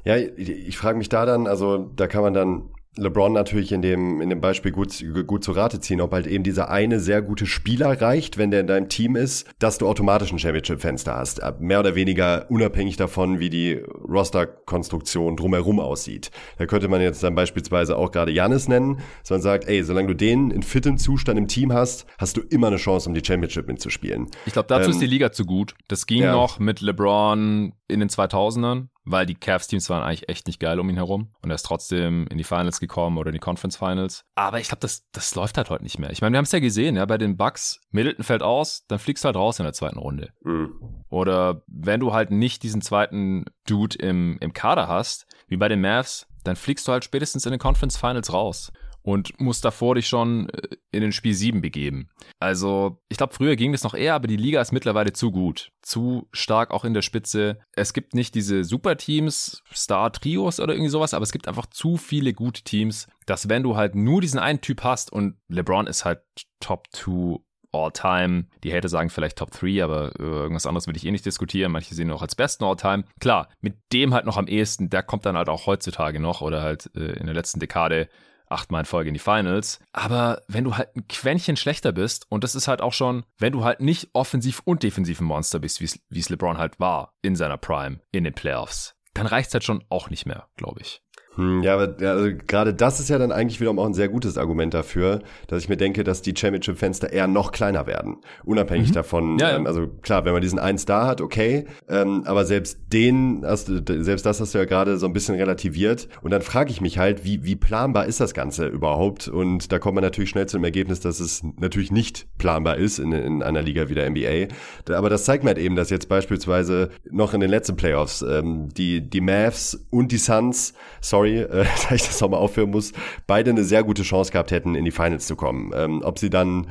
Ja, 0.04 0.16
ich, 0.16 0.48
ich 0.48 0.76
frage 0.76 0.98
mich 0.98 1.08
da 1.08 1.26
dann, 1.26 1.46
also 1.46 1.78
da 1.78 2.06
kann 2.06 2.22
man 2.22 2.34
dann 2.34 2.70
LeBron 2.96 3.32
natürlich 3.32 3.70
in 3.70 3.82
dem, 3.82 4.20
in 4.20 4.30
dem 4.30 4.40
Beispiel 4.40 4.72
gut, 4.72 5.04
gut 5.26 5.44
zu 5.44 5.52
Rate 5.52 5.80
ziehen, 5.80 6.00
ob 6.00 6.12
halt 6.12 6.26
eben 6.26 6.42
dieser 6.42 6.70
eine 6.70 6.98
sehr 6.98 7.22
gute 7.22 7.46
Spieler 7.46 8.00
reicht, 8.00 8.36
wenn 8.36 8.50
der 8.50 8.60
in 8.60 8.66
deinem 8.66 8.88
Team 8.88 9.14
ist, 9.14 9.48
dass 9.60 9.78
du 9.78 9.86
automatisch 9.86 10.32
ein 10.32 10.38
Championship-Fenster 10.38 11.14
hast. 11.14 11.38
Äh, 11.38 11.52
mehr 11.60 11.80
oder 11.80 11.94
weniger 11.94 12.46
unabhängig 12.50 12.96
davon, 12.96 13.38
wie 13.38 13.48
die 13.48 13.74
Roster-Konstruktion 13.74 15.36
drumherum 15.36 15.78
aussieht. 15.78 16.30
Da 16.58 16.66
könnte 16.66 16.88
man 16.88 17.00
jetzt 17.00 17.22
dann 17.22 17.36
beispielsweise 17.36 17.96
auch 17.96 18.10
gerade 18.10 18.32
Janis 18.32 18.66
nennen, 18.66 18.98
dass 19.20 19.30
man 19.30 19.40
sagt, 19.40 19.68
ey, 19.68 19.84
solange 19.84 20.08
du 20.08 20.14
den 20.14 20.50
in 20.50 20.62
fitem 20.62 20.98
Zustand 20.98 21.38
im 21.38 21.46
Team 21.46 21.72
hast, 21.72 22.06
hast 22.18 22.36
du 22.36 22.40
immer 22.40 22.66
eine 22.66 22.76
Chance, 22.76 23.08
um 23.08 23.14
die 23.14 23.24
Championship 23.24 23.68
mitzuspielen. 23.68 24.28
Ich 24.46 24.52
glaube, 24.52 24.66
dazu 24.68 24.86
ähm, 24.86 24.90
ist 24.90 25.00
die 25.00 25.06
Liga 25.06 25.30
zu 25.30 25.44
gut. 25.44 25.74
Das 25.86 26.06
ging 26.06 26.22
ja. 26.22 26.32
noch 26.32 26.58
mit 26.58 26.80
LeBron 26.80 27.72
in 27.90 28.00
den 28.00 28.08
2000ern 28.08 28.88
weil 29.10 29.26
die 29.26 29.34
Cavs-Teams 29.34 29.88
waren 29.90 30.02
eigentlich 30.02 30.28
echt 30.28 30.46
nicht 30.46 30.60
geil 30.60 30.78
um 30.78 30.88
ihn 30.88 30.96
herum 30.96 31.32
und 31.42 31.50
er 31.50 31.54
ist 31.54 31.64
trotzdem 31.64 32.26
in 32.28 32.38
die 32.38 32.44
Finals 32.44 32.80
gekommen 32.80 33.18
oder 33.18 33.28
in 33.28 33.34
die 33.34 33.40
Conference 33.40 33.76
Finals. 33.76 34.24
Aber 34.34 34.60
ich 34.60 34.68
glaube, 34.68 34.80
das, 34.80 35.08
das 35.12 35.34
läuft 35.34 35.56
halt 35.56 35.70
heute 35.70 35.82
nicht 35.82 35.98
mehr. 35.98 36.10
Ich 36.10 36.20
meine, 36.20 36.34
wir 36.34 36.38
haben 36.38 36.44
es 36.44 36.52
ja 36.52 36.60
gesehen, 36.60 36.96
ja, 36.96 37.04
bei 37.06 37.18
den 37.18 37.36
Bucks, 37.36 37.80
Middleton 37.90 38.24
fällt 38.24 38.42
aus, 38.42 38.84
dann 38.88 38.98
fliegst 38.98 39.24
du 39.24 39.26
halt 39.26 39.36
raus 39.36 39.58
in 39.58 39.64
der 39.64 39.72
zweiten 39.72 39.98
Runde. 39.98 40.30
Mhm. 40.42 41.04
Oder 41.08 41.62
wenn 41.66 42.00
du 42.00 42.12
halt 42.12 42.30
nicht 42.30 42.62
diesen 42.62 42.82
zweiten 42.82 43.44
Dude 43.66 43.98
im, 43.98 44.38
im 44.40 44.52
Kader 44.52 44.88
hast, 44.88 45.26
wie 45.48 45.56
bei 45.56 45.68
den 45.68 45.80
Mavs, 45.80 46.26
dann 46.44 46.56
fliegst 46.56 46.86
du 46.88 46.92
halt 46.92 47.04
spätestens 47.04 47.44
in 47.44 47.50
den 47.50 47.60
Conference 47.60 47.96
Finals 47.96 48.32
raus. 48.32 48.72
Und 49.02 49.38
musst 49.40 49.64
davor 49.64 49.94
dich 49.94 50.08
schon 50.08 50.48
äh, 50.50 50.76
in 50.90 51.00
den 51.00 51.12
Spiel 51.12 51.34
7 51.34 51.60
begeben. 51.60 52.08
Also, 52.38 53.02
ich 53.08 53.16
glaube, 53.16 53.34
früher 53.34 53.56
ging 53.56 53.72
das 53.72 53.84
noch 53.84 53.94
eher, 53.94 54.14
aber 54.14 54.28
die 54.28 54.36
Liga 54.36 54.60
ist 54.60 54.72
mittlerweile 54.72 55.12
zu 55.12 55.30
gut. 55.30 55.72
Zu 55.82 56.28
stark 56.32 56.70
auch 56.70 56.84
in 56.84 56.94
der 56.94 57.02
Spitze. 57.02 57.58
Es 57.72 57.92
gibt 57.92 58.14
nicht 58.14 58.34
diese 58.34 58.64
Superteams, 58.64 59.62
Star-Trios 59.72 60.60
oder 60.60 60.74
irgendwie 60.74 60.90
sowas, 60.90 61.14
aber 61.14 61.22
es 61.22 61.32
gibt 61.32 61.48
einfach 61.48 61.66
zu 61.66 61.96
viele 61.96 62.32
gute 62.32 62.62
Teams, 62.62 63.06
dass 63.26 63.48
wenn 63.48 63.62
du 63.62 63.76
halt 63.76 63.94
nur 63.94 64.20
diesen 64.20 64.38
einen 64.38 64.60
Typ 64.60 64.82
hast 64.82 65.12
und 65.12 65.36
LeBron 65.48 65.86
ist 65.86 66.04
halt 66.04 66.20
Top 66.60 66.86
2 66.92 67.40
All-Time. 67.72 68.46
Die 68.64 68.72
Hater 68.74 68.88
sagen 68.88 69.10
vielleicht 69.10 69.38
Top 69.38 69.50
3, 69.52 69.84
aber 69.84 70.12
äh, 70.18 70.22
irgendwas 70.22 70.66
anderes 70.66 70.86
will 70.86 70.96
ich 70.96 71.06
eh 71.06 71.10
nicht 71.10 71.26
diskutieren. 71.26 71.72
Manche 71.72 71.94
sehen 71.94 72.08
ihn 72.08 72.14
auch 72.14 72.22
als 72.22 72.34
besten 72.34 72.64
All-Time. 72.64 73.04
Klar, 73.20 73.48
mit 73.60 73.76
dem 73.92 74.12
halt 74.12 74.26
noch 74.26 74.36
am 74.36 74.48
ehesten, 74.48 74.90
der 74.90 75.02
kommt 75.02 75.26
dann 75.26 75.36
halt 75.36 75.48
auch 75.48 75.66
heutzutage 75.66 76.20
noch 76.20 76.40
oder 76.40 76.62
halt 76.62 76.90
äh, 76.96 77.12
in 77.18 77.26
der 77.26 77.34
letzten 77.34 77.60
Dekade 77.60 78.08
achtmal 78.50 78.80
in 78.80 78.86
Folge 78.86 79.08
in 79.08 79.14
die 79.14 79.20
Finals. 79.20 79.80
Aber 79.92 80.42
wenn 80.48 80.64
du 80.64 80.76
halt 80.76 80.94
ein 80.96 81.06
Quäntchen 81.08 81.56
schlechter 81.56 81.92
bist, 81.92 82.26
und 82.28 82.44
das 82.44 82.54
ist 82.54 82.68
halt 82.68 82.80
auch 82.80 82.92
schon, 82.92 83.24
wenn 83.38 83.52
du 83.52 83.64
halt 83.64 83.80
nicht 83.80 84.10
offensiv 84.12 84.60
und 84.64 84.82
defensiv 84.82 85.20
ein 85.20 85.26
Monster 85.26 85.58
bist, 85.58 85.80
wie 85.80 86.18
es 86.20 86.28
LeBron 86.28 86.58
halt 86.58 86.80
war 86.80 87.14
in 87.22 87.36
seiner 87.36 87.56
Prime 87.56 88.00
in 88.12 88.24
den 88.24 88.34
Playoffs, 88.34 88.94
dann 89.14 89.26
reicht 89.26 89.48
es 89.48 89.54
halt 89.54 89.64
schon 89.64 89.84
auch 89.88 90.10
nicht 90.10 90.26
mehr, 90.26 90.48
glaube 90.56 90.80
ich. 90.80 91.02
Hm, 91.36 91.62
ja, 91.62 91.74
aber 91.74 91.94
ja, 92.00 92.10
also 92.10 92.28
gerade 92.46 92.74
das 92.74 92.98
ist 92.98 93.08
ja 93.08 93.16
dann 93.16 93.30
eigentlich 93.30 93.60
wiederum 93.60 93.78
auch 93.78 93.86
ein 93.86 93.94
sehr 93.94 94.08
gutes 94.08 94.36
Argument 94.36 94.74
dafür, 94.74 95.20
dass 95.46 95.62
ich 95.62 95.68
mir 95.68 95.76
denke, 95.76 96.02
dass 96.02 96.22
die 96.22 96.34
Championship-Fenster 96.36 97.12
eher 97.12 97.28
noch 97.28 97.52
kleiner 97.52 97.86
werden. 97.86 98.16
Unabhängig 98.44 98.88
mhm. 98.88 98.94
davon, 98.94 99.38
ja, 99.38 99.50
ja. 99.50 99.56
Ähm, 99.56 99.66
also 99.66 99.86
klar, 100.02 100.24
wenn 100.24 100.32
man 100.32 100.42
diesen 100.42 100.58
einen 100.58 100.78
Star 100.78 101.06
hat, 101.06 101.20
okay, 101.20 101.66
ähm, 101.88 102.24
aber 102.26 102.44
selbst 102.44 102.80
den, 102.92 103.44
hast, 103.44 103.66
selbst 103.66 104.26
das 104.26 104.40
hast 104.40 104.54
du 104.54 104.58
ja 104.58 104.64
gerade 104.64 104.98
so 104.98 105.06
ein 105.06 105.12
bisschen 105.12 105.36
relativiert. 105.36 106.08
Und 106.20 106.32
dann 106.32 106.42
frage 106.42 106.72
ich 106.72 106.80
mich 106.80 106.98
halt, 106.98 107.24
wie, 107.24 107.44
wie 107.44 107.54
planbar 107.54 108.06
ist 108.06 108.18
das 108.18 108.34
Ganze 108.34 108.66
überhaupt? 108.66 109.28
Und 109.28 109.70
da 109.70 109.78
kommt 109.78 109.94
man 109.94 110.02
natürlich 110.02 110.30
schnell 110.30 110.46
zu 110.46 110.56
dem 110.56 110.64
Ergebnis, 110.64 110.98
dass 110.98 111.20
es 111.20 111.44
natürlich 111.60 111.92
nicht 111.92 112.26
planbar 112.38 112.76
ist 112.76 112.98
in, 112.98 113.12
in 113.12 113.42
einer 113.44 113.62
Liga 113.62 113.88
wie 113.88 113.94
der 113.94 114.10
NBA. 114.10 114.48
Aber 114.92 115.08
das 115.08 115.24
zeigt 115.24 115.44
mir 115.44 115.50
halt 115.50 115.58
eben, 115.58 115.76
dass 115.76 115.90
jetzt 115.90 116.08
beispielsweise 116.08 116.90
noch 117.08 117.34
in 117.34 117.40
den 117.40 117.50
letzten 117.50 117.76
Playoffs 117.76 118.22
ähm, 118.22 118.68
die, 118.76 119.08
die 119.08 119.20
Mavs 119.20 119.86
und 119.90 120.10
die 120.10 120.18
Suns, 120.18 120.74
sorry, 121.00 121.19
sorry, 121.20 121.40
äh, 121.40 121.64
dass 121.88 121.90
ich 121.90 122.06
das 122.06 122.20
nochmal 122.20 122.40
aufhören 122.40 122.70
muss, 122.70 122.92
beide 123.26 123.50
eine 123.50 123.64
sehr 123.64 123.84
gute 123.84 124.02
Chance 124.02 124.32
gehabt 124.32 124.50
hätten, 124.50 124.74
in 124.74 124.84
die 124.84 124.90
Finals 124.90 125.26
zu 125.26 125.36
kommen. 125.36 125.72
Ähm, 125.74 126.02
ob 126.02 126.18
sie 126.18 126.30
dann 126.30 126.68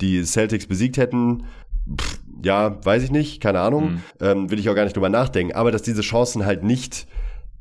die 0.00 0.22
Celtics 0.24 0.66
besiegt 0.66 0.98
hätten, 0.98 1.44
pff, 1.98 2.20
ja, 2.44 2.84
weiß 2.84 3.02
ich 3.02 3.10
nicht, 3.10 3.40
keine 3.40 3.60
Ahnung, 3.60 3.84
mhm. 3.84 4.02
ähm, 4.20 4.50
will 4.50 4.58
ich 4.58 4.68
auch 4.68 4.74
gar 4.74 4.84
nicht 4.84 4.96
drüber 4.96 5.08
nachdenken, 5.08 5.54
aber 5.54 5.72
dass 5.72 5.82
diese 5.82 6.02
Chancen 6.02 6.44
halt 6.44 6.62
nicht 6.62 7.06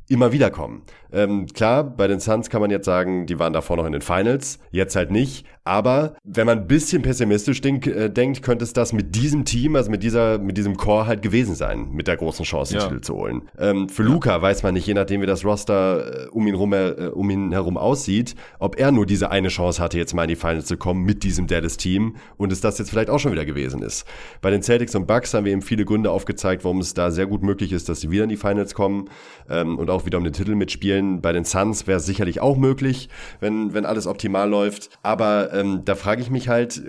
immer 0.07 0.31
wieder 0.31 0.51
kommen. 0.51 0.83
Ähm, 1.11 1.47
klar, 1.47 1.83
bei 1.83 2.07
den 2.07 2.19
Suns 2.19 2.49
kann 2.49 2.61
man 2.61 2.69
jetzt 2.69 2.86
sagen, 2.86 3.25
die 3.25 3.39
waren 3.39 3.53
davor 3.53 3.77
noch 3.77 3.86
in 3.86 3.93
den 3.93 4.01
Finals, 4.01 4.59
jetzt 4.71 4.95
halt 4.95 5.09
nicht. 5.09 5.47
Aber 5.68 6.16
wenn 6.24 6.45
man 6.45 6.59
ein 6.59 6.68
bisschen 6.68 7.01
pessimistisch 7.01 7.59
denk, 7.59 7.88
äh, 7.88 8.07
denkt, 8.09 8.43
könnte 8.43 8.63
es 8.63 8.74
das 8.74 8.93
mit 8.93 9.16
diesem 9.16 9.45
Team, 9.45 9.76
also 9.76 9.89
mit 9.89 10.03
dieser, 10.03 10.38
mit 10.38 10.57
diesem 10.57 10.78
Core 10.78 11.07
halt 11.07 11.24
gewesen 11.24 11.55
sein, 11.55 11.89
mit 11.91 12.07
der 12.07 12.18
großen 12.18 12.45
Chance, 12.45 12.74
den 12.74 12.82
ja. 12.82 12.88
Titel 12.88 13.01
zu 13.01 13.16
holen. 13.16 13.49
Ähm, 13.57 13.89
für 13.89 14.03
ja. 14.03 14.09
Luca 14.09 14.39
weiß 14.39 14.61
man 14.61 14.76
nicht, 14.76 14.86
je 14.86 14.93
nachdem 14.93 15.24
wie 15.24 15.26
das 15.26 15.43
Roster 15.43 16.26
äh, 16.26 16.30
um 16.30 16.45
ihn, 16.45 16.53
rum, 16.53 16.74
äh, 16.74 17.09
um 17.11 17.28
ihn 17.32 17.51
herum 17.51 17.78
aussieht, 17.78 18.36
ob 18.59 18.80
er 18.80 18.91
nur 18.91 19.07
diese 19.07 19.32
eine 19.32 19.47
Chance 19.47 19.82
hatte, 19.82 19.97
jetzt 19.97 20.13
mal 20.13 20.24
in 20.24 20.30
die 20.30 20.36
Finals 20.36 20.68
zu 20.68 20.78
kommen 20.78 21.03
mit 21.03 21.24
diesem 21.24 21.47
Dallas-Team 21.47 22.16
und 22.38 22.51
es 22.51 22.61
das 22.61 22.78
jetzt 22.78 22.91
vielleicht 22.91 23.09
auch 23.09 23.20
schon 23.20 23.32
wieder 23.32 23.45
gewesen 23.45 23.82
ist. 23.82 24.05
Bei 24.41 24.51
den 24.51 24.61
Celtics 24.61 24.93
und 24.93 25.07
Bucks 25.07 25.34
haben 25.34 25.45
wir 25.45 25.51
eben 25.51 25.63
viele 25.63 25.84
Gründe 25.84 26.11
aufgezeigt, 26.11 26.63
warum 26.63 26.78
es 26.78 26.93
da 26.93 27.09
sehr 27.09 27.26
gut 27.26 27.41
möglich 27.41 27.72
ist, 27.72 27.89
dass 27.89 28.01
sie 28.01 28.11
wieder 28.11 28.26
in 28.26 28.30
die 28.30 28.38
Finals 28.38 28.76
kommen 28.76 29.09
ähm, 29.49 29.80
und 29.80 29.89
auch 29.89 30.05
wieder 30.05 30.20
um 30.20 30.24
den 30.24 30.34
Titel 30.34 30.53
mitspielen. 30.53 31.22
Bei 31.22 31.32
den 31.32 31.43
Suns 31.43 31.88
wäre 31.88 31.97
es 31.97 32.05
sicherlich 32.05 32.39
auch 32.39 32.55
möglich, 32.55 33.09
wenn, 33.39 33.74
wenn 33.74 33.88
alles 33.88 34.05
optimal 34.05 34.47
läuft. 34.47 34.91
Aber 35.01 35.55
ähm, 35.56 35.82
da 35.86 35.95
frage 35.95 36.22
ich 36.22 36.30
mich 36.30 36.49
halt, 36.49 36.82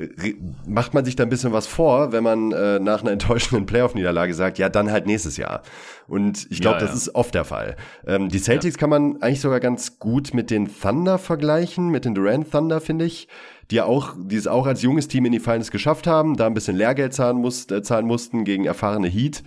macht 0.66 0.94
man 0.94 1.04
sich 1.04 1.16
da 1.16 1.22
ein 1.22 1.28
bisschen 1.28 1.52
was 1.52 1.66
vor, 1.66 2.12
wenn 2.12 2.24
man 2.24 2.52
äh, 2.52 2.78
nach 2.78 3.02
einer 3.02 3.10
enttäuschenden 3.12 3.66
Playoff-Niederlage 3.66 4.34
sagt, 4.34 4.58
ja, 4.58 4.68
dann 4.68 4.90
halt 4.90 5.06
nächstes 5.06 5.36
Jahr. 5.36 5.62
Und 6.08 6.46
ich 6.50 6.60
glaube, 6.60 6.76
ja, 6.76 6.82
ja. 6.82 6.88
das 6.88 6.96
ist 6.96 7.14
oft 7.14 7.34
der 7.34 7.44
Fall. 7.44 7.76
Ähm, 8.06 8.28
die 8.28 8.38
Celtics 8.38 8.76
ja. 8.76 8.80
kann 8.80 8.90
man 8.90 9.22
eigentlich 9.22 9.40
sogar 9.40 9.60
ganz 9.60 9.98
gut 9.98 10.34
mit 10.34 10.50
den 10.50 10.68
Thunder 10.68 11.18
vergleichen, 11.18 11.88
mit 11.88 12.04
den 12.04 12.14
Durant 12.14 12.50
Thunder, 12.50 12.80
finde 12.80 13.04
ich 13.04 13.28
die 13.70 13.80
auch, 13.80 14.14
die 14.16 14.36
es 14.36 14.46
auch 14.46 14.66
als 14.66 14.82
junges 14.82 15.08
Team 15.08 15.24
in 15.26 15.32
die 15.32 15.40
Finals 15.40 15.70
geschafft 15.70 16.06
haben, 16.06 16.36
da 16.36 16.46
ein 16.46 16.54
bisschen 16.54 16.76
Lehrgeld 16.76 17.14
zahlen, 17.14 17.38
muss, 17.38 17.68
äh, 17.70 17.82
zahlen 17.82 18.06
mussten 18.06 18.44
gegen 18.44 18.64
erfahrene 18.64 19.08
Heat 19.08 19.42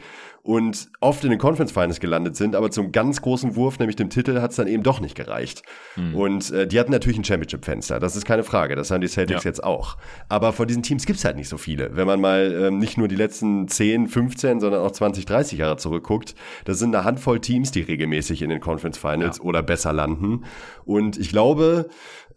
und 0.49 0.89
oft 0.99 1.23
in 1.23 1.29
den 1.29 1.37
Conference 1.37 1.71
Finals 1.71 1.99
gelandet 1.99 2.35
sind, 2.35 2.55
aber 2.55 2.71
zum 2.71 2.91
ganz 2.91 3.21
großen 3.21 3.55
Wurf, 3.55 3.77
nämlich 3.77 3.97
dem 3.97 4.09
Titel, 4.09 4.41
hat 4.41 4.49
es 4.49 4.57
dann 4.57 4.65
eben 4.65 4.81
doch 4.81 4.99
nicht 4.99 5.13
gereicht. 5.13 5.61
Mhm. 5.95 6.15
Und 6.15 6.49
äh, 6.49 6.65
die 6.65 6.79
hatten 6.79 6.91
natürlich 6.91 7.19
ein 7.19 7.23
Championship-Fenster, 7.23 7.99
das 7.99 8.15
ist 8.15 8.25
keine 8.25 8.43
Frage, 8.43 8.75
das 8.75 8.89
haben 8.89 9.01
die 9.01 9.07
Celtics 9.07 9.43
ja. 9.43 9.49
jetzt 9.51 9.63
auch. 9.63 9.97
Aber 10.27 10.51
von 10.51 10.67
diesen 10.67 10.81
Teams 10.81 11.05
gibt's 11.05 11.23
halt 11.23 11.35
nicht 11.35 11.49
so 11.49 11.59
viele. 11.59 11.95
Wenn 11.95 12.07
man 12.07 12.19
mal 12.19 12.51
ähm, 12.63 12.79
nicht 12.79 12.97
nur 12.97 13.07
die 13.07 13.15
letzten 13.15 13.67
10, 13.67 14.07
15, 14.07 14.59
sondern 14.59 14.81
auch 14.81 14.89
20, 14.89 15.27
30 15.27 15.59
Jahre 15.59 15.77
zurückguckt, 15.77 16.33
das 16.65 16.79
sind 16.79 16.95
eine 16.95 17.05
Handvoll 17.05 17.39
Teams, 17.41 17.69
die 17.69 17.81
regelmäßig 17.81 18.41
in 18.41 18.49
den 18.49 18.59
Conference 18.59 18.97
Finals 18.97 19.37
ja. 19.37 19.43
oder 19.43 19.61
besser 19.61 19.93
landen. 19.93 20.45
Und 20.83 21.15
ich 21.19 21.29
glaube, 21.29 21.89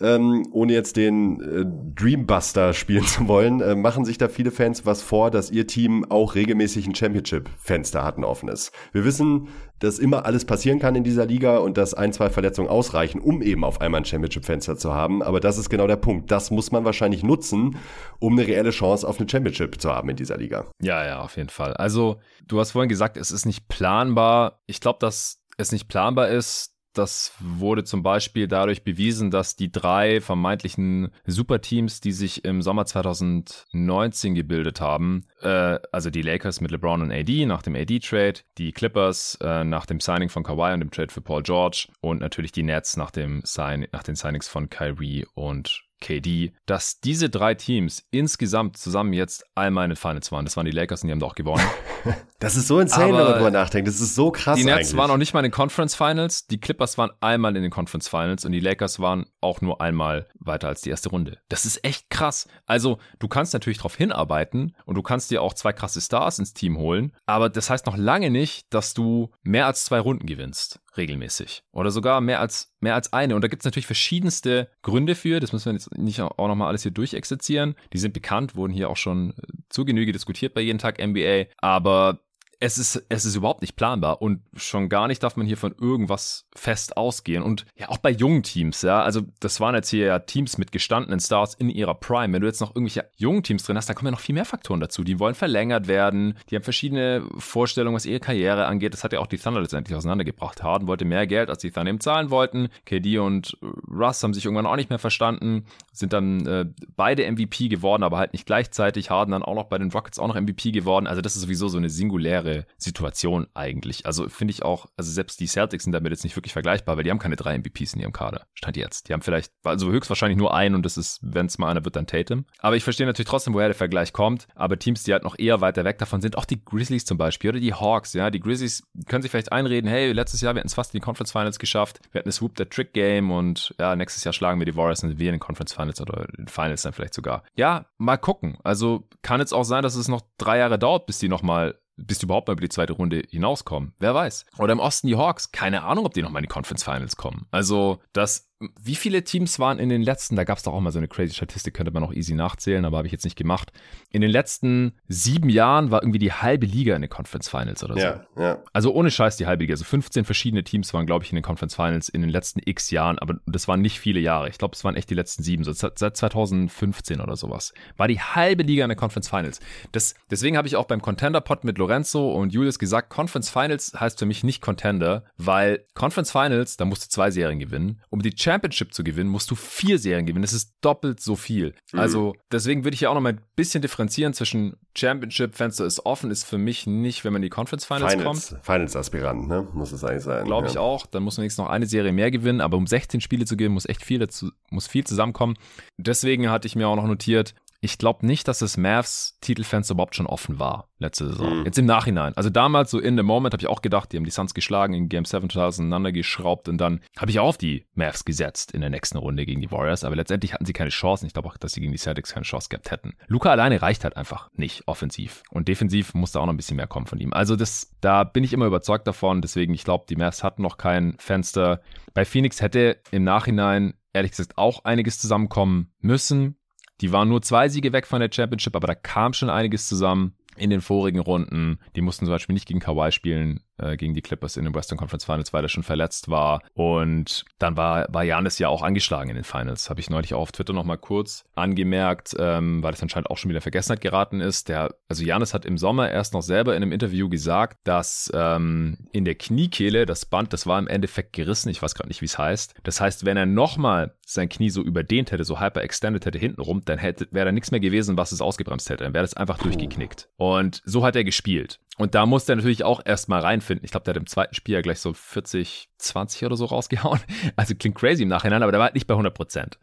ähm, 0.03 0.47
ohne 0.51 0.73
jetzt 0.73 0.97
den 0.97 1.41
äh, 1.41 1.65
Dreambuster 1.95 2.75
spielen 2.75 3.07
zu 3.07 3.29
wollen, 3.29 3.61
äh, 3.61 3.75
machen 3.75 4.05
sich 4.05 4.19
da 4.19 4.29
viele 4.29 4.51
Fans 4.51 4.85
was 4.85 5.01
vor, 5.01 5.31
dass 5.31 5.51
ihr 5.51 5.67
Team 5.67 6.05
auch 6.11 6.35
regelmäßig 6.35 6.87
ein 6.87 6.95
Championship-Fenster 6.95 8.02
hat, 8.05 8.19
ein 8.19 8.25
offenes. 8.25 8.73
Wir 8.93 9.05
wissen, 9.05 9.49
dass 9.79 9.99
immer 9.99 10.27
alles 10.27 10.45
passieren 10.45 10.79
kann 10.79 10.95
in 10.95 11.05
dieser 11.05 11.27
Liga 11.27 11.59
und 11.59 11.77
dass 11.77 11.95
ein, 11.95 12.13
zwei 12.13 12.31
Verletzungen 12.31 12.69
ausreichen, 12.69 13.21
um 13.21 13.43
eben 13.43 13.65
auf 13.65 13.81
einmal 13.81 14.03
ein 14.03 14.05
Championship-Fenster 14.05 14.77
zu 14.77 14.95
haben. 14.95 15.23
Aber 15.23 15.41
das 15.41 15.59
ist 15.59 15.71
genau 15.71 15.87
der 15.87 15.97
Punkt. 15.97 16.31
Das 16.31 16.51
muss 16.51 16.71
man 16.71 16.85
wahrscheinlich 16.85 17.23
nutzen, 17.23 17.79
um 18.19 18.39
eine 18.39 18.47
reelle 18.47 18.71
Chance 18.71 19.07
auf 19.07 19.19
eine 19.19 19.29
Championship 19.29 19.81
zu 19.81 19.91
haben 19.91 20.09
in 20.09 20.17
dieser 20.17 20.37
Liga. 20.37 20.67
Ja, 20.81 21.05
ja, 21.05 21.21
auf 21.21 21.37
jeden 21.37 21.49
Fall. 21.49 21.75
Also, 21.75 22.21
du 22.47 22.61
hast 22.61 22.73
vorhin 22.73 22.89
gesagt, 22.89 23.17
es 23.17 23.31
ist 23.31 23.47
nicht 23.47 23.69
planbar. 23.69 24.61
Ich 24.67 24.81
glaube, 24.81 24.99
dass 25.01 25.43
es 25.57 25.73
nicht 25.73 25.89
planbar 25.89 26.29
ist, 26.29 26.72
das 26.93 27.33
wurde 27.41 27.85
zum 27.85 28.03
Beispiel 28.03 28.49
dadurch 28.49 28.85
bewiesen, 28.85 29.31
dass 29.31 29.57
die 29.57 29.71
drei 29.71 30.21
vermeintlichen 30.21 31.11
Superteams, 31.27 32.01
die 32.01 32.13
sich 32.13 32.45
im 32.45 32.63
Sommer 32.63 32.87
2019 32.87 34.35
gebildet 34.35 34.81
haben, 34.81 35.27
äh, 35.41 35.79
also 35.91 36.11
die 36.11 36.23
Lakers 36.23 36.61
mit 36.61 36.71
LeBron 36.71 37.03
und 37.03 37.13
AD 37.13 37.47
nach 37.47 37.63
dem 37.63 37.75
AD-Trade, 37.75 38.41
die 38.59 38.73
Clippers 38.73 39.39
äh, 39.41 39.65
nach 39.65 39.87
dem 39.87 40.01
Signing 40.01 40.29
von 40.29 40.43
Kawhi 40.43 40.75
und 40.75 40.81
dem 40.81 40.91
Trade 40.91 41.13
für 41.13 41.21
Paul 41.21 41.43
George 41.43 41.89
und 42.01 42.21
natürlich 42.21 42.53
die 42.53 42.63
Nets 42.63 42.97
nach, 42.97 43.11
dem 43.11 43.43
Sign 43.45 43.87
nach 43.93 44.03
den 44.03 44.15
Signings 44.15 44.49
von 44.49 44.69
Kyrie 44.69 45.27
und 45.35 45.85
KD, 46.03 46.53
dass 46.67 47.01
diese 47.01 47.31
drei 47.31 47.55
Teams 47.55 48.05
insgesamt 48.11 48.77
zusammen 48.77 49.15
jetzt 49.15 49.47
einmal 49.55 49.85
in 49.85 49.91
den 49.91 49.97
Finals 49.97 50.31
waren. 50.33 50.45
Das 50.45 50.57
waren 50.57 50.67
die 50.67 50.73
Lakers 50.73 51.03
und 51.03 51.07
die 51.07 51.13
haben 51.13 51.21
da 51.21 51.27
auch 51.27 51.35
gewonnen. 51.35 51.65
das 52.41 52.57
ist 52.57 52.67
so 52.67 52.81
insane, 52.81 53.05
Aber 53.05 53.19
wenn 53.19 53.25
man 53.25 53.35
drüber 53.35 53.51
nachdenkt. 53.51 53.89
Das 53.89 54.01
ist 54.01 54.15
so 54.15 54.31
krass. 54.31 54.59
Die 54.59 54.65
Nets 54.65 54.77
eigentlich. 54.77 54.97
waren 54.97 55.11
auch 55.11 55.17
nicht 55.17 55.33
mal 55.33 55.41
in 55.41 55.45
den 55.45 55.53
Conference 55.53 55.95
Finals. 55.95 56.47
Die 56.49 56.61
Clippers 56.61 56.99
waren 56.99 57.11
einmal 57.21 57.57
in 57.57 57.63
den 57.63 57.71
Conference 57.71 58.09
Finals 58.09 58.45
und 58.45 58.53
die 58.53 58.61
Lakers 58.61 59.01
waren 59.01 59.27
auch 59.41 59.61
nur 59.61 59.81
einmal 59.81 60.27
weiter 60.39 60.69
als 60.69 60.83
die 60.83 60.91
erste 60.91 61.09
Runde. 61.09 61.39
Das 61.49 61.65
ist 61.65 61.85
echt 61.85 62.11
krass. 62.11 62.49
Also, 62.67 62.99
du 63.19 63.29
kannst 63.29 63.55
natürlich 63.55 63.79
darauf 63.79 63.97
hinarbeiten 63.97 64.75
und 64.85 64.97
du 64.97 65.03
kannst 65.03 65.31
dir 65.31 65.41
auch 65.41 65.55
zwei 65.55 65.73
krasse 65.73 66.01
Stars 66.01 66.39
ins 66.39 66.53
Team 66.53 66.77
holen. 66.77 67.13
Aber 67.25 67.49
das 67.49 67.71
heißt 67.71 67.87
noch 67.87 67.97
lange 67.97 68.31
nicht, 68.31 68.67
dass 68.75 68.93
du 68.93 69.31
mehr 69.43 69.67
als 69.67 69.85
zwei 69.85 70.01
Runden 70.01 70.27
gewinnst 70.27 70.81
regelmäßig. 70.97 71.63
Oder 71.73 71.91
sogar 71.91 72.21
mehr 72.21 72.41
als, 72.41 72.75
mehr 72.81 72.95
als 72.95 73.13
eine. 73.13 73.35
Und 73.35 73.43
da 73.43 73.49
gibt 73.49 73.63
es 73.63 73.65
natürlich 73.65 73.87
verschiedenste 73.87 74.69
Gründe 74.83 75.15
für. 75.15 75.41
Das 75.41 75.53
müssen 75.53 75.67
wir 75.67 75.73
jetzt 75.73 75.97
nicht 75.97 76.21
auch 76.21 76.49
nochmal 76.49 76.69
alles 76.69 76.83
hier 76.83 76.93
durchexerzieren. 76.93 77.75
Die 77.93 77.99
sind 77.99 78.15
bekannt, 78.15 78.57
wurden 78.57 78.73
hier 78.73 78.91
auch 78.91 78.97
schon 78.97 79.35
zu 79.69 79.85
Genüge 79.85 80.13
diskutiert 80.13 80.55
bei 80.55 80.61
jeden 80.61 80.79
Tag 80.79 81.05
NBA. 81.05 81.47
Aber 81.59 82.21
es 82.63 82.79
ist, 82.79 83.05
es 83.09 83.25
ist 83.25 83.35
überhaupt 83.35 83.61
nicht 83.61 83.75
planbar 83.75 84.23
und 84.23 84.41
schon 84.55 84.89
gar 84.89 85.09
nicht 85.09 85.21
darf 85.25 85.37
man 85.37 85.49
hier 85.49 85.57
von 85.57 85.75
irgendwas 85.81 86.47
fest 86.55 86.97
ausgehen. 86.97 87.43
Und 87.43 87.67
ja, 87.77 87.89
auch 87.89 87.99
bei 87.99 88.11
jungen 88.11 88.45
Teams, 88.45 88.83
ja, 88.83 89.03
also 89.03 89.23
das 89.41 89.59
waren 89.59 89.75
jetzt 89.75 89.89
hier 89.89 90.07
ja 90.07 90.19
Teams 90.21 90.59
mit 90.59 90.71
gestandenen 90.71 91.19
Stars 91.19 91.55
in 91.55 91.69
ihrer 91.69 91.97
Prime. 91.97 92.33
Wenn 92.33 92.41
du 92.41 92.47
jetzt 92.47 92.61
noch 92.61 92.77
irgendwelche 92.77 93.11
jungen 93.17 93.43
Teams 93.43 93.65
drin 93.65 93.77
hast, 93.77 93.89
dann 93.89 93.97
kommen 93.97 94.07
ja 94.07 94.11
noch 94.13 94.21
viel 94.21 94.37
mehr 94.37 94.45
Faktoren 94.45 94.79
dazu. 94.79 95.03
Die 95.03 95.19
wollen 95.19 95.35
verlängert 95.35 95.89
werden, 95.89 96.39
die 96.51 96.55
haben 96.55 96.63
verschiedene 96.63 97.25
Vorstellungen, 97.37 97.97
was 97.97 98.07
ihre 98.07 98.21
Karriere 98.21 98.67
angeht. 98.67 98.93
Das 98.93 99.03
hat 99.03 99.13
ja 99.13 99.19
auch 99.19 99.27
die 99.27 99.39
Thunder 99.39 99.61
letztendlich 99.61 99.97
auseinandergebracht. 99.97 100.63
Harden 100.63 100.87
wollte 100.87 101.05
mehr 101.05 101.27
Geld, 101.27 101.51
als 101.51 101.63
die 101.63 101.73
Thunder 101.73 101.91
ihm 101.91 101.99
zahlen 101.99 102.31
wollten. 102.31 102.69
KD 102.87 103.19
und 103.19 103.59
Russ 103.91 104.23
haben 104.23 104.35
sich 104.35 104.45
irgendwann 104.45 104.67
auch 104.67 104.77
nicht 104.77 104.89
mehr 104.89 105.01
verstanden, 105.01 105.67
sind 105.93 106.13
dann 106.13 106.47
äh, 106.47 106.67
beide 106.95 107.29
MVP 107.29 107.67
geworden, 107.67 108.05
aber 108.05 108.19
halt 108.19 108.35
nicht 108.35 108.47
gleichzeitig. 108.47 109.11
Harden 109.11 109.33
dann 109.33 109.43
auch 109.43 109.57
noch 109.57 109.65
bei 109.65 109.79
den 109.79 109.91
Rockets 109.91 110.21
auch 110.21 110.29
noch 110.29 110.41
MVP 110.41 110.71
geworden. 110.71 111.09
Also 111.09 111.23
das 111.23 111.35
ist 111.35 111.43
sowieso 111.43 111.67
so 111.67 111.79
eine 111.79 111.91
singuläre 111.91 112.52
unfaire 112.53 112.67
Situation 112.77 113.47
eigentlich. 113.55 114.07
Also 114.07 114.29
finde 114.29 114.53
ich 114.53 114.63
auch, 114.63 114.87
also 114.97 115.11
selbst 115.11 115.41
die 115.41 115.47
Celtics 115.47 115.85
sind 115.85 115.93
damit 115.93 116.13
jetzt 116.13 116.25
nicht 116.25 116.37
wirklich 116.37 116.53
vergleichbar, 116.53 116.97
weil 116.97 117.05
die 117.05 117.11
haben 117.11 117.19
keine 117.19 117.37
drei 117.37 117.57
MVPs 117.59 117.95
in 117.95 118.01
ihrem 118.01 118.13
Kader. 118.13 118.47
Stand 118.55 118.77
jetzt. 118.77 119.09
Die 119.09 119.13
haben 119.13 119.23
vielleicht, 119.23 119.53
also 119.63 119.91
höchstwahrscheinlich 119.91 120.39
nur 120.39 120.55
einen 120.55 120.75
und 120.75 120.85
das 120.85 120.97
ist, 120.97 121.21
wenn 121.23 121.47
es 121.47 121.59
mal 121.59 121.71
einer 121.71 121.85
wird, 121.85 121.97
dann 121.97 122.07
Tatum. 122.07 122.45
Aber 122.59 122.77
ich 122.77 122.85
verstehe 122.85 123.07
natürlich 123.07 123.29
trotzdem, 123.29 123.55
woher 123.55 123.69
der 123.69 123.75
Vergleich 123.75 124.13
kommt. 124.13 124.49
Aber 124.55 124.79
Teams, 124.79 125.05
die 125.05 125.13
halt 125.13 125.25
noch 125.25 125.39
eher 125.39 125.61
weiter 125.61 125.85
weg 125.85 125.99
davon 125.99 126.21
sind, 126.21 126.37
auch 126.37 126.45
die 126.45 126.65
Grizzlies 126.65 127.05
zum 127.05 127.19
Beispiel 127.19 127.51
oder 127.51 127.61
die 127.61 127.75
Hawks, 127.75 128.13
ja, 128.13 128.31
die 128.31 128.41
Grizzlies 128.41 128.83
können 129.07 129.23
sich 129.23 129.31
vielleicht 129.31 129.53
einreden, 129.53 129.89
hey, 129.89 130.13
letztes 130.13 130.41
Jahr, 130.41 130.55
wir 130.55 130.59
hätten 130.59 130.69
es 130.69 130.75
fast 130.75 130.95
in 130.95 131.01
die 131.01 131.05
Conference 131.05 131.33
Finals 131.33 131.59
geschafft. 131.59 132.01
Wir 132.11 132.21
hatten 132.21 132.29
das 132.29 132.37
Swoop 132.37 132.57
der 132.57 132.69
Trick 132.69 132.93
Game 132.93 133.31
und 133.31 133.75
ja, 133.79 133.95
nächstes 133.97 134.25
Jahr 134.25 134.33
schlagen 134.33 134.61
wir 134.61 134.67
die 134.67 134.77
Warriors 134.77 135.03
und 135.03 135.19
wir 135.19 135.29
in 135.29 135.35
den 135.35 135.41
Conference 135.41 135.73
Finals 135.73 136.01
oder 136.01 136.27
in 136.37 136.49
Finals 136.49 136.83
dann 136.83 136.93
vielleicht 136.93 137.15
sogar. 137.15 137.43
Ja, 137.55 137.87
mal 137.99 138.17
gucken. 138.17 138.59
Also 138.65 139.09
kann 139.23 139.41
jetzt 139.41 139.53
auch 139.53 139.65
sein, 139.65 139.83
dass 139.83 139.95
es 139.95 140.09
noch 140.09 140.23
drei 140.39 140.59
Jahre 140.59 140.79
dauert, 140.79 141.07
bis 141.07 141.19
die 141.19 141.29
nochmal 141.29 141.79
bis 141.97 142.19
die 142.19 142.27
überhaupt 142.27 142.49
mal 142.49 142.53
über 142.53 142.61
die 142.61 142.69
zweite 142.69 142.93
Runde 142.93 143.23
hinauskommen. 143.29 143.95
Wer 143.99 144.15
weiß. 144.15 144.47
Oder 144.59 144.73
im 144.73 144.81
Osten 144.81 145.07
die 145.07 145.17
Hawks. 145.17 145.53
Keine 145.53 145.83
Ahnung, 145.83 146.07
ob 146.07 146.15
die 146.15 146.23
nochmal 146.23 146.41
in 146.41 146.49
die 146.49 146.53
Conference 146.53 146.85
Finals 146.85 147.17
kommen. 147.17 147.47
Also, 147.51 148.01
das 148.13 148.52
wie 148.83 148.95
viele 148.95 149.25
Teams 149.25 149.59
waren 149.59 149.79
in 149.79 149.89
den 149.89 150.03
letzten, 150.03 150.37
da 150.37 150.45
gab 150.45 150.59
es 150.59 150.65
doch 150.65 150.73
auch 150.73 150.81
mal 150.81 150.93
so 150.93 150.99
eine 150.99 151.09
crazy 151.09 151.35
Statistik, 151.35 151.75
könnte 151.75 151.93
man 151.93 152.05
auch 152.05 152.13
easy 152.13 152.35
nachzählen, 152.35 152.85
aber 152.85 152.99
habe 152.99 153.07
ich 153.07 153.13
jetzt 153.13 153.25
nicht 153.25 153.37
gemacht. 153.37 153.73
In 154.11 154.21
den 154.21 154.31
letzten 154.31 154.93
sieben 155.09 155.49
Jahren 155.49 155.91
war 155.91 156.03
irgendwie 156.03 156.19
die 156.19 156.33
halbe 156.33 156.67
Liga 156.67 156.95
in 156.95 157.03
den 157.03 157.11
Conference 157.11 157.49
Finals 157.49 157.83
oder 157.85 157.95
so. 157.95 158.01
Ja, 158.01 158.27
ja. 158.39 158.63
Also 158.73 158.93
ohne 158.93 159.11
Scheiß 159.11 159.37
die 159.37 159.47
halbe 159.47 159.65
Liga. 159.65 159.73
Also 159.73 159.85
15 159.85 160.25
verschiedene 160.25 160.65
Teams 160.65 160.93
waren, 160.95 161.07
glaube 161.07 161.25
ich, 161.25 161.33
in 161.33 161.37
den 161.37 161.43
Conference 161.43 161.75
Finals 161.75 162.09
in 162.09 162.21
den 162.21 162.31
letzten 162.31 162.61
x 162.65 162.91
Jahren, 162.91 163.19
aber 163.19 163.37
das 163.47 163.69
waren 163.69 163.81
nicht 163.81 163.99
viele 163.99 164.21
Jahre. 164.21 164.49
Ich 164.49 164.59
glaube, 164.59 164.75
es 164.75 164.85
waren 164.85 164.97
echt 164.97 165.11
die 165.11 165.15
letzten 165.15 165.43
sieben, 165.43 165.65
so 165.65 165.73
seit 165.73 166.17
2015 166.17 167.21
oder 167.21 167.37
sowas. 167.37 167.73
War 167.97 168.09
die 168.09 168.21
halbe 168.21 168.63
Liga 168.63 168.85
in 168.85 168.89
den 168.89 168.99
Conference 168.99 169.29
Finals. 169.29 169.61
Das, 169.93 170.15
deswegen 170.31 170.57
habe 170.57 170.69
ich 170.69 170.77
auch 170.77 170.87
beim 170.87 171.03
Contender-Pod 171.03 171.65
mit 171.65 171.79
Lorenzo 171.79 172.33
und 172.33 172.53
Julius 172.53 172.79
gesagt, 172.79 173.11
Conference 173.11 173.51
Finals 173.51 173.95
heißt 173.99 174.19
für 174.19 174.27
mich 174.27 174.45
nicht 174.45 174.63
Contender, 174.63 175.25
weil 175.37 175.85
Conference 175.95 176.31
Finals, 176.31 176.77
da 176.77 176.85
musst 176.85 177.05
du 177.05 177.09
zwei 177.09 177.31
Serien 177.31 177.59
gewinnen. 177.59 178.01
Um 178.11 178.23
die 178.23 178.35
Championship 178.53 178.93
zu 178.93 179.03
gewinnen, 179.03 179.31
musst 179.31 179.51
du 179.51 179.55
vier 179.55 179.99
Serien 179.99 180.27
gewinnen. 180.27 180.43
Das 180.43 180.53
ist 180.53 180.75
doppelt 180.81 181.21
so 181.21 181.37
viel. 181.37 181.75
Mhm. 181.93 181.99
Also 181.99 182.35
deswegen 182.51 182.85
würde 182.85 182.95
ich 182.95 183.03
ja 183.03 183.11
auch 183.11 183.15
noch 183.15 183.21
mal 183.21 183.33
ein 183.33 183.41
bisschen 183.57 183.83
differenzieren 183.83 184.35
zwischen 184.35 184.77
Championship-Fenster 184.95 185.87
ist 185.87 186.05
offen, 186.05 186.31
ist 186.31 186.45
für 186.45 186.59
mich 186.59 186.87
nicht, 186.87 187.25
wenn 187.25 187.33
man 187.33 187.43
in 187.43 187.47
die 187.47 187.51
Conference 187.51 187.85
Finals, 187.85 188.13
Finals 188.13 188.51
kommt. 188.51 188.65
Finals-Aspirant, 188.65 189.49
ne? 189.49 189.67
Muss 189.73 189.93
es 189.93 190.05
eigentlich 190.05 190.23
sein. 190.23 190.45
Glaube 190.45 190.67
ja. 190.67 190.73
ich 190.73 190.79
auch. 190.79 191.07
Dann 191.07 191.23
muss 191.23 191.39
man 191.39 191.45
jetzt 191.45 191.57
noch 191.59 191.69
eine 191.69 191.87
Serie 191.87 192.13
mehr 192.13 192.31
gewinnen, 192.31 192.61
aber 192.61 192.77
um 192.77 192.87
16 192.87 193.21
Spiele 193.21 193.47
zu 193.47 193.57
gewinnen, 193.57 193.75
muss 193.75 193.87
echt 193.87 194.05
viel 194.05 194.19
dazu, 194.19 194.51
muss 194.71 194.87
viel 194.87 195.05
zusammenkommen. 195.05 195.57
Deswegen 195.97 196.51
hatte 196.51 196.67
ich 196.67 196.77
mir 196.77 196.89
auch 196.89 196.97
noch 196.97 197.07
notiert, 197.07 197.55
ich 197.85 197.99
glaube 197.99 198.25
nicht, 198.25 198.47
dass 198.47 198.61
das 198.61 198.77
Mavs 198.77 199.39
Titelfenster 199.41 199.95
überhaupt 199.95 200.15
schon 200.15 200.27
offen 200.27 200.61
war 200.61 200.89
letzte 201.01 201.27
Saison. 201.27 201.59
Mhm. 201.59 201.65
Jetzt 201.65 201.79
im 201.79 201.85
Nachhinein. 201.85 202.33
Also 202.37 202.49
damals 202.49 202.93
so 202.93 203.01
in 203.01 203.17
the 203.17 203.25
moment 203.25 203.53
habe 203.53 203.61
ich 203.61 203.67
auch 203.67 203.83
gedacht, 203.83 204.13
die 204.13 204.17
haben 204.17 204.25
die 204.25 204.31
Suns 204.31 204.55
geschlagen, 204.55 204.95
in 204.95 205.09
Game 205.09 205.25
7 205.25 205.51
auseinander 205.59 206.13
geschraubt 206.13 206.69
und 206.69 206.79
dann 206.79 207.01
habe 207.19 207.33
ich 207.33 207.41
auch 207.41 207.49
auf 207.49 207.59
die 207.59 207.85
Mavs 207.95 208.25
gesetzt 208.25 208.71
in 208.71 208.83
der 208.83 208.91
nächsten 208.91 209.19
Runde 209.19 209.45
gegen 209.45 209.61
die 209.61 209.73
Warriors, 209.73 210.05
aber 210.05 210.15
letztendlich 210.15 210.55
hatten 210.55 210.65
sie 210.65 210.73
keine 210.73 210.91
Chancen. 210.91 211.27
Ich 211.27 211.33
glaube 211.33 211.49
auch, 211.49 211.57
dass 211.57 211.73
sie 211.73 211.81
gegen 211.81 211.91
die 211.91 211.99
Celtics 211.99 212.33
keine 212.33 212.45
Chance 212.45 212.69
gehabt 212.69 212.93
hätten. 212.93 213.15
Luca 213.27 213.51
alleine 213.51 213.83
reicht 213.83 214.05
halt 214.05 214.17
einfach 214.17 214.49
nicht 214.55 214.87
offensiv 214.87 215.43
und 215.51 215.67
defensiv 215.67 216.15
musste 216.15 216.39
auch 216.39 216.47
noch 216.47 216.53
ein 216.53 216.57
bisschen 216.57 216.77
mehr 216.77 216.87
kommen 216.87 217.07
von 217.07 217.19
ihm. 217.19 217.33
Also 217.33 217.57
das, 217.57 217.91
da 218.01 218.23
bin 218.23 218.45
ich 218.45 218.53
immer 218.53 218.67
überzeugt 218.67 219.09
davon, 219.09 219.43
deswegen 219.43 219.75
ich 219.75 219.83
glaube, 219.83 220.05
die 220.09 220.17
Mavs 220.17 220.45
hatten 220.45 220.63
noch 220.63 220.79
kein 220.79 221.17
Fenster. 221.19 221.81
Bei 222.15 222.25
Phoenix 222.25 222.61
hätte 222.61 223.01
im 223.11 223.25
Nachhinein 223.25 223.95
ehrlich 224.13 224.33
gesagt 224.33 224.59
auch 224.59 224.85
einiges 224.85 225.19
zusammenkommen 225.19 225.93
müssen. 226.01 226.57
Die 227.03 227.13
waren 227.13 227.29
nur 227.29 227.43
zwei 227.43 227.69
Siege 227.69 227.93
weg 227.93 228.07
von 228.07 228.21
der 228.21 228.31
Championship, 228.33 228.77
aber 228.77 228.87
da 228.87 228.95
kam 228.95 229.33
schon 229.33 229.51
einiges 229.51 229.89
zusammen 229.89 230.35
in 230.57 230.71
den 230.71 230.81
vorigen 230.81 231.19
Runden. 231.19 231.79
Die 231.97 232.01
mussten 232.01 232.27
zum 232.27 232.33
Beispiel 232.33 232.55
nicht 232.55 232.69
gegen 232.69 232.81
Kawhi 232.81 233.11
spielen, 233.11 233.61
äh, 233.79 233.97
gegen 233.97 234.15
die 234.15 234.23
Clippers 234.23 234.57
in 234.57 234.65
den 234.65 234.75
Western 234.75 234.99
Conference 234.99 235.25
Finals, 235.25 235.53
weil 235.53 235.65
er 235.65 235.69
schon 235.69 235.83
verletzt 235.83 236.29
war. 236.29 236.63
Und 236.75 237.45
dann 237.59 237.77
war, 237.77 238.07
war 238.13 238.23
Janis 238.23 238.59
ja 238.59 238.69
auch 238.69 238.83
angeschlagen 238.83 239.31
in 239.31 239.37
den 239.37 239.45
Finals. 239.45 239.91
Habe 239.91 240.01
ich 240.01 240.11
neulich 240.11 240.35
auch 240.35 240.41
auf 240.41 240.53
Twitter 240.53 240.73
nochmal 240.73 240.99
kurz 240.99 241.45
angemerkt, 241.55 242.35
ähm, 242.39 242.83
weil 242.83 242.93
das 242.93 243.03
anscheinend 243.03 243.31
auch 243.31 243.39
schon 243.39 243.51
wieder 243.51 243.61
Vergessenheit 243.61 244.01
geraten 244.01 244.41
ist. 244.41 244.69
Der, 244.69 244.95
also 245.09 245.25
Janis 245.25 245.55
hat 245.55 245.65
im 245.65 245.79
Sommer 245.79 246.11
erst 246.11 246.35
noch 246.35 246.43
selber 246.43 246.77
in 246.77 246.83
einem 246.83 246.93
Interview 246.93 247.29
gesagt, 247.29 247.79
dass 247.85 248.31
ähm, 248.35 248.99
in 249.13 249.25
der 249.25 249.35
Kniekehle 249.35 250.07
das 250.07 250.27
Band, 250.27 250.53
das 250.53 250.67
war 250.67 250.79
im 250.79 250.89
Endeffekt 250.89 251.33
gerissen. 251.33 251.69
Ich 251.69 251.83
weiß 251.83 251.95
gerade 251.95 252.09
nicht, 252.09 252.21
wie 252.21 252.27
es 252.27 252.39
heißt. 252.39 252.75
Das 252.83 253.01
heißt, 253.01 253.25
wenn 253.25 253.37
er 253.37 253.47
nochmal 253.47 254.15
sein 254.27 254.49
Knie 254.49 254.71
so 254.71 254.83
überdehnt 254.83 255.33
hätte, 255.33 255.45
so 255.45 255.61
hyper-extended 255.61 256.25
hätte 256.25 256.39
hintenrum, 256.39 256.83
dann 256.85 256.99
hätte, 256.99 257.29
wäre 257.31 257.47
da 257.47 257.53
nichts 257.53 257.71
mehr 257.71 257.81
gewesen, 257.81 258.17
was 258.17 258.33
es 258.33 258.41
ausgebremst 258.41 258.89
hätte. 258.91 259.05
Dann 259.05 259.15
wäre 259.15 259.25
das 259.25 259.35
einfach 259.35 259.59
durchgeknickt. 259.59 260.29
Und 260.37 260.83
so 260.85 261.05
hat 261.05 261.17
er 261.17 261.25
gespielt. 261.25 261.79
Und 261.99 262.15
da 262.15 262.25
musste 262.25 262.53
er 262.53 262.57
natürlich 262.57 262.85
auch 262.85 263.01
erstmal 263.05 263.41
reinfinden. 263.41 263.85
Ich 263.85 263.91
glaube, 263.91 264.05
der 264.05 264.15
hat 264.15 264.21
im 264.21 264.27
zweiten 264.27 264.55
Spiel 264.55 264.75
ja 264.75 264.81
gleich 264.81 265.01
so 265.01 265.13
40, 265.13 265.89
20 265.99 266.45
oder 266.45 266.57
so 266.57 266.65
rausgehauen. 266.65 267.21
Also 267.57 267.75
klingt 267.75 267.97
crazy 267.97 268.23
im 268.23 268.29
Nachhinein, 268.29 268.63
aber 268.63 268.73
der 268.73 268.79
war 268.79 268.87
halt 268.87 268.95
nicht 268.95 269.07
bei 269.07 269.15
100 269.15 269.35
Prozent. 269.35 269.79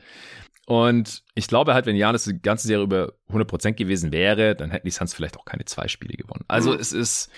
Und 0.66 1.24
ich 1.34 1.48
glaube 1.48 1.74
halt, 1.74 1.86
wenn 1.86 1.96
Janis 1.96 2.26
die 2.26 2.42
ganze 2.42 2.68
Serie 2.68 2.84
über 2.84 3.14
100 3.28 3.48
Prozent 3.48 3.78
gewesen 3.78 4.12
wäre, 4.12 4.56
dann 4.56 4.72
hätten 4.72 4.88
die 4.88 4.92
Suns 4.92 5.14
vielleicht 5.14 5.38
auch 5.38 5.46
keine 5.46 5.66
zwei 5.66 5.88
Spiele 5.88 6.16
gewonnen. 6.16 6.46
Also 6.48 6.74
es 6.76 6.94
ist, 6.94 7.32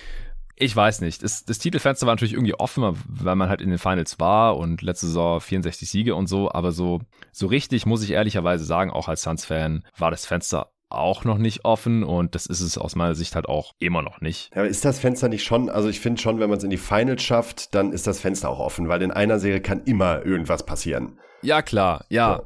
ich 0.56 0.76
weiß 0.76 1.02
nicht. 1.02 1.24
Das, 1.24 1.46
das 1.46 1.60
Titelfenster 1.60 2.08
war 2.08 2.14
natürlich 2.14 2.34
irgendwie 2.34 2.56
offen, 2.56 2.98
weil 3.08 3.36
man 3.36 3.50
halt 3.50 3.62
in 3.62 3.70
den 3.70 3.80
Finals 3.80 4.20
war 4.20 4.58
und 4.58 4.82
letzte 4.82 5.08
Saison 5.08 5.40
64 5.40 5.90
Siege 5.90 6.16
und 6.16 6.28
so. 6.28 6.52
Aber 6.52 6.72
so, 6.72 7.00
so 7.32 7.48
richtig, 7.48 7.86
muss 7.86 8.04
ich 8.04 8.12
ehrlicherweise 8.12 8.66
sagen, 8.66 8.92
auch 8.92 9.08
als 9.08 9.24
Suns-Fan, 9.24 9.86
war 9.98 10.12
das 10.12 10.26
Fenster 10.26 10.72
auch 10.92 11.24
noch 11.24 11.38
nicht 11.38 11.66
offen 11.66 12.04
und 12.04 12.36
das 12.36 12.46
ist 12.46 12.62
es 12.62 12.78
aus 12.78 12.96
meiner 12.96 13.16
Sicht 13.16 13.36
halt 13.36 13.48
auch 13.48 13.74
immer 13.80 14.02
noch 14.02 14.22
nicht. 14.22 14.52
Ja, 14.54 14.62
aber 14.62 14.70
ist 14.70 14.86
das 14.86 15.00
Fenster 15.00 15.30
nicht 15.30 15.44
schon, 15.44 15.70
also 15.70 15.90
ich 15.90 16.00
finde 16.00 16.22
schon, 16.22 16.40
wenn 16.40 16.50
man 16.50 16.58
es 16.58 16.64
in 16.64 16.70
die 16.70 16.78
Finals 16.78 17.24
schafft, 17.24 17.74
dann 17.76 17.92
ist 17.92 18.08
das 18.08 18.20
Fenster 18.20 18.50
auch 18.50 18.60
offen, 18.60 18.90
weil 18.90 19.02
in 19.02 19.12
einer 19.12 19.40
Serie 19.40 19.62
kann 19.62 19.82
immer 19.86 20.26
irgendwas 20.26 20.66
passieren. 20.66 21.18
Ja, 21.42 21.62
klar, 21.62 22.06
ja. 22.10 22.32
ja 22.34 22.42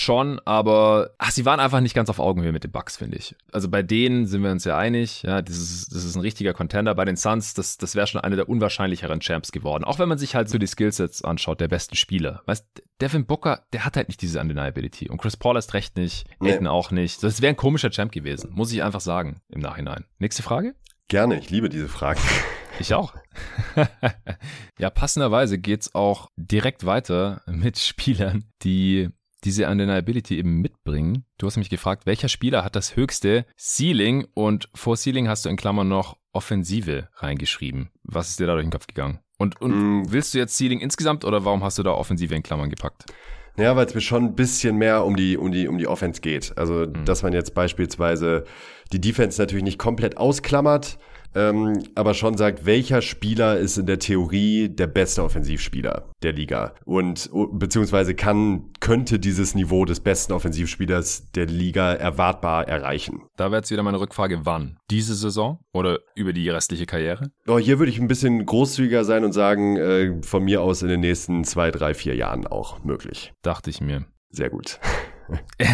schon, 0.00 0.40
aber 0.44 1.10
ach, 1.18 1.30
sie 1.30 1.44
waren 1.44 1.60
einfach 1.60 1.80
nicht 1.80 1.94
ganz 1.94 2.10
auf 2.10 2.18
Augenhöhe 2.18 2.52
mit 2.52 2.64
den 2.64 2.70
Bucks, 2.70 2.96
finde 2.96 3.18
ich. 3.18 3.34
Also 3.52 3.68
bei 3.68 3.82
denen 3.82 4.26
sind 4.26 4.42
wir 4.42 4.50
uns 4.50 4.64
ja 4.64 4.76
einig, 4.76 5.22
ja, 5.22 5.42
das 5.42 5.56
ist, 5.56 5.94
das 5.94 6.04
ist 6.04 6.16
ein 6.16 6.20
richtiger 6.20 6.54
Contender. 6.54 6.94
Bei 6.94 7.04
den 7.04 7.16
Suns, 7.16 7.54
das, 7.54 7.78
das 7.78 7.94
wäre 7.94 8.06
schon 8.06 8.20
eine 8.20 8.36
der 8.36 8.48
unwahrscheinlicheren 8.48 9.20
Champs 9.20 9.52
geworden. 9.52 9.84
Auch 9.84 9.98
wenn 9.98 10.08
man 10.08 10.18
sich 10.18 10.34
halt 10.34 10.48
so 10.48 10.58
die 10.58 10.66
Skillsets 10.66 11.22
anschaut, 11.22 11.60
der 11.60 11.68
besten 11.68 11.96
Spieler. 11.96 12.42
Weißt, 12.46 12.66
Devin 13.00 13.26
Booker, 13.26 13.62
der 13.72 13.84
hat 13.84 13.96
halt 13.96 14.08
nicht 14.08 14.22
diese 14.22 14.40
Undeniability. 14.40 15.08
Und 15.08 15.18
Chris 15.18 15.36
Paul 15.36 15.56
ist 15.56 15.74
recht 15.74 15.96
nicht, 15.96 16.26
Aiden 16.40 16.62
nee. 16.62 16.68
auch 16.68 16.90
nicht. 16.90 17.22
Das 17.22 17.42
wäre 17.42 17.50
ein 17.50 17.56
komischer 17.56 17.90
Champ 17.90 18.12
gewesen, 18.12 18.50
muss 18.52 18.72
ich 18.72 18.82
einfach 18.82 19.00
sagen, 19.00 19.40
im 19.48 19.60
Nachhinein. 19.60 20.04
Nächste 20.18 20.42
Frage? 20.42 20.74
Gerne, 21.08 21.38
ich 21.38 21.50
liebe 21.50 21.68
diese 21.68 21.88
Frage. 21.88 22.20
Ich 22.80 22.94
auch. 22.94 23.14
ja, 24.78 24.90
passenderweise 24.90 25.58
geht's 25.58 25.94
auch 25.94 26.30
direkt 26.36 26.86
weiter 26.86 27.42
mit 27.46 27.78
Spielern, 27.78 28.44
die 28.62 29.08
diese 29.44 29.68
Undeniability 29.68 30.38
eben 30.38 30.60
mitbringen. 30.60 31.24
Du 31.38 31.46
hast 31.46 31.56
mich 31.56 31.70
gefragt, 31.70 32.06
welcher 32.06 32.28
Spieler 32.28 32.64
hat 32.64 32.76
das 32.76 32.96
höchste 32.96 33.46
Ceiling 33.56 34.26
und 34.34 34.68
vor 34.74 34.96
Ceiling 34.96 35.28
hast 35.28 35.44
du 35.44 35.48
in 35.48 35.56
Klammern 35.56 35.88
noch 35.88 36.16
Offensive 36.32 37.08
reingeschrieben. 37.16 37.90
Was 38.02 38.30
ist 38.30 38.40
dir 38.40 38.46
da 38.46 38.54
durch 38.54 38.64
den 38.64 38.72
Kopf 38.72 38.86
gegangen? 38.86 39.20
Und, 39.38 39.60
und 39.60 40.02
mm. 40.02 40.12
willst 40.12 40.34
du 40.34 40.38
jetzt 40.38 40.56
Ceiling 40.56 40.80
insgesamt 40.80 41.24
oder 41.24 41.44
warum 41.44 41.62
hast 41.62 41.78
du 41.78 41.82
da 41.82 41.92
Offensive 41.92 42.34
in 42.34 42.42
Klammern 42.42 42.70
gepackt? 42.70 43.06
Ja, 43.56 43.74
weil 43.74 43.86
es 43.86 43.94
mir 43.94 44.00
schon 44.00 44.24
ein 44.24 44.34
bisschen 44.36 44.76
mehr 44.76 45.04
um 45.04 45.16
die, 45.16 45.36
um 45.36 45.50
die, 45.50 45.66
um 45.66 45.78
die 45.78 45.88
Offense 45.88 46.20
geht. 46.20 46.56
Also, 46.56 46.86
mhm. 46.86 47.04
dass 47.04 47.22
man 47.22 47.32
jetzt 47.32 47.54
beispielsweise 47.54 48.44
die 48.92 49.00
Defense 49.00 49.40
natürlich 49.40 49.64
nicht 49.64 49.78
komplett 49.78 50.16
ausklammert, 50.16 50.98
ähm, 51.34 51.82
aber 51.94 52.14
schon 52.14 52.36
sagt, 52.36 52.66
welcher 52.66 53.02
Spieler 53.02 53.58
ist 53.58 53.78
in 53.78 53.86
der 53.86 53.98
Theorie 53.98 54.68
der 54.68 54.86
beste 54.86 55.22
Offensivspieler 55.22 56.10
der 56.22 56.32
Liga 56.32 56.74
und 56.84 57.30
beziehungsweise 57.52 58.14
kann, 58.14 58.70
könnte 58.80 59.18
dieses 59.18 59.54
Niveau 59.54 59.84
des 59.84 60.00
besten 60.00 60.32
Offensivspielers 60.32 61.30
der 61.32 61.46
Liga 61.46 61.92
erwartbar 61.92 62.68
erreichen. 62.68 63.22
Da 63.36 63.50
wäre 63.50 63.60
jetzt 63.60 63.70
wieder 63.70 63.82
meine 63.82 64.00
Rückfrage, 64.00 64.40
wann? 64.44 64.78
Diese 64.90 65.14
Saison 65.14 65.60
oder 65.72 66.00
über 66.14 66.32
die 66.32 66.48
restliche 66.48 66.86
Karriere? 66.86 67.30
Oh, 67.46 67.58
hier 67.58 67.78
würde 67.78 67.90
ich 67.90 68.00
ein 68.00 68.08
bisschen 68.08 68.44
großzügiger 68.44 69.04
sein 69.04 69.24
und 69.24 69.32
sagen, 69.32 69.76
äh, 69.76 70.22
von 70.22 70.44
mir 70.44 70.62
aus 70.62 70.82
in 70.82 70.88
den 70.88 71.00
nächsten 71.00 71.44
zwei, 71.44 71.70
drei, 71.70 71.94
vier 71.94 72.14
Jahren 72.14 72.46
auch 72.46 72.82
möglich. 72.84 73.32
Dachte 73.42 73.70
ich 73.70 73.80
mir. 73.80 74.06
Sehr 74.30 74.50
gut. 74.50 74.78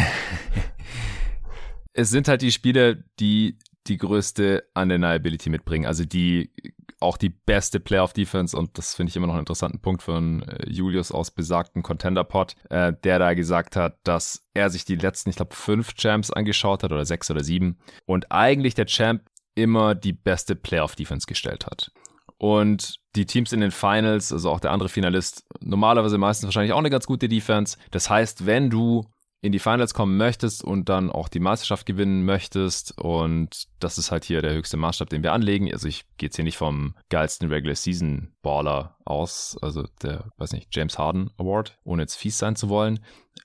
es 1.92 2.10
sind 2.10 2.28
halt 2.28 2.42
die 2.42 2.52
Spieler, 2.52 2.96
die 3.20 3.58
die 3.86 3.96
größte 3.96 4.64
Undeniability 4.74 5.50
mitbringen. 5.50 5.86
Also 5.86 6.04
die 6.04 6.50
auch 7.00 7.16
die 7.18 7.28
beste 7.28 7.80
Playoff-Defense 7.80 8.56
und 8.56 8.78
das 8.78 8.94
finde 8.94 9.10
ich 9.10 9.16
immer 9.16 9.26
noch 9.26 9.34
einen 9.34 9.42
interessanten 9.42 9.80
Punkt 9.80 10.02
von 10.02 10.42
äh, 10.42 10.68
Julius 10.70 11.12
aus 11.12 11.30
besagten 11.30 11.82
Contender-Pod, 11.82 12.54
äh, 12.70 12.94
der 13.04 13.18
da 13.18 13.34
gesagt 13.34 13.76
hat, 13.76 13.98
dass 14.04 14.42
er 14.54 14.70
sich 14.70 14.84
die 14.84 14.96
letzten, 14.96 15.30
ich 15.30 15.36
glaube, 15.36 15.54
fünf 15.54 15.94
Champs 15.94 16.30
angeschaut 16.30 16.82
hat 16.82 16.92
oder 16.92 17.04
sechs 17.04 17.30
oder 17.30 17.44
sieben 17.44 17.78
und 18.06 18.32
eigentlich 18.32 18.74
der 18.74 18.86
Champ 18.86 19.22
immer 19.54 19.94
die 19.94 20.12
beste 20.14 20.56
Playoff-Defense 20.56 21.26
gestellt 21.26 21.66
hat. 21.66 21.92
Und 22.38 22.96
die 23.14 23.26
Teams 23.26 23.52
in 23.52 23.60
den 23.60 23.70
Finals, 23.70 24.32
also 24.32 24.50
auch 24.50 24.60
der 24.60 24.72
andere 24.72 24.88
Finalist, 24.88 25.44
normalerweise 25.60 26.18
meistens 26.18 26.46
wahrscheinlich 26.46 26.72
auch 26.72 26.78
eine 26.78 26.90
ganz 26.90 27.06
gute 27.06 27.28
Defense. 27.28 27.76
Das 27.90 28.10
heißt, 28.10 28.44
wenn 28.44 28.70
du 28.70 29.04
in 29.44 29.52
die 29.52 29.58
Finals 29.58 29.92
kommen 29.92 30.16
möchtest 30.16 30.64
und 30.64 30.88
dann 30.88 31.10
auch 31.10 31.28
die 31.28 31.38
Meisterschaft 31.38 31.84
gewinnen 31.84 32.24
möchtest. 32.24 32.98
Und 32.98 33.66
das 33.78 33.98
ist 33.98 34.10
halt 34.10 34.24
hier 34.24 34.40
der 34.40 34.54
höchste 34.54 34.78
Maßstab, 34.78 35.10
den 35.10 35.22
wir 35.22 35.34
anlegen. 35.34 35.70
Also 35.70 35.86
ich 35.86 36.06
gehe 36.16 36.28
jetzt 36.28 36.36
hier 36.36 36.46
nicht 36.46 36.56
vom 36.56 36.94
geilsten 37.10 37.50
Regular 37.50 37.76
Season 37.76 38.32
Baller 38.40 38.96
aus, 39.04 39.58
also 39.60 39.86
der, 40.02 40.30
weiß 40.38 40.52
nicht, 40.52 40.74
James 40.74 40.98
Harden 40.98 41.30
Award, 41.36 41.78
ohne 41.84 42.00
jetzt 42.00 42.14
fies 42.14 42.38
sein 42.38 42.56
zu 42.56 42.70
wollen. 42.70 43.04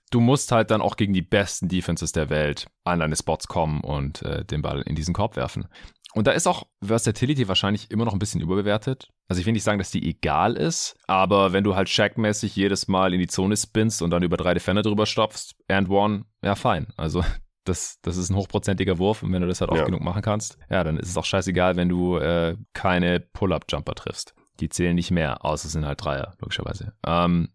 Du 0.09 0.21
musst 0.21 0.53
halt 0.53 0.71
dann 0.71 0.81
auch 0.81 0.95
gegen 0.95 1.13
die 1.13 1.21
besten 1.21 1.67
Defenses 1.67 2.13
der 2.13 2.29
Welt 2.29 2.67
an 2.85 2.99
deine 2.99 3.17
Spots 3.17 3.47
kommen 3.47 3.81
und 3.81 4.21
äh, 4.21 4.45
den 4.45 4.61
Ball 4.61 4.81
in 4.83 4.95
diesen 4.95 5.13
Korb 5.13 5.35
werfen. 5.35 5.67
Und 6.15 6.25
da 6.25 6.31
ist 6.31 6.47
auch 6.47 6.67
Versatility 6.83 7.47
wahrscheinlich 7.47 7.91
immer 7.91 8.05
noch 8.05 8.13
ein 8.13 8.19
bisschen 8.19 8.41
überbewertet. 8.41 9.09
Also 9.27 9.39
ich 9.39 9.45
will 9.45 9.53
nicht 9.53 9.63
sagen, 9.63 9.77
dass 9.77 9.91
die 9.91 10.09
egal 10.09 10.55
ist, 10.55 10.95
aber 11.07 11.53
wenn 11.53 11.63
du 11.63 11.75
halt 11.75 11.87
Shaq-mäßig 11.87 12.55
jedes 12.55 12.87
Mal 12.87 13.13
in 13.13 13.19
die 13.19 13.27
Zone 13.27 13.55
spinnst 13.55 14.01
und 14.01 14.09
dann 14.09 14.23
über 14.23 14.37
drei 14.37 14.55
Defender 14.55 14.81
drüber 14.81 15.05
stopfst, 15.05 15.55
and 15.67 15.89
one, 15.89 16.25
ja 16.43 16.55
fein. 16.55 16.87
Also 16.97 17.23
das, 17.63 17.99
das 18.01 18.17
ist 18.17 18.31
ein 18.31 18.35
hochprozentiger 18.35 18.97
Wurf 18.97 19.21
und 19.21 19.31
wenn 19.31 19.41
du 19.41 19.47
das 19.47 19.61
halt 19.61 19.69
oft 19.69 19.81
ja. 19.81 19.85
genug 19.85 20.01
machen 20.01 20.23
kannst, 20.23 20.57
ja, 20.69 20.83
dann 20.83 20.97
ist 20.97 21.09
es 21.09 21.17
auch 21.17 21.25
scheißegal, 21.25 21.75
wenn 21.75 21.89
du 21.89 22.17
äh, 22.17 22.57
keine 22.73 23.19
Pull-Up-Jumper 23.19 23.93
triffst. 23.93 24.33
Die 24.59 24.69
zählen 24.69 24.95
nicht 24.95 25.11
mehr, 25.11 25.45
außer 25.45 25.67
es 25.67 25.73
sind 25.73 25.85
halt 25.85 26.03
Dreier, 26.03 26.33
logischerweise. 26.39 26.93
Ähm, 27.05 27.49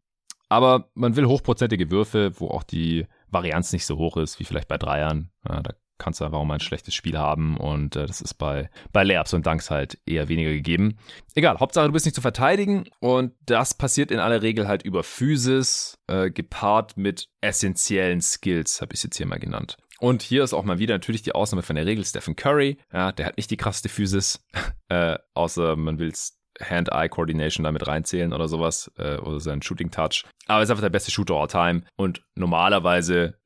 aber 0.48 0.90
man 0.94 1.16
will 1.16 1.26
hochprozentige 1.26 1.90
Würfe, 1.90 2.38
wo 2.38 2.48
auch 2.48 2.62
die 2.62 3.06
Varianz 3.28 3.72
nicht 3.72 3.84
so 3.84 3.96
hoch 3.96 4.16
ist, 4.16 4.38
wie 4.38 4.44
vielleicht 4.44 4.68
bei 4.68 4.78
Dreiern. 4.78 5.30
Ja, 5.48 5.60
da 5.60 5.74
kannst 5.98 6.20
du 6.20 6.24
einfach 6.24 6.38
auch 6.38 6.44
mal 6.44 6.54
ein 6.54 6.60
schlechtes 6.60 6.94
Spiel 6.94 7.18
haben 7.18 7.56
und 7.56 7.96
äh, 7.96 8.06
das 8.06 8.20
ist 8.20 8.34
bei, 8.34 8.70
bei 8.92 9.04
Layups 9.04 9.34
und 9.34 9.46
Dunks 9.46 9.70
halt 9.70 9.98
eher 10.06 10.28
weniger 10.28 10.50
gegeben. 10.50 10.98
Egal, 11.34 11.58
Hauptsache 11.60 11.86
du 11.86 11.92
bist 11.92 12.04
nicht 12.06 12.14
zu 12.14 12.20
verteidigen 12.20 12.84
und 13.00 13.32
das 13.46 13.74
passiert 13.74 14.10
in 14.10 14.18
aller 14.18 14.42
Regel 14.42 14.68
halt 14.68 14.82
über 14.82 15.02
Physis, 15.02 15.98
äh, 16.06 16.30
gepaart 16.30 16.96
mit 16.96 17.28
essentiellen 17.40 18.20
Skills, 18.20 18.80
habe 18.80 18.92
ich 18.94 18.98
es 18.98 19.04
jetzt 19.04 19.16
hier 19.16 19.26
mal 19.26 19.38
genannt. 19.38 19.76
Und 20.00 20.22
hier 20.22 20.44
ist 20.44 20.52
auch 20.52 20.64
mal 20.64 20.78
wieder 20.78 20.94
natürlich 20.94 21.22
die 21.22 21.34
Ausnahme 21.34 21.62
von 21.62 21.76
der 21.76 21.86
Regel 21.86 22.04
Stephen 22.04 22.36
Curry. 22.36 22.78
Ja, 22.92 23.12
der 23.12 23.26
hat 23.26 23.36
nicht 23.36 23.50
die 23.50 23.56
krasseste 23.56 23.88
Physis, 23.88 24.44
äh, 24.88 25.16
außer 25.34 25.76
man 25.76 25.98
will 25.98 26.08
es 26.08 26.38
Hand-Eye-Coordination 26.60 27.64
damit 27.64 27.86
reinzählen 27.86 28.32
oder 28.32 28.48
sowas 28.48 28.90
äh, 28.98 29.16
oder 29.16 29.40
sein 29.40 29.62
Shooting-Touch. 29.62 30.24
Aber 30.46 30.60
er 30.60 30.62
ist 30.64 30.70
einfach 30.70 30.82
der 30.82 30.90
beste 30.90 31.10
Shooter 31.10 31.34
all 31.34 31.48
time 31.48 31.82
und 31.96 32.22
normalerweise 32.34 33.38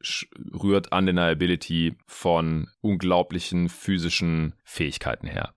rührt 0.52 0.92
Undeniability 0.92 1.96
von 2.06 2.68
unglaublichen 2.80 3.68
physischen 3.68 4.54
Fähigkeiten 4.64 5.26
her. 5.26 5.54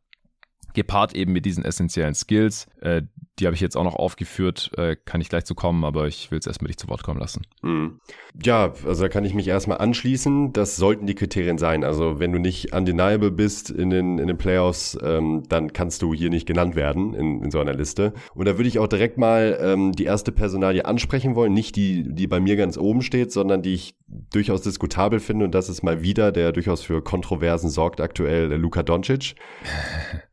Gepaart 0.74 1.16
eben 1.16 1.32
mit 1.34 1.46
diesen 1.46 1.64
essentiellen 1.64 2.16
Skills, 2.16 2.68
äh, 2.82 3.04
die 3.40 3.48
habe 3.48 3.56
ich 3.56 3.62
jetzt 3.62 3.76
auch 3.76 3.84
noch 3.84 3.96
aufgeführt, 3.96 4.72
äh, 4.78 4.96
kann 5.04 5.20
ich 5.20 5.30
gleich 5.30 5.46
zu 5.46 5.56
kommen, 5.56 5.84
aber 5.84 6.08
ich 6.08 6.30
will 6.30 6.38
es 6.38 6.46
erstmal 6.46 6.68
dich 6.68 6.78
zu 6.78 6.88
Wort 6.90 7.04
kommen 7.04 7.20
lassen. 7.20 7.42
Mhm. 7.64 8.00
Ja, 8.44 8.74
also 8.86 9.04
da 9.04 9.10
kann 9.10 9.26
ich 9.26 9.34
mich 9.34 9.48
erstmal 9.48 9.80
anschließen. 9.80 10.54
Das 10.54 10.76
sollten 10.76 11.08
die 11.08 11.16
Kriterien 11.16 11.58
sein. 11.58 11.84
Also 11.84 12.20
wenn 12.20 12.32
du 12.32 12.40
nicht 12.40 12.74
undeniable 12.74 13.32
bist 13.32 13.72
in 13.72 13.90
den, 13.90 14.20
in 14.20 14.28
den 14.28 14.38
Playoffs, 14.38 14.98
ähm, 15.02 15.44
dann 15.50 15.74
kannst 15.74 16.02
du 16.02 16.14
hier 16.14 16.30
nicht 16.30 16.46
genannt 16.46 16.76
werden 16.76 17.14
in, 17.14 17.44
in 17.44 17.52
so 17.52 17.60
einer 17.60 17.74
Liste. 17.74 18.14
Und 18.36 18.48
da 18.48 18.58
würde 18.58 18.68
ich 18.68 18.80
auch 18.80 18.88
direkt 18.88 19.18
mal 19.18 19.58
ähm, 19.60 19.94
die 19.94 20.06
erste 20.06 20.32
Personalie 20.32 20.86
ansprechen 20.86 21.36
wollen. 21.36 21.54
Nicht 21.54 21.76
die, 21.76 22.04
die 22.14 22.28
bei 22.28 22.40
mir 22.40 22.58
ganz 22.58 22.78
oben 22.78 23.02
steht, 23.02 23.32
sondern 23.32 23.64
die 23.64 23.74
ich 23.74 23.96
durchaus 24.32 24.62
diskutabel 24.62 25.20
finde. 25.20 25.46
Und 25.46 25.56
das 25.56 25.68
ist 25.68 25.84
mal 25.84 26.04
wieder, 26.04 26.32
der 26.32 26.52
durchaus 26.52 26.84
für 26.84 27.02
Kontroversen 27.02 27.70
sorgt 27.70 28.02
aktuell, 28.02 28.54
Luka 28.54 28.84
Doncic. 28.84 29.36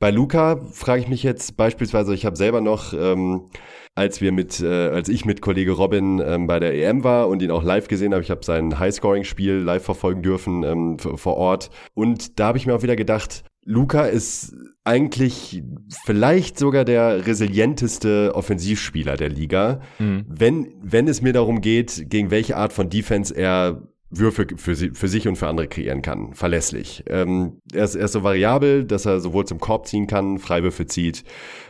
Bei 0.00 0.10
Luca 0.10 0.56
frage 0.72 1.02
ich 1.02 1.08
mich 1.08 1.22
jetzt 1.22 1.58
beispielsweise, 1.58 2.14
ich 2.14 2.24
habe 2.24 2.34
selber 2.34 2.62
noch, 2.62 2.94
ähm, 2.94 3.50
als 3.94 4.22
wir 4.22 4.32
mit, 4.32 4.58
äh, 4.60 4.88
als 4.88 5.10
ich 5.10 5.26
mit 5.26 5.42
Kollege 5.42 5.72
Robin 5.72 6.22
ähm, 6.24 6.46
bei 6.46 6.58
der 6.58 6.74
EM 6.74 7.04
war 7.04 7.28
und 7.28 7.42
ihn 7.42 7.50
auch 7.50 7.62
live 7.62 7.86
gesehen 7.86 8.14
habe, 8.14 8.22
ich 8.22 8.30
habe 8.30 8.42
sein 8.42 8.78
Highscoring-Spiel 8.78 9.56
live 9.56 9.84
verfolgen 9.84 10.22
dürfen 10.22 10.62
ähm, 10.62 10.98
vor 10.98 11.36
Ort. 11.36 11.68
Und 11.92 12.40
da 12.40 12.46
habe 12.46 12.56
ich 12.56 12.66
mir 12.66 12.74
auch 12.74 12.82
wieder 12.82 12.96
gedacht, 12.96 13.44
Luca 13.66 14.06
ist 14.06 14.56
eigentlich 14.84 15.62
vielleicht 16.06 16.58
sogar 16.58 16.86
der 16.86 17.26
resilienteste 17.26 18.32
Offensivspieler 18.34 19.18
der 19.18 19.28
Liga, 19.28 19.82
mhm. 19.98 20.24
wenn, 20.26 20.72
wenn 20.80 21.08
es 21.08 21.20
mir 21.20 21.34
darum 21.34 21.60
geht, 21.60 22.06
gegen 22.08 22.30
welche 22.30 22.56
Art 22.56 22.72
von 22.72 22.88
Defense 22.88 23.36
er 23.36 23.82
Würfe 24.10 24.46
für, 24.56 24.74
für 24.74 25.08
sich 25.08 25.28
und 25.28 25.36
für 25.36 25.46
andere 25.46 25.68
kreieren 25.68 26.02
kann. 26.02 26.34
Verlässlich. 26.34 27.04
Ähm, 27.08 27.60
er, 27.72 27.84
ist, 27.84 27.94
er 27.94 28.06
ist 28.06 28.12
so 28.12 28.24
variabel, 28.24 28.84
dass 28.84 29.06
er 29.06 29.20
sowohl 29.20 29.46
zum 29.46 29.60
Korb 29.60 29.86
ziehen 29.86 30.08
kann, 30.08 30.38
Freiwürfe 30.38 30.86
zieht, 30.86 31.24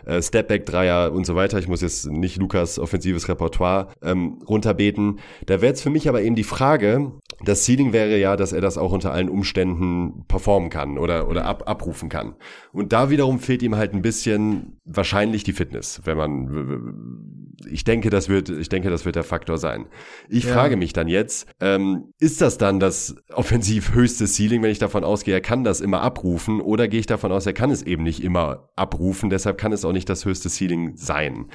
äh, 0.06 0.22
Stepback-Dreier 0.22 1.12
und 1.12 1.26
so 1.26 1.34
weiter. 1.34 1.58
Ich 1.58 1.68
muss 1.68 1.82
jetzt 1.82 2.10
nicht 2.10 2.38
Lukas 2.38 2.78
offensives 2.78 3.28
Repertoire 3.28 3.88
ähm, 4.02 4.42
runterbeten. 4.48 5.18
Da 5.44 5.60
wäre 5.60 5.66
jetzt 5.66 5.82
für 5.82 5.90
mich 5.90 6.08
aber 6.08 6.22
eben 6.22 6.34
die 6.34 6.44
Frage, 6.44 7.12
das 7.44 7.64
Ceiling 7.66 7.92
wäre 7.92 8.18
ja, 8.18 8.36
dass 8.36 8.52
er 8.52 8.62
das 8.62 8.78
auch 8.78 8.92
unter 8.92 9.12
allen 9.12 9.28
Umständen 9.28 10.24
performen 10.26 10.70
kann 10.70 10.96
oder, 10.96 11.28
oder 11.28 11.44
ab, 11.44 11.64
abrufen 11.66 12.08
kann. 12.08 12.36
Und 12.72 12.92
da 12.92 13.10
wiederum 13.10 13.38
fehlt 13.38 13.62
ihm 13.62 13.76
halt 13.76 13.92
ein 13.92 14.02
bisschen 14.02 14.78
wahrscheinlich 14.84 15.44
die 15.44 15.52
Fitness, 15.52 16.00
wenn 16.04 16.16
man 16.16 17.50
ich 17.68 17.84
denke, 17.84 18.10
das 18.10 18.28
wird, 18.28 18.48
ich 18.48 18.68
denke, 18.68 18.90
das 18.90 19.04
wird 19.04 19.16
der 19.16 19.24
Faktor 19.24 19.58
sein. 19.58 19.86
Ich 20.28 20.44
ja. 20.44 20.54
frage 20.54 20.76
mich 20.76 20.92
dann 20.92 21.08
jetzt, 21.08 21.46
ähm, 21.60 22.12
ist 22.18 22.29
das 22.36 22.58
dann 22.58 22.80
das 22.80 23.16
offensiv 23.32 23.94
höchste 23.94 24.26
Ceiling, 24.26 24.62
wenn 24.62 24.70
ich 24.70 24.78
davon 24.78 25.04
ausgehe, 25.04 25.34
er 25.34 25.40
kann 25.40 25.64
das 25.64 25.80
immer 25.80 26.02
abrufen, 26.02 26.60
oder 26.60 26.88
gehe 26.88 27.00
ich 27.00 27.06
davon 27.06 27.32
aus, 27.32 27.46
er 27.46 27.52
kann 27.52 27.70
es 27.70 27.82
eben 27.82 28.02
nicht 28.02 28.22
immer 28.22 28.68
abrufen, 28.76 29.30
deshalb 29.30 29.58
kann 29.58 29.72
es 29.72 29.84
auch 29.84 29.92
nicht 29.92 30.08
das 30.08 30.24
höchste 30.24 30.48
Ceiling 30.48 30.96
sein. 30.96 31.46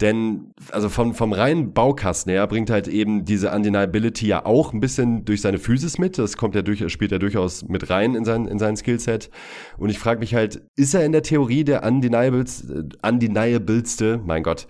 Denn, 0.00 0.52
also 0.72 0.88
vom, 0.88 1.14
vom 1.14 1.32
reinen 1.32 1.72
Baukasten 1.72 2.32
her 2.32 2.48
bringt 2.48 2.68
halt 2.68 2.88
eben 2.88 3.24
diese 3.24 3.52
Undeniability 3.52 4.26
ja 4.26 4.44
auch 4.44 4.72
ein 4.72 4.80
bisschen 4.80 5.24
durch 5.24 5.40
seine 5.40 5.58
Physis 5.58 5.98
mit. 5.98 6.18
Das 6.18 6.36
kommt 6.36 6.56
ja 6.56 6.62
durch, 6.62 6.84
spielt 6.92 7.12
er 7.12 7.20
durchaus 7.20 7.62
mit 7.68 7.90
rein 7.90 8.16
in 8.16 8.24
sein, 8.24 8.46
in 8.46 8.58
sein 8.58 8.76
Skillset. 8.76 9.30
Und 9.78 9.90
ich 9.90 10.00
frage 10.00 10.18
mich 10.18 10.34
halt, 10.34 10.62
ist 10.74 10.94
er 10.94 11.04
in 11.04 11.12
der 11.12 11.22
Theorie 11.22 11.62
der 11.62 11.84
undeniableste, 11.84 12.88
undeniableste, 13.02 14.20
mein 14.24 14.42
Gott, 14.42 14.66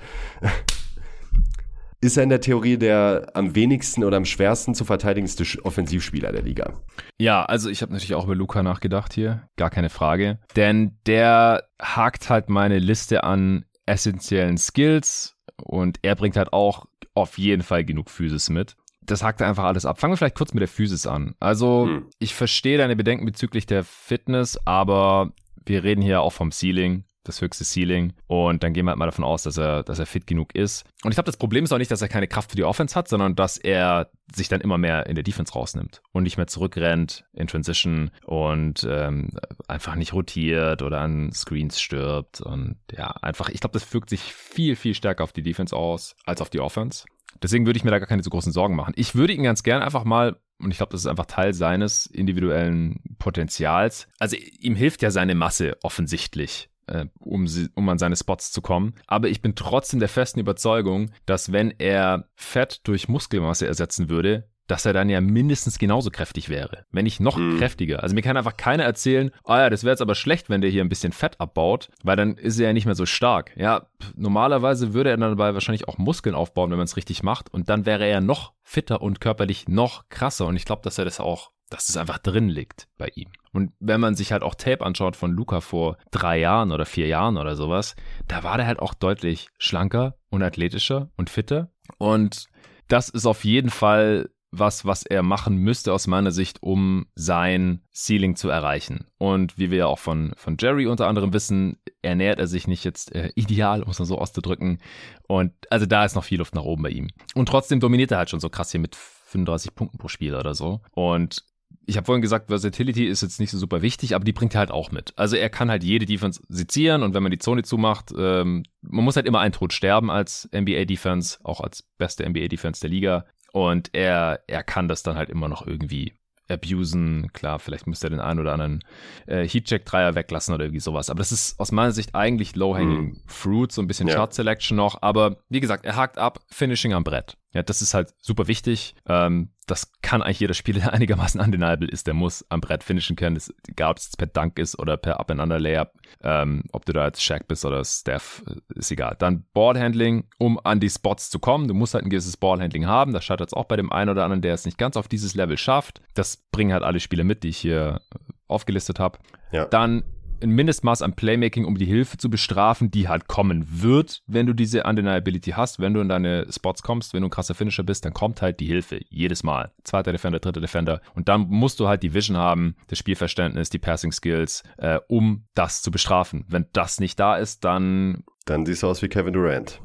ist 2.04 2.16
er 2.16 2.22
in 2.22 2.28
der 2.28 2.40
Theorie 2.40 2.76
der 2.76 3.30
am 3.34 3.54
wenigsten 3.54 4.04
oder 4.04 4.16
am 4.16 4.24
schwersten 4.24 4.74
zu 4.74 4.84
verteidigendste 4.84 5.44
Offensivspieler 5.64 6.32
der 6.32 6.42
Liga. 6.42 6.74
Ja, 7.18 7.44
also 7.44 7.70
ich 7.70 7.82
habe 7.82 7.92
natürlich 7.92 8.14
auch 8.14 8.24
über 8.24 8.34
Luca 8.34 8.62
nachgedacht 8.62 9.14
hier, 9.14 9.48
gar 9.56 9.70
keine 9.70 9.88
Frage. 9.88 10.38
Denn 10.54 10.98
der 11.06 11.64
hakt 11.80 12.28
halt 12.28 12.48
meine 12.48 12.78
Liste 12.78 13.24
an 13.24 13.64
essentiellen 13.86 14.58
Skills 14.58 15.36
und 15.62 15.98
er 16.02 16.14
bringt 16.14 16.36
halt 16.36 16.52
auch 16.52 16.86
auf 17.14 17.38
jeden 17.38 17.62
Fall 17.62 17.84
genug 17.84 18.10
Physis 18.10 18.50
mit. 18.50 18.76
Das 19.02 19.22
hakt 19.22 19.42
einfach 19.42 19.64
alles 19.64 19.86
ab. 19.86 20.00
Fangen 20.00 20.12
wir 20.12 20.16
vielleicht 20.16 20.36
kurz 20.36 20.54
mit 20.54 20.62
der 20.62 20.68
Physis 20.68 21.06
an. 21.06 21.34
Also, 21.38 21.86
hm. 21.86 22.06
ich 22.18 22.34
verstehe 22.34 22.78
deine 22.78 22.96
Bedenken 22.96 23.26
bezüglich 23.26 23.66
der 23.66 23.84
Fitness, 23.84 24.58
aber 24.66 25.32
wir 25.64 25.84
reden 25.84 26.02
hier 26.02 26.22
auch 26.22 26.32
vom 26.32 26.50
Ceiling 26.50 27.04
das 27.24 27.40
höchste 27.40 27.64
Ceiling. 27.64 28.12
Und 28.26 28.62
dann 28.62 28.72
gehen 28.72 28.84
wir 28.86 28.90
halt 28.90 28.98
mal 28.98 29.06
davon 29.06 29.24
aus, 29.24 29.42
dass 29.42 29.56
er, 29.56 29.82
dass 29.82 29.98
er 29.98 30.06
fit 30.06 30.26
genug 30.26 30.54
ist. 30.54 30.84
Und 31.02 31.10
ich 31.10 31.16
glaube, 31.16 31.26
das 31.26 31.36
Problem 31.36 31.64
ist 31.64 31.72
auch 31.72 31.78
nicht, 31.78 31.90
dass 31.90 32.02
er 32.02 32.08
keine 32.08 32.28
Kraft 32.28 32.50
für 32.50 32.56
die 32.56 32.64
Offense 32.64 32.94
hat, 32.94 33.08
sondern 33.08 33.34
dass 33.34 33.58
er 33.58 34.10
sich 34.34 34.48
dann 34.48 34.60
immer 34.60 34.78
mehr 34.78 35.06
in 35.06 35.14
der 35.14 35.24
Defense 35.24 35.52
rausnimmt 35.52 36.02
und 36.12 36.22
nicht 36.22 36.36
mehr 36.36 36.46
zurückrennt 36.46 37.24
in 37.32 37.46
Transition 37.46 38.10
und 38.24 38.86
ähm, 38.88 39.30
einfach 39.68 39.96
nicht 39.96 40.12
rotiert 40.12 40.82
oder 40.82 41.00
an 41.00 41.32
Screens 41.32 41.80
stirbt. 41.80 42.40
Und 42.40 42.76
ja, 42.92 43.10
einfach, 43.22 43.48
ich 43.48 43.60
glaube, 43.60 43.74
das 43.74 43.92
wirkt 43.92 44.10
sich 44.10 44.32
viel, 44.32 44.76
viel 44.76 44.94
stärker 44.94 45.24
auf 45.24 45.32
die 45.32 45.42
Defense 45.42 45.74
aus 45.74 46.14
als 46.24 46.40
auf 46.40 46.50
die 46.50 46.60
Offense. 46.60 47.04
Deswegen 47.42 47.66
würde 47.66 47.76
ich 47.76 47.84
mir 47.84 47.90
da 47.90 47.98
gar 47.98 48.08
keine 48.08 48.22
so 48.22 48.30
großen 48.30 48.52
Sorgen 48.52 48.76
machen. 48.76 48.94
Ich 48.96 49.14
würde 49.14 49.32
ihn 49.32 49.42
ganz 49.42 49.62
gern 49.62 49.82
einfach 49.82 50.04
mal 50.04 50.36
und 50.58 50.70
ich 50.70 50.76
glaube, 50.76 50.92
das 50.92 51.00
ist 51.00 51.06
einfach 51.06 51.26
Teil 51.26 51.52
seines 51.52 52.06
individuellen 52.06 53.00
Potenzials. 53.18 54.08
Also 54.18 54.36
ihm 54.36 54.76
hilft 54.76 55.02
ja 55.02 55.10
seine 55.10 55.34
Masse 55.34 55.76
offensichtlich 55.82 56.70
äh, 56.86 57.06
um, 57.20 57.46
sie, 57.46 57.68
um 57.74 57.88
an 57.88 57.98
seine 57.98 58.16
Spots 58.16 58.52
zu 58.52 58.62
kommen. 58.62 58.94
Aber 59.06 59.28
ich 59.28 59.42
bin 59.42 59.54
trotzdem 59.54 60.00
der 60.00 60.08
festen 60.08 60.40
Überzeugung, 60.40 61.10
dass 61.26 61.52
wenn 61.52 61.72
er 61.78 62.28
Fett 62.34 62.80
durch 62.84 63.08
Muskelmasse 63.08 63.66
ersetzen 63.66 64.08
würde, 64.08 64.48
dass 64.66 64.86
er 64.86 64.92
dann 64.92 65.10
ja 65.10 65.20
mindestens 65.20 65.78
genauso 65.78 66.10
kräftig 66.10 66.48
wäre, 66.48 66.86
wenn 66.90 67.04
nicht 67.04 67.20
noch 67.20 67.36
mhm. 67.36 67.58
kräftiger. 67.58 68.02
Also 68.02 68.14
mir 68.14 68.22
kann 68.22 68.36
einfach 68.36 68.56
keiner 68.56 68.84
erzählen, 68.84 69.30
oh 69.44 69.52
ja, 69.52 69.68
das 69.68 69.84
wäre 69.84 69.92
jetzt 69.92 70.00
aber 70.00 70.14
schlecht, 70.14 70.48
wenn 70.48 70.62
der 70.62 70.70
hier 70.70 70.82
ein 70.82 70.88
bisschen 70.88 71.12
Fett 71.12 71.38
abbaut, 71.40 71.90
weil 72.02 72.16
dann 72.16 72.36
ist 72.36 72.58
er 72.58 72.68
ja 72.68 72.72
nicht 72.72 72.86
mehr 72.86 72.94
so 72.94 73.06
stark. 73.06 73.52
Ja, 73.56 73.88
normalerweise 74.16 74.94
würde 74.94 75.10
er 75.10 75.16
dann 75.16 75.36
dabei 75.36 75.54
wahrscheinlich 75.54 75.86
auch 75.88 75.98
Muskeln 75.98 76.34
aufbauen, 76.34 76.70
wenn 76.70 76.78
man 76.78 76.86
es 76.86 76.96
richtig 76.96 77.22
macht 77.22 77.52
und 77.52 77.68
dann 77.68 77.84
wäre 77.84 78.06
er 78.06 78.20
noch 78.20 78.52
fitter 78.62 79.02
und 79.02 79.20
körperlich 79.20 79.68
noch 79.68 80.08
krasser 80.08 80.46
und 80.46 80.56
ich 80.56 80.64
glaube, 80.64 80.82
dass 80.82 80.98
er 80.98 81.04
das 81.04 81.20
auch 81.20 81.50
dass 81.70 81.88
es 81.88 81.96
einfach 81.96 82.18
drin 82.18 82.48
liegt 82.48 82.88
bei 82.98 83.08
ihm. 83.14 83.30
Und 83.52 83.72
wenn 83.78 84.00
man 84.00 84.14
sich 84.14 84.32
halt 84.32 84.42
auch 84.42 84.54
Tape 84.54 84.84
anschaut 84.84 85.16
von 85.16 85.32
Luca 85.32 85.60
vor 85.60 85.96
drei 86.10 86.38
Jahren 86.38 86.72
oder 86.72 86.84
vier 86.86 87.06
Jahren 87.06 87.36
oder 87.36 87.56
sowas, 87.56 87.94
da 88.26 88.42
war 88.42 88.56
der 88.56 88.66
halt 88.66 88.80
auch 88.80 88.94
deutlich 88.94 89.48
schlanker 89.58 90.16
und 90.30 90.42
athletischer 90.42 91.10
und 91.16 91.30
fitter. 91.30 91.70
Und 91.98 92.48
das 92.88 93.08
ist 93.08 93.26
auf 93.26 93.44
jeden 93.44 93.70
Fall 93.70 94.28
was, 94.58 94.84
was 94.84 95.04
er 95.04 95.22
machen 95.22 95.56
müsste 95.56 95.92
aus 95.92 96.06
meiner 96.06 96.30
Sicht, 96.30 96.62
um 96.62 97.06
sein 97.14 97.82
Ceiling 97.92 98.36
zu 98.36 98.48
erreichen. 98.48 99.06
Und 99.18 99.58
wie 99.58 99.70
wir 99.70 99.78
ja 99.78 99.86
auch 99.86 99.98
von, 99.98 100.32
von 100.36 100.56
Jerry 100.58 100.86
unter 100.86 101.08
anderem 101.08 101.32
wissen, 101.32 101.78
ernährt 102.02 102.38
er 102.38 102.46
sich 102.46 102.66
nicht 102.68 102.84
jetzt 102.84 103.14
äh, 103.14 103.32
ideal, 103.34 103.82
um 103.82 103.90
es 103.90 103.98
mal 103.98 104.04
so 104.04 104.18
auszudrücken. 104.18 104.78
Und 105.26 105.52
also 105.70 105.86
da 105.86 106.04
ist 106.04 106.14
noch 106.14 106.24
viel 106.24 106.38
Luft 106.38 106.54
nach 106.54 106.62
oben 106.62 106.82
bei 106.82 106.90
ihm. 106.90 107.08
Und 107.34 107.48
trotzdem 107.48 107.80
dominiert 107.80 108.12
er 108.12 108.18
halt 108.18 108.30
schon 108.30 108.40
so 108.40 108.48
krass 108.48 108.70
hier 108.70 108.80
mit 108.80 108.94
35 108.94 109.74
Punkten 109.74 109.98
pro 109.98 110.08
Spiel 110.08 110.34
oder 110.34 110.54
so. 110.54 110.80
Und 110.92 111.44
ich 111.86 111.96
habe 111.96 112.06
vorhin 112.06 112.22
gesagt, 112.22 112.48
Versatility 112.48 113.06
ist 113.06 113.22
jetzt 113.22 113.40
nicht 113.40 113.50
so 113.50 113.58
super 113.58 113.82
wichtig, 113.82 114.14
aber 114.14 114.24
die 114.24 114.32
bringt 114.32 114.54
er 114.54 114.60
halt 114.60 114.70
auch 114.70 114.90
mit. 114.90 115.12
Also 115.16 115.36
er 115.36 115.50
kann 115.50 115.70
halt 115.70 115.84
jede 115.84 116.06
Defense 116.06 116.40
sezieren 116.48 117.02
und 117.02 117.14
wenn 117.14 117.22
man 117.22 117.32
die 117.32 117.38
Zone 117.38 117.62
zumacht, 117.62 118.12
ähm, 118.16 118.64
man 118.82 119.04
muss 119.04 119.16
halt 119.16 119.26
immer 119.26 119.40
einen 119.40 119.52
Tod 119.52 119.72
sterben 119.72 120.10
als 120.10 120.48
NBA-Defense, 120.52 121.38
auch 121.44 121.60
als 121.60 121.82
beste 121.98 122.28
NBA-Defense 122.28 122.80
der 122.80 122.90
Liga. 122.90 123.26
Und 123.52 123.90
er, 123.92 124.40
er 124.46 124.62
kann 124.64 124.88
das 124.88 125.02
dann 125.02 125.16
halt 125.16 125.30
immer 125.30 125.48
noch 125.48 125.66
irgendwie 125.66 126.14
abusen. 126.48 127.30
Klar, 127.32 127.58
vielleicht 127.58 127.86
müsste 127.86 128.08
er 128.08 128.10
den 128.10 128.20
einen 128.20 128.40
oder 128.40 128.52
anderen 128.52 128.82
äh, 129.26 129.46
Heatcheck-Dreier 129.46 130.14
weglassen 130.14 130.54
oder 130.54 130.64
irgendwie 130.64 130.80
sowas. 130.80 131.10
Aber 131.10 131.18
das 131.18 131.32
ist 131.32 131.58
aus 131.60 131.72
meiner 131.72 131.92
Sicht 131.92 132.14
eigentlich 132.14 132.56
Low-Hanging 132.56 133.12
mm. 133.12 133.22
Fruit, 133.26 133.72
so 133.72 133.80
ein 133.80 133.86
bisschen 133.86 134.08
ja. 134.08 134.14
Shot-Selection 134.14 134.76
noch. 134.76 135.00
Aber 135.02 135.38
wie 135.48 135.60
gesagt, 135.60 135.84
er 135.84 135.96
hakt 135.96 136.18
ab, 136.18 136.40
Finishing 136.48 136.92
am 136.92 137.04
Brett. 137.04 137.36
Ja, 137.54 137.62
das 137.62 137.82
ist 137.82 137.94
halt 137.94 138.12
super 138.20 138.48
wichtig. 138.48 138.96
Ähm, 139.06 139.50
das 139.66 139.92
kann 140.02 140.22
eigentlich 140.22 140.40
jeder 140.40 140.54
Spieler, 140.54 140.80
der 140.80 140.92
einigermaßen 140.92 141.40
undeniable 141.40 141.88
ist, 141.88 142.06
der 142.06 142.14
muss 142.14 142.44
am 142.50 142.60
Brett 142.60 142.82
finishen 142.84 143.16
können. 143.16 143.36
Das, 143.36 143.54
egal, 143.68 143.92
ob 143.92 143.98
es 143.98 144.16
per 144.16 144.26
Dunk 144.26 144.58
ist 144.58 144.78
oder 144.78 144.96
per 144.96 145.20
Up-and-Under-Layup, 145.20 145.92
ähm, 146.22 146.64
ob 146.72 146.84
du 146.84 146.92
da 146.92 147.06
jetzt 147.06 147.22
Shaq 147.22 147.46
bist 147.46 147.64
oder 147.64 147.84
Steph, 147.84 148.42
äh, 148.48 148.78
ist 148.78 148.90
egal. 148.90 149.16
Dann 149.18 149.46
Ballhandling, 149.54 150.24
um 150.38 150.58
an 150.64 150.80
die 150.80 150.90
Spots 150.90 151.30
zu 151.30 151.38
kommen. 151.38 151.68
Du 151.68 151.74
musst 151.74 151.94
halt 151.94 152.04
ein 152.04 152.10
gewisses 152.10 152.36
Ballhandling 152.36 152.86
haben. 152.86 153.12
Das 153.12 153.24
scheitert 153.24 153.48
es 153.48 153.54
auch 153.54 153.66
bei 153.66 153.76
dem 153.76 153.92
einen 153.92 154.10
oder 154.10 154.24
anderen, 154.24 154.42
der 154.42 154.54
es 154.54 154.64
nicht 154.64 154.76
ganz 154.76 154.96
auf 154.96 155.08
dieses 155.08 155.34
Level 155.34 155.56
schafft. 155.56 156.02
Das 156.14 156.36
bringen 156.50 156.72
halt 156.72 156.82
alle 156.82 157.00
Spieler 157.00 157.24
mit, 157.24 157.44
die 157.44 157.48
ich 157.48 157.58
hier 157.58 158.00
aufgelistet 158.48 158.98
habe. 158.98 159.18
Ja. 159.52 159.66
Dann 159.66 160.02
ein 160.42 160.50
Mindestmaß 160.50 161.02
an 161.02 161.14
Playmaking, 161.14 161.64
um 161.64 161.76
die 161.76 161.86
Hilfe 161.86 162.16
zu 162.16 162.30
bestrafen, 162.30 162.90
die 162.90 163.08
halt 163.08 163.28
kommen 163.28 163.66
wird, 163.68 164.22
wenn 164.26 164.46
du 164.46 164.52
diese 164.52 164.84
Undeniability 164.84 165.52
hast. 165.52 165.80
Wenn 165.80 165.94
du 165.94 166.00
in 166.00 166.08
deine 166.08 166.46
Spots 166.50 166.82
kommst, 166.82 167.14
wenn 167.14 167.22
du 167.22 167.28
ein 167.28 167.30
krasser 167.30 167.54
Finisher 167.54 167.82
bist, 167.82 168.04
dann 168.04 168.12
kommt 168.12 168.42
halt 168.42 168.60
die 168.60 168.66
Hilfe. 168.66 169.00
Jedes 169.08 169.42
Mal. 169.42 169.72
Zweiter 169.84 170.12
Defender, 170.12 170.40
dritter 170.40 170.60
Defender. 170.60 171.00
Und 171.14 171.28
dann 171.28 171.48
musst 171.48 171.80
du 171.80 171.88
halt 171.88 172.02
die 172.02 172.14
Vision 172.14 172.36
haben, 172.36 172.76
das 172.88 172.98
Spielverständnis, 172.98 173.70
die 173.70 173.78
Passing 173.78 174.12
Skills, 174.12 174.62
äh, 174.76 175.00
um 175.08 175.44
das 175.54 175.82
zu 175.82 175.90
bestrafen. 175.90 176.44
Wenn 176.48 176.66
das 176.72 177.00
nicht 177.00 177.18
da 177.18 177.36
ist, 177.36 177.64
dann. 177.64 178.24
Dann 178.44 178.66
siehst 178.66 178.82
du 178.82 178.88
aus 178.88 179.02
wie 179.02 179.08
Kevin 179.08 179.32
Durant. 179.32 179.80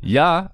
Ja, 0.00 0.50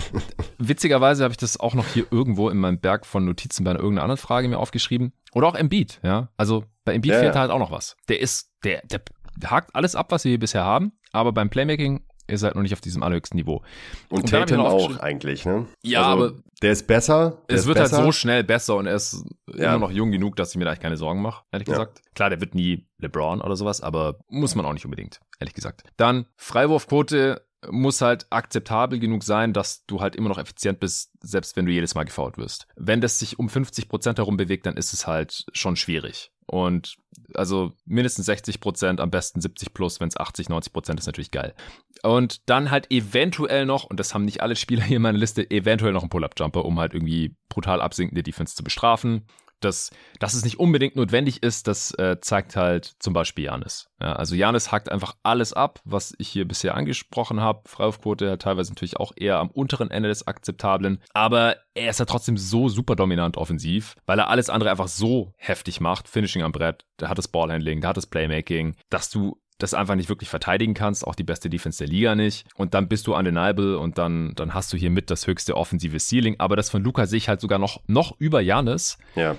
witzigerweise 0.58 1.24
habe 1.24 1.32
ich 1.32 1.38
das 1.38 1.58
auch 1.58 1.74
noch 1.74 1.86
hier 1.86 2.06
irgendwo 2.10 2.50
in 2.50 2.58
meinem 2.58 2.78
Berg 2.78 3.06
von 3.06 3.24
Notizen 3.24 3.64
bei 3.64 3.72
irgendeiner 3.72 4.02
anderen 4.02 4.18
Frage 4.18 4.48
mir 4.48 4.58
aufgeschrieben. 4.58 5.12
Oder 5.32 5.48
auch 5.48 5.54
Embiid, 5.54 6.00
ja. 6.02 6.28
Also 6.36 6.64
bei 6.84 6.94
Embiid 6.94 7.12
ja, 7.12 7.20
fehlt 7.20 7.36
halt 7.36 7.50
auch 7.50 7.58
noch 7.58 7.70
was. 7.70 7.96
Der 8.08 8.20
ist, 8.20 8.52
der, 8.64 8.82
der 8.84 9.00
hakt 9.46 9.74
alles 9.74 9.96
ab, 9.96 10.10
was 10.10 10.24
wir 10.24 10.30
hier 10.30 10.38
bisher 10.38 10.64
haben, 10.64 10.92
aber 11.12 11.32
beim 11.32 11.50
Playmaking 11.50 12.04
ist 12.26 12.42
halt 12.42 12.54
noch 12.54 12.62
nicht 12.62 12.72
auf 12.72 12.80
diesem 12.80 13.02
allerhöchsten 13.02 13.36
Niveau. 13.36 13.62
Und, 14.08 14.20
und 14.20 14.30
Tatum 14.30 14.60
auch 14.60 14.98
eigentlich, 14.98 15.44
ne? 15.44 15.66
Ja, 15.82 16.10
also, 16.10 16.24
aber 16.26 16.38
der 16.62 16.72
ist 16.72 16.86
besser. 16.86 17.42
Der 17.48 17.56
es 17.56 17.62
ist 17.62 17.66
wird 17.66 17.78
halt 17.78 17.90
besser. 17.90 17.96
halt 17.98 18.06
so 18.06 18.12
schnell 18.12 18.44
besser 18.44 18.76
und 18.76 18.86
er 18.86 18.94
ist 18.94 19.24
ja. 19.54 19.70
immer 19.74 19.86
noch 19.86 19.90
jung 19.90 20.10
genug, 20.10 20.36
dass 20.36 20.50
ich 20.50 20.56
mir 20.56 20.64
da 20.64 20.70
eigentlich 20.70 20.80
keine 20.80 20.96
Sorgen 20.96 21.20
mache, 21.20 21.44
ehrlich 21.52 21.68
ja. 21.68 21.74
gesagt. 21.74 22.00
Klar, 22.14 22.30
der 22.30 22.40
wird 22.40 22.54
nie 22.54 22.86
LeBron 22.98 23.42
oder 23.42 23.56
sowas, 23.56 23.82
aber 23.82 24.18
muss 24.28 24.54
man 24.54 24.64
auch 24.64 24.72
nicht 24.72 24.84
unbedingt, 24.84 25.20
ehrlich 25.38 25.54
gesagt. 25.54 25.82
Dann 25.96 26.26
Freiwurfquote 26.36 27.43
muss 27.70 28.00
halt 28.00 28.26
akzeptabel 28.30 28.98
genug 28.98 29.22
sein, 29.22 29.52
dass 29.52 29.84
du 29.86 30.00
halt 30.00 30.16
immer 30.16 30.28
noch 30.28 30.38
effizient 30.38 30.80
bist, 30.80 31.12
selbst 31.20 31.56
wenn 31.56 31.66
du 31.66 31.72
jedes 31.72 31.94
Mal 31.94 32.04
gefault 32.04 32.38
wirst. 32.38 32.66
Wenn 32.76 33.00
das 33.00 33.18
sich 33.18 33.38
um 33.38 33.48
50 33.48 33.88
Prozent 33.88 34.18
herum 34.18 34.36
bewegt, 34.36 34.66
dann 34.66 34.76
ist 34.76 34.92
es 34.92 35.06
halt 35.06 35.46
schon 35.52 35.76
schwierig. 35.76 36.30
Und 36.46 36.96
also 37.34 37.72
mindestens 37.86 38.26
60 38.26 38.60
Prozent, 38.60 39.00
am 39.00 39.10
besten 39.10 39.40
70 39.40 39.72
plus, 39.72 40.00
wenn 40.00 40.08
es 40.08 40.16
80, 40.16 40.48
90 40.48 40.72
Prozent 40.72 41.00
ist 41.00 41.06
natürlich 41.06 41.30
geil. 41.30 41.54
Und 42.02 42.48
dann 42.48 42.70
halt 42.70 42.90
eventuell 42.90 43.64
noch, 43.64 43.84
und 43.84 43.98
das 43.98 44.12
haben 44.12 44.24
nicht 44.24 44.42
alle 44.42 44.56
Spieler 44.56 44.82
hier 44.82 44.96
in 44.96 45.02
meiner 45.02 45.18
Liste, 45.18 45.50
eventuell 45.50 45.92
noch 45.92 46.02
ein 46.02 46.10
Pull-Up-Jumper, 46.10 46.64
um 46.64 46.78
halt 46.78 46.92
irgendwie 46.92 47.34
brutal 47.48 47.80
absinkende 47.80 48.22
Defense 48.22 48.54
zu 48.54 48.62
bestrafen 48.62 49.26
dass, 49.64 49.90
dass 50.18 50.34
es 50.34 50.44
nicht 50.44 50.58
unbedingt 50.58 50.96
notwendig 50.96 51.42
ist, 51.42 51.66
das 51.66 51.92
äh, 51.94 52.18
zeigt 52.20 52.56
halt 52.56 52.94
zum 52.98 53.12
Beispiel 53.12 53.44
Janis. 53.44 53.88
Ja, 54.00 54.14
also 54.14 54.34
Janis 54.34 54.70
hackt 54.70 54.90
einfach 54.90 55.16
alles 55.22 55.52
ab, 55.52 55.80
was 55.84 56.14
ich 56.18 56.28
hier 56.28 56.46
bisher 56.46 56.74
angesprochen 56.74 57.40
habe. 57.40 57.62
Freiwurfquote 57.66 58.38
teilweise 58.38 58.72
natürlich 58.72 58.98
auch 58.98 59.12
eher 59.16 59.38
am 59.38 59.50
unteren 59.50 59.90
Ende 59.90 60.08
des 60.08 60.26
Akzeptablen. 60.26 61.00
Aber 61.12 61.56
er 61.74 61.90
ist 61.90 62.00
ja 62.00 62.04
trotzdem 62.04 62.36
so 62.36 62.68
super 62.68 62.96
dominant 62.96 63.36
offensiv, 63.36 63.96
weil 64.06 64.18
er 64.18 64.28
alles 64.28 64.50
andere 64.50 64.70
einfach 64.70 64.88
so 64.88 65.32
heftig 65.36 65.80
macht. 65.80 66.08
Finishing 66.08 66.42
am 66.42 66.52
Brett, 66.52 66.84
der 67.00 67.08
hat 67.08 67.18
das 67.18 67.28
Ballhandling, 67.28 67.80
der 67.80 67.90
hat 67.90 67.96
das 67.96 68.06
Playmaking, 68.06 68.76
dass 68.90 69.10
du 69.10 69.40
das 69.58 69.72
einfach 69.72 69.94
nicht 69.94 70.08
wirklich 70.08 70.28
verteidigen 70.28 70.74
kannst, 70.74 71.06
auch 71.06 71.14
die 71.14 71.22
beste 71.22 71.48
Defense 71.48 71.78
der 71.78 71.86
Liga 71.86 72.14
nicht. 72.14 72.46
Und 72.56 72.74
dann 72.74 72.88
bist 72.88 73.06
du 73.06 73.14
undeniable 73.14 73.78
und 73.78 73.98
dann, 73.98 74.34
dann 74.34 74.52
hast 74.52 74.72
du 74.72 74.76
hier 74.76 74.90
mit 74.90 75.10
das 75.10 75.26
höchste 75.26 75.56
offensive 75.56 75.98
Ceiling. 75.98 76.36
Aber 76.38 76.56
das 76.56 76.70
von 76.70 76.82
Luca 76.82 77.06
sehe 77.06 77.18
ich 77.18 77.28
halt 77.28 77.40
sogar 77.40 77.58
noch, 77.58 77.80
noch 77.86 78.18
über 78.18 78.40
Janis. 78.40 78.98
Ja 79.14 79.36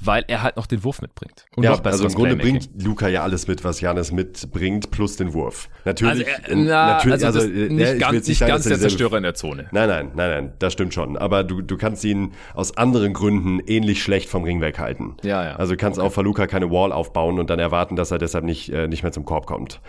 weil 0.00 0.24
er 0.28 0.42
halt 0.42 0.56
noch 0.56 0.66
den 0.66 0.84
Wurf 0.84 1.00
mitbringt. 1.00 1.46
Und 1.56 1.64
ja, 1.64 1.80
also 1.80 2.06
im 2.06 2.14
Grunde 2.14 2.36
bringt 2.36 2.68
Luca 2.82 3.08
ja 3.08 3.22
alles 3.22 3.48
mit, 3.48 3.64
was 3.64 3.80
Janis 3.80 4.12
mitbringt, 4.12 4.90
plus 4.90 5.16
den 5.16 5.32
Wurf. 5.32 5.68
Natürlich, 5.84 6.26
also, 6.26 6.50
er, 6.50 6.56
na, 6.56 6.86
natürlich, 6.94 7.24
also, 7.24 7.40
also 7.40 7.50
nicht 7.50 7.80
ja, 7.80 7.94
ganz, 7.94 8.12
nicht, 8.12 8.28
nicht 8.28 8.38
sagen, 8.38 8.52
ganz 8.52 8.64
der 8.64 8.78
Zerstörer 8.78 9.16
in 9.16 9.22
der 9.22 9.34
Zone. 9.34 9.68
Nein, 9.72 9.88
nein, 9.88 10.10
nein, 10.14 10.30
nein, 10.30 10.52
das 10.58 10.72
stimmt 10.72 10.94
schon. 10.94 11.16
Aber 11.16 11.44
du, 11.44 11.62
du 11.62 11.76
kannst 11.76 12.04
ihn 12.04 12.32
aus 12.54 12.76
anderen 12.76 13.12
Gründen 13.12 13.60
ähnlich 13.66 14.02
schlecht 14.02 14.28
vom 14.28 14.44
Ring 14.44 14.60
weghalten. 14.60 15.16
Ja, 15.22 15.44
ja. 15.44 15.56
Also 15.56 15.72
du 15.72 15.76
kannst 15.78 15.98
okay. 15.98 16.08
auch 16.08 16.12
für 16.12 16.22
Luca 16.22 16.46
keine 16.46 16.70
Wall 16.70 16.92
aufbauen 16.92 17.38
und 17.38 17.50
dann 17.50 17.58
erwarten, 17.58 17.96
dass 17.96 18.10
er 18.10 18.18
deshalb 18.18 18.44
nicht, 18.44 18.70
äh, 18.70 18.88
nicht 18.88 19.02
mehr 19.02 19.12
zum 19.12 19.24
Korb 19.24 19.46
kommt. 19.46 19.80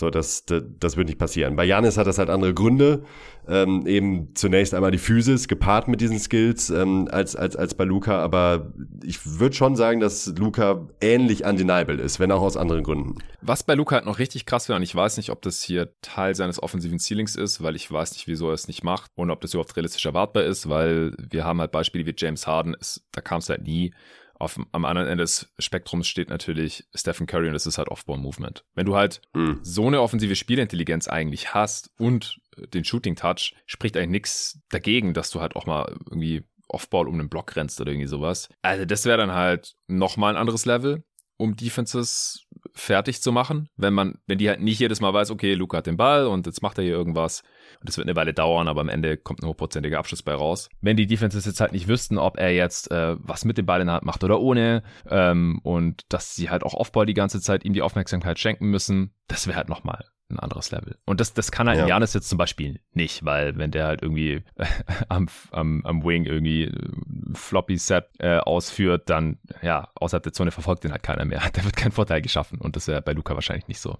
So, 0.00 0.08
das, 0.08 0.46
das, 0.46 0.62
das 0.80 0.96
wird 0.96 1.08
nicht 1.08 1.18
passieren. 1.18 1.56
Bei 1.56 1.64
Janis 1.64 1.98
hat 1.98 2.06
das 2.06 2.16
halt 2.16 2.30
andere 2.30 2.54
Gründe. 2.54 3.04
Ähm, 3.46 3.86
eben 3.86 4.34
zunächst 4.34 4.72
einmal 4.72 4.90
die 4.90 4.98
Physis 4.98 5.46
gepaart 5.46 5.88
mit 5.88 6.00
diesen 6.00 6.18
Skills 6.18 6.70
ähm, 6.70 7.06
als, 7.10 7.36
als, 7.36 7.54
als 7.54 7.74
bei 7.74 7.84
Luca. 7.84 8.18
Aber 8.18 8.72
ich 9.04 9.38
würde 9.38 9.54
schon 9.54 9.76
sagen, 9.76 10.00
dass 10.00 10.26
Luca 10.38 10.88
ähnlich 11.02 11.44
undeniable 11.44 12.00
ist, 12.00 12.18
wenn 12.18 12.32
auch 12.32 12.40
aus 12.40 12.56
anderen 12.56 12.82
Gründen. 12.82 13.16
Was 13.42 13.62
bei 13.62 13.74
Luca 13.74 13.96
halt 13.96 14.06
noch 14.06 14.18
richtig 14.18 14.46
krass 14.46 14.70
wäre, 14.70 14.78
und 14.78 14.82
ich 14.82 14.94
weiß 14.94 15.18
nicht, 15.18 15.28
ob 15.28 15.42
das 15.42 15.62
hier 15.62 15.90
Teil 16.00 16.34
seines 16.34 16.62
offensiven 16.62 16.98
Ceilings 16.98 17.36
ist, 17.36 17.62
weil 17.62 17.76
ich 17.76 17.92
weiß 17.92 18.12
nicht, 18.12 18.26
wieso 18.26 18.48
er 18.48 18.54
es 18.54 18.68
nicht 18.68 18.82
macht 18.82 19.10
und 19.16 19.30
ob 19.30 19.42
das 19.42 19.52
überhaupt 19.52 19.76
realistisch 19.76 20.06
erwartbar 20.06 20.44
ist, 20.44 20.70
weil 20.70 21.12
wir 21.18 21.44
haben 21.44 21.60
halt 21.60 21.72
Beispiele 21.72 22.06
wie 22.06 22.14
James 22.16 22.46
Harden, 22.46 22.72
ist, 22.72 23.02
da 23.12 23.20
kam 23.20 23.40
es 23.40 23.50
halt 23.50 23.64
nie 23.64 23.92
auf, 24.40 24.58
am 24.72 24.84
anderen 24.84 25.08
Ende 25.08 25.24
des 25.24 25.52
Spektrums 25.58 26.08
steht 26.08 26.30
natürlich 26.30 26.86
Stephen 26.94 27.26
Curry 27.26 27.48
und 27.48 27.54
das 27.54 27.66
ist 27.66 27.78
halt 27.78 27.88
Off-Ball-Movement. 27.88 28.64
Wenn 28.74 28.86
du 28.86 28.96
halt 28.96 29.20
mhm. 29.34 29.60
so 29.62 29.86
eine 29.86 30.00
offensive 30.00 30.34
Spielintelligenz 30.36 31.08
eigentlich 31.08 31.54
hast 31.54 31.90
und 31.98 32.40
den 32.74 32.84
Shooting-Touch, 32.84 33.54
spricht 33.66 33.96
eigentlich 33.96 34.10
nichts 34.10 34.60
dagegen, 34.70 35.14
dass 35.14 35.30
du 35.30 35.40
halt 35.40 35.56
auch 35.56 35.66
mal 35.66 35.96
irgendwie 36.10 36.44
Off-Ball 36.68 37.08
um 37.08 37.18
den 37.18 37.28
Block 37.28 37.56
rennst 37.56 37.80
oder 37.80 37.90
irgendwie 37.90 38.06
sowas. 38.06 38.48
Also 38.62 38.84
das 38.84 39.04
wäre 39.04 39.18
dann 39.18 39.32
halt 39.32 39.74
nochmal 39.88 40.34
ein 40.34 40.40
anderes 40.40 40.66
Level, 40.66 41.02
um 41.40 41.56
Defenses 41.56 42.46
fertig 42.74 43.22
zu 43.22 43.32
machen, 43.32 43.68
wenn 43.76 43.94
man, 43.94 44.18
wenn 44.26 44.38
die 44.38 44.48
halt 44.48 44.60
nicht 44.60 44.78
jedes 44.78 45.00
Mal 45.00 45.12
weiß, 45.12 45.30
okay, 45.30 45.54
Luca 45.54 45.78
hat 45.78 45.86
den 45.86 45.96
Ball 45.96 46.26
und 46.26 46.46
jetzt 46.46 46.62
macht 46.62 46.78
er 46.78 46.84
hier 46.84 46.92
irgendwas, 46.92 47.42
und 47.80 47.88
das 47.88 47.96
wird 47.96 48.06
eine 48.06 48.16
Weile 48.16 48.34
dauern, 48.34 48.68
aber 48.68 48.82
am 48.82 48.90
Ende 48.90 49.16
kommt 49.16 49.42
ein 49.42 49.48
hochprozentiger 49.48 49.98
Abschluss 49.98 50.22
bei 50.22 50.34
raus. 50.34 50.68
Wenn 50.82 50.98
die 50.98 51.06
Defenses 51.06 51.46
jetzt 51.46 51.60
halt 51.60 51.72
nicht 51.72 51.88
wüssten, 51.88 52.18
ob 52.18 52.38
er 52.38 52.52
jetzt 52.52 52.90
äh, 52.90 53.16
was 53.18 53.46
mit 53.46 53.56
dem 53.56 53.66
Ball 53.66 53.80
in 53.80 53.86
der 53.86 53.96
Hand 53.96 54.04
macht 54.04 54.22
oder 54.22 54.40
ohne 54.40 54.82
ähm, 55.08 55.60
und 55.62 56.04
dass 56.10 56.36
sie 56.36 56.50
halt 56.50 56.62
auch 56.62 56.74
Offball 56.74 57.06
die 57.06 57.14
ganze 57.14 57.40
Zeit 57.40 57.64
ihm 57.64 57.72
die 57.72 57.82
Aufmerksamkeit 57.82 58.38
schenken 58.38 58.66
müssen, 58.66 59.14
das 59.26 59.46
wäre 59.46 59.56
halt 59.56 59.70
nochmal 59.70 60.04
ein 60.30 60.38
anderes 60.38 60.70
Level. 60.70 60.96
Und 61.04 61.20
das, 61.20 61.34
das 61.34 61.50
kann 61.50 61.68
halt 61.68 61.78
ja. 61.78 61.86
Janis 61.86 62.14
jetzt 62.14 62.28
zum 62.28 62.38
Beispiel 62.38 62.80
nicht, 62.92 63.24
weil 63.24 63.56
wenn 63.56 63.70
der 63.70 63.86
halt 63.86 64.02
irgendwie 64.02 64.42
am, 65.08 65.28
am, 65.50 65.84
am 65.84 66.04
Wing 66.04 66.24
irgendwie 66.24 66.64
äh, 66.64 66.90
Floppy 67.34 67.76
Set 67.76 68.06
äh, 68.18 68.38
ausführt, 68.38 69.10
dann 69.10 69.38
ja, 69.62 69.88
außerhalb 69.94 70.22
der 70.22 70.32
Zone 70.32 70.50
verfolgt 70.50 70.84
den 70.84 70.92
halt 70.92 71.02
keiner 71.02 71.24
mehr. 71.24 71.42
Da 71.52 71.64
wird 71.64 71.76
kein 71.76 71.92
Vorteil 71.92 72.22
geschaffen 72.22 72.58
und 72.58 72.76
das 72.76 72.86
wäre 72.86 73.02
bei 73.02 73.12
Luca 73.12 73.34
wahrscheinlich 73.34 73.68
nicht 73.68 73.80
so. 73.80 73.96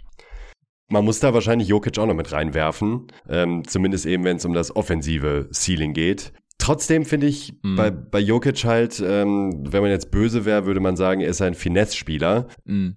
Man 0.89 1.05
muss 1.05 1.21
da 1.21 1.35
wahrscheinlich 1.35 1.69
Jokic 1.69 1.99
auch 1.99 2.07
noch 2.07 2.15
mit 2.15 2.33
reinwerfen, 2.33 3.09
ähm, 3.29 3.67
zumindest 3.67 4.07
eben, 4.07 4.25
wenn 4.25 4.37
es 4.37 4.45
um 4.45 4.55
das 4.55 4.75
offensive 4.75 5.49
Ceiling 5.53 5.93
geht. 5.93 6.33
Trotzdem 6.59 7.05
finde 7.05 7.27
ich 7.27 7.55
mm. 7.63 7.77
bei, 7.77 7.91
bei 7.91 8.21
Jokic 8.21 8.65
halt, 8.65 9.01
ähm, 9.05 9.65
wenn 9.71 9.83
man 9.83 9.91
jetzt 9.91 10.11
böse 10.11 10.45
wäre, 10.45 10.67
würde 10.67 10.81
man 10.81 10.97
sagen, 10.97 11.21
er 11.21 11.29
ist 11.29 11.43
ein 11.43 11.55
Finesse-Spieler. 11.55 12.49
Mm. 12.65 12.91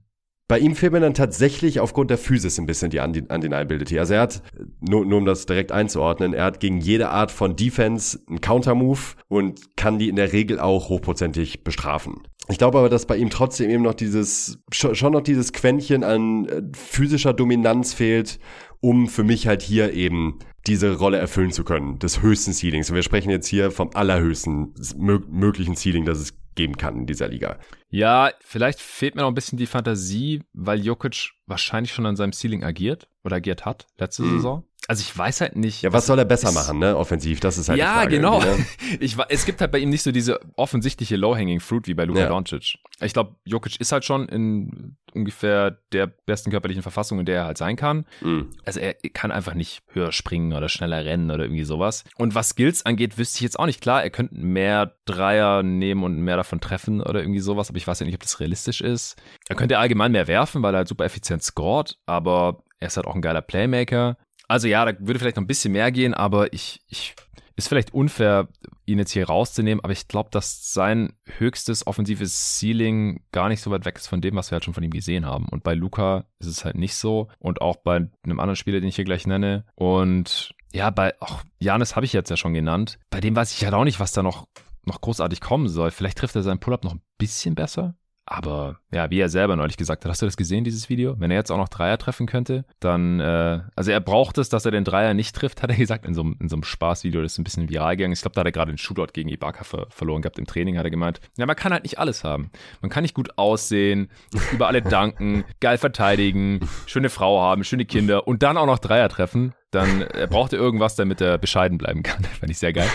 Bei 0.49 0.59
ihm 0.59 0.75
fehlt 0.75 0.91
mir 0.91 0.99
dann 0.99 1.13
tatsächlich 1.13 1.79
aufgrund 1.79 2.09
der 2.09 2.17
Physis 2.17 2.59
ein 2.59 2.65
bisschen 2.65 2.89
die 2.89 2.99
Undeniability. 2.99 3.97
Also 3.97 4.15
er 4.15 4.21
hat, 4.21 4.43
nur, 4.81 5.05
nur 5.05 5.19
um 5.19 5.25
das 5.25 5.45
direkt 5.45 5.71
einzuordnen, 5.71 6.33
er 6.33 6.43
hat 6.43 6.59
gegen 6.59 6.79
jede 6.79 7.09
Art 7.09 7.31
von 7.31 7.55
Defense 7.55 8.19
einen 8.27 8.41
Counter-Move 8.41 8.99
und 9.29 9.77
kann 9.77 9.99
die 9.99 10.09
in 10.09 10.17
der 10.17 10.33
Regel 10.33 10.59
auch 10.59 10.89
hochprozentig 10.89 11.63
bestrafen. 11.63 12.23
Ich 12.49 12.57
glaube 12.57 12.77
aber, 12.77 12.89
dass 12.89 13.05
bei 13.05 13.15
ihm 13.15 13.29
trotzdem 13.29 13.69
eben 13.69 13.83
noch 13.83 13.93
dieses, 13.93 14.59
schon 14.71 15.13
noch 15.13 15.21
dieses 15.21 15.53
Quäntchen 15.53 16.03
an 16.03 16.45
äh, 16.45 16.61
physischer 16.75 17.33
Dominanz 17.33 17.93
fehlt, 17.93 18.37
um 18.81 19.07
für 19.07 19.23
mich 19.23 19.47
halt 19.47 19.61
hier 19.61 19.93
eben 19.93 20.39
diese 20.67 20.97
Rolle 20.97 21.17
erfüllen 21.17 21.51
zu 21.51 21.63
können, 21.63 21.99
des 21.99 22.21
höchsten 22.21 22.51
Ceilings. 22.51 22.89
Und 22.89 22.95
wir 22.95 23.03
sprechen 23.03 23.29
jetzt 23.29 23.47
hier 23.47 23.71
vom 23.71 23.91
allerhöchsten 23.93 24.73
möglichen 24.97 25.77
Ceiling, 25.77 26.03
das 26.05 26.19
es 26.19 26.33
geben 26.55 26.77
kann 26.77 26.97
in 26.97 27.05
dieser 27.05 27.27
Liga. 27.27 27.59
Ja, 27.89 28.31
vielleicht 28.41 28.79
fehlt 28.79 29.15
mir 29.15 29.21
noch 29.21 29.29
ein 29.29 29.35
bisschen 29.35 29.57
die 29.57 29.67
Fantasie, 29.67 30.43
weil 30.53 30.83
Jokic 30.83 31.31
wahrscheinlich 31.45 31.93
schon 31.93 32.05
an 32.05 32.15
seinem 32.15 32.33
Ceiling 32.33 32.63
agiert 32.63 33.07
oder 33.23 33.37
agiert 33.37 33.65
hat 33.65 33.87
letzte 33.97 34.23
mhm. 34.23 34.31
Saison. 34.31 34.63
Also 34.87 35.01
ich 35.01 35.17
weiß 35.17 35.41
halt 35.41 35.55
nicht. 35.55 35.81
Ja, 35.81 35.93
was 35.93 36.05
soll 36.07 36.19
er 36.19 36.25
besser 36.25 36.51
machen, 36.51 36.79
ne? 36.79 36.97
Offensiv, 36.97 37.39
das 37.39 37.57
ist 37.57 37.69
halt 37.69 37.79
ja, 37.79 37.93
die 37.93 37.99
Frage. 37.99 38.15
genau. 38.17 38.39
Ne? 38.41 38.65
Ich, 38.99 39.15
es 39.29 39.45
gibt 39.45 39.61
halt 39.61 39.71
bei 39.71 39.79
ihm 39.79 39.89
nicht 39.89 40.03
so 40.03 40.11
diese 40.11 40.39
offensichtliche 40.55 41.15
Low-hanging 41.15 41.59
fruit 41.61 41.87
wie 41.87 41.93
bei 41.93 42.03
Luka 42.05 42.19
Ja. 42.21 42.27
Doncic. 42.27 42.77
Ich 43.01 43.13
glaube, 43.13 43.35
Jokic 43.45 43.79
ist 43.79 43.91
halt 43.91 44.03
schon 44.05 44.27
in 44.27 44.97
ungefähr 45.13 45.77
der 45.93 46.07
besten 46.07 46.51
körperlichen 46.51 46.81
Verfassung, 46.81 47.19
in 47.19 47.25
der 47.25 47.37
er 47.37 47.45
halt 47.45 47.57
sein 47.57 47.75
kann. 47.75 48.05
Mhm. 48.21 48.49
Also 48.65 48.79
er 48.79 48.93
kann 49.13 49.31
einfach 49.31 49.53
nicht 49.53 49.81
höher 49.87 50.11
springen 50.11 50.53
oder 50.53 50.67
schneller 50.69 51.05
rennen 51.05 51.31
oder 51.31 51.43
irgendwie 51.45 51.63
sowas. 51.63 52.03
Und 52.17 52.35
was 52.35 52.49
Skills 52.49 52.85
angeht, 52.85 53.17
wüsste 53.17 53.37
ich 53.37 53.41
jetzt 53.41 53.59
auch 53.59 53.65
nicht. 53.65 53.79
Klar, 53.81 54.03
er 54.03 54.09
könnte 54.09 54.35
mehr 54.35 54.95
Dreier 55.05 55.63
nehmen 55.63 56.03
und 56.03 56.17
mehr 56.19 56.37
davon 56.37 56.59
treffen 56.61 57.01
oder 57.01 57.21
irgendwie 57.21 57.39
sowas, 57.39 57.69
aber 57.69 57.77
ich 57.77 57.87
weiß 57.87 57.99
ja 57.99 58.05
nicht, 58.05 58.15
ob 58.15 58.21
das 58.21 58.39
realistisch 58.39 58.81
ist. 58.81 59.15
Er 59.47 59.55
könnte 59.55 59.77
allgemein 59.79 60.11
mehr 60.11 60.27
werfen, 60.27 60.61
weil 60.61 60.73
er 60.75 60.79
halt 60.79 60.87
super 60.87 61.05
effizient 61.05 61.43
scored, 61.43 61.97
aber 62.05 62.63
er 62.79 62.87
ist 62.87 62.97
halt 62.97 63.07
auch 63.07 63.15
ein 63.15 63.21
geiler 63.21 63.41
Playmaker. 63.41 64.17
Also 64.47 64.67
ja, 64.67 64.85
da 64.85 64.93
würde 64.99 65.19
vielleicht 65.19 65.37
noch 65.37 65.43
ein 65.43 65.47
bisschen 65.47 65.71
mehr 65.71 65.91
gehen, 65.91 66.13
aber 66.13 66.53
ich, 66.53 66.81
ich 66.87 67.15
ist 67.55 67.67
vielleicht 67.67 67.93
unfair, 67.93 68.47
ihn 68.85 68.97
jetzt 68.97 69.11
hier 69.11 69.27
rauszunehmen, 69.27 69.83
aber 69.83 69.93
ich 69.93 70.07
glaube, 70.07 70.29
dass 70.31 70.73
sein 70.73 71.13
höchstes 71.37 71.85
offensives 71.85 72.59
Ceiling 72.59 73.23
gar 73.31 73.47
nicht 73.49 73.61
so 73.61 73.71
weit 73.71 73.85
weg 73.85 73.97
ist 73.97 74.07
von 74.07 74.21
dem, 74.21 74.35
was 74.35 74.49
wir 74.49 74.55
halt 74.55 74.65
schon 74.65 74.73
von 74.73 74.83
ihm 74.83 74.91
gesehen 74.91 75.25
haben. 75.25 75.47
Und 75.49 75.63
bei 75.63 75.73
Luca 75.75 76.25
ist 76.39 76.47
es 76.47 76.65
halt 76.65 76.75
nicht 76.75 76.95
so. 76.95 77.29
Und 77.39 77.61
auch 77.61 77.77
bei 77.77 77.97
einem 77.97 78.39
anderen 78.39 78.55
Spieler, 78.55 78.79
den 78.79 78.89
ich 78.89 78.95
hier 78.95 79.05
gleich 79.05 79.27
nenne. 79.27 79.65
Und 79.75 80.55
ja, 80.73 80.89
bei 80.89 81.19
auch 81.21 81.43
Janis 81.59 81.95
habe 81.95 82.05
ich 82.05 82.13
jetzt 82.13 82.29
ja 82.29 82.37
schon 82.37 82.53
genannt. 82.53 82.97
Bei 83.11 83.21
dem 83.21 83.35
weiß 83.35 83.53
ich 83.53 83.63
halt 83.63 83.75
auch 83.75 83.83
nicht, 83.83 83.99
was 83.99 84.11
da 84.11 84.23
noch, 84.23 84.47
noch 84.83 85.01
großartig 85.01 85.39
kommen 85.39 85.69
soll. 85.69 85.91
Vielleicht 85.91 86.17
trifft 86.17 86.35
er 86.35 86.41
seinen 86.41 86.59
Pull-up 86.59 86.83
noch 86.83 86.95
ein 86.95 87.01
bisschen 87.19 87.53
besser. 87.53 87.95
Aber 88.25 88.77
ja, 88.91 89.09
wie 89.09 89.19
er 89.19 89.27
selber 89.27 89.55
neulich 89.57 89.75
gesagt 89.75 90.05
hat, 90.05 90.09
hast 90.09 90.21
du 90.21 90.25
das 90.25 90.37
gesehen, 90.37 90.63
dieses 90.63 90.87
Video? 90.89 91.19
Wenn 91.19 91.29
er 91.29 91.37
jetzt 91.37 91.51
auch 91.51 91.57
noch 91.57 91.67
Dreier 91.67 91.97
treffen 91.97 92.25
könnte, 92.25 92.63
dann, 92.79 93.19
äh, 93.19 93.59
also 93.75 93.91
er 93.91 93.99
braucht 93.99 94.37
es, 94.37 94.47
dass 94.47 94.63
er 94.65 94.71
den 94.71 94.85
Dreier 94.85 95.13
nicht 95.13 95.35
trifft, 95.35 95.61
hat 95.61 95.69
er 95.69 95.75
gesagt, 95.75 96.05
in 96.05 96.13
so, 96.13 96.21
einem- 96.21 96.37
in 96.39 96.47
so 96.47 96.55
einem 96.55 96.63
Spaßvideo, 96.63 97.21
das 97.21 97.33
ist 97.33 97.39
ein 97.39 97.43
bisschen 97.43 97.67
viral 97.69 97.97
gegangen. 97.97 98.13
Ich 98.13 98.21
glaube, 98.21 98.33
da 98.35 98.39
hat 98.39 98.47
er 98.47 98.53
gerade 98.53 98.69
einen 98.69 98.77
Shootout 98.77 99.11
gegen 99.11 99.27
Ibaka 99.29 99.65
ver 99.65 99.87
verloren 99.89 100.21
gehabt 100.21 100.39
im 100.39 100.45
Training, 100.45 100.77
hat 100.77 100.85
er 100.85 100.89
gemeint. 100.91 101.19
Ja, 101.37 101.45
man 101.45 101.55
kann 101.57 101.73
halt 101.73 101.83
nicht 101.83 101.99
alles 101.99 102.23
haben. 102.23 102.49
Man 102.81 102.89
kann 102.89 103.01
nicht 103.01 103.13
gut 103.13 103.37
aussehen, 103.37 104.09
über 104.53 104.67
alle 104.67 104.81
danken, 104.81 105.43
geil 105.59 105.77
verteidigen, 105.77 106.61
schöne 106.85 107.09
Frau 107.09 107.41
haben, 107.41 107.65
schöne 107.65 107.83
Kinder 107.85 108.25
und 108.25 108.41
dann 108.41 108.55
auch 108.57 108.65
noch 108.67 108.79
Dreier 108.79 109.09
treffen. 109.09 109.53
Dann 109.71 110.01
er 110.01 110.27
braucht 110.27 110.53
er 110.53 110.59
irgendwas, 110.59 110.95
damit 110.95 111.19
er 111.19 111.37
bescheiden 111.39 111.77
bleiben 111.77 112.03
kann. 112.03 112.23
Fand 112.39 112.49
ich 112.49 112.57
sehr 112.59 112.71
geil. 112.73 112.89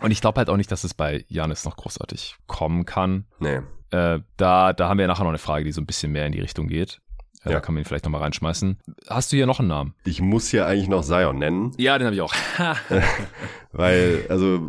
Und 0.00 0.10
ich 0.10 0.20
glaube 0.20 0.38
halt 0.38 0.50
auch 0.50 0.56
nicht, 0.56 0.70
dass 0.70 0.84
es 0.84 0.94
bei 0.94 1.24
Janis 1.28 1.64
noch 1.64 1.76
großartig 1.76 2.36
kommen 2.46 2.84
kann. 2.84 3.26
Nee. 3.38 3.60
Äh, 3.90 4.20
da, 4.36 4.72
da 4.72 4.88
haben 4.88 4.98
wir 4.98 5.06
nachher 5.06 5.24
noch 5.24 5.30
eine 5.30 5.38
Frage, 5.38 5.64
die 5.64 5.72
so 5.72 5.80
ein 5.80 5.86
bisschen 5.86 6.12
mehr 6.12 6.26
in 6.26 6.32
die 6.32 6.40
Richtung 6.40 6.68
geht. 6.68 7.00
Ja. 7.48 7.56
Da 7.56 7.60
kann 7.60 7.74
man 7.74 7.82
ihn 7.82 7.84
vielleicht 7.84 8.04
nochmal 8.04 8.22
reinschmeißen. 8.22 8.78
Hast 9.08 9.32
du 9.32 9.36
hier 9.36 9.46
noch 9.46 9.58
einen 9.58 9.68
Namen? 9.68 9.94
Ich 10.04 10.20
muss 10.20 10.48
hier 10.48 10.66
eigentlich 10.66 10.88
noch 10.88 11.02
Zion 11.02 11.38
nennen, 11.38 11.72
Ja, 11.78 11.98
den 11.98 12.06
habe 12.06 12.14
ich 12.14 12.22
auch. 12.22 12.34
weil, 13.72 14.24
also, 14.28 14.60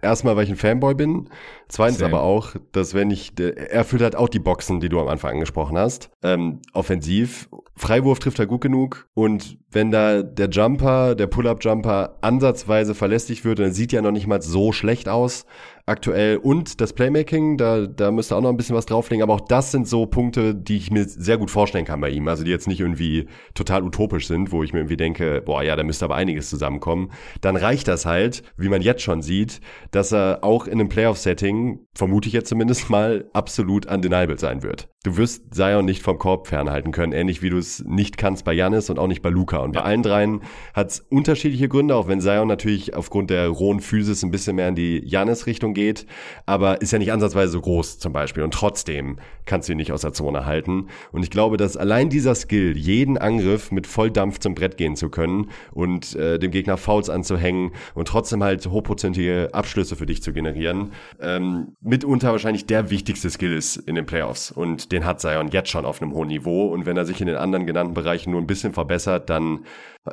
erstmal, 0.00 0.36
weil 0.36 0.44
ich 0.44 0.50
ein 0.50 0.56
Fanboy 0.56 0.94
bin. 0.94 1.28
Zweitens 1.68 1.98
Same. 1.98 2.14
aber 2.14 2.22
auch, 2.22 2.54
dass 2.72 2.92
wenn 2.92 3.10
ich, 3.10 3.32
er 3.38 3.84
füllt 3.84 4.02
halt 4.02 4.16
auch 4.16 4.28
die 4.28 4.38
Boxen, 4.38 4.80
die 4.80 4.88
du 4.88 5.00
am 5.00 5.08
Anfang 5.08 5.32
angesprochen 5.32 5.78
hast. 5.78 6.10
Ähm, 6.22 6.60
offensiv, 6.74 7.48
Freiwurf 7.76 8.18
trifft 8.18 8.38
er 8.38 8.46
gut 8.46 8.60
genug 8.60 9.08
und 9.14 9.56
wenn 9.70 9.90
da 9.90 10.22
der 10.22 10.50
Jumper, 10.50 11.14
der 11.14 11.26
Pull-Up-Jumper 11.28 12.18
ansatzweise 12.20 12.94
verlässlich 12.94 13.44
wird, 13.46 13.58
dann 13.58 13.72
sieht 13.72 13.92
ja 13.92 14.02
noch 14.02 14.10
nicht 14.10 14.26
mal 14.26 14.42
so 14.42 14.72
schlecht 14.72 15.08
aus 15.08 15.46
aktuell 15.86 16.36
und 16.36 16.80
das 16.80 16.92
Playmaking, 16.92 17.56
da, 17.56 17.86
da 17.86 18.10
müsste 18.10 18.36
auch 18.36 18.40
noch 18.40 18.50
ein 18.50 18.56
bisschen 18.56 18.76
was 18.76 18.86
drauflegen, 18.86 19.22
aber 19.22 19.34
auch 19.34 19.40
das 19.40 19.72
sind 19.72 19.88
so 19.88 20.06
Punkte, 20.06 20.54
die 20.54 20.76
ich 20.76 20.90
mir 20.90 21.04
sehr 21.04 21.38
gut 21.38 21.50
vorstellen 21.50 21.84
kann 21.84 22.00
bei 22.00 22.10
ihm, 22.10 22.28
also 22.28 22.44
die 22.44 22.50
jetzt 22.50 22.68
nicht 22.68 22.80
irgendwie 22.80 23.26
total 23.54 23.82
utopisch 23.82 24.28
sind, 24.28 24.52
wo 24.52 24.62
ich 24.62 24.72
mir 24.72 24.80
irgendwie 24.80 24.96
denke, 24.96 25.42
boah, 25.44 25.62
ja, 25.62 25.74
da 25.76 25.82
müsste 25.82 26.04
aber 26.04 26.14
einiges 26.14 26.50
zusammenkommen. 26.50 27.10
Dann 27.40 27.56
reicht 27.56 27.88
das 27.88 28.06
halt, 28.06 28.42
wie 28.56 28.68
man 28.68 28.82
jetzt 28.82 29.02
schon 29.02 29.22
sieht, 29.22 29.60
dass 29.90 30.12
er 30.12 30.40
auch 30.42 30.66
in 30.66 30.74
einem 30.74 30.88
Playoff-Setting, 30.88 31.80
vermute 31.94 32.28
ich 32.28 32.34
jetzt 32.34 32.48
zumindest 32.48 32.90
mal, 32.90 33.28
absolut 33.32 33.86
undeniable 33.86 34.38
sein 34.38 34.62
wird. 34.62 34.91
Du 35.04 35.16
wirst 35.16 35.52
Zion 35.52 35.84
nicht 35.84 36.00
vom 36.00 36.16
Korb 36.16 36.46
fernhalten 36.46 36.92
können, 36.92 37.12
ähnlich 37.12 37.42
wie 37.42 37.50
du 37.50 37.58
es 37.58 37.82
nicht 37.84 38.16
kannst 38.16 38.44
bei 38.44 38.52
Janis 38.52 38.88
und 38.88 39.00
auch 39.00 39.08
nicht 39.08 39.20
bei 39.20 39.30
Luca. 39.30 39.58
Und 39.58 39.72
bei 39.72 39.80
allen 39.80 40.04
dreien 40.04 40.42
hat 40.74 40.90
es 40.90 41.00
unterschiedliche 41.00 41.68
Gründe, 41.68 41.96
auch 41.96 42.06
wenn 42.06 42.20
Zion 42.20 42.46
natürlich 42.46 42.94
aufgrund 42.94 43.30
der 43.30 43.48
rohen 43.48 43.80
Physis 43.80 44.22
ein 44.22 44.30
bisschen 44.30 44.54
mehr 44.54 44.68
in 44.68 44.76
die 44.76 45.02
Janis-Richtung 45.04 45.74
geht, 45.74 46.06
aber 46.46 46.82
ist 46.82 46.92
ja 46.92 47.00
nicht 47.00 47.10
ansatzweise 47.10 47.50
so 47.50 47.60
groß 47.60 47.98
zum 47.98 48.12
Beispiel. 48.12 48.44
Und 48.44 48.54
trotzdem 48.54 49.16
kannst 49.44 49.68
du 49.68 49.72
ihn 49.72 49.78
nicht 49.78 49.90
aus 49.90 50.02
der 50.02 50.12
Zone 50.12 50.46
halten. 50.46 50.86
Und 51.10 51.24
ich 51.24 51.30
glaube, 51.30 51.56
dass 51.56 51.76
allein 51.76 52.08
dieser 52.08 52.36
Skill, 52.36 52.76
jeden 52.76 53.18
Angriff 53.18 53.72
mit 53.72 53.88
Volldampf 53.88 54.38
zum 54.38 54.54
Brett 54.54 54.76
gehen 54.76 54.94
zu 54.94 55.08
können 55.08 55.50
und 55.72 56.14
äh, 56.14 56.38
dem 56.38 56.52
Gegner 56.52 56.76
Fouls 56.76 57.10
anzuhängen 57.10 57.72
und 57.94 58.06
trotzdem 58.06 58.44
halt 58.44 58.64
hochprozentige 58.66 59.48
Abschlüsse 59.52 59.96
für 59.96 60.06
dich 60.06 60.22
zu 60.22 60.32
generieren, 60.32 60.92
ähm, 61.20 61.76
mitunter 61.80 62.30
wahrscheinlich 62.30 62.66
der 62.66 62.90
wichtigste 62.90 63.30
Skill 63.30 63.52
ist 63.52 63.78
in 63.78 63.96
den 63.96 64.06
Playoffs. 64.06 64.52
Und 64.52 64.91
den 64.92 65.04
hat 65.04 65.20
Zion 65.20 65.48
jetzt 65.48 65.70
schon 65.70 65.84
auf 65.84 66.00
einem 66.00 66.12
hohen 66.12 66.28
Niveau. 66.28 66.68
Und 66.68 66.86
wenn 66.86 66.96
er 66.96 67.04
sich 67.04 67.20
in 67.20 67.26
den 67.26 67.36
anderen 67.36 67.66
genannten 67.66 67.94
Bereichen 67.94 68.30
nur 68.30 68.40
ein 68.40 68.46
bisschen 68.46 68.72
verbessert, 68.72 69.30
dann 69.30 69.64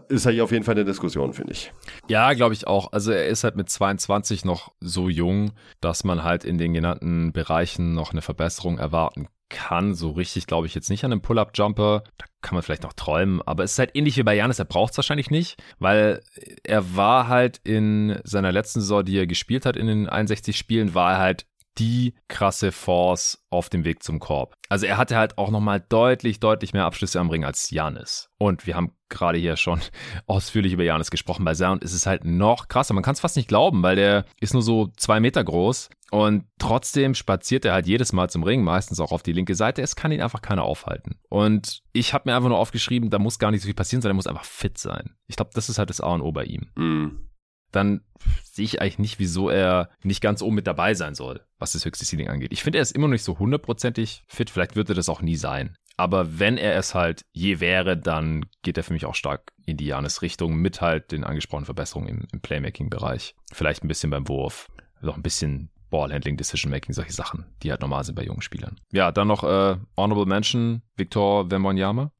ist 0.07 0.25
er 0.25 0.31
hier 0.31 0.43
auf 0.43 0.51
jeden 0.51 0.63
Fall 0.63 0.75
eine 0.75 0.85
Diskussion, 0.85 1.33
finde 1.33 1.53
ich. 1.53 1.71
Ja, 2.07 2.33
glaube 2.33 2.53
ich 2.53 2.67
auch. 2.67 2.91
Also 2.91 3.11
er 3.11 3.27
ist 3.27 3.43
halt 3.43 3.55
mit 3.55 3.69
22 3.69 4.45
noch 4.45 4.71
so 4.79 5.09
jung, 5.09 5.51
dass 5.81 6.03
man 6.03 6.23
halt 6.23 6.45
in 6.45 6.57
den 6.57 6.73
genannten 6.73 7.31
Bereichen 7.33 7.93
noch 7.93 8.11
eine 8.11 8.21
Verbesserung 8.21 8.77
erwarten 8.77 9.27
kann. 9.49 9.95
So 9.95 10.11
richtig 10.11 10.47
glaube 10.47 10.67
ich 10.67 10.75
jetzt 10.75 10.89
nicht 10.89 11.03
an 11.03 11.11
einem 11.11 11.21
Pull-Up-Jumper. 11.21 12.03
Da 12.17 12.25
kann 12.41 12.55
man 12.55 12.63
vielleicht 12.63 12.83
noch 12.83 12.93
träumen. 12.93 13.41
Aber 13.41 13.63
es 13.63 13.73
ist 13.73 13.79
halt 13.79 13.95
ähnlich 13.95 14.15
wie 14.17 14.23
bei 14.23 14.35
Janis. 14.35 14.59
Er 14.59 14.65
braucht 14.65 14.91
es 14.91 14.97
wahrscheinlich 14.97 15.31
nicht, 15.31 15.61
weil 15.79 16.21
er 16.63 16.95
war 16.95 17.27
halt 17.27 17.59
in 17.63 18.19
seiner 18.23 18.51
letzten 18.51 18.81
Saison, 18.81 19.03
die 19.03 19.17
er 19.17 19.27
gespielt 19.27 19.65
hat 19.65 19.75
in 19.75 19.87
den 19.87 20.07
61 20.07 20.55
Spielen, 20.55 20.93
war 20.93 21.13
er 21.13 21.19
halt 21.19 21.45
die 21.79 22.13
krasse 22.27 22.71
Force 22.71 23.43
auf 23.49 23.69
dem 23.69 23.85
Weg 23.85 24.03
zum 24.03 24.19
Korb. 24.19 24.53
Also 24.67 24.85
er 24.85 24.97
hatte 24.97 25.15
halt 25.17 25.37
auch 25.37 25.49
nochmal 25.49 25.79
deutlich, 25.79 26.39
deutlich 26.39 26.73
mehr 26.73 26.85
Abschlüsse 26.85 27.19
am 27.19 27.29
Ring 27.29 27.43
als 27.43 27.71
Janis. 27.71 28.29
Und 28.37 28.67
wir 28.67 28.75
haben 28.75 28.91
gerade 29.09 29.37
hier 29.39 29.57
schon 29.57 29.81
ausführlich 30.27 30.73
über 30.73 30.83
Janis 30.83 31.09
gesprochen. 31.09 31.45
Bei 31.45 31.55
Sound 31.55 31.83
ist 31.83 31.93
es 31.93 32.05
halt 32.05 32.25
noch 32.25 32.67
krasser. 32.67 32.93
Man 32.93 33.03
kann 33.03 33.13
es 33.13 33.19
fast 33.19 33.37
nicht 33.37 33.47
glauben, 33.47 33.81
weil 33.81 33.95
der 33.95 34.25
ist 34.39 34.53
nur 34.53 34.61
so 34.61 34.89
zwei 34.97 35.19
Meter 35.19 35.43
groß 35.43 35.89
und 36.11 36.45
trotzdem 36.57 37.15
spaziert 37.15 37.65
er 37.65 37.73
halt 37.73 37.87
jedes 37.87 38.13
Mal 38.13 38.29
zum 38.29 38.43
Ring, 38.43 38.63
meistens 38.63 38.99
auch 38.99 39.11
auf 39.11 39.23
die 39.23 39.33
linke 39.33 39.55
Seite. 39.55 39.81
Es 39.81 39.95
kann 39.95 40.11
ihn 40.11 40.21
einfach 40.21 40.41
keiner 40.41 40.63
aufhalten. 40.63 41.19
Und 41.29 41.81
ich 41.93 42.13
habe 42.13 42.29
mir 42.29 42.35
einfach 42.35 42.49
nur 42.49 42.57
aufgeschrieben, 42.59 43.09
da 43.09 43.19
muss 43.19 43.39
gar 43.39 43.51
nicht 43.51 43.61
so 43.61 43.67
viel 43.67 43.75
passieren, 43.75 44.01
sondern 44.01 44.15
er 44.15 44.19
muss 44.19 44.27
einfach 44.27 44.45
fit 44.45 44.77
sein. 44.77 45.15
Ich 45.27 45.35
glaube, 45.35 45.51
das 45.53 45.69
ist 45.69 45.79
halt 45.79 45.89
das 45.89 46.01
A 46.01 46.13
und 46.13 46.21
O 46.21 46.31
bei 46.31 46.43
ihm 46.43 46.67
Mm. 46.75 47.28
Dann 47.71 48.01
sehe 48.43 48.65
ich 48.65 48.81
eigentlich 48.81 48.99
nicht, 48.99 49.19
wieso 49.19 49.49
er 49.49 49.89
nicht 50.03 50.21
ganz 50.21 50.41
oben 50.41 50.55
mit 50.55 50.67
dabei 50.67 50.93
sein 50.93 51.15
soll, 51.15 51.41
was 51.57 51.73
das 51.73 51.85
höchste 51.85 52.05
Ceiling 52.05 52.27
angeht. 52.27 52.51
Ich 52.51 52.63
finde, 52.63 52.79
er 52.79 52.81
ist 52.81 52.91
immer 52.91 53.07
noch 53.07 53.13
nicht 53.13 53.23
so 53.23 53.39
hundertprozentig 53.39 54.23
fit. 54.27 54.49
Vielleicht 54.49 54.75
wird 54.75 54.89
er 54.89 54.95
das 54.95 55.09
auch 55.09 55.21
nie 55.21 55.35
sein. 55.35 55.75
Aber 55.97 56.39
wenn 56.39 56.57
er 56.57 56.77
es 56.77 56.95
halt 56.95 57.25
je 57.33 57.59
wäre, 57.59 57.97
dann 57.97 58.45
geht 58.61 58.77
er 58.77 58.83
für 58.83 58.93
mich 58.93 59.05
auch 59.05 59.15
stark 59.15 59.51
in 59.65 59.75
die 59.75 59.87
Janis-Richtung 59.87 60.55
mit 60.55 60.79
halt 60.79 61.11
den 61.11 61.25
angesprochenen 61.25 61.65
Verbesserungen 61.65 62.07
im, 62.07 62.27
im 62.31 62.39
Playmaking-Bereich. 62.39 63.35
Vielleicht 63.51 63.83
ein 63.83 63.89
bisschen 63.89 64.09
beim 64.09 64.27
Wurf, 64.29 64.69
noch 65.01 65.17
ein 65.17 65.23
bisschen 65.23 65.71
Ballhandling, 65.89 66.37
Decision-Making, 66.37 66.93
solche 66.93 67.13
Sachen, 67.13 67.45
die 67.63 67.71
halt 67.71 67.81
normal 67.81 68.03
sind 68.03 68.15
bei 68.15 68.23
jungen 68.23 68.41
Spielern. 68.41 68.79
Ja, 68.91 69.11
dann 69.11 69.27
noch 69.27 69.43
äh, 69.43 69.75
Honorable 69.97 70.25
Mention, 70.25 70.81
Victor 70.95 71.49
Wembanyama, 71.49 72.11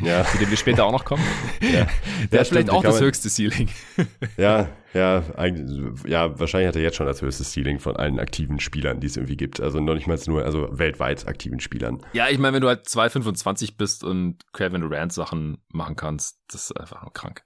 Ja. 0.00 0.24
zu 0.32 0.38
dem 0.38 0.50
wir 0.50 0.56
später 0.56 0.84
auch 0.84 0.92
noch 0.92 1.04
kommen. 1.04 1.22
Ja, 1.60 1.70
Der 1.70 1.86
Ja, 2.32 2.40
hat 2.40 2.46
vielleicht 2.48 2.70
auch 2.70 2.82
das 2.82 3.00
höchste 3.00 3.28
Ceiling. 3.30 3.68
Ja, 4.36 4.68
ja, 4.92 5.22
eigentlich, 5.36 5.80
ja, 6.06 6.38
wahrscheinlich 6.38 6.68
hat 6.68 6.76
er 6.76 6.82
jetzt 6.82 6.96
schon 6.96 7.06
das 7.06 7.20
höchste 7.20 7.42
Ceiling 7.44 7.80
von 7.80 7.96
allen 7.96 8.20
aktiven 8.20 8.60
Spielern, 8.60 9.00
die 9.00 9.08
es 9.08 9.16
irgendwie 9.16 9.36
gibt. 9.36 9.60
Also 9.60 9.80
noch 9.80 9.94
nicht 9.94 10.06
mal 10.06 10.18
nur, 10.26 10.44
also 10.44 10.68
weltweit 10.70 11.26
aktiven 11.26 11.58
Spielern. 11.60 12.00
Ja, 12.12 12.28
ich 12.28 12.38
meine, 12.38 12.54
wenn 12.54 12.60
du 12.62 12.68
halt 12.68 12.86
2,25 12.86 13.76
bist 13.76 14.04
und 14.04 14.38
Kevin 14.52 14.82
Durant 14.82 15.12
Sachen 15.12 15.58
machen 15.72 15.96
kannst, 15.96 16.38
das 16.48 16.70
ist 16.70 16.78
einfach 16.80 17.02
nur 17.02 17.12
krank. 17.12 17.42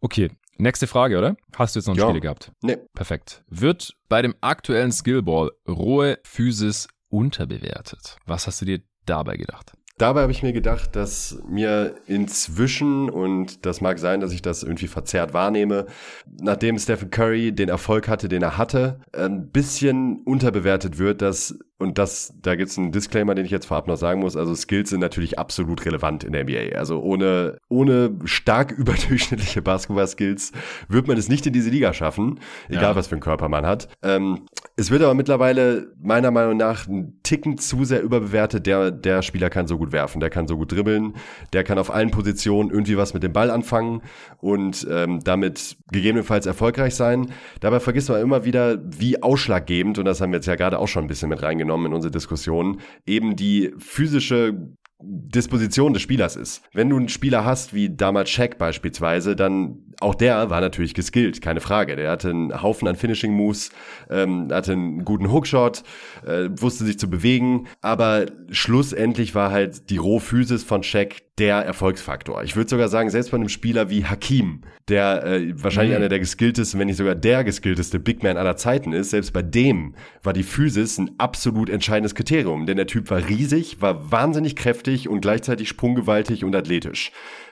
Okay, 0.00 0.30
nächste 0.58 0.86
Frage, 0.86 1.18
oder? 1.18 1.36
Hast 1.56 1.74
du 1.74 1.80
jetzt 1.80 1.86
noch 1.86 1.94
einen 1.94 2.00
Ja. 2.00 2.06
Spieler 2.08 2.20
gehabt? 2.20 2.52
Nee. 2.62 2.78
Perfekt. 2.94 3.44
Wird 3.48 3.94
bei 4.08 4.22
dem 4.22 4.34
aktuellen 4.40 4.92
Skillball 4.92 5.50
rohe 5.68 6.18
Physis 6.24 6.88
unterbewertet? 7.08 8.16
Was 8.26 8.46
hast 8.46 8.60
du 8.60 8.64
dir 8.66 8.80
dabei 9.06 9.36
gedacht? 9.36 9.72
Dabei 9.96 10.22
habe 10.22 10.32
ich 10.32 10.42
mir 10.42 10.52
gedacht, 10.52 10.96
dass 10.96 11.38
mir 11.48 11.94
inzwischen, 12.06 13.08
und 13.08 13.64
das 13.64 13.80
mag 13.80 14.00
sein, 14.00 14.18
dass 14.20 14.32
ich 14.32 14.42
das 14.42 14.64
irgendwie 14.64 14.88
verzerrt 14.88 15.32
wahrnehme, 15.34 15.86
nachdem 16.26 16.78
Stephen 16.80 17.10
Curry 17.10 17.52
den 17.54 17.68
Erfolg 17.68 18.08
hatte, 18.08 18.28
den 18.28 18.42
er 18.42 18.58
hatte, 18.58 19.00
ein 19.12 19.50
bisschen 19.52 20.22
unterbewertet 20.24 20.98
wird, 20.98 21.22
dass 21.22 21.56
und 21.84 21.98
das, 21.98 22.34
da 22.40 22.56
gibt's 22.56 22.78
einen 22.78 22.92
Disclaimer, 22.92 23.34
den 23.34 23.44
ich 23.44 23.50
jetzt 23.50 23.66
vorab 23.66 23.86
noch 23.86 23.96
sagen 23.96 24.20
muss. 24.20 24.36
Also 24.36 24.54
Skills 24.54 24.90
sind 24.90 25.00
natürlich 25.00 25.38
absolut 25.38 25.84
relevant 25.84 26.24
in 26.24 26.32
der 26.32 26.44
NBA. 26.44 26.76
Also 26.76 27.00
ohne, 27.00 27.58
ohne 27.68 28.18
stark 28.24 28.72
überdurchschnittliche 28.76 29.62
Basketball-Skills 29.62 30.52
wird 30.88 31.06
man 31.06 31.18
es 31.18 31.28
nicht 31.28 31.46
in 31.46 31.52
diese 31.52 31.70
Liga 31.70 31.92
schaffen, 31.92 32.40
egal 32.68 32.82
ja. 32.82 32.96
was 32.96 33.08
für 33.08 33.16
einen 33.16 33.20
Körper 33.20 33.48
man 33.48 33.66
hat. 33.66 33.88
Ähm, 34.02 34.46
es 34.76 34.90
wird 34.90 35.02
aber 35.02 35.14
mittlerweile 35.14 35.92
meiner 36.02 36.30
Meinung 36.30 36.56
nach 36.56 36.88
ein 36.88 37.20
Ticken 37.22 37.58
zu 37.58 37.84
sehr 37.84 38.02
überbewertet. 38.02 38.66
Der, 38.66 38.90
der 38.90 39.22
Spieler 39.22 39.50
kann 39.50 39.68
so 39.68 39.76
gut 39.78 39.92
werfen, 39.92 40.20
der 40.20 40.30
kann 40.30 40.48
so 40.48 40.56
gut 40.56 40.72
dribbeln, 40.72 41.14
der 41.52 41.64
kann 41.64 41.78
auf 41.78 41.94
allen 41.94 42.10
Positionen 42.10 42.70
irgendwie 42.70 42.96
was 42.96 43.14
mit 43.14 43.22
dem 43.22 43.32
Ball 43.32 43.50
anfangen 43.50 44.00
und 44.40 44.86
ähm, 44.90 45.20
damit 45.22 45.76
gegebenenfalls 45.92 46.46
erfolgreich 46.46 46.94
sein. 46.94 47.30
Dabei 47.60 47.78
vergisst 47.78 48.08
man 48.08 48.22
immer 48.22 48.44
wieder, 48.44 48.78
wie 48.82 49.22
ausschlaggebend, 49.22 49.98
und 49.98 50.06
das 50.06 50.20
haben 50.20 50.32
wir 50.32 50.38
jetzt 50.38 50.46
ja 50.46 50.56
gerade 50.56 50.78
auch 50.78 50.88
schon 50.88 51.04
ein 51.04 51.08
bisschen 51.08 51.28
mit 51.28 51.42
reingenommen 51.42 51.73
in 51.86 51.92
unsere 51.92 52.10
Diskussion, 52.10 52.80
eben 53.06 53.36
die 53.36 53.72
physische 53.78 54.68
Disposition 55.06 55.92
des 55.92 56.02
Spielers 56.02 56.36
ist. 56.36 56.62
Wenn 56.72 56.88
du 56.88 56.96
einen 56.96 57.08
Spieler 57.08 57.44
hast, 57.44 57.74
wie 57.74 57.94
damals 57.94 58.30
Shaq 58.30 58.58
beispielsweise, 58.58 59.36
dann 59.36 59.84
auch 60.00 60.14
der 60.14 60.50
war 60.50 60.60
natürlich 60.60 60.94
geskillt, 60.94 61.40
keine 61.40 61.60
Frage. 61.60 61.96
Der 61.96 62.10
hatte 62.10 62.30
einen 62.30 62.62
Haufen 62.62 62.88
an 62.88 62.96
Finishing 62.96 63.32
Moves, 63.32 63.70
ähm, 64.10 64.48
hatte 64.50 64.72
einen 64.72 65.04
guten 65.04 65.30
Hookshot, 65.30 65.82
äh, 66.26 66.48
wusste 66.50 66.84
sich 66.84 66.98
zu 66.98 67.08
bewegen, 67.08 67.66
aber 67.80 68.26
schlussendlich 68.50 69.34
war 69.34 69.50
halt 69.50 69.90
die 69.90 69.96
Rohphysis 69.96 70.64
von 70.64 70.82
Shaq 70.82 71.16
der 71.38 71.56
Erfolgsfaktor. 71.56 72.44
Ich 72.44 72.54
würde 72.54 72.70
sogar 72.70 72.88
sagen, 72.88 73.10
selbst 73.10 73.32
bei 73.32 73.36
einem 73.36 73.48
Spieler 73.48 73.90
wie 73.90 74.04
Hakim, 74.04 74.60
der 74.88 75.24
äh, 75.24 75.52
wahrscheinlich 75.60 75.92
mhm. 75.92 75.96
einer 75.96 76.08
der 76.08 76.20
geskilltesten, 76.20 76.78
wenn 76.78 76.86
nicht 76.86 76.96
sogar 76.96 77.16
der 77.16 77.42
geskillteste 77.42 77.98
Big 77.98 78.22
Man 78.22 78.36
aller 78.36 78.56
Zeiten 78.56 78.92
ist, 78.92 79.10
selbst 79.10 79.32
bei 79.32 79.42
dem 79.42 79.94
war 80.22 80.32
die 80.32 80.44
Physis 80.44 80.98
ein 80.98 81.10
absolut 81.18 81.70
entscheidendes 81.70 82.14
Kriterium, 82.14 82.66
denn 82.66 82.76
der 82.76 82.86
Typ 82.86 83.10
war 83.10 83.28
riesig, 83.28 83.80
war 83.80 84.12
wahnsinnig 84.12 84.54
kräftig 84.54 85.08
und 85.08 85.22
gleichzeitig 85.22 85.68
sprunggewaltig 85.68 86.44
und 86.44 86.54
athletisch. 86.54 87.10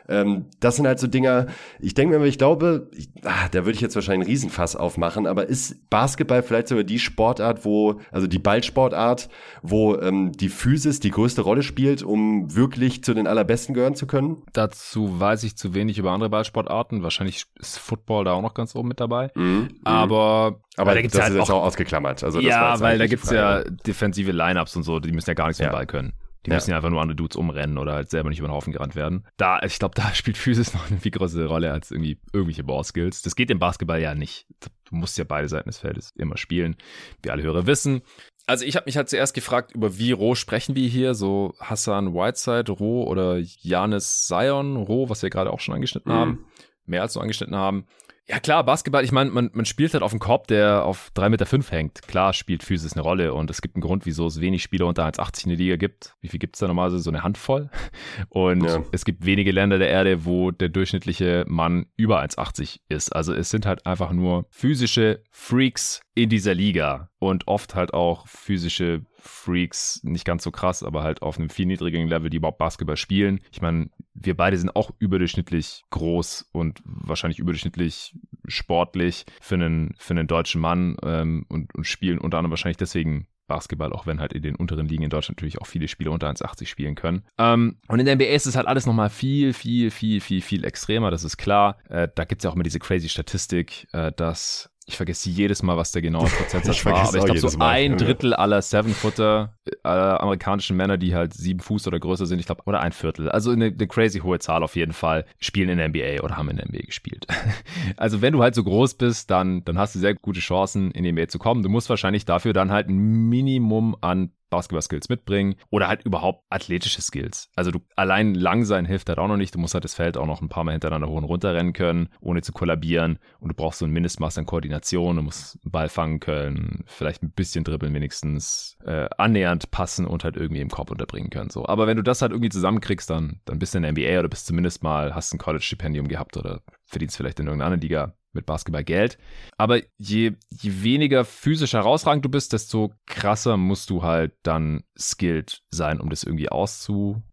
Ähm, 0.09 0.47
das 0.61 0.77
sind 0.77 0.87
halt 0.87 0.99
so 0.99 1.07
Dinger, 1.07 1.47
ich 1.81 1.95
denke 1.95 2.19
mir, 2.19 2.27
ich 2.27 2.39
glaube, 2.39 2.89
ich, 2.93 3.09
ah, 3.25 3.49
da 3.51 3.61
würde 3.61 3.73
ich 3.73 3.81
jetzt 3.81 3.95
wahrscheinlich 3.95 4.27
einen 4.27 4.31
Riesenfass 4.31 4.77
aufmachen, 4.77 5.27
aber 5.27 5.47
ist 5.47 5.89
Basketball 5.91 6.43
vielleicht 6.43 6.69
sogar 6.69 6.85
die 6.85 6.99
Sportart, 6.99 7.65
wo, 7.65 8.01
also 8.11 8.27
die 8.27 8.39
Ballsportart, 8.39 9.29
wo 9.63 9.97
ähm, 9.97 10.33
die 10.33 10.49
Physis 10.49 11.01
die 11.01 11.11
größte 11.11 11.43
Rolle 11.43 11.63
spielt, 11.63 12.03
um 12.03 12.55
wirklich 12.55 13.05
zu 13.05 13.15
den 13.15 13.27
allerbesten 13.27 13.75
gehören 13.75 13.95
zu 13.95 14.07
können? 14.07 14.43
Dazu 14.53 15.21
weiß 15.21 15.45
ich 15.45 15.57
zu 15.57 15.75
wenig 15.75 15.99
über 15.99 16.11
andere 16.11 16.31
Ballsportarten. 16.31 17.03
Wahrscheinlich 17.03 17.47
ist 17.59 17.79
Football 17.79 18.25
da 18.25 18.33
auch 18.33 18.43
noch 18.43 18.55
ganz 18.55 18.75
oben 18.75 18.89
mit 18.89 19.01
dabei. 19.01 19.31
Mhm. 19.35 19.69
Aber 19.85 20.61
aber 20.77 20.95
da 20.95 21.03
gibt's 21.03 21.17
das 21.17 21.25
halt 21.25 21.35
ist 21.35 21.41
jetzt 21.41 21.51
auch 21.51 21.63
ausgeklammert. 21.65 22.25
Also 22.25 22.41
ja, 22.41 22.81
weil 22.81 22.99
da 22.99 23.07
gibt's 23.07 23.31
ja 23.31 23.63
defensive 23.63 24.33
Lineups 24.33 24.77
und 24.77 24.85
so, 24.85 25.01
die 25.01 25.13
müssen 25.13 25.31
ja 25.31 25.35
gar 25.35 25.49
nichts 25.49 25.59
ja. 25.59 25.67
mit 25.67 25.73
Ball 25.73 25.87
können. 25.87 26.13
Die 26.45 26.51
ja. 26.51 26.57
müssen 26.57 26.71
ja 26.71 26.77
einfach 26.77 26.91
nur 26.91 27.01
andere 27.01 27.17
Dudes 27.17 27.37
umrennen 27.37 27.79
oder 27.79 27.93
halt 27.95 28.11
selber 28.11 28.29
nicht 28.29 28.41
über 28.41 28.49
den 28.49 28.55
Haufen 28.55 28.73
gerannt 28.73 28.97
werden. 28.97 29.27
Da, 29.37 29.61
ich 29.63 29.79
glaube, 29.79 29.95
da 29.95 30.13
spielt 30.15 30.37
Physis 30.37 30.75
noch 30.75 30.91
eine 30.91 31.01
viel 31.01 31.13
größere 31.13 31.47
Rolle 31.47 31.73
als 31.73 31.91
irgendwie 31.91 32.19
irgendwelche 32.33 32.65
Ballskills. 32.65 33.23
Das 33.23 33.37
geht 33.37 33.51
im 33.51 33.59
Basketball 33.59 34.01
ja 34.01 34.15
nicht. 34.15 34.47
Du 34.61 34.97
musst 34.97 35.19
ja 35.19 35.25
beide 35.25 35.49
Seiten 35.49 35.69
des 35.69 35.79
Feldes 35.79 36.11
immer 36.17 36.37
spielen. 36.37 36.77
Wie 37.23 37.31
alle 37.31 37.43
Hörer 37.43 37.67
wissen. 37.67 38.03
Also 38.47 38.65
ich 38.65 38.75
habe 38.75 38.87
mich 38.87 38.97
halt 38.97 39.09
zuerst 39.09 39.35
gefragt, 39.35 39.73
über 39.73 39.99
wie 39.99 40.13
roh 40.13 40.35
sprechen 40.35 40.75
wir 40.75 40.89
hier? 40.89 41.15
So 41.15 41.55
Hassan 41.61 42.13
Whiteside 42.13 42.73
roh 42.73 43.05
oder 43.05 43.39
Janis 43.39 44.27
Zion 44.27 44.77
roh, 44.77 45.09
was 45.09 45.23
wir 45.23 45.31
gerade 45.31 45.53
auch 45.53 45.61
schon 45.61 45.75
angeschnitten 45.75 46.13
mhm. 46.13 46.17
haben. 46.17 46.47
Mehr 46.85 47.03
als 47.03 47.13
so 47.13 47.21
angeschnitten 47.21 47.55
haben. 47.55 47.87
Ja 48.29 48.39
klar, 48.39 48.65
Basketball, 48.65 49.03
ich 49.03 49.11
meine, 49.11 49.31
man, 49.31 49.51
man 49.53 49.65
spielt 49.65 49.93
halt 49.95 50.05
auf 50.05 50.13
einem 50.13 50.21
Korb, 50.21 50.47
der 50.47 50.85
auf 50.85 51.11
3,5 51.17 51.29
Meter 51.29 51.47
fünf 51.47 51.73
hängt. 51.73 52.03
Klar 52.03 52.33
spielt 52.33 52.63
Physis 52.63 52.93
eine 52.93 53.03
Rolle 53.03 53.35
und 53.35 53.51
es 53.51 53.61
gibt 53.61 53.75
einen 53.75 53.83
Grund, 53.83 54.07
wieso 54.07 54.27
es 54.27 54.41
wenig 54.41 54.63
Spieler 54.63 54.87
unter 54.87 55.05
1,80 55.05 55.45
in 55.45 55.49
der 55.51 55.59
Liga 55.59 55.77
gibt. 55.77 56.15
Wie 56.21 56.29
viel 56.29 56.39
gibt 56.39 56.55
es 56.55 56.61
da 56.61 56.69
normalerweise? 56.69 57.03
So 57.03 57.11
eine 57.11 57.25
Handvoll. 57.25 57.69
Und 58.29 58.65
ja. 58.65 58.83
es 58.93 59.05
gibt 59.05 59.27
wenige 59.27 59.51
Länder 59.51 59.79
der 59.79 59.89
Erde, 59.89 60.25
wo 60.25 60.53
der 60.53 60.69
durchschnittliche 60.69 61.45
Mann 61.49 61.87
über 61.97 62.23
1,80 62.23 62.81
ist. 62.89 63.15
Also 63.15 63.35
es 63.35 63.51
sind 63.51 63.67
halt 63.67 63.87
einfach 63.87 64.13
nur 64.13 64.47
physische 64.51 65.23
Freaks 65.31 66.01
in 66.15 66.29
dieser 66.29 66.55
Liga 66.55 67.11
und 67.19 67.49
oft 67.49 67.75
halt 67.75 67.93
auch 67.93 68.27
physische 68.29 69.05
Freaks, 69.23 70.01
nicht 70.03 70.25
ganz 70.25 70.43
so 70.43 70.51
krass, 70.51 70.83
aber 70.83 71.03
halt 71.03 71.23
auf 71.23 71.39
einem 71.39 71.49
viel 71.49 71.67
niedrigeren 71.67 72.09
Level, 72.09 72.29
die 72.29 72.39
überhaupt 72.39 72.59
Basketball 72.59 72.97
spielen. 72.97 73.41
Ich 73.51 73.63
meine, 73.63 73.89
wir 74.15 74.37
beide 74.37 74.59
sind 74.59 74.75
auch 74.75 74.91
überdurchschnittlich 74.99 75.85
groß 75.91 76.51
und 76.53 76.81
wahrscheinlich 76.85 77.39
überdurchschnittlich 77.39 78.15
sportlich 78.47 79.25
für 79.41 79.55
einen, 79.55 79.95
für 79.99 80.15
einen 80.15 80.27
deutschen 80.27 80.61
Mann 80.61 80.97
ähm, 81.05 81.47
und, 81.49 81.75
und 81.75 81.87
spielen 81.87 82.19
unter 82.19 82.39
anderem 82.39 82.51
wahrscheinlich 82.51 82.77
deswegen 82.77 83.29
Basketball, 83.47 83.93
auch 83.93 84.07
wenn 84.07 84.21
halt 84.21 84.33
in 84.33 84.43
den 84.43 84.57
unteren 84.57 84.87
Ligen 84.87 85.03
in 85.03 85.11
Deutschland 85.11 85.39
natürlich 85.39 85.61
auch 85.61 85.67
viele 85.67 85.87
Spieler 85.87 86.11
unter 86.11 86.29
1,80 86.29 86.67
spielen 86.67 86.95
können. 86.95 87.23
Ähm, 87.39 87.77
und 87.89 88.01
in 88.01 88.07
der 88.07 88.17
NBA 88.17 88.25
ist 88.27 88.47
es 88.47 88.57
halt 88.57 88.67
alles 88.67 88.87
nochmal 88.87 89.11
viel, 89.11 89.53
viel, 89.53 89.91
viel, 89.91 90.21
viel, 90.21 90.41
viel 90.41 90.65
extremer, 90.65 91.11
das 91.11 91.23
ist 91.23 91.37
klar. 91.37 91.77
Äh, 91.89 92.09
da 92.15 92.25
gibt 92.25 92.41
es 92.41 92.45
ja 92.45 92.51
auch 92.51 92.55
immer 92.55 92.65
diese 92.65 92.79
crazy 92.79 93.09
Statistik, 93.09 93.87
äh, 93.93 94.11
dass 94.13 94.72
ich 94.93 94.97
vergesse 94.97 95.31
jedes 95.31 95.63
Mal, 95.63 95.77
was 95.77 95.93
der 95.93 96.03
genaue 96.03 96.29
Prozentsatz 96.29 96.85
war, 96.85 97.09
aber 97.09 97.19
ich 97.19 97.25
glaube, 97.25 97.41
so 97.41 97.59
ein 97.59 97.97
Drittel 97.97 98.35
aller 98.35 98.61
Seven-Footer, 98.61 99.57
aller 99.83 100.21
amerikanischen 100.21 100.77
Männer, 100.77 100.99
die 100.99 101.15
halt 101.15 101.35
sieben 101.35 101.61
Fuß 101.61 101.87
oder 101.87 101.99
größer 101.99 102.27
sind, 102.27 102.39
ich 102.39 102.47
glaube, 102.47 102.63
oder 102.67 102.81
ein 102.81 102.93
Viertel, 102.93 103.29
also 103.31 103.51
eine, 103.51 103.67
eine, 103.67 103.87
crazy 103.87 104.21
hohe 104.21 104.39
Zahl 104.39 104.63
auf 104.63 104.77
jeden 104.77 104.93
Fall, 104.93 105.25
spielen 105.39 105.69
in 105.69 105.79
der 105.79 105.89
NBA 105.89 106.23
oder 106.23 106.37
haben 106.37 106.51
in 106.51 106.57
der 106.57 106.69
NBA 106.69 106.87
gespielt. 106.87 107.27
also 107.97 108.23
wenn 108.23 108.33
du 108.33 108.43
halt 108.43 108.55
so 108.55 108.63
groß 108.63 108.95
bist, 108.95 109.31
dann, 109.31 109.65
dann 109.65 109.79
hast 109.79 109.95
du 109.95 109.99
sehr 109.99 110.15
gute 110.15 110.41
Chancen, 110.41 110.91
in 110.91 111.05
die 111.05 111.13
NBA 111.13 111.29
zu 111.29 111.39
kommen. 111.39 111.63
Du 111.63 111.69
musst 111.69 111.89
wahrscheinlich 111.89 112.25
dafür 112.25 112.53
dann 112.53 112.71
halt 112.71 112.89
ein 112.89 113.29
Minimum 113.29 113.97
an 114.01 114.33
Basketball-Skills 114.53 115.09
mitbringen 115.09 115.57
oder 115.71 115.89
halt 115.89 116.05
überhaupt 116.05 116.45
athletische 116.51 117.03
Skills. 117.03 117.49
Also 117.57 117.71
du 117.71 117.81
allein 117.97 118.35
lang 118.35 118.65
sein 118.65 118.85
hilft 118.85 119.09
halt 119.09 119.19
auch 119.19 119.27
noch 119.27 119.37
nicht. 119.37 119.55
Du 119.55 119.59
musst 119.59 119.75
halt 119.75 119.85
das 119.85 119.95
Feld 119.95 120.17
auch 120.17 120.27
noch 120.27 120.43
ein 120.43 120.49
paar 120.49 120.63
Mal 120.63 120.73
hintereinander 120.73 121.09
hoch 121.09 121.17
und 121.17 121.25
runter 121.25 121.55
rennen 121.55 121.73
können, 121.73 122.09
ohne 122.21 122.43
zu 122.43 122.53
kollabieren. 122.53 123.19
Und 123.41 123.49
du 123.49 123.55
brauchst 123.55 123.81
so 123.81 123.87
ein 123.87 123.91
Mindestmaß 123.91 124.39
an 124.39 124.47
Koordination. 124.47 125.17
Du 125.17 125.23
musst 125.23 125.59
einen 125.65 125.73
Ball 125.73 125.89
fangen 125.89 126.21
können, 126.21 126.85
vielleicht 126.87 127.23
ein 127.23 127.33
bisschen 127.33 127.65
dribbeln 127.65 127.95
wenigstens, 127.95 128.77
äh, 128.85 129.09
annähernd 129.17 129.71
passen 129.71 130.07
und 130.07 130.23
halt 130.23 130.37
irgendwie 130.37 130.61
im 130.61 130.71
Korb 130.71 130.91
unterbringen 130.91 131.31
können. 131.31 131.51
So. 131.51 131.67
Aber 131.67 131.87
wenn 131.87 131.97
du 131.97 132.03
das 132.03 132.23
halt 132.23 132.33
irgendwie 132.33 132.51
zusammenkriegst, 132.51 133.09
dann, 133.09 133.41
dann 133.47 133.59
bist 133.59 133.75
du 133.75 133.79
in 133.79 133.83
der 133.83 133.93
NBA 133.93 134.19
oder 134.19 134.29
bist 134.29 134.47
zumindest 134.47 134.83
mal, 134.83 135.15
hast 135.15 135.33
ein 135.33 135.39
College-Stipendium 135.39 136.09
gehabt 136.09 136.37
oder 136.37 136.61
verdienst 136.85 137.17
vielleicht 137.17 137.41
in 137.41 137.47
irgendeiner 137.47 137.77
Liga 137.77 138.15
mit 138.33 138.47
Basketball 138.47 138.85
Geld. 138.85 139.19
Aber 139.57 139.81
je, 139.99 140.33
je 140.51 140.83
weniger 140.83 141.25
physisch 141.25 141.73
herausragend 141.73 142.25
du 142.25 142.29
bist, 142.29 142.53
desto 142.53 142.93
krasser 143.07 143.57
musst 143.57 143.91
du 143.91 144.03
halt 144.03 144.33
dann 144.43 144.85
skilled 144.99 145.63
sein, 145.71 146.01
um 146.01 146.11
das 146.11 146.23
irgendwie 146.23 146.51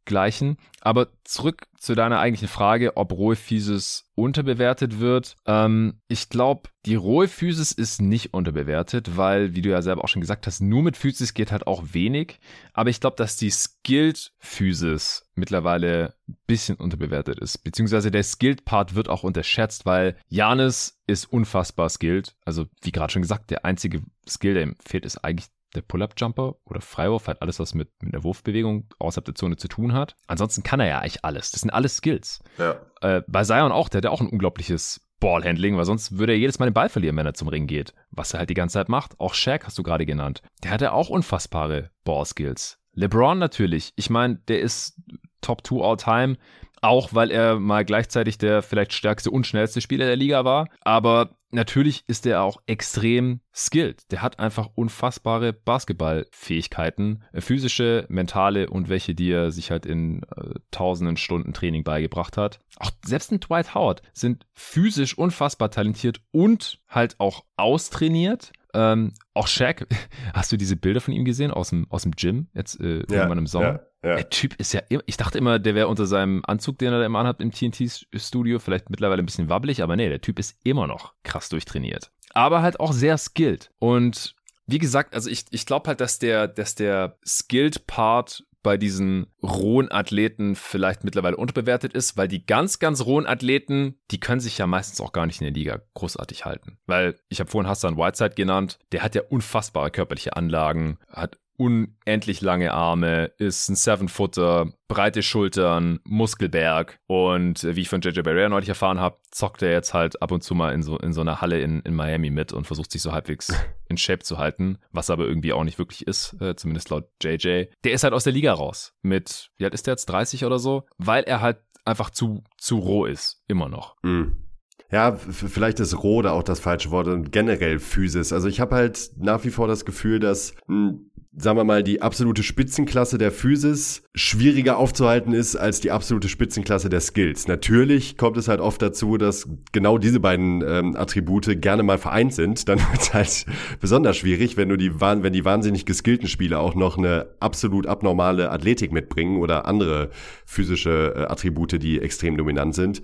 auszugleichen. 0.09 0.57
Aber 0.81 1.09
zurück 1.23 1.67
zu 1.77 1.93
deiner 1.93 2.19
eigentlichen 2.19 2.47
Frage, 2.47 2.97
ob 2.97 3.11
rohe 3.11 3.35
Physis 3.35 4.05
unterbewertet 4.15 4.99
wird. 4.99 5.35
Ähm, 5.45 5.99
ich 6.07 6.29
glaube, 6.29 6.69
die 6.85 6.95
rohe 6.95 7.27
Physis 7.27 7.71
ist 7.71 8.01
nicht 8.01 8.33
unterbewertet, 8.33 9.17
weil, 9.17 9.55
wie 9.55 9.61
du 9.61 9.69
ja 9.69 9.81
selber 9.81 10.03
auch 10.03 10.07
schon 10.07 10.21
gesagt 10.21 10.47
hast, 10.47 10.61
nur 10.61 10.81
mit 10.81 10.97
Physis 10.97 11.33
geht 11.33 11.51
halt 11.51 11.67
auch 11.67 11.83
wenig. 11.91 12.39
Aber 12.73 12.89
ich 12.89 13.01
glaube, 13.01 13.17
dass 13.17 13.35
die 13.35 13.51
Skilled 13.51 14.31
Physis 14.39 15.29
mittlerweile 15.35 16.15
ein 16.27 16.37
bisschen 16.47 16.75
unterbewertet 16.77 17.39
ist. 17.39 17.59
Beziehungsweise 17.63 18.11
der 18.11 18.23
Skilled 18.23 18.65
Part 18.65 18.95
wird 18.95 19.09
auch 19.09 19.23
unterschätzt, 19.23 19.85
weil 19.85 20.15
Janis 20.29 21.01
ist 21.07 21.25
unfassbar 21.25 21.89
skilled. 21.89 22.35
Also, 22.45 22.67
wie 22.81 22.91
gerade 22.91 23.11
schon 23.11 23.21
gesagt, 23.21 23.51
der 23.51 23.65
einzige 23.65 24.01
Skill, 24.27 24.53
der 24.53 24.63
ihm 24.63 24.75
fehlt, 24.85 25.05
ist 25.05 25.17
eigentlich 25.23 25.49
der 25.75 25.81
Pull-Up-Jumper 25.81 26.55
oder 26.65 26.81
Freiwurf, 26.81 27.27
halt 27.27 27.41
alles, 27.41 27.59
was 27.59 27.73
mit, 27.73 27.89
mit 28.01 28.13
der 28.13 28.23
Wurfbewegung 28.23 28.87
außerhalb 28.99 29.25
der 29.25 29.35
Zone 29.35 29.57
zu 29.57 29.67
tun 29.67 29.93
hat. 29.93 30.15
Ansonsten 30.27 30.63
kann 30.63 30.79
er 30.79 30.87
ja 30.87 30.99
eigentlich 30.99 31.23
alles. 31.23 31.51
Das 31.51 31.61
sind 31.61 31.69
alles 31.69 31.97
Skills. 31.97 32.39
Ja. 32.57 32.79
Äh, 33.01 33.21
bei 33.27 33.43
Zion 33.43 33.71
auch, 33.71 33.89
der 33.89 33.99
hat 33.99 34.05
ja 34.05 34.11
auch 34.11 34.21
ein 34.21 34.29
unglaubliches 34.29 35.01
Ballhandling, 35.19 35.77
weil 35.77 35.85
sonst 35.85 36.17
würde 36.17 36.33
er 36.33 36.39
jedes 36.39 36.59
Mal 36.59 36.67
den 36.67 36.73
Ball 36.73 36.89
verlieren, 36.89 37.17
wenn 37.17 37.25
er 37.25 37.33
zum 37.33 37.49
Ring 37.49 37.67
geht. 37.67 37.93
Was 38.09 38.33
er 38.33 38.39
halt 38.39 38.49
die 38.49 38.55
ganze 38.55 38.73
Zeit 38.73 38.89
macht. 38.89 39.19
Auch 39.19 39.33
Shaq 39.33 39.65
hast 39.65 39.77
du 39.77 39.83
gerade 39.83 40.05
genannt. 40.05 40.41
Der 40.63 40.71
hat 40.71 40.81
ja 40.81 40.91
auch 40.93 41.09
unfassbare 41.09 41.91
Ball-Skills. 42.03 42.79
LeBron 42.93 43.37
natürlich. 43.37 43.93
Ich 43.95 44.09
meine, 44.09 44.35
der 44.47 44.61
ist 44.61 44.99
Top 45.41 45.65
2 45.65 45.81
all 45.81 45.97
time. 45.97 46.37
Auch 46.81 47.13
weil 47.13 47.31
er 47.31 47.59
mal 47.59 47.85
gleichzeitig 47.85 48.37
der 48.37 48.61
vielleicht 48.61 48.93
stärkste 48.93 49.31
und 49.31 49.45
schnellste 49.47 49.81
Spieler 49.81 50.05
der 50.05 50.15
Liga 50.15 50.45
war. 50.45 50.67
Aber 50.81 51.31
natürlich 51.51 52.03
ist 52.07 52.25
er 52.25 52.41
auch 52.41 52.61
extrem 52.67 53.41
skilled. 53.53 54.11
Der 54.11 54.21
hat 54.21 54.39
einfach 54.39 54.69
unfassbare 54.75 55.53
Basketballfähigkeiten, 55.53 57.23
äh, 57.33 57.41
physische, 57.41 58.05
mentale 58.09 58.69
und 58.69 58.89
welche, 58.89 59.15
die 59.15 59.31
er 59.31 59.51
sich 59.51 59.71
halt 59.71 59.85
in 59.85 60.23
äh, 60.35 60.55
tausenden 60.71 61.17
Stunden 61.17 61.53
Training 61.53 61.83
beigebracht 61.83 62.37
hat. 62.37 62.59
Auch 62.77 62.91
selbst 63.05 63.31
ein 63.31 63.39
Dwight 63.39 63.73
Howard 63.75 64.01
sind 64.13 64.45
physisch 64.53 65.17
unfassbar 65.17 65.71
talentiert 65.71 66.21
und 66.31 66.79
halt 66.87 67.19
auch 67.19 67.43
austrainiert. 67.57 68.51
Ähm, 68.73 69.13
auch 69.33 69.47
Shaq, 69.47 69.87
hast 70.33 70.51
du 70.51 70.57
diese 70.57 70.75
Bilder 70.75 71.01
von 71.01 71.13
ihm 71.13 71.25
gesehen 71.25 71.51
aus 71.51 71.71
dem, 71.71 71.87
aus 71.89 72.03
dem 72.03 72.11
Gym 72.11 72.47
jetzt 72.53 72.79
äh, 72.79 72.99
ja, 72.99 73.05
irgendwann 73.09 73.39
im 73.39 73.47
Sommer? 73.47 73.65
Ja. 73.65 73.79
Ja. 74.03 74.15
Der 74.15 74.29
Typ 74.29 74.55
ist 74.55 74.73
ja, 74.73 74.81
ich 75.05 75.17
dachte 75.17 75.37
immer, 75.37 75.59
der 75.59 75.75
wäre 75.75 75.87
unter 75.87 76.05
seinem 76.05 76.41
Anzug, 76.45 76.77
den 76.77 76.93
er 76.93 76.99
da 76.99 77.05
immer 77.05 77.19
anhat 77.19 77.41
im 77.41 77.51
TNT-Studio, 77.51 78.59
vielleicht 78.59 78.89
mittlerweile 78.89 79.21
ein 79.21 79.25
bisschen 79.25 79.49
wabbelig, 79.49 79.83
aber 79.83 79.95
nee, 79.95 80.07
der 80.07 80.21
Typ 80.21 80.39
ist 80.39 80.57
immer 80.63 80.87
noch 80.87 81.13
krass 81.23 81.49
durchtrainiert. 81.49 82.11
Aber 82.33 82.61
halt 82.61 82.79
auch 82.79 82.93
sehr 82.93 83.17
skilled. 83.17 83.71
Und 83.79 84.35
wie 84.67 84.77
gesagt, 84.77 85.15
also 85.15 85.29
ich, 85.29 85.45
ich 85.49 85.65
glaube 85.65 85.87
halt, 85.87 85.99
dass 85.99 86.19
der, 86.19 86.47
dass 86.47 86.75
der 86.75 87.17
Skilled 87.25 87.87
Part 87.87 88.45
bei 88.61 88.77
diesen 88.77 89.27
rohen 89.41 89.91
Athleten 89.91 90.55
vielleicht 90.55 91.03
mittlerweile 91.03 91.37
unterbewertet 91.37 91.93
ist, 91.93 92.17
weil 92.17 92.27
die 92.27 92.45
ganz, 92.45 92.79
ganz 92.79 93.05
rohen 93.05 93.25
Athleten, 93.25 93.97
die 94.11 94.19
können 94.19 94.41
sich 94.41 94.57
ja 94.57 94.67
meistens 94.67 94.99
auch 95.01 95.13
gar 95.13 95.25
nicht 95.25 95.39
in 95.39 95.45
der 95.45 95.53
Liga 95.53 95.81
großartig 95.93 96.45
halten. 96.45 96.77
Weil 96.85 97.15
ich 97.29 97.39
habe 97.39 97.49
vorhin 97.49 97.69
Hassan 97.69 97.97
Whiteside 97.97 98.35
genannt, 98.35 98.79
der 98.91 99.01
hat 99.01 99.15
ja 99.15 99.21
unfassbare 99.29 99.91
körperliche 99.91 100.35
Anlagen, 100.35 100.99
hat 101.07 101.39
unendlich 101.59 102.39
lange 102.39 102.73
Arme, 102.73 103.31
ist 103.37 103.67
ein 103.67 103.75
Seven-Footer, 103.75 104.71
breite 104.87 105.21
Schultern, 105.21 105.99
Muskelberg 106.05 106.97
und 107.05 107.63
äh, 107.65 107.75
wie 107.75 107.81
ich 107.81 107.89
von 107.89 107.99
JJ 107.99 108.21
Barrera 108.21 108.47
neulich 108.47 108.69
erfahren 108.69 109.01
habe, 109.01 109.17
zockt 109.29 109.61
er 109.61 109.71
jetzt 109.71 109.93
halt 109.93 110.21
ab 110.21 110.31
und 110.31 110.41
zu 110.41 110.55
mal 110.55 110.73
in 110.73 110.81
so, 110.81 110.97
in 110.97 111.11
so 111.11 111.19
einer 111.19 111.41
Halle 111.41 111.59
in, 111.59 111.81
in 111.81 111.93
Miami 111.93 112.29
mit 112.29 112.53
und 112.53 112.65
versucht 112.65 112.91
sich 112.91 113.01
so 113.01 113.11
halbwegs 113.11 113.53
in 113.89 113.97
Shape 113.97 114.23
zu 114.23 114.37
halten, 114.37 114.77
was 114.91 115.09
aber 115.09 115.25
irgendwie 115.25 115.51
auch 115.51 115.65
nicht 115.65 115.79
wirklich 115.79 116.07
ist, 116.07 116.35
äh, 116.41 116.55
zumindest 116.55 116.89
laut 116.89 117.09
JJ. 117.21 117.65
Der 117.83 117.91
ist 117.91 118.03
halt 118.03 118.13
aus 118.13 118.23
der 118.23 118.33
Liga 118.33 118.53
raus 118.53 118.93
mit, 119.01 119.51
wie 119.57 119.65
alt 119.65 119.73
ist 119.73 119.85
der 119.85 119.93
jetzt, 119.93 120.05
30 120.05 120.45
oder 120.45 120.59
so, 120.59 120.85
weil 120.97 121.25
er 121.25 121.41
halt 121.41 121.57
einfach 121.83 122.09
zu, 122.09 122.43
zu 122.57 122.77
roh 122.77 123.05
ist, 123.05 123.43
immer 123.47 123.67
noch. 123.67 123.97
Mhm. 124.01 124.49
Ja, 124.91 125.15
vielleicht 125.15 125.79
ist 125.79 126.01
roh 126.01 126.23
da 126.23 126.31
auch 126.31 126.41
das 126.41 126.59
falsche 126.59 126.89
Wort 126.89 127.07
und 127.07 127.31
generell 127.31 127.77
Physis. 127.77 128.33
Also 128.33 128.47
ich 128.47 128.59
habe 128.59 128.75
halt 128.75 129.11
nach 129.17 129.43
wie 129.43 129.51
vor 129.51 129.67
das 129.67 129.85
Gefühl, 129.85 130.19
dass 130.19 130.55
mh, 130.65 130.89
hm, 130.89 131.08
sagen 131.37 131.57
wir 131.57 131.63
mal, 131.63 131.83
die 131.83 132.01
absolute 132.01 132.41
Spitzenklasse 132.41 133.19
der 133.19 133.31
Physis 133.31 134.01
schwieriger 134.15 134.77
aufzuhalten 134.77 135.31
ist 135.31 135.55
als 135.55 135.79
die 135.79 135.91
absolute 135.91 136.27
Spitzenklasse 136.27 136.89
der 136.89 137.01
Skills. 137.01 137.47
Natürlich 137.47 138.17
kommt 138.17 138.35
es 138.37 138.47
halt 138.47 138.59
oft 138.59 138.81
dazu, 138.81 139.17
dass 139.17 139.47
genau 139.71 139.99
diese 139.99 140.19
beiden 140.19 140.63
ähm, 140.67 140.95
Attribute 140.95 141.61
gerne 141.61 141.83
mal 141.83 141.99
vereint 141.99 142.33
sind. 142.33 142.67
Dann 142.67 142.79
wird 142.79 143.01
es 143.01 143.13
halt 143.13 143.45
besonders 143.79 144.17
schwierig, 144.17 144.57
wenn 144.57 144.69
du 144.69 144.75
die, 144.75 144.99
wenn 144.99 145.33
die 145.33 145.45
wahnsinnig 145.45 145.85
geskillten 145.85 146.27
Spieler 146.27 146.59
auch 146.59 146.73
noch 146.73 146.97
eine 146.97 147.27
absolut 147.39 147.85
abnormale 147.85 148.49
Athletik 148.49 148.91
mitbringen 148.91 149.37
oder 149.37 149.65
andere 149.67 150.09
physische 150.45 151.13
äh, 151.15 151.21
Attribute, 151.31 151.81
die 151.81 152.01
extrem 152.01 152.37
dominant 152.37 152.73
sind. 152.73 153.03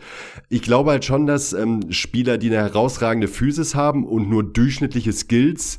Ich 0.50 0.64
glaube 0.64 0.90
halt 0.90 1.06
schon, 1.06 1.28
dass 1.28 1.54
ähm, 1.54 1.92
Spieler, 1.92 2.40
die 2.40 2.48
eine 2.48 2.58
herausragende 2.58 3.28
Physis 3.28 3.76
haben 3.76 4.04
und 4.04 4.30
nur 4.30 4.44
durchschnittliche 4.44 5.14
Skills, 5.14 5.78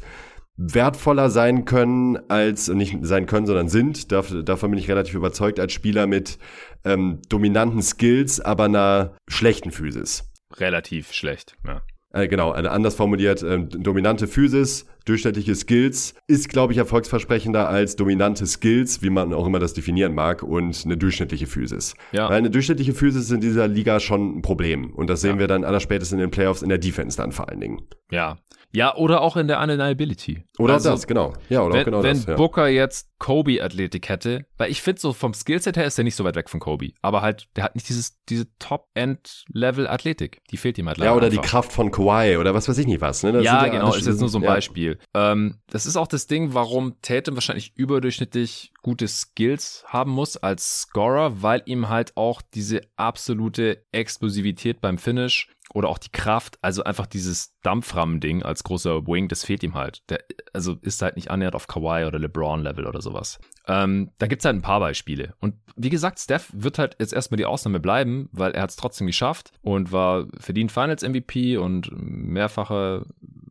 wertvoller 0.57 1.31
sein 1.31 1.65
können 1.65 2.19
als, 2.29 2.69
nicht 2.69 2.99
sein 3.03 3.27
können, 3.27 3.47
sondern 3.47 3.69
sind, 3.69 4.11
davon 4.11 4.71
bin 4.71 4.79
ich 4.79 4.89
relativ 4.89 5.15
überzeugt, 5.15 5.61
als 5.61 5.73
Spieler 5.73 6.07
mit 6.07 6.39
ähm, 6.85 7.21
dominanten 7.29 7.83
Skills, 7.83 8.41
aber 8.41 8.65
einer 8.65 9.17
schlechten 9.29 9.71
Physis. 9.71 10.31
Relativ 10.59 11.13
schlecht, 11.13 11.57
ja. 11.67 11.83
Äh, 12.13 12.29
genau, 12.29 12.53
anders 12.53 12.95
formuliert, 12.95 13.43
ähm, 13.43 13.69
dominante 13.69 14.27
Physis, 14.27 14.87
durchschnittliche 15.05 15.55
Skills 15.55 16.15
ist, 16.27 16.49
glaube 16.49 16.73
ich, 16.73 16.79
erfolgsversprechender 16.79 17.69
als 17.69 17.97
dominante 17.97 18.47
Skills, 18.47 19.03
wie 19.03 19.11
man 19.11 19.35
auch 19.35 19.47
immer 19.47 19.59
das 19.59 19.75
definieren 19.75 20.15
mag, 20.15 20.43
und 20.43 20.83
eine 20.85 20.97
durchschnittliche 20.97 21.47
Physis. 21.47 21.95
Ja. 22.13 22.31
Weil 22.31 22.39
eine 22.39 22.51
durchschnittliche 22.51 22.95
Physis 22.95 23.25
ist 23.25 23.33
in 23.33 23.41
dieser 23.41 23.69
Liga 23.69 24.01
schon 24.01 24.39
ein 24.39 24.43
Problem. 24.43 24.95
Und 24.95 25.11
das 25.11 25.21
sehen 25.21 25.35
ja. 25.35 25.41
wir 25.41 25.47
dann 25.47 25.65
allerspätestens 25.65 26.15
in 26.15 26.21
den 26.21 26.31
Playoffs 26.31 26.63
in 26.63 26.71
der 26.71 26.79
Defense 26.79 27.19
dann 27.19 27.33
vor 27.33 27.51
allen 27.51 27.61
Dingen. 27.61 27.83
Ja, 28.11 28.39
ja, 28.77 28.95
oder 28.95 29.23
auch 29.23 29.39
in 29.39 29.49
der 29.49 29.59
Undeniability. 29.61 30.45
Oder 30.59 30.75
also, 30.75 30.91
das, 30.91 31.07
genau. 31.07 31.33
Ja, 31.49 31.63
oder 31.63 31.77
wenn, 31.77 31.81
auch 31.81 31.85
genau 31.87 32.03
wenn 32.03 32.17
das. 32.17 32.27
Wenn 32.27 32.33
ja. 32.35 32.37
Booker 32.37 32.69
jetzt 32.69 33.09
Kobe-Athletik 33.19 34.11
hätte, 34.11 34.45
weil 34.59 34.71
ich 34.71 34.83
finde 34.83 35.01
so 35.01 35.15
vom 35.15 35.33
Skillset 35.33 35.79
her 35.79 35.87
ist 35.87 35.97
er 35.97 36.05
nicht 36.05 36.15
so 36.15 36.25
weit 36.25 36.37
weg 36.37 36.51
von 36.51 36.61
Kobe, 36.61 36.91
aber 37.01 37.23
halt, 37.23 37.49
der 37.57 37.65
hat 37.65 37.75
nicht 37.75 37.89
dieses, 37.89 38.23
diese 38.29 38.47
Top-End-Level-Athletik. 38.59 40.43
Die 40.51 40.59
fehlt 40.59 40.77
ihm 40.77 40.89
halt 40.89 40.99
leider 40.99 41.11
Ja, 41.11 41.17
oder 41.17 41.29
einfach. 41.29 41.41
die 41.41 41.49
Kraft 41.49 41.73
von 41.73 41.91
Kawhi 41.91 42.37
oder 42.37 42.53
was 42.53 42.69
weiß 42.69 42.77
ich 42.77 42.87
nicht 42.87 43.01
was. 43.01 43.23
Ne? 43.23 43.31
ja, 43.41 43.65
ja, 43.65 43.69
genau, 43.69 43.95
ist 43.95 44.07
jetzt 44.07 44.21
nur 44.21 44.29
so 44.29 44.39
ein 44.39 44.45
ja. 44.45 44.51
Beispiel. 44.51 44.99
Ähm, 45.15 45.57
das 45.71 45.87
ist 45.87 45.97
auch 45.97 46.07
das 46.07 46.27
Ding, 46.27 46.53
warum 46.53 47.01
Tatum 47.01 47.35
wahrscheinlich 47.35 47.75
überdurchschnittlich 47.77 48.73
gute 48.83 49.09
Skills 49.09 49.85
haben 49.87 50.11
muss 50.11 50.37
als 50.37 50.83
Scorer, 50.83 51.43
weil 51.43 51.63
ihm 51.65 51.89
halt 51.89 52.15
auch 52.17 52.43
diese 52.43 52.83
absolute 52.97 53.85
Explosivität 53.93 54.83
beim 54.83 54.99
Finish 54.99 55.49
oder 55.77 55.91
auch 55.91 55.99
die 55.99 56.11
Kraft, 56.11 56.59
also 56.63 56.85
einfach 56.85 57.05
dieses 57.05 57.55
Dampfrahmen-Ding 57.61 58.43
als 58.43 58.65
großer 58.65 59.07
Wing, 59.07 59.29
das 59.29 59.45
fehlt 59.45 59.63
ihm 59.63 59.75
halt. 59.75 60.03
Der, 60.09 60.25
also 60.55 60.79
ist 60.81 61.03
halt 61.03 61.17
nicht 61.17 61.31
annähernd 61.31 61.55
auf 61.55 61.67
Kawhi 61.67 62.07
oder 62.07 62.19
LeBron-Level 62.19 62.87
oder 62.87 63.03
sowas. 63.03 63.39
Ähm, 63.67 64.11
da 64.17 64.27
gibt's 64.27 64.47
halt 64.47 64.57
ein 64.57 64.63
paar 64.63 64.81
Beispiele. 64.81 65.35
Und 65.39 65.57
wie 65.77 65.91
gesagt, 65.91 66.19
Steph 66.19 66.51
wird 66.55 66.79
halt 66.79 66.97
jetzt 66.99 67.13
erstmal 67.13 67.37
die 67.37 67.45
Ausnahme 67.45 67.79
bleiben, 67.79 68.31
weil 68.33 68.53
er 68.53 68.63
hat 68.63 68.71
es 68.71 68.77
trotzdem 68.77 69.07
geschafft 69.07 69.53
und 69.61 69.93
war 69.93 70.29
verdient 70.41 70.73
Finals 70.73 71.07
MVP 71.07 71.59
und 71.59 71.91
mehrfacher 71.93 73.05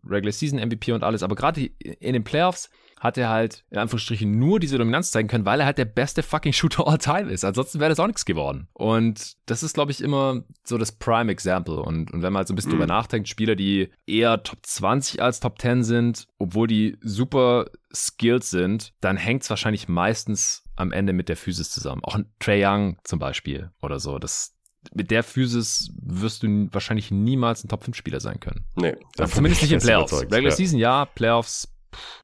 Regular 0.04 0.32
Season 0.34 0.58
MVP 0.58 0.94
und 0.94 1.04
alles. 1.04 1.22
Aber 1.22 1.36
gerade 1.36 1.62
in 1.62 2.14
den 2.14 2.24
Playoffs 2.24 2.72
hat 3.00 3.18
er 3.18 3.30
halt 3.30 3.66
in 3.70 3.78
Anführungsstrichen 3.78 4.32
nur 4.32 4.60
diese 4.60 4.78
Dominanz 4.78 5.12
zeigen 5.12 5.28
können, 5.28 5.46
weil 5.46 5.60
er 5.60 5.66
halt 5.66 5.78
der 5.78 5.86
beste 5.86 6.24
fucking 6.24 6.54
Shooter 6.54 6.88
all 6.88 6.98
time 6.98 7.32
ist. 7.32 7.44
Ansonsten 7.44 7.80
wäre 7.80 7.90
das 7.90 8.00
auch 8.00 8.08
nichts 8.08 8.26
geworden. 8.26 8.68
Und 8.74 9.36
das 9.46 9.64
ist, 9.64 9.74
glaube 9.74 9.92
ich, 9.92 10.02
immer 10.02 10.44
so 10.64 10.78
das 10.78 10.92
Prime 10.94 11.32
Example. 11.32 11.82
Und, 11.82 12.12
und 12.12 12.22
wenn 12.22 12.34
man 12.34 12.40
halt 12.40 12.48
so 12.48 12.54
ein 12.54 12.56
bisschen 12.56 12.72
mhm. 12.72 12.78
drüber 12.78 12.88
nachdenkt, 12.88 13.28
Spieler, 13.28 13.56
die 13.56 13.90
eher 14.08 14.44
Top 14.44 14.60
20 14.62 15.22
als 15.22 15.40
Top 15.40 15.60
10 15.62 15.84
sind, 15.84 16.28
obwohl 16.40 16.68
die 16.68 16.98
super 17.02 17.66
Skills 17.94 18.50
sind, 18.50 18.94
dann 19.02 19.18
hängt 19.18 19.44
es 19.44 19.50
wahrscheinlich 19.50 19.88
meistens 19.88 20.64
am 20.76 20.92
Ende 20.92 21.14
mit 21.14 21.30
der 21.30 21.38
Physis 21.38 21.72
zusammen. 21.72 22.04
Auch 22.04 22.16
ein 22.16 22.32
Trey 22.40 22.66
Young 22.66 22.98
zum 23.04 23.20
Beispiel 23.20 23.72
oder 23.82 24.00
so. 24.00 24.20
Das, 24.20 24.56
mit 24.94 25.12
der 25.12 25.24
Physis 25.24 25.92
wirst 26.02 26.44
du 26.44 26.68
wahrscheinlich 26.72 27.12
niemals 27.12 27.64
ein 27.64 27.70
Top-5-Spieler 27.70 28.20
sein 28.20 28.40
können. 28.40 28.66
Nee. 28.76 28.96
Zumindest 29.16 29.62
nicht 29.62 29.72
in 29.72 29.80
Playoffs. 29.80 30.22
Regular 30.22 30.42
ja. 30.42 30.52
Season 30.52 30.80
ja, 30.80 31.06
Playoffs 31.06 31.75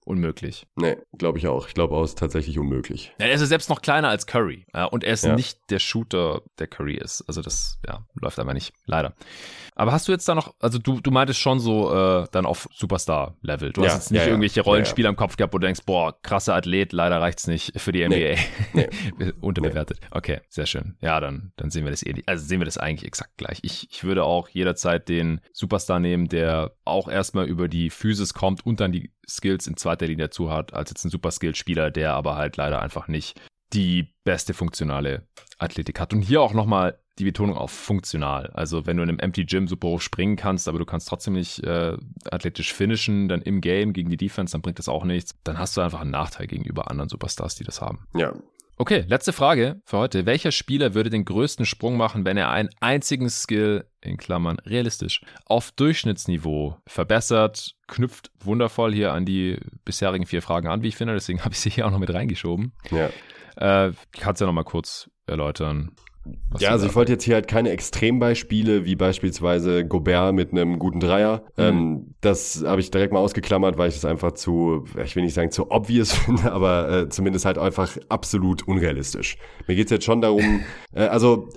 unmöglich. 0.06 0.68
Nee, 0.76 0.98
glaube 1.18 1.38
ich 1.38 1.48
auch. 1.48 1.68
Ich 1.68 1.74
glaube 1.74 1.96
auch, 1.96 2.04
ist 2.04 2.18
tatsächlich 2.18 2.60
unmöglich. 2.60 3.14
Ja, 3.20 3.28
er 3.28 3.34
ist 3.34 3.42
ja 3.42 3.48
selbst 3.48 3.70
noch 3.70 3.82
kleiner 3.82 4.10
als 4.10 4.26
Curry. 4.28 4.66
Ja, 4.74 4.86
und 4.86 5.04
er 5.04 5.14
ist 5.14 5.26
ja. 5.26 5.36
nicht 5.36 5.60
der 5.70 5.80
Shooter, 5.80 6.42
der 6.60 6.68
Curry 6.68 6.96
ist. 6.96 7.24
Also 7.28 7.42
das, 7.42 7.80
ja, 7.88 8.06
läuft 8.20 8.40
aber 8.40 8.54
nicht. 8.54 8.74
Leider. 8.86 9.14
Aber 9.76 9.92
hast 9.92 10.08
du 10.08 10.12
jetzt 10.12 10.28
da 10.28 10.36
noch, 10.36 10.54
also 10.60 10.78
du, 10.78 11.00
du 11.00 11.12
meintest 11.12 11.40
schon 11.40 11.60
so 11.60 11.94
äh, 11.94 12.28
dann 12.32 12.46
auf 12.46 12.68
Superstar-Level. 12.74 13.72
Du 13.72 13.84
hast 13.84 13.94
jetzt 13.94 14.12
nicht 14.12 14.26
irgendwelche 14.26 14.62
Rollenspiele 14.62 15.08
im 15.08 15.16
Kopf 15.16 15.38
gehabt, 15.38 15.54
wo 15.54 15.58
du 15.58 15.66
denkst, 15.66 15.82
boah, 15.86 16.16
krasser 16.22 16.56
Athlet, 16.56 16.94
leider 16.94 17.22
reicht's 17.22 17.48
nicht 17.48 17.80
für 17.80 17.92
die 17.92 18.06
NBA. 18.06 18.16
Nee. 18.74 18.90
Nee. 19.18 19.34
Unterbewertet. 19.42 20.00
Nee. 20.02 20.08
Okay, 20.12 20.42
sehr 20.50 20.66
schön. 20.66 20.98
Ja, 21.02 21.20
dann, 21.20 21.54
dann 21.56 21.72
sehen 21.72 21.86
wir 21.86 21.92
das 21.92 22.04
eh, 22.06 22.22
also 22.26 22.46
sehen 22.46 22.60
wir 22.60 22.66
das 22.66 22.78
eigentlich 22.78 23.08
exakt 23.08 23.38
gleich. 23.38 23.60
Ich, 23.64 23.88
ich 23.92 24.04
würde 24.04 24.24
auch 24.24 24.50
jederzeit 24.50 25.08
den 25.10 25.42
Superstar 25.54 26.00
nehmen, 26.00 26.28
der 26.28 26.74
auch 26.86 27.08
erstmal 27.08 27.48
über 27.48 27.68
die 27.68 27.90
Physis 27.90 28.34
kommt 28.34 28.66
und 28.66 28.80
dann 28.80 28.92
die 28.92 29.12
Skills 29.36 29.68
in 29.68 29.78
zweiter 29.78 30.08
Linie 30.08 30.26
dazu 30.26 30.52
hat, 30.52 30.74
als 30.74 30.90
jetzt 30.90 31.06
ein 31.06 31.10
super 31.10 31.32
Skilled-Spieler, 31.32 31.92
der 31.92 32.14
aber 32.14 32.36
halt 32.36 32.58
leider 32.58 32.82
einfach 32.82 33.08
nicht 33.08 33.40
die 33.74 34.14
beste 34.24 34.54
funktionale 34.54 35.28
Athletik 35.58 36.00
hat. 36.00 36.14
Und 36.14 36.22
hier 36.22 36.42
auch 36.42 36.54
nochmal 36.54 36.98
die 37.20 37.26
Betonung 37.26 37.56
auf 37.56 37.72
funktional. 37.72 38.48
Also 38.48 38.86
wenn 38.86 38.98
du 38.98 39.04
in 39.04 39.10
einem 39.10 39.20
Empty 39.20 39.46
Gym 39.46 39.68
super 39.68 39.90
hoch 39.90 40.02
springen 40.02 40.36
kannst, 40.36 40.68
aber 40.68 40.80
du 40.80 40.86
kannst 40.86 41.08
trotzdem 41.08 41.34
nicht 41.34 41.64
äh, 41.64 41.98
athletisch 42.30 42.74
finishen, 42.74 43.28
dann 43.28 43.42
im 43.42 43.62
Game 43.62 43.94
gegen 43.94 44.10
die 44.10 44.18
Defense, 44.18 44.54
dann 44.54 44.62
bringt 44.62 44.80
das 44.80 44.90
auch 44.90 45.04
nichts. 45.04 45.36
Dann 45.44 45.60
hast 45.60 45.78
du 45.78 45.82
einfach 45.82 46.02
einen 46.02 46.12
Nachteil 46.12 46.48
gegenüber 46.48 46.90
anderen 46.90 47.10
Superstars, 47.10 47.56
die 47.56 47.64
das 47.64 47.82
haben. 47.82 48.08
Ja, 48.16 48.34
Okay, 48.82 49.06
letzte 49.08 49.32
Frage 49.32 49.80
für 49.86 50.00
heute. 50.00 50.26
Welcher 50.26 50.52
Spieler 50.52 50.96
würde 50.96 51.12
den 51.12 51.24
größten 51.24 51.68
Sprung 51.68 51.98
machen, 51.98 52.26
wenn 52.26 52.36
er 52.36 52.50
einen 52.50 52.70
einzigen 52.80 53.30
Skill, 53.30 53.86
in 54.02 54.18
Klammern 54.18 54.58
realistisch, 54.66 55.22
auf 55.46 55.72
Durchschnittsniveau 55.72 56.78
verbessert? 56.88 57.76
Knüpft 57.86 58.32
wundervoll 58.40 58.92
hier 58.92 59.14
an 59.14 59.24
die 59.24 59.60
bisherigen 59.86 60.26
vier 60.26 60.42
Fragen 60.42 60.68
an, 60.68 60.82
wie 60.82 60.88
ich 60.88 60.96
finde. 60.96 61.14
Deswegen 61.14 61.42
habe 61.46 61.54
ich 61.54 61.60
sie 61.60 61.70
hier 61.70 61.86
auch 61.86 61.92
noch 61.92 62.00
mit 62.00 62.12
reingeschoben. 62.12 62.74
Ja. 62.90 63.12
Äh, 63.56 63.94
kannst 64.20 64.42
du 64.42 64.46
ja 64.46 64.48
noch 64.48 64.56
mal 64.56 64.64
kurz 64.64 65.12
erläutern, 65.28 65.92
ja, 66.60 66.70
also 66.70 66.86
ich 66.86 66.96
wollte 66.96 67.12
jetzt 67.12 67.24
hier 67.24 67.36
halt 67.36 67.48
keine 67.48 67.72
Extrembeispiele, 67.72 68.86
wie 68.86 68.96
beispielsweise 68.96 69.86
Gobert 69.86 70.34
mit 70.34 70.52
einem 70.52 70.78
guten 70.78 71.00
Dreier. 71.00 71.44
Mhm. 71.58 71.64
Ähm, 71.64 72.16
das 72.22 72.64
habe 72.66 72.80
ich 72.82 72.92
direkt 72.92 73.12
mal 73.12 73.20
ausgeklammert, 73.20 73.78
weil 73.78 73.90
ich 73.90 73.96
es 73.96 74.06
einfach 74.06 74.34
zu, 74.34 74.86
ich 75.04 75.16
will 75.16 75.24
nicht 75.24 75.34
sagen 75.34 75.52
zu 75.52 75.72
obvious 75.72 76.14
finde, 76.26 76.52
aber 76.52 76.90
äh, 76.90 77.10
zumindest 77.10 77.46
halt 77.46 77.58
einfach 77.58 77.98
absolut 78.10 78.68
unrealistisch. 78.68 79.38
Mir 79.68 79.76
geht's 79.76 79.92
jetzt 79.92 80.06
schon 80.06 80.22
darum, 80.22 80.62
äh, 80.94 81.04
also 81.04 81.50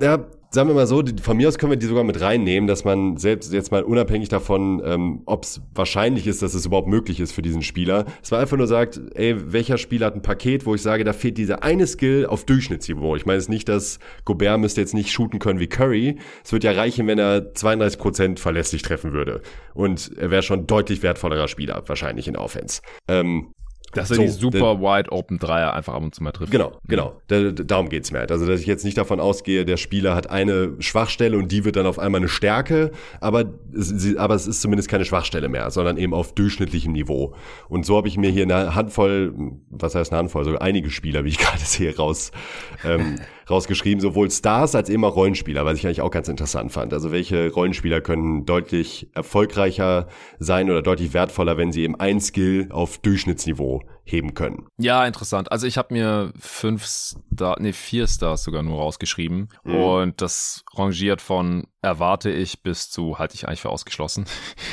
ja, 0.00 0.26
sagen 0.52 0.68
wir 0.68 0.74
mal 0.74 0.86
so, 0.86 1.00
die, 1.00 1.20
von 1.22 1.36
mir 1.36 1.48
aus 1.48 1.58
können 1.58 1.72
wir 1.72 1.78
die 1.78 1.86
sogar 1.86 2.04
mit 2.04 2.20
reinnehmen, 2.20 2.66
dass 2.66 2.84
man 2.84 3.16
selbst 3.16 3.52
jetzt 3.52 3.72
mal 3.72 3.82
unabhängig 3.82 4.28
davon, 4.28 4.82
ähm, 4.84 5.22
ob 5.24 5.44
es 5.44 5.62
wahrscheinlich 5.74 6.26
ist, 6.26 6.42
dass 6.42 6.52
es 6.52 6.66
überhaupt 6.66 6.88
möglich 6.88 7.20
ist 7.20 7.32
für 7.32 7.40
diesen 7.40 7.62
Spieler, 7.62 8.04
dass 8.20 8.30
man 8.30 8.40
einfach 8.40 8.58
nur 8.58 8.66
sagt, 8.66 9.00
ey, 9.14 9.52
welcher 9.52 9.78
Spieler 9.78 10.06
hat 10.06 10.14
ein 10.14 10.22
Paket, 10.22 10.66
wo 10.66 10.74
ich 10.74 10.82
sage, 10.82 11.04
da 11.04 11.14
fehlt 11.14 11.38
dieser 11.38 11.62
eine 11.62 11.86
Skill 11.86 12.26
auf 12.26 12.44
Durchschnittsniveau. 12.44 13.16
Ich 13.16 13.24
meine 13.24 13.38
jetzt 13.38 13.48
nicht, 13.48 13.68
dass 13.68 13.98
Gobert 14.24 14.60
müsste 14.60 14.82
jetzt 14.82 14.94
nicht 14.94 15.10
shooten 15.10 15.38
können 15.38 15.58
wie 15.58 15.68
Curry. 15.68 16.18
Es 16.44 16.52
wird 16.52 16.64
ja 16.64 16.72
reichen, 16.72 17.06
wenn 17.06 17.18
er 17.18 17.54
32 17.54 17.98
Prozent 17.98 18.40
verlässlich 18.40 18.82
treffen 18.82 19.12
würde. 19.14 19.40
Und 19.72 20.12
er 20.18 20.30
wäre 20.30 20.42
schon 20.42 20.66
deutlich 20.66 21.02
wertvollerer 21.02 21.48
Spieler 21.48 21.82
wahrscheinlich 21.86 22.28
in 22.28 22.36
Offense. 22.36 22.82
Ähm, 23.08 23.52
Dass 23.92 24.10
er 24.10 24.16
So, 24.16 24.22
die 24.22 24.28
super 24.28 24.80
wide 24.80 25.12
open 25.12 25.38
Dreier 25.38 25.74
einfach 25.74 25.94
ab 25.94 26.02
und 26.02 26.14
zu 26.14 26.22
mal 26.22 26.32
trifft. 26.32 26.50
Genau, 26.50 26.72
genau. 26.88 27.20
Da, 27.28 27.50
darum 27.50 27.88
geht's 27.88 28.10
mir 28.10 28.20
halt. 28.20 28.32
Also, 28.32 28.46
dass 28.46 28.60
ich 28.60 28.66
jetzt 28.66 28.84
nicht 28.84 28.96
davon 28.96 29.20
ausgehe, 29.20 29.64
der 29.64 29.76
Spieler 29.76 30.14
hat 30.14 30.30
eine 30.30 30.74
Schwachstelle 30.78 31.36
und 31.36 31.52
die 31.52 31.64
wird 31.64 31.76
dann 31.76 31.86
auf 31.86 31.98
einmal 31.98 32.20
eine 32.20 32.28
Stärke, 32.28 32.90
aber 33.20 33.44
es, 33.74 34.16
aber 34.16 34.34
es 34.34 34.46
ist 34.46 34.62
zumindest 34.62 34.88
keine 34.88 35.04
Schwachstelle 35.04 35.48
mehr, 35.48 35.70
sondern 35.70 35.98
eben 35.98 36.14
auf 36.14 36.34
durchschnittlichem 36.34 36.92
Niveau. 36.92 37.34
Und 37.68 37.84
so 37.84 37.96
habe 37.96 38.08
ich 38.08 38.16
mir 38.16 38.30
hier 38.30 38.44
eine 38.44 38.74
Handvoll, 38.74 39.34
was 39.70 39.94
heißt 39.94 40.12
eine 40.12 40.20
Handvoll, 40.20 40.44
so 40.44 40.58
einige 40.58 40.90
Spieler, 40.90 41.24
wie 41.24 41.28
ich 41.28 41.38
gerade 41.38 41.60
sehe, 41.60 41.94
raus, 41.96 42.32
ähm, 42.84 43.16
rausgeschrieben, 43.48 44.00
sowohl 44.00 44.30
Stars 44.30 44.74
als 44.74 44.88
eben 44.88 45.04
auch 45.04 45.16
Rollenspieler, 45.16 45.64
was 45.64 45.78
ich 45.78 45.86
eigentlich 45.86 46.02
auch 46.02 46.10
ganz 46.10 46.28
interessant 46.28 46.72
fand. 46.72 46.92
Also 46.92 47.12
welche 47.12 47.50
Rollenspieler 47.50 48.00
können 48.00 48.46
deutlich 48.46 49.08
erfolgreicher 49.14 50.08
sein 50.38 50.70
oder 50.70 50.82
deutlich 50.82 51.14
wertvoller, 51.14 51.56
wenn 51.56 51.72
sie 51.72 51.82
eben 51.82 51.98
ein 51.98 52.20
Skill 52.20 52.68
auf 52.70 52.98
Durchschnittsniveau 52.98 53.82
heben 54.04 54.34
können. 54.34 54.66
Ja, 54.78 55.06
interessant. 55.06 55.52
Also 55.52 55.66
ich 55.66 55.78
habe 55.78 55.94
mir 55.94 56.32
fünf 56.38 56.84
Star, 56.84 57.56
nee, 57.60 57.72
vier 57.72 58.06
Stars 58.06 58.42
sogar 58.42 58.62
nur 58.62 58.78
rausgeschrieben. 58.78 59.48
Mhm. 59.64 59.74
Und 59.74 60.20
das 60.20 60.64
rangiert 60.74 61.20
von 61.20 61.66
erwarte 61.82 62.30
ich 62.30 62.62
bis 62.62 62.90
zu 62.90 63.18
halte 63.18 63.34
ich 63.34 63.46
eigentlich 63.46 63.60
für 63.60 63.70
ausgeschlossen. 63.70 64.24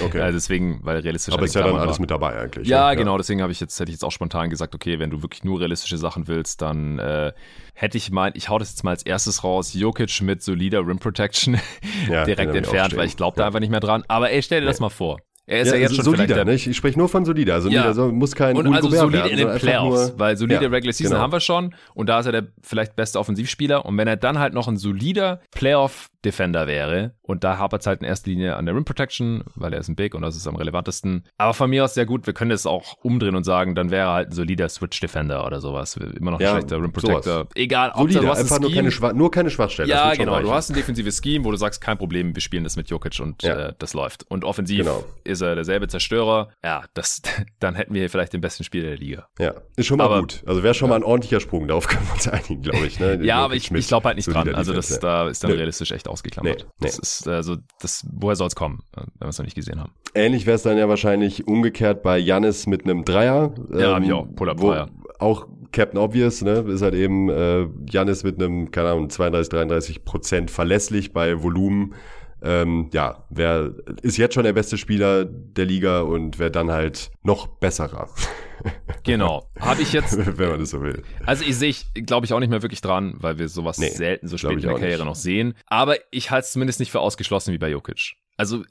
Okay. 0.03 0.19
Äh, 0.19 0.31
deswegen, 0.31 0.79
weil 0.83 0.99
realistisch 0.99 1.33
Aber 1.33 1.45
ist 1.45 1.55
ja 1.55 1.63
dann 1.63 1.75
alles 1.75 1.97
war. 1.97 2.01
mit 2.01 2.11
dabei 2.11 2.39
eigentlich. 2.39 2.67
Ja, 2.67 2.93
genau, 2.93 3.17
deswegen 3.17 3.41
habe 3.41 3.51
ich 3.51 3.59
jetzt, 3.59 3.79
hätte 3.79 3.89
ich 3.89 3.95
jetzt 3.95 4.03
auch 4.03 4.11
spontan 4.11 4.49
gesagt, 4.49 4.75
okay, 4.75 4.99
wenn 4.99 5.09
du 5.09 5.21
wirklich 5.21 5.43
nur 5.43 5.59
realistische 5.59 5.97
Sachen 5.97 6.27
willst, 6.27 6.61
dann 6.61 6.99
äh, 6.99 7.33
hätte 7.80 7.97
ich 7.97 8.11
meint, 8.11 8.35
ich 8.35 8.49
hau 8.49 8.60
das 8.60 8.72
jetzt 8.72 8.84
mal 8.84 8.91
als 8.91 9.03
erstes 9.03 9.43
raus, 9.43 9.73
Jokic 9.73 10.22
mit 10.22 10.43
solider 10.43 10.85
Rim 10.85 10.99
Protection 10.99 11.57
Ja, 12.10 12.26
den 12.26 12.35
direkt 12.35 12.56
entfernt, 12.56 12.95
weil 12.97 13.07
ich 13.07 13.15
glaube 13.15 13.38
da 13.38 13.43
Ja. 13.43 13.47
einfach 13.47 13.60
nicht 13.61 13.69
mehr 13.72 13.80
dran. 13.80 14.03
Aber 14.07 14.31
ey, 14.31 14.41
stell 14.43 14.61
dir 14.61 14.68
das 14.68 14.80
mal 14.80 14.89
vor. 14.89 15.19
Er 15.45 15.61
ist 15.61 15.69
ja, 15.69 15.76
Ja, 15.76 15.81
jetzt 15.81 15.95
schon 15.95 16.06
solider, 16.06 16.45
ne? 16.45 16.53
Ich, 16.53 16.68
ich 16.68 16.77
spreche 16.77 16.99
nur 16.99 17.10
von 17.10 17.26
solider. 17.26 17.56
Also 17.56 17.69
Ja. 17.69 17.91
soll- 17.93 18.11
muss 18.11 18.35
kein 18.35 18.56
und 18.56 18.68
also 18.72 18.88
solide 18.89 19.14
werden, 19.14 19.31
in 19.31 19.38
den 19.38 19.47
sondern 19.47 19.53
einfach 19.56 19.68
Playoffs, 19.68 20.10
nur- 20.10 20.19
weil 20.19 20.38
solide 20.38 20.64
Ja, 20.65 20.69
Regular 20.69 20.93
Season 20.93 21.11
genau. 21.14 21.23
haben 21.23 21.31
wir 21.31 21.39
schon 21.39 21.73
und 21.95 22.07
da 22.07 22.19
ist 22.19 22.27
er 22.27 22.31
der 22.34 22.47
vielleicht 22.61 22.95
beste 22.95 23.18
Offensivspieler 23.18 23.84
und 23.85 23.97
wenn 23.97 24.07
er 24.07 24.18
dann 24.18 24.38
halt 24.38 24.53
noch 24.53 24.68
ein 24.68 24.77
solider 24.77 25.39
Playoff 25.51 26.10
Defender 26.25 26.67
wäre 26.67 27.13
und 27.21 27.43
da 27.43 27.57
hapert 27.57 27.81
es 27.81 27.87
halt 27.87 28.01
in 28.01 28.07
erster 28.07 28.29
Linie 28.29 28.55
an 28.57 28.65
der 28.65 28.75
Rim 28.75 28.83
Protection, 28.85 29.43
weil 29.55 29.73
er 29.73 29.79
ist 29.79 29.87
ein 29.87 29.95
Big 29.95 30.13
und 30.15 30.21
das 30.21 30.35
ist 30.35 30.47
am 30.47 30.55
relevantesten. 30.55 31.25
Aber 31.37 31.53
von 31.53 31.69
mir 31.69 31.83
aus 31.85 31.93
sehr 31.93 32.05
gut, 32.05 32.25
wir 32.27 32.33
können 32.33 32.51
das 32.51 32.65
auch 32.65 32.95
umdrehen 33.01 33.35
und 33.35 33.43
sagen, 33.45 33.73
dann 33.75 33.89
wäre 33.91 34.07
er 34.07 34.13
halt 34.13 34.29
ein 34.29 34.33
solider 34.33 34.67
Switch 34.69 34.99
Defender 34.99 35.45
oder 35.45 35.61
sowas, 35.61 35.95
immer 35.95 36.31
noch 36.31 36.39
ein 36.39 36.43
Ja, 36.43 36.51
schlechter 36.51 36.77
Rim 36.81 36.91
Protector. 36.91 37.21
sowas. 37.23 37.47
Egal, 37.55 37.91
ob 37.91 38.01
Solider, 38.01 38.21
du 38.21 38.27
hast 38.29 38.37
ein 38.39 38.43
einfach 38.43 38.59
nur 38.59 38.71
keine, 38.73 38.91
Schwa 38.91 39.13
nur 39.13 39.31
keine 39.31 39.49
Schwachstelle. 39.49 39.89
ja, 39.89 40.13
genau. 40.13 40.31
Du 40.33 40.37
reichen. 40.47 40.51
hast 40.51 40.69
ein 40.71 40.75
defensives 40.75 41.21
Scheme, 41.23 41.45
wo 41.45 41.51
du 41.51 41.57
sagst, 41.57 41.79
kein 41.81 41.97
Problem, 41.97 42.35
wir 42.35 42.41
spielen 42.41 42.63
das 42.63 42.75
mit 42.75 42.89
Jokic 42.89 43.19
und 43.21 43.41
Ja. 43.43 43.67
äh, 43.69 43.73
das 43.79 43.93
läuft. 43.93 44.23
Und 44.29 44.43
offensiv 44.43 44.79
Genau. 44.79 45.03
ist 45.23 45.41
er 45.41 45.55
derselbe 45.55 45.87
Zerstörer. 45.87 46.49
Ja, 46.63 46.83
das, 46.93 47.21
dann 47.59 47.75
hätten 47.75 47.93
wir 47.93 48.01
hier 48.01 48.09
vielleicht 48.09 48.33
den 48.33 48.41
besten 48.41 48.63
Spieler 48.63 48.89
der 48.89 48.97
Liga. 48.97 49.27
Ja, 49.39 49.53
ist 49.77 49.85
schon 49.87 49.97
mal 49.99 50.05
Aber- 50.05 50.19
gut. 50.21 50.43
Also 50.45 50.63
wäre 50.63 50.73
schon 50.73 50.89
mal 50.89 50.95
ein 50.95 51.03
ordentlicher 51.03 51.39
Sprung, 51.39 51.67
darauf 51.67 51.87
können 51.87 52.05
wir 52.07 52.13
uns 52.13 52.27
einigen, 52.27 52.61
glaube 52.61 52.85
ich. 52.85 52.99
Ne? 52.99 53.19
Ja, 53.23 53.37
aber 53.37 53.53
ich, 53.55 53.71
ich 53.71 53.87
glaube 53.87 54.05
halt 54.07 54.17
nicht 54.17 54.25
dran. 54.33 54.53
Also 54.55 54.73
das, 54.73 54.99
da 54.99 55.27
ist 55.29 55.43
dann 55.43 55.51
Nö. 55.51 55.57
realistisch 55.57 55.91
echt 55.91 56.07
ausgeklammert. 56.10 56.60
Nee, 56.60 56.65
nee. 56.80 56.88
Das 56.88 56.99
ist 56.99 57.27
also 57.27 57.57
das, 57.81 58.06
woher 58.11 58.36
soll 58.36 58.48
es 58.48 58.56
kommen, 58.56 58.84
wenn 58.95 59.06
wir 59.19 59.27
es 59.27 59.38
noch 59.38 59.45
nicht 59.45 59.56
gesehen 59.56 59.80
haben? 59.80 59.91
Ähnlich 60.14 60.45
wäre 60.45 60.56
es 60.56 60.64
dann 60.64 60.77
ja 60.77 60.90
wahrscheinlich 60.90 61.48
umgekehrt 61.48 62.03
bei 62.03 62.18
Janis 62.18 62.68
mit 62.68 62.84
einem 62.84 63.06
Dreier. 63.06 63.53
Ja, 63.73 63.95
hab 63.95 64.03
ich 64.03 64.11
auch. 64.11 64.27
Pull-up-Dreier. 64.36 64.90
wo 64.90 65.26
Auch 65.26 65.48
Captain 65.72 65.99
Obvious, 65.99 66.41
ne, 66.41 66.65
ist 66.68 66.81
halt 66.81 66.95
eben 66.95 67.30
äh, 67.30 67.68
Janis 67.90 68.23
mit 68.23 68.41
einem, 68.41 68.72
keine 68.72 68.90
Ahnung, 68.90 69.10
32, 69.10 69.49
33 69.49 70.06
Prozent 70.06 70.52
verlässlich 70.52 71.14
bei 71.14 71.44
Volumen. 71.44 71.94
Ähm, 72.41 72.90
ja, 72.94 73.26
wer 73.30 73.73
ist 74.02 74.18
jetzt 74.18 74.34
schon 74.34 74.45
der 74.45 74.53
beste 74.53 74.77
Spieler 74.77 75.26
der 75.26 75.65
Liga 75.65 76.02
und 76.02 76.40
wer 76.40 76.49
dann 76.49 76.72
halt 76.72 77.11
noch 77.22 77.48
besserer, 77.48 78.10
Genau. 79.03 79.49
Habe 79.60 79.81
ich 79.81 79.94
jetzt, 79.94 80.18
wenn 80.38 80.49
man 80.49 80.60
das 80.60 80.69
so 80.72 80.81
will. 80.81 81.03
also 81.26 81.44
ich 81.44 81.56
sehe 81.56 81.69
ich, 81.69 81.86
glaube 82.06 82.26
ich, 82.26 82.34
auch 82.34 82.40
nicht 82.40 82.49
mehr 82.49 82.61
wirklich 82.61 82.81
dran, 82.81 83.15
weil 83.18 83.38
wir 83.40 83.48
sowas 83.49 83.77
Nee, 83.77 83.90
selten 83.90 84.27
so 84.27 84.38
spät 84.38 84.52
in 84.52 84.60
der 84.61 84.72
Karriere 84.73 84.99
nicht. 84.99 85.06
noch 85.06 85.15
sehen. 85.15 85.53
Aber 85.68 85.95
ich 86.11 86.31
halte 86.31 86.45
es 86.45 86.52
zumindest 86.52 86.80
nicht 86.80 86.91
für 86.91 86.99
ausgeschlossen 86.99 87.53
wie 87.53 87.57
bei 87.57 87.69
Jokic. 87.69 88.15
Also 88.40 88.64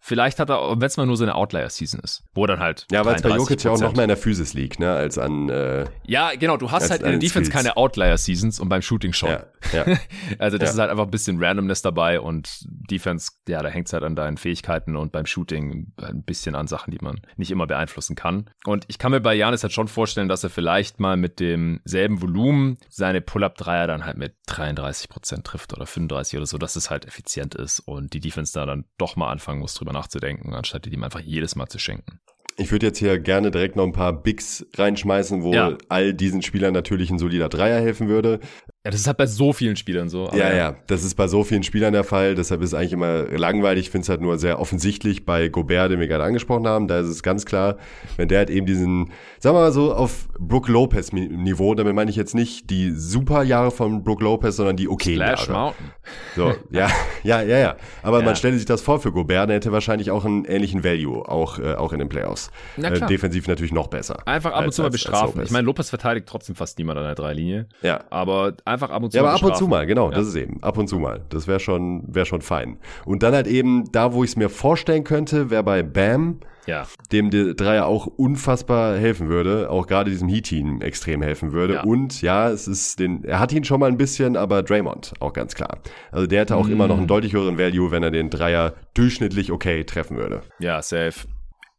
vielleicht 0.00 0.40
hat 0.40 0.50
er, 0.50 0.72
wenn 0.80 0.86
es 0.86 0.96
mal 0.96 1.06
nur 1.06 1.16
so 1.16 1.24
eine 1.24 1.34
Outlier-Season 1.36 2.00
ist, 2.00 2.24
wo 2.34 2.46
dann 2.46 2.58
halt 2.58 2.86
Ja, 2.90 3.04
weil 3.04 3.14
es 3.16 3.22
bei 3.22 3.30
Jokic 3.30 3.62
ja 3.62 3.70
auch 3.70 3.76
33%. 3.78 3.82
noch 3.82 3.94
mehr 3.94 4.04
in 4.04 4.08
der 4.08 4.16
Physis 4.16 4.54
liegt, 4.54 4.80
ne, 4.80 4.92
als 4.92 5.18
an, 5.18 5.48
äh, 5.48 5.86
Ja, 6.04 6.32
genau, 6.34 6.56
du 6.56 6.70
hast 6.72 6.90
halt 6.90 7.02
in 7.02 7.10
der 7.10 7.18
Defense 7.18 7.50
Skills. 7.50 7.64
keine 7.64 7.76
Outlier-Seasons 7.76 8.58
und 8.58 8.68
beim 8.68 8.82
Shooting 8.82 9.12
schon. 9.12 9.30
ja, 9.30 9.44
ja. 9.72 9.84
Also 10.38 10.58
das 10.58 10.70
Ja. 10.70 10.72
ist 10.74 10.78
halt 10.80 10.90
einfach 10.90 11.04
ein 11.04 11.10
bisschen 11.10 11.42
Randomness 11.42 11.82
dabei 11.82 12.18
und 12.20 12.64
Defense, 12.90 13.30
ja, 13.48 13.62
da 13.62 13.68
hängt 13.68 13.86
es 13.86 13.92
halt 13.92 14.02
an 14.02 14.16
deinen 14.16 14.36
Fähigkeiten 14.36 14.96
und 14.96 15.12
beim 15.12 15.26
Shooting 15.26 15.92
ein 16.02 16.22
bisschen 16.24 16.54
an 16.56 16.66
Sachen, 16.66 16.90
die 16.90 16.98
man 17.00 17.20
nicht 17.36 17.50
immer 17.52 17.66
beeinflussen 17.68 18.16
kann. 18.16 18.50
Und 18.64 18.84
ich 18.88 18.98
kann 18.98 19.12
mir 19.12 19.20
bei 19.20 19.34
Janis 19.34 19.62
halt 19.62 19.72
schon 19.72 19.86
vorstellen, 19.88 20.28
dass 20.28 20.42
er 20.42 20.50
vielleicht 20.50 20.98
mal 20.98 21.16
mit 21.16 21.38
demselben 21.38 22.20
Volumen 22.20 22.78
seine 22.88 23.20
Pull-Up-Dreier 23.20 23.86
dann 23.86 24.04
halt 24.04 24.16
mit 24.16 24.34
33% 24.48 25.44
trifft 25.44 25.72
oder 25.72 25.86
35 25.86 26.36
oder 26.38 26.46
so, 26.46 26.58
dass 26.58 26.74
es 26.76 26.90
halt 26.90 27.04
effizient 27.06 27.54
ist 27.54 27.80
und 27.80 28.12
die 28.12 28.20
Defense 28.20 28.52
da 28.52 28.66
dann 28.66 28.84
doch 28.98 29.03
mal 29.16 29.30
anfangen 29.30 29.60
muss, 29.60 29.74
drüber 29.74 29.92
nachzudenken, 29.92 30.54
anstatt 30.54 30.84
die 30.84 30.92
ihm 30.92 31.04
einfach 31.04 31.20
jedes 31.20 31.56
Mal 31.56 31.68
zu 31.68 31.78
schenken. 31.78 32.20
Ich 32.56 32.70
würde 32.70 32.86
jetzt 32.86 32.98
hier 32.98 33.18
gerne 33.18 33.50
direkt 33.50 33.74
noch 33.76 33.84
ein 33.84 33.92
paar 33.92 34.12
Bigs 34.12 34.64
reinschmeißen, 34.76 35.42
wo 35.42 35.52
Ja. 35.52 35.76
all 35.88 36.14
diesen 36.14 36.40
Spielern 36.42 36.72
natürlich 36.72 37.10
ein 37.10 37.18
solider 37.18 37.48
Dreier 37.48 37.80
helfen 37.80 38.08
würde. 38.08 38.38
Ja, 38.84 38.90
das 38.90 39.00
ist 39.00 39.06
halt 39.06 39.16
bei 39.16 39.26
so 39.26 39.54
vielen 39.54 39.76
Spielern 39.76 40.10
so. 40.10 40.28
ja, 40.34 40.52
ja, 40.54 40.76
das 40.88 41.04
ist 41.04 41.14
bei 41.14 41.26
so 41.26 41.42
vielen 41.42 41.62
Spielern 41.62 41.94
der 41.94 42.04
Fall. 42.04 42.34
Deshalb 42.34 42.60
ist 42.60 42.68
es 42.68 42.74
eigentlich 42.74 42.92
immer 42.92 43.22
langweilig. 43.30 43.86
Ich 43.86 43.90
finde 43.90 44.02
es 44.02 44.08
halt 44.10 44.20
nur 44.20 44.36
sehr 44.38 44.60
offensichtlich 44.60 45.24
bei 45.24 45.48
Gobert, 45.48 45.90
den 45.90 46.00
wir 46.00 46.06
gerade 46.06 46.24
angesprochen 46.24 46.66
haben. 46.66 46.86
Da 46.86 47.00
ist 47.00 47.06
es 47.08 47.22
ganz 47.22 47.46
klar, 47.46 47.78
wenn 48.18 48.28
der 48.28 48.38
halt 48.40 48.50
eben 48.50 48.66
diesen, 48.66 49.10
sagen 49.38 49.56
wir 49.56 49.62
mal 49.62 49.72
so, 49.72 49.94
auf 49.94 50.28
Brook 50.38 50.68
Lopez 50.68 51.12
Niveau, 51.12 51.74
damit 51.74 51.94
meine 51.94 52.10
ich 52.10 52.16
jetzt 52.16 52.34
nicht 52.34 52.68
die 52.68 52.90
super 52.90 53.42
Jahre 53.42 53.70
von 53.70 54.04
Brook 54.04 54.20
Lopez, 54.20 54.56
sondern 54.56 54.76
die 54.76 54.86
okay 54.88 55.14
Splash 55.14 55.48
Jahre. 55.48 55.52
Mountain. 55.58 55.90
So, 56.36 56.54
ja, 56.70 56.90
ja, 57.22 57.40
ja, 57.40 57.58
ja. 57.58 57.76
Aber 58.02 58.18
Ja. 58.18 58.24
man 58.26 58.36
stelle 58.36 58.56
sich 58.58 58.66
das 58.66 58.82
vor 58.82 59.00
für 59.00 59.12
Gobert, 59.12 59.48
der 59.48 59.56
hätte 59.56 59.72
wahrscheinlich 59.72 60.10
auch 60.10 60.26
einen 60.26 60.44
ähnlichen 60.44 60.84
Value, 60.84 61.26
auch, 61.26 61.58
äh, 61.58 61.72
auch 61.72 61.94
in 61.94 62.00
den 62.00 62.10
Playoffs. 62.10 62.50
Na 62.76 62.88
Äh, 62.90 62.96
klar. 62.96 63.08
defensiv 63.08 63.48
natürlich 63.48 63.72
noch 63.72 63.86
besser. 63.86 64.18
Einfach 64.28 64.52
ab 64.52 64.66
und 64.66 64.72
zu 64.74 64.82
mal 64.82 64.90
bestrafen. 64.90 65.40
Ich 65.42 65.50
meine, 65.50 65.64
Lopez 65.64 65.88
verteidigt 65.88 66.28
trotzdem 66.28 66.54
fast 66.54 66.76
niemand 66.76 66.98
an 66.98 67.04
der 67.06 67.14
Dreilinie. 67.14 67.66
Ja. 67.80 68.04
Aber 68.10 68.52
einfach 68.74 68.90
ab 68.90 69.02
und 69.02 69.10
zu 69.10 69.16
Ja, 69.16 69.22
aber 69.24 69.32
ab 69.34 69.42
und 69.42 69.56
zu 69.56 69.66
mal, 69.66 69.86
genau, 69.86 70.10
Ja. 70.10 70.16
das 70.18 70.26
ist 70.28 70.34
eben, 70.36 70.62
ab 70.62 70.76
und 70.78 70.86
zu 70.88 70.98
mal. 70.98 71.24
Das 71.30 71.46
wäre 71.48 71.60
schon, 71.60 72.04
wäre 72.14 72.26
schon 72.26 72.42
fein. 72.42 72.78
Und 73.06 73.22
dann 73.22 73.34
halt 73.34 73.46
eben, 73.46 73.90
da 73.92 74.12
wo 74.12 74.22
ich 74.24 74.30
es 74.30 74.36
mir 74.36 74.48
vorstellen 74.50 75.02
könnte, 75.04 75.50
wäre 75.50 75.62
bei 75.62 75.82
Bam, 75.82 76.40
Ja. 76.66 76.86
dem 77.12 77.30
der 77.30 77.54
Dreier 77.54 77.86
auch 77.86 78.06
unfassbar 78.06 78.96
helfen 78.96 79.28
würde, 79.28 79.68
auch 79.70 79.86
gerade 79.86 80.10
diesem 80.10 80.28
Heat-Team 80.28 80.80
extrem 80.82 81.20
helfen 81.22 81.52
würde. 81.52 81.74
Ja. 81.74 81.82
Und 81.84 82.22
ja, 82.22 82.48
es 82.50 82.66
ist 82.68 82.98
den, 83.00 83.22
er 83.24 83.38
hat 83.38 83.52
ihn 83.52 83.64
schon 83.64 83.80
mal 83.80 83.86
ein 83.90 83.96
bisschen, 83.98 84.36
aber 84.36 84.62
Draymond 84.62 85.12
auch 85.20 85.32
ganz 85.32 85.54
klar. 85.54 85.78
Also 86.10 86.26
der 86.26 86.40
hätte 86.42 86.56
auch 86.56 86.68
immer 86.68 86.86
Mm. 86.86 86.88
noch 86.88 86.98
einen 86.98 87.06
deutlich 87.06 87.32
höheren 87.32 87.58
Value, 87.58 87.90
wenn 87.90 88.02
er 88.02 88.10
den 88.10 88.30
Dreier 88.30 88.74
durchschnittlich 88.94 89.52
okay 89.52 89.84
treffen 89.84 90.16
würde. 90.16 90.40
Ja, 90.58 90.80
safe. 90.82 91.26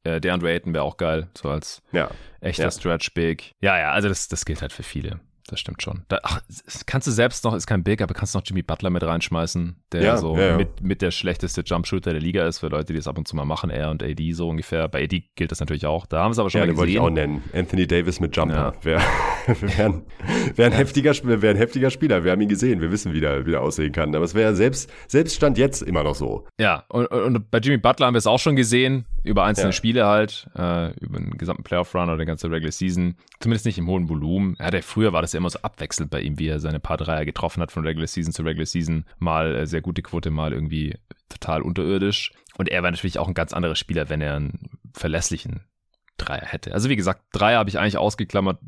Äh, 0.03 0.21
DeAndre 0.21 0.51
Ayton 0.51 0.73
wäre 0.75 0.83
auch 0.83 0.97
geil, 0.97 1.29
so 1.35 1.49
als 1.49 1.81
Ja. 1.91 2.09
echter 2.39 2.65
Ja. 2.65 2.71
Stretch 2.71 3.11
Big. 3.15 3.53
Ja, 3.61 3.79
ja, 3.79 3.91
also 3.91 4.07
das, 4.07 4.27
das 4.27 4.45
gilt 4.45 4.61
halt 4.61 4.71
für 4.71 4.83
viele. 4.83 5.19
Das 5.47 5.59
stimmt 5.59 5.83
schon. 5.83 6.01
Da, 6.07 6.19
ach, 6.23 6.41
kannst 6.87 7.07
du 7.07 7.11
selbst 7.11 7.43
noch, 7.43 7.53
ist 7.53 7.67
kein 7.67 7.83
Big, 7.83 8.01
aber 8.01 8.15
kannst 8.15 8.33
noch 8.33 8.41
Jimmy 8.43 8.63
Butler 8.63 8.89
mit 8.89 9.03
reinschmeißen, 9.03 9.75
der 9.91 10.01
Ja, 10.01 10.17
so 10.17 10.35
ja, 10.35 10.47
ja. 10.47 10.57
Mit, 10.57 10.81
mit 10.81 11.01
der 11.03 11.11
schlechteste 11.11 11.61
Jumpshooter 11.63 12.11
der 12.13 12.21
Liga 12.21 12.47
ist, 12.47 12.59
für 12.59 12.67
Leute, 12.67 12.93
die 12.93 12.99
es 12.99 13.07
ab 13.07 13.17
und 13.17 13.27
zu 13.27 13.35
mal 13.35 13.45
machen, 13.45 13.69
er 13.69 13.91
und 13.91 14.01
AD 14.01 14.31
so 14.33 14.49
ungefähr. 14.49 14.87
Bei 14.87 15.03
AD 15.03 15.23
gilt 15.35 15.51
das 15.51 15.59
natürlich 15.59 15.85
auch. 15.85 16.07
Da 16.07 16.23
haben 16.23 16.33
sie 16.33 16.41
aber 16.41 16.49
schon 16.49 16.59
Ja, 16.61 16.65
mal 16.65 16.71
den 16.73 16.77
wollte 16.77 16.89
ich 16.91 16.95
gesehen. 16.97 17.07
auch 17.07 17.13
nennen. 17.13 17.43
Anthony 17.53 17.85
Davis 17.85 18.19
mit 18.19 18.35
Jumper. 18.35 18.73
Ja. 18.83 18.99
Wäre 19.45 19.61
wär 19.77 19.85
ein, 19.85 20.03
wär 20.55 20.65
ein, 20.67 20.71
heftiger, 20.71 21.11
Sp- 21.13 21.41
wär 21.41 21.49
ein 21.51 21.57
heftiger 21.57 21.89
Spieler. 21.89 22.23
Wir 22.23 22.31
haben 22.31 22.41
ihn 22.41 22.49
gesehen. 22.49 22.81
Wir 22.81 22.91
wissen, 22.91 23.13
wie 23.13 23.19
der, 23.19 23.45
wie 23.45 23.51
der 23.51 23.61
aussehen 23.61 23.91
kann. 23.91 24.15
Aber 24.15 24.25
es 24.25 24.33
wäre 24.33 24.55
selbst, 24.55 24.91
selbst 25.07 25.35
Stand 25.35 25.57
jetzt 25.57 25.81
immer 25.81 26.03
noch 26.03 26.15
so. 26.15 26.45
Ja, 26.59 26.83
und, 26.89 27.05
und 27.07 27.51
bei 27.51 27.59
Jimmy 27.59 27.77
Butler 27.77 28.07
haben 28.07 28.13
wir 28.13 28.19
es 28.19 28.27
auch 28.27 28.39
schon 28.39 28.55
gesehen, 28.55 29.05
über 29.23 29.43
einzelne 29.43 29.69
Ja. 29.69 29.71
Spiele 29.73 30.05
halt, 30.05 30.49
äh, 30.55 30.91
über 30.99 31.19
den 31.19 31.37
gesamten 31.37 31.63
Playoff-Run 31.63 32.09
oder 32.09 32.17
die 32.17 32.25
ganze 32.25 32.49
Regular 32.49 32.71
Season. 32.71 33.15
Zumindest 33.39 33.65
nicht 33.65 33.77
im 33.77 33.87
hohen 33.87 34.09
Volumen. 34.09 34.55
Ja, 34.59 34.71
der, 34.71 34.83
früher 34.83 35.13
war 35.13 35.21
das 35.21 35.33
ja 35.33 35.37
immer 35.39 35.49
so 35.49 35.59
abwechselnd 35.61 36.09
bei 36.11 36.21
ihm, 36.21 36.39
wie 36.39 36.47
er 36.47 36.59
seine 36.59 36.79
paar 36.79 36.97
Dreier 36.97 37.25
getroffen 37.25 37.61
hat 37.61 37.71
von 37.71 37.85
Regular 37.85 38.07
Season 38.07 38.33
zu 38.33 38.43
Regular 38.43 38.65
Season. 38.65 39.05
Mal 39.19 39.55
äh, 39.55 39.67
sehr 39.67 39.81
gute 39.81 40.01
Quote, 40.01 40.31
mal 40.31 40.53
irgendwie 40.53 40.95
total 41.29 41.61
unterirdisch. 41.61 42.31
Und 42.57 42.69
er 42.69 42.83
war 42.83 42.91
natürlich 42.91 43.19
auch 43.19 43.27
ein 43.27 43.33
ganz 43.33 43.51
anderer 43.53 43.75
Spieler, 43.75 44.09
wenn 44.09 44.21
er 44.21 44.35
einen 44.35 44.69
verlässlichen 44.93 45.61
Dreier 46.17 46.45
hätte. 46.45 46.73
Also 46.73 46.89
wie 46.89 46.95
gesagt, 46.95 47.21
Dreier 47.33 47.59
habe 47.59 47.69
ich 47.69 47.77
eigentlich 47.77 47.97
ausgeklammert, 47.97 48.59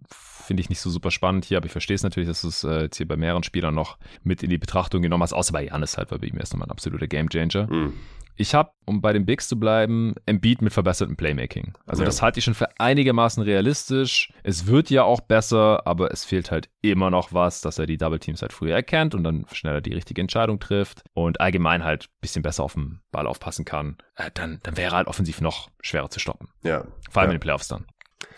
finde 0.48 0.62
ich 0.62 0.70
nicht 0.70 0.80
so 0.80 0.90
super 0.90 1.12
spannend 1.12 1.46
hier, 1.46 1.58
aber 1.58 1.66
ich 1.68 1.72
verstehe 1.72 1.96
es 1.96 2.04
natürlich, 2.04 2.30
dass 2.30 2.42
du 2.42 2.48
es 2.48 2.64
äh, 2.64 2.84
jetzt 2.84 2.98
hier 2.98 3.08
bei 3.08 3.18
mehreren 3.18 3.44
Spielern 3.44 3.76
noch 3.76 3.98
mit 4.24 4.42
in 4.44 4.50
die 4.50 4.58
Betrachtung 4.58 5.02
genommen 5.02 5.24
hast, 5.24 5.34
außer 5.34 5.54
bei 5.54 5.66
Janis 5.66 5.98
halt, 5.98 6.10
weil 6.12 6.20
bei 6.20 6.28
ihm 6.28 6.38
erst 6.40 6.54
nochmal 6.54 6.68
ein 6.68 6.72
absoluter 6.72 7.08
Gamechanger. 7.08 7.68
Mhm. 7.68 7.94
Ich 8.40 8.54
habe, 8.54 8.70
um 8.86 9.02
bei 9.02 9.14
den 9.14 9.26
Bigs 9.26 9.48
zu 9.48 9.60
bleiben, 9.60 10.14
Embiid 10.28 10.62
mit 10.62 10.72
verbessertem 10.72 11.18
Playmaking. 11.18 11.74
Also 11.88 12.04
Ja. 12.04 12.06
das 12.06 12.22
halte 12.22 12.38
ich 12.38 12.46
schon 12.46 12.54
für 12.54 12.70
einigermaßen 12.80 13.42
realistisch. 13.42 14.32
Es 14.44 14.68
wird 14.68 14.92
ja 14.92 15.04
auch 15.04 15.22
besser, 15.22 15.86
aber 15.88 16.12
es 16.12 16.24
fehlt 16.24 16.52
halt 16.52 16.70
immer 16.84 17.10
noch 17.10 17.34
was, 17.34 17.62
dass 17.62 17.80
er 17.80 17.88
die 17.88 17.98
Double 17.98 18.20
Teams 18.20 18.44
halt 18.44 18.54
früher 18.54 18.76
erkennt 18.76 19.16
und 19.16 19.24
dann 19.24 19.48
schneller 19.52 19.82
die 19.82 19.94
richtige 19.94 20.22
Entscheidung 20.22 20.60
trifft 20.60 21.04
und 21.14 21.42
allgemein 21.42 21.84
halt 21.84 22.06
ein 22.06 22.22
bisschen 22.22 22.44
besser 22.44 22.64
auf 22.64 22.76
den 22.76 23.02
Ball 23.12 23.26
aufpassen 23.26 23.66
kann. 23.66 23.98
Äh, 24.16 24.30
dann, 24.36 24.60
dann 24.62 24.78
wäre 24.78 24.94
er 24.94 24.98
halt 24.98 25.08
offensiv 25.08 25.42
noch 25.42 25.72
schwerer 25.82 26.12
zu 26.12 26.20
stoppen. 26.20 26.50
Ja. 26.64 26.86
Vor 27.10 27.24
allem 27.24 27.30
ja. 27.30 27.34
in 27.34 27.38
den 27.40 27.42
Playoffs 27.44 27.68
dann. 27.68 27.88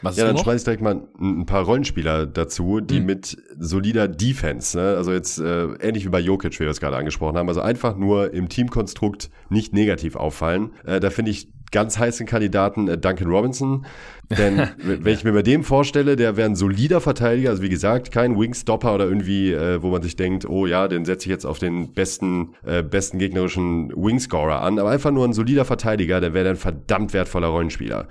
Was 0.02 0.18
ja, 0.18 0.26
dann 0.26 0.38
schmeiß 0.38 0.62
ich 0.62 0.64
direkt 0.64 0.82
mal 0.82 1.02
ein, 1.20 1.46
paar 1.46 1.64
Rollenspieler 1.64 2.26
dazu, 2.26 2.80
die 2.80 2.98
hm. 2.98 3.06
mit 3.06 3.38
solider 3.58 4.08
Defense, 4.08 4.78
ne? 4.78 4.96
also 4.96 5.12
jetzt 5.12 5.40
äh, 5.40 5.66
ähnlich 5.82 6.06
wie 6.06 6.10
bei 6.10 6.20
Jokic, 6.20 6.54
wie 6.60 6.64
wir 6.64 6.70
es 6.70 6.80
gerade 6.80 6.96
angesprochen 6.96 7.38
haben, 7.38 7.50
also 7.50 7.62
einfach 7.62 7.98
nur 7.98 8.34
im 8.34 8.50
Teamkonstrukt 8.50 9.30
nicht 9.50 9.74
negativ 9.74 10.16
auffallen. 10.16 10.72
Äh, 10.86 11.00
da 11.00 11.10
finde 11.10 11.32
ich 11.32 11.50
ganz 11.72 11.98
heißen 11.98 12.26
Kandidaten 12.26 12.88
äh, 12.88 12.98
Duncan 12.98 13.28
Robinson. 13.28 13.86
Denn 14.30 14.58
wenn 14.78 15.14
ich 15.14 15.24
mir 15.24 15.34
bei 15.34 15.42
dem 15.42 15.64
vorstelle, 15.64 16.16
der 16.16 16.38
wäre 16.38 16.50
ein 16.50 16.56
solider 16.56 17.02
Verteidiger, 17.02 17.50
also 17.50 17.62
wie 17.62 17.70
gesagt, 17.70 18.12
kein 18.12 18.40
Wingstopper 18.40 18.96
oder 18.96 19.06
irgendwie, 19.06 19.52
äh, 19.52 19.82
wo 19.82 19.90
man 19.90 20.02
sich 20.02 20.16
denkt, 20.16 20.48
oh 20.48 20.66
ja, 20.66 20.88
den 20.88 21.06
setze 21.06 21.26
ich 21.28 21.32
jetzt 21.32 21.46
auf 21.46 21.60
den 21.60 21.94
besten, 21.94 22.56
äh, 22.66 22.84
besten 22.84 23.20
gegnerischen 23.20 23.90
Wingscorer 23.96 24.62
an, 24.62 24.80
aber 24.80 24.90
einfach 24.90 25.12
nur 25.12 25.26
ein 25.26 25.34
solider 25.34 25.66
Verteidiger, 25.66 26.22
der 26.22 26.34
wäre 26.34 26.50
ein 26.50 26.56
verdammt 26.56 27.14
wertvoller 27.14 27.48
Rollenspieler. 27.48 28.08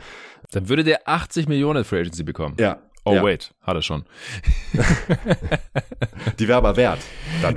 Dann 0.53 0.69
würde 0.69 0.85
der 0.85 1.09
80 1.09 1.49
Millionen 1.49 1.85
Free 1.85 2.01
Agency 2.01 2.23
bekommen. 2.23 2.57
Ja, 2.59 2.79
Oh, 3.09 3.15
ja. 3.15 3.23
wait, 3.23 3.55
hat 3.63 3.75
er 3.75 3.83
schon. 3.83 4.05
die 6.39 6.47
wäre 6.47 6.59
aber 6.59 6.77
wert. 6.77 6.99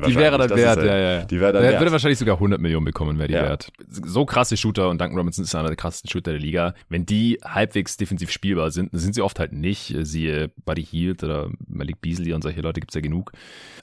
die 0.07 0.15
wäre 0.15 0.38
dann 0.38 0.49
wert, 0.49 0.84
ja, 0.84 0.97
ja. 0.97 1.23
Die 1.26 1.39
wäre 1.41 1.51
dann 1.51 1.61
der 1.61 1.72
wert. 1.72 1.81
würde 1.81 1.91
wahrscheinlich 1.91 2.19
sogar 2.19 2.35
100 2.35 2.61
Millionen 2.61 2.85
bekommen, 2.85 3.18
wäre 3.18 3.27
die 3.27 3.34
ja. 3.34 3.43
wert. 3.43 3.72
So 3.89 4.26
krasse 4.26 4.55
Shooter 4.55 4.89
und 4.89 5.01
Duncan 5.01 5.18
Robinson 5.18 5.43
ist 5.43 5.53
einer 5.53 5.68
der 5.68 5.76
krassesten 5.76 6.09
Shooter 6.09 6.31
der 6.31 6.39
Liga. 6.39 6.73
Wenn 6.88 7.05
die 7.05 7.39
halbwegs 7.43 7.97
defensiv 7.97 8.31
spielbar 8.31 8.72
sind, 8.72 8.91
sind 8.93 9.13
sie 9.13 9.22
oft 9.22 9.39
halt 9.39 9.51
nicht. 9.51 9.93
Siehe 10.03 10.51
Buddy 10.63 10.85
Hield 10.85 11.23
oder 11.23 11.49
Malik 11.68 11.99
Beasley 11.99 12.31
und 12.31 12.43
solche 12.43 12.61
Leute 12.61 12.80
gibt's 12.80 12.95
ja 12.95 13.01
genug. 13.01 13.34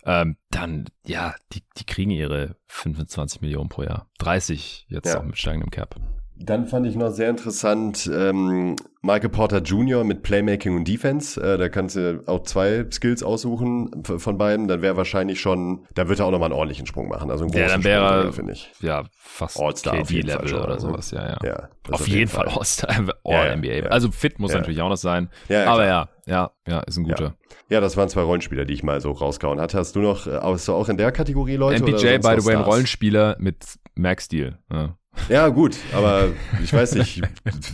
Ähm, 0.07 0.37
dann, 0.51 0.87
ja, 1.07 1.35
die, 1.53 1.63
die 1.77 1.85
kriegen 1.85 2.11
ihre 2.11 2.57
25 2.69 3.43
Millionen 3.43 3.69
pro 3.69 3.83
Jahr. 3.83 4.09
30 4.21 4.87
jetzt 4.89 5.15
auch 5.15 5.25
mit 5.25 5.37
steigendem 5.37 5.71
Cap. 5.71 5.97
Dann 6.41 6.67
fand 6.67 6.87
ich 6.87 6.95
noch 6.95 7.11
sehr 7.11 7.31
interessant 7.31 8.09
ähm, 8.13 8.77
Michael 9.03 9.29
Porter 9.29 9.59
Jr. 9.59 10.05
mit 10.05 10.23
Playmaking 10.23 10.77
und 10.77 10.87
Defense. 10.87 11.41
Äh, 11.41 11.59
da 11.59 11.69
kannst 11.69 11.97
du 11.97 12.23
auch 12.27 12.45
zwei 12.45 12.87
Skills 12.93 13.23
aussuchen 13.23 14.05
von 14.05 14.39
beiden. 14.39 14.69
Dann 14.69 14.81
wäre 14.81 14.97
wahrscheinlich 14.97 15.41
schon, 15.41 15.87
da 15.95 16.09
wird 16.09 16.21
er 16.21 16.27
auch 16.27 16.31
nochmal 16.31 16.51
einen 16.51 16.59
ordentlichen 16.59 16.87
Sprung 16.87 17.09
machen. 17.09 17.31
Also 17.31 17.45
einen 17.45 17.53
großen 17.53 17.67
ja, 17.67 17.73
dann 17.73 17.85
wäre, 17.85 18.33
finde 18.33 18.53
ich. 18.53 18.71
Ja, 18.81 19.05
fast 19.17 19.59
All-Star 19.59 20.01
auf 20.01 20.11
jeden 20.11 20.29
Level 20.29 20.55
oder 20.55 20.79
sowas. 20.79 21.11
Ja, 21.11 21.27
ja. 21.27 21.39
ja 21.45 21.69
auf, 21.91 22.07
jeden, 22.07 22.21
jeden 22.21 22.31
Fall, 22.31 22.47
Fall 22.47 22.59
All-Star, 22.59 23.15
All-NBA. 23.25 23.73
Ja, 23.73 23.85
also 23.87 24.11
fit 24.11 24.39
muss 24.39 24.53
natürlich 24.53 24.81
auch 24.81 24.91
noch 24.91 24.97
sein. 24.97 25.31
Ja, 25.49 25.67
Aber 25.67 25.87
ja, 25.87 26.09
ja, 26.27 26.51
ja, 26.67 26.81
ist 26.81 26.99
ein 26.99 27.05
guter. 27.05 27.35
Ja. 27.69 27.81
das 27.81 27.97
waren 27.97 28.09
zwei 28.09 28.23
Rollenspieler, 28.23 28.65
die 28.65 28.75
ich 28.75 28.83
mal 28.83 29.01
so 29.01 29.11
rausgehauen 29.11 29.61
hatte. 29.61 29.79
Hast 29.79 29.97
du 29.97 30.01
noch, 30.01 30.27
äh, 30.27 30.39
hast 30.41 30.69
du 30.69 30.75
auch 30.75 30.89
in 30.89 30.99
der 30.99 31.11
Kategorie 31.11 31.57
Leute? 31.57 31.83
MPJ, 31.83 32.19
by 32.19 32.41
the 32.41 32.47
way, 32.47 32.57
ein 32.57 32.63
Rollenspieler 32.63 33.37
mit 33.39 33.65
Max-Deal. 33.95 34.59
Ja. 34.71 34.98
Ja, 35.29 35.49
gut, 35.49 35.77
aber 35.93 36.29
ich 36.63 36.73
weiß 36.73 36.95
nicht, 36.95 37.23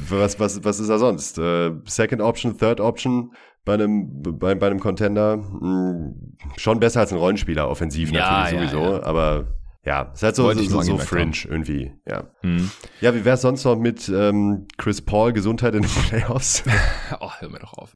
was, 0.08 0.40
was, 0.40 0.64
was 0.64 0.80
ist 0.80 0.88
da 0.88 0.98
sonst? 0.98 1.38
Äh, 1.38 1.72
Second 1.84 2.22
Option, 2.22 2.58
Third 2.58 2.80
Option 2.80 3.32
bei 3.64 3.74
einem, 3.74 4.22
bei, 4.22 4.54
bei 4.54 4.66
einem 4.66 4.80
Contender? 4.80 5.34
Hm, 5.34 6.36
schon 6.56 6.80
besser 6.80 7.00
als 7.00 7.12
ein 7.12 7.18
Rollenspieler, 7.18 7.68
offensiv 7.68 8.10
ja, 8.10 8.44
natürlich 8.44 8.62
ja, 8.62 8.70
sowieso, 8.70 8.94
ja. 8.94 9.02
aber 9.02 9.46
ja, 9.84 10.10
ist 10.14 10.22
halt 10.22 10.34
so, 10.34 10.50
so, 10.52 10.62
so, 10.62 10.80
so 10.80 10.98
fringe 10.98 11.32
haben. 11.32 11.50
irgendwie, 11.50 11.92
ja. 12.06 12.24
Mhm. 12.42 12.70
Ja, 13.00 13.14
wie 13.14 13.24
wär's 13.24 13.42
sonst 13.42 13.64
noch 13.64 13.76
mit 13.76 14.08
ähm, 14.08 14.66
Chris 14.78 15.02
Paul 15.02 15.32
Gesundheit 15.32 15.74
in 15.74 15.82
den 15.82 15.90
Playoffs? 16.08 16.64
oh, 17.20 17.30
hör 17.38 17.50
mir 17.50 17.58
doch 17.58 17.74
auf. 17.74 17.94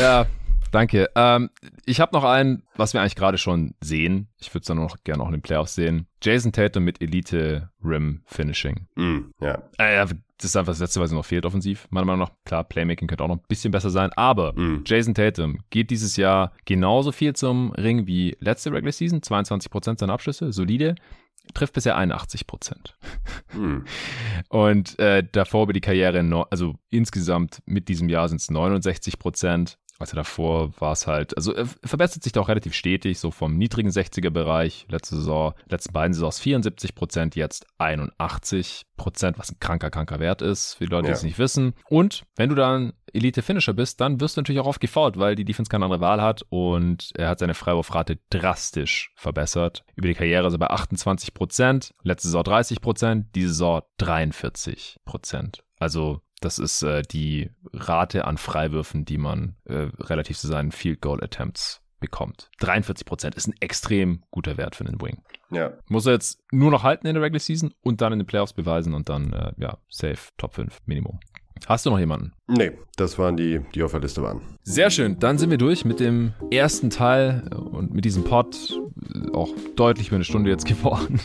ja, 0.00 0.26
Danke. 0.72 1.10
Ähm, 1.14 1.50
ich 1.84 2.00
habe 2.00 2.14
noch 2.14 2.24
einen, 2.24 2.62
was 2.76 2.94
wir 2.94 3.00
eigentlich 3.00 3.16
gerade 3.16 3.38
schon 3.38 3.74
sehen. 3.80 4.28
Ich 4.38 4.50
würde 4.50 4.60
es 4.60 4.66
dann 4.66 4.76
noch 4.76 4.96
gerne 5.04 5.22
auch 5.22 5.26
in 5.26 5.32
den 5.32 5.42
Playoffs 5.42 5.74
sehen. 5.74 6.06
Jason 6.22 6.52
Tatum 6.52 6.84
mit 6.84 7.00
Elite 7.02 7.70
Rim 7.82 8.22
Finishing. 8.26 8.86
Mm, 8.94 9.32
ja. 9.40 9.62
Äh, 9.78 10.06
das 10.06 10.50
ist 10.50 10.56
einfach 10.56 10.72
das 10.72 10.80
Letzte, 10.80 11.00
was 11.00 11.12
noch 11.12 11.24
fehlt 11.24 11.46
offensiv. 11.46 11.86
Meiner 11.90 12.06
Meinung 12.06 12.26
nach, 12.26 12.32
klar, 12.44 12.64
Playmaking 12.64 13.08
könnte 13.08 13.24
auch 13.24 13.28
noch 13.28 13.36
ein 13.36 13.44
bisschen 13.48 13.70
besser 13.70 13.90
sein. 13.90 14.10
Aber 14.14 14.52
mm. 14.52 14.84
Jason 14.86 15.14
Tatum 15.14 15.58
geht 15.70 15.90
dieses 15.90 16.16
Jahr 16.16 16.52
genauso 16.64 17.12
viel 17.12 17.34
zum 17.34 17.72
Ring 17.72 18.06
wie 18.06 18.36
letzte 18.40 18.72
Regular 18.72 18.92
Season. 18.92 19.20
22% 19.20 19.98
seiner 19.98 20.12
Abschlüsse, 20.12 20.52
solide 20.52 20.94
trifft 21.54 21.74
bisher 21.74 21.96
81 21.96 22.46
Prozent. 22.46 22.96
Hm. 23.48 23.84
Und 24.48 24.98
äh, 24.98 25.24
davor 25.30 25.64
über 25.64 25.72
die 25.72 25.80
Karriere, 25.80 26.22
no, 26.22 26.42
also 26.42 26.74
insgesamt 26.90 27.62
mit 27.66 27.88
diesem 27.88 28.08
Jahr 28.08 28.28
sind 28.28 28.40
es 28.40 28.50
69 28.50 29.18
Prozent. 29.18 29.78
Also 30.02 30.16
davor 30.16 30.72
war 30.80 30.92
es 30.92 31.06
halt, 31.06 31.36
also 31.36 31.54
er 31.54 31.66
verbessert 31.84 32.24
sich 32.24 32.32
da 32.32 32.40
auch 32.40 32.48
relativ 32.48 32.74
stetig, 32.74 33.20
so 33.20 33.30
vom 33.30 33.56
niedrigen 33.56 33.88
60er-Bereich, 33.88 34.86
letzte 34.88 35.14
Saison, 35.14 35.54
letzten 35.68 35.92
beiden 35.92 36.12
Saisons 36.12 36.40
74 36.40 36.96
Prozent, 36.96 37.36
jetzt 37.36 37.66
81 37.78 38.86
Prozent, 38.96 39.38
was 39.38 39.52
ein 39.52 39.60
kranker, 39.60 39.90
kranker 39.90 40.18
Wert 40.18 40.42
ist, 40.42 40.74
für 40.74 40.86
die 40.86 40.90
Leute, 40.90 41.06
die 41.06 41.12
es 41.12 41.22
nicht 41.22 41.38
wissen. 41.38 41.74
Und 41.88 42.24
wenn 42.34 42.48
du 42.48 42.56
dann 42.56 42.94
Elite-Finisher 43.12 43.74
bist, 43.74 44.00
dann 44.00 44.20
wirst 44.20 44.36
du 44.36 44.40
natürlich 44.40 44.60
auch 44.60 44.66
oft 44.66 44.80
gefault, 44.80 45.18
weil 45.18 45.36
die 45.36 45.44
Defense 45.44 45.68
keine 45.68 45.84
andere 45.84 46.00
Wahl 46.00 46.20
hat 46.20 46.44
und 46.48 47.12
er 47.14 47.28
hat 47.28 47.38
seine 47.38 47.54
Freiwurfrate 47.54 48.18
drastisch 48.30 49.12
verbessert. 49.14 49.84
Über 49.94 50.08
die 50.08 50.14
Karriere 50.14 50.48
ist 50.48 50.54
er 50.54 50.58
bei 50.58 50.70
28 50.70 51.32
Prozent, 51.32 51.94
letzte 52.02 52.26
Saison 52.26 52.42
30 52.42 52.80
Prozent, 52.80 53.26
diese 53.36 53.50
Saison 53.50 53.82
43 53.98 54.96
Prozent. 55.04 55.62
Also 55.78 56.22
das 56.44 56.58
ist 56.58 56.82
äh, 56.82 57.02
die 57.02 57.50
Rate 57.72 58.26
an 58.26 58.38
Freiwürfen, 58.38 59.04
die 59.04 59.18
man 59.18 59.56
äh, 59.64 59.88
relativ 59.98 60.38
zu 60.38 60.46
seinen 60.46 60.72
Field 60.72 61.00
Goal 61.00 61.22
Attempts 61.22 61.80
bekommt. 62.00 62.50
43 62.60 63.06
Prozent 63.06 63.34
ist 63.36 63.46
ein 63.46 63.54
extrem 63.60 64.22
guter 64.30 64.56
Wert 64.58 64.74
für 64.76 64.84
einen 64.84 65.00
Wing. 65.00 65.22
Ja. 65.50 65.72
Muss 65.88 66.06
er 66.06 66.14
jetzt 66.14 66.42
nur 66.50 66.70
noch 66.70 66.82
halten 66.82 67.06
in 67.06 67.14
der 67.14 67.22
Regular 67.22 67.40
Season 67.40 67.72
und 67.82 68.00
dann 68.00 68.12
in 68.12 68.18
den 68.18 68.26
Playoffs 68.26 68.52
beweisen 68.52 68.92
und 68.92 69.08
dann, 69.08 69.32
äh, 69.32 69.52
ja, 69.56 69.78
safe 69.88 70.30
Top 70.36 70.54
5 70.54 70.78
Minimum. 70.86 71.20
Hast 71.68 71.86
du 71.86 71.90
noch 71.90 71.98
jemanden? 71.98 72.32
Nee, 72.48 72.72
das 72.96 73.18
waren 73.18 73.36
die, 73.36 73.60
die 73.74 73.82
auf 73.82 73.92
der 73.92 74.00
Liste 74.00 74.22
waren. 74.22 74.40
Sehr 74.62 74.90
schön. 74.90 75.18
Dann 75.18 75.38
sind 75.38 75.50
wir 75.50 75.58
durch 75.58 75.84
mit 75.84 76.00
dem 76.00 76.32
ersten 76.50 76.90
Teil 76.90 77.50
und 77.72 77.94
mit 77.94 78.04
diesem 78.04 78.24
Pod. 78.24 78.78
Auch 79.32 79.48
deutlich 79.76 80.08
über 80.08 80.16
eine 80.16 80.24
Stunde 80.24 80.50
jetzt 80.50 80.66
geworden. 80.66 81.20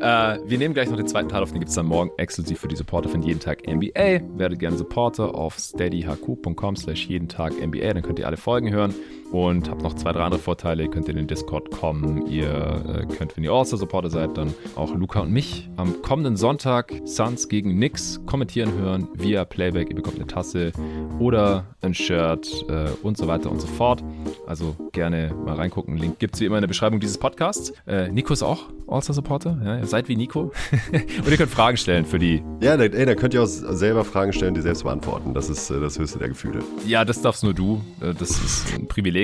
Äh, 0.00 0.38
wir 0.46 0.58
nehmen 0.58 0.74
gleich 0.74 0.90
noch 0.90 0.96
den 0.96 1.08
zweiten 1.08 1.28
Teil 1.28 1.42
auf, 1.42 1.50
den 1.50 1.60
gibt 1.60 1.70
es 1.70 1.74
dann 1.74 1.86
morgen 1.86 2.10
exklusiv 2.18 2.60
für 2.60 2.68
die 2.68 2.76
Supporter 2.76 3.08
von 3.08 3.22
jeden 3.22 3.40
Tag 3.40 3.66
NBA. 3.66 4.20
Werdet 4.38 4.58
gerne 4.58 4.76
Supporter 4.76 5.34
auf 5.34 5.58
steadyhq.com 5.58 6.76
slash 6.76 7.06
jeden 7.06 7.28
Tag 7.28 7.54
NBA. 7.54 7.94
Dann 7.94 8.02
könnt 8.02 8.18
ihr 8.18 8.26
alle 8.26 8.36
Folgen 8.36 8.70
hören 8.70 8.94
und 9.32 9.68
habt 9.70 9.82
noch 9.82 9.94
zwei, 9.94 10.12
drei 10.12 10.22
andere 10.22 10.40
Vorteile. 10.40 10.84
Ihr 10.84 10.90
könnt 10.90 11.08
in 11.08 11.16
den 11.16 11.26
Discord 11.26 11.70
kommen. 11.70 12.26
Ihr 12.26 12.48
äh, 12.48 13.14
könnt, 13.14 13.36
wenn 13.36 13.44
ihr 13.44 13.52
All-Star-Supporter 13.52 14.10
seid, 14.10 14.36
dann 14.36 14.54
auch 14.76 14.94
Luca 14.94 15.20
und 15.20 15.32
mich 15.32 15.68
am 15.76 16.00
kommenden 16.02 16.36
Sonntag 16.36 16.94
Suns 17.04 17.48
gegen 17.48 17.72
Knicks 17.72 18.20
kommentieren 18.26 18.72
hören 18.72 19.08
via 19.14 19.44
Playback. 19.44 19.90
Ihr 19.90 19.96
bekommt 19.96 20.16
eine 20.16 20.26
Tasse 20.26 20.72
oder 21.18 21.66
ein 21.82 21.94
Shirt 21.94 22.64
äh, 22.68 22.88
und 23.02 23.16
so 23.18 23.26
weiter 23.26 23.50
und 23.50 23.60
so 23.60 23.66
fort. 23.66 24.02
Also 24.46 24.76
gerne 24.92 25.34
mal 25.44 25.56
reingucken. 25.56 25.96
Link 25.96 26.18
gibt 26.18 26.34
es 26.34 26.40
wie 26.40 26.46
immer 26.46 26.56
in 26.56 26.62
der 26.62 26.68
Beschreibung 26.68 27.00
dieses 27.00 27.18
Podcasts. 27.18 27.72
Äh, 27.86 28.08
Nico 28.10 28.32
ist 28.32 28.42
auch 28.42 28.68
All-Star-Supporter. 28.86 29.60
Ja, 29.62 29.78
ihr 29.78 29.86
seid 29.86 30.08
wie 30.08 30.16
Nico. 30.16 30.52
und 30.92 31.28
ihr 31.28 31.36
könnt 31.36 31.50
Fragen 31.50 31.76
stellen 31.76 32.06
für 32.06 32.18
die. 32.18 32.42
Ja, 32.60 32.76
da, 32.76 32.84
ey, 32.84 33.06
da 33.06 33.14
könnt 33.14 33.34
ihr 33.34 33.42
auch 33.42 33.46
selber 33.46 34.04
Fragen 34.04 34.32
stellen, 34.32 34.54
die 34.54 34.62
selbst 34.62 34.84
beantworten. 34.84 35.34
Das 35.34 35.50
ist 35.50 35.70
äh, 35.70 35.80
das 35.80 35.98
höchste 35.98 36.18
der 36.18 36.28
Gefühle. 36.28 36.60
Ja, 36.86 37.04
das 37.04 37.20
darfst 37.20 37.44
nur 37.44 37.54
du. 37.54 37.82
Äh, 38.00 38.14
das 38.14 38.30
ist 38.30 38.74
ein 38.74 38.88
Privileg 38.88 39.17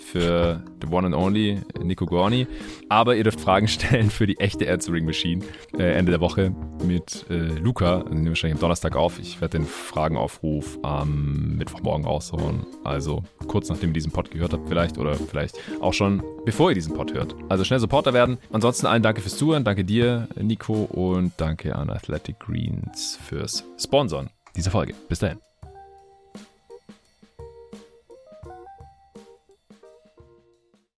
für 0.00 0.62
the 0.82 0.88
one 0.88 1.06
and 1.06 1.14
only 1.14 1.60
Nico 1.82 2.06
Gorni. 2.06 2.46
Aber 2.88 3.16
ihr 3.16 3.24
dürft 3.24 3.40
Fragen 3.40 3.68
stellen 3.68 4.10
für 4.10 4.26
die 4.26 4.38
echte 4.38 4.70
Answering 4.70 5.04
Machine 5.04 5.44
äh, 5.78 5.92
Ende 5.92 6.10
der 6.10 6.20
Woche 6.20 6.54
mit 6.84 7.26
äh, 7.30 7.58
Luca. 7.58 8.00
Den 8.00 8.10
nehmen 8.10 8.24
wir 8.24 8.30
wahrscheinlich 8.30 8.56
am 8.56 8.60
Donnerstag 8.60 8.96
auf. 8.96 9.18
Ich 9.18 9.40
werde 9.40 9.58
den 9.58 9.66
Fragenaufruf 9.66 10.78
am 10.82 11.56
Mittwochmorgen 11.56 12.04
raushauen. 12.04 12.66
Also 12.84 13.22
kurz 13.46 13.68
nachdem 13.68 13.90
ihr 13.90 13.94
diesen 13.94 14.12
Pod 14.12 14.30
gehört 14.30 14.52
habt, 14.52 14.68
vielleicht 14.68 14.98
oder 14.98 15.14
vielleicht 15.14 15.56
auch 15.80 15.92
schon 15.92 16.22
bevor 16.44 16.70
ihr 16.70 16.74
diesen 16.74 16.94
Pod 16.94 17.14
hört. 17.14 17.34
Also 17.48 17.64
schnell 17.64 17.80
Supporter 17.80 18.12
werden. 18.12 18.38
Ansonsten 18.52 18.86
allen 18.86 19.02
danke 19.02 19.20
fürs 19.20 19.36
Zuhören. 19.36 19.64
Danke 19.64 19.84
dir, 19.84 20.28
Nico, 20.40 20.84
und 20.84 21.32
danke 21.36 21.76
an 21.76 21.90
Athletic 21.90 22.38
Greens 22.40 23.18
fürs 23.22 23.64
Sponsoren 23.78 24.30
dieser 24.56 24.70
Folge. 24.70 24.94
Bis 25.08 25.20
dahin. 25.20 25.49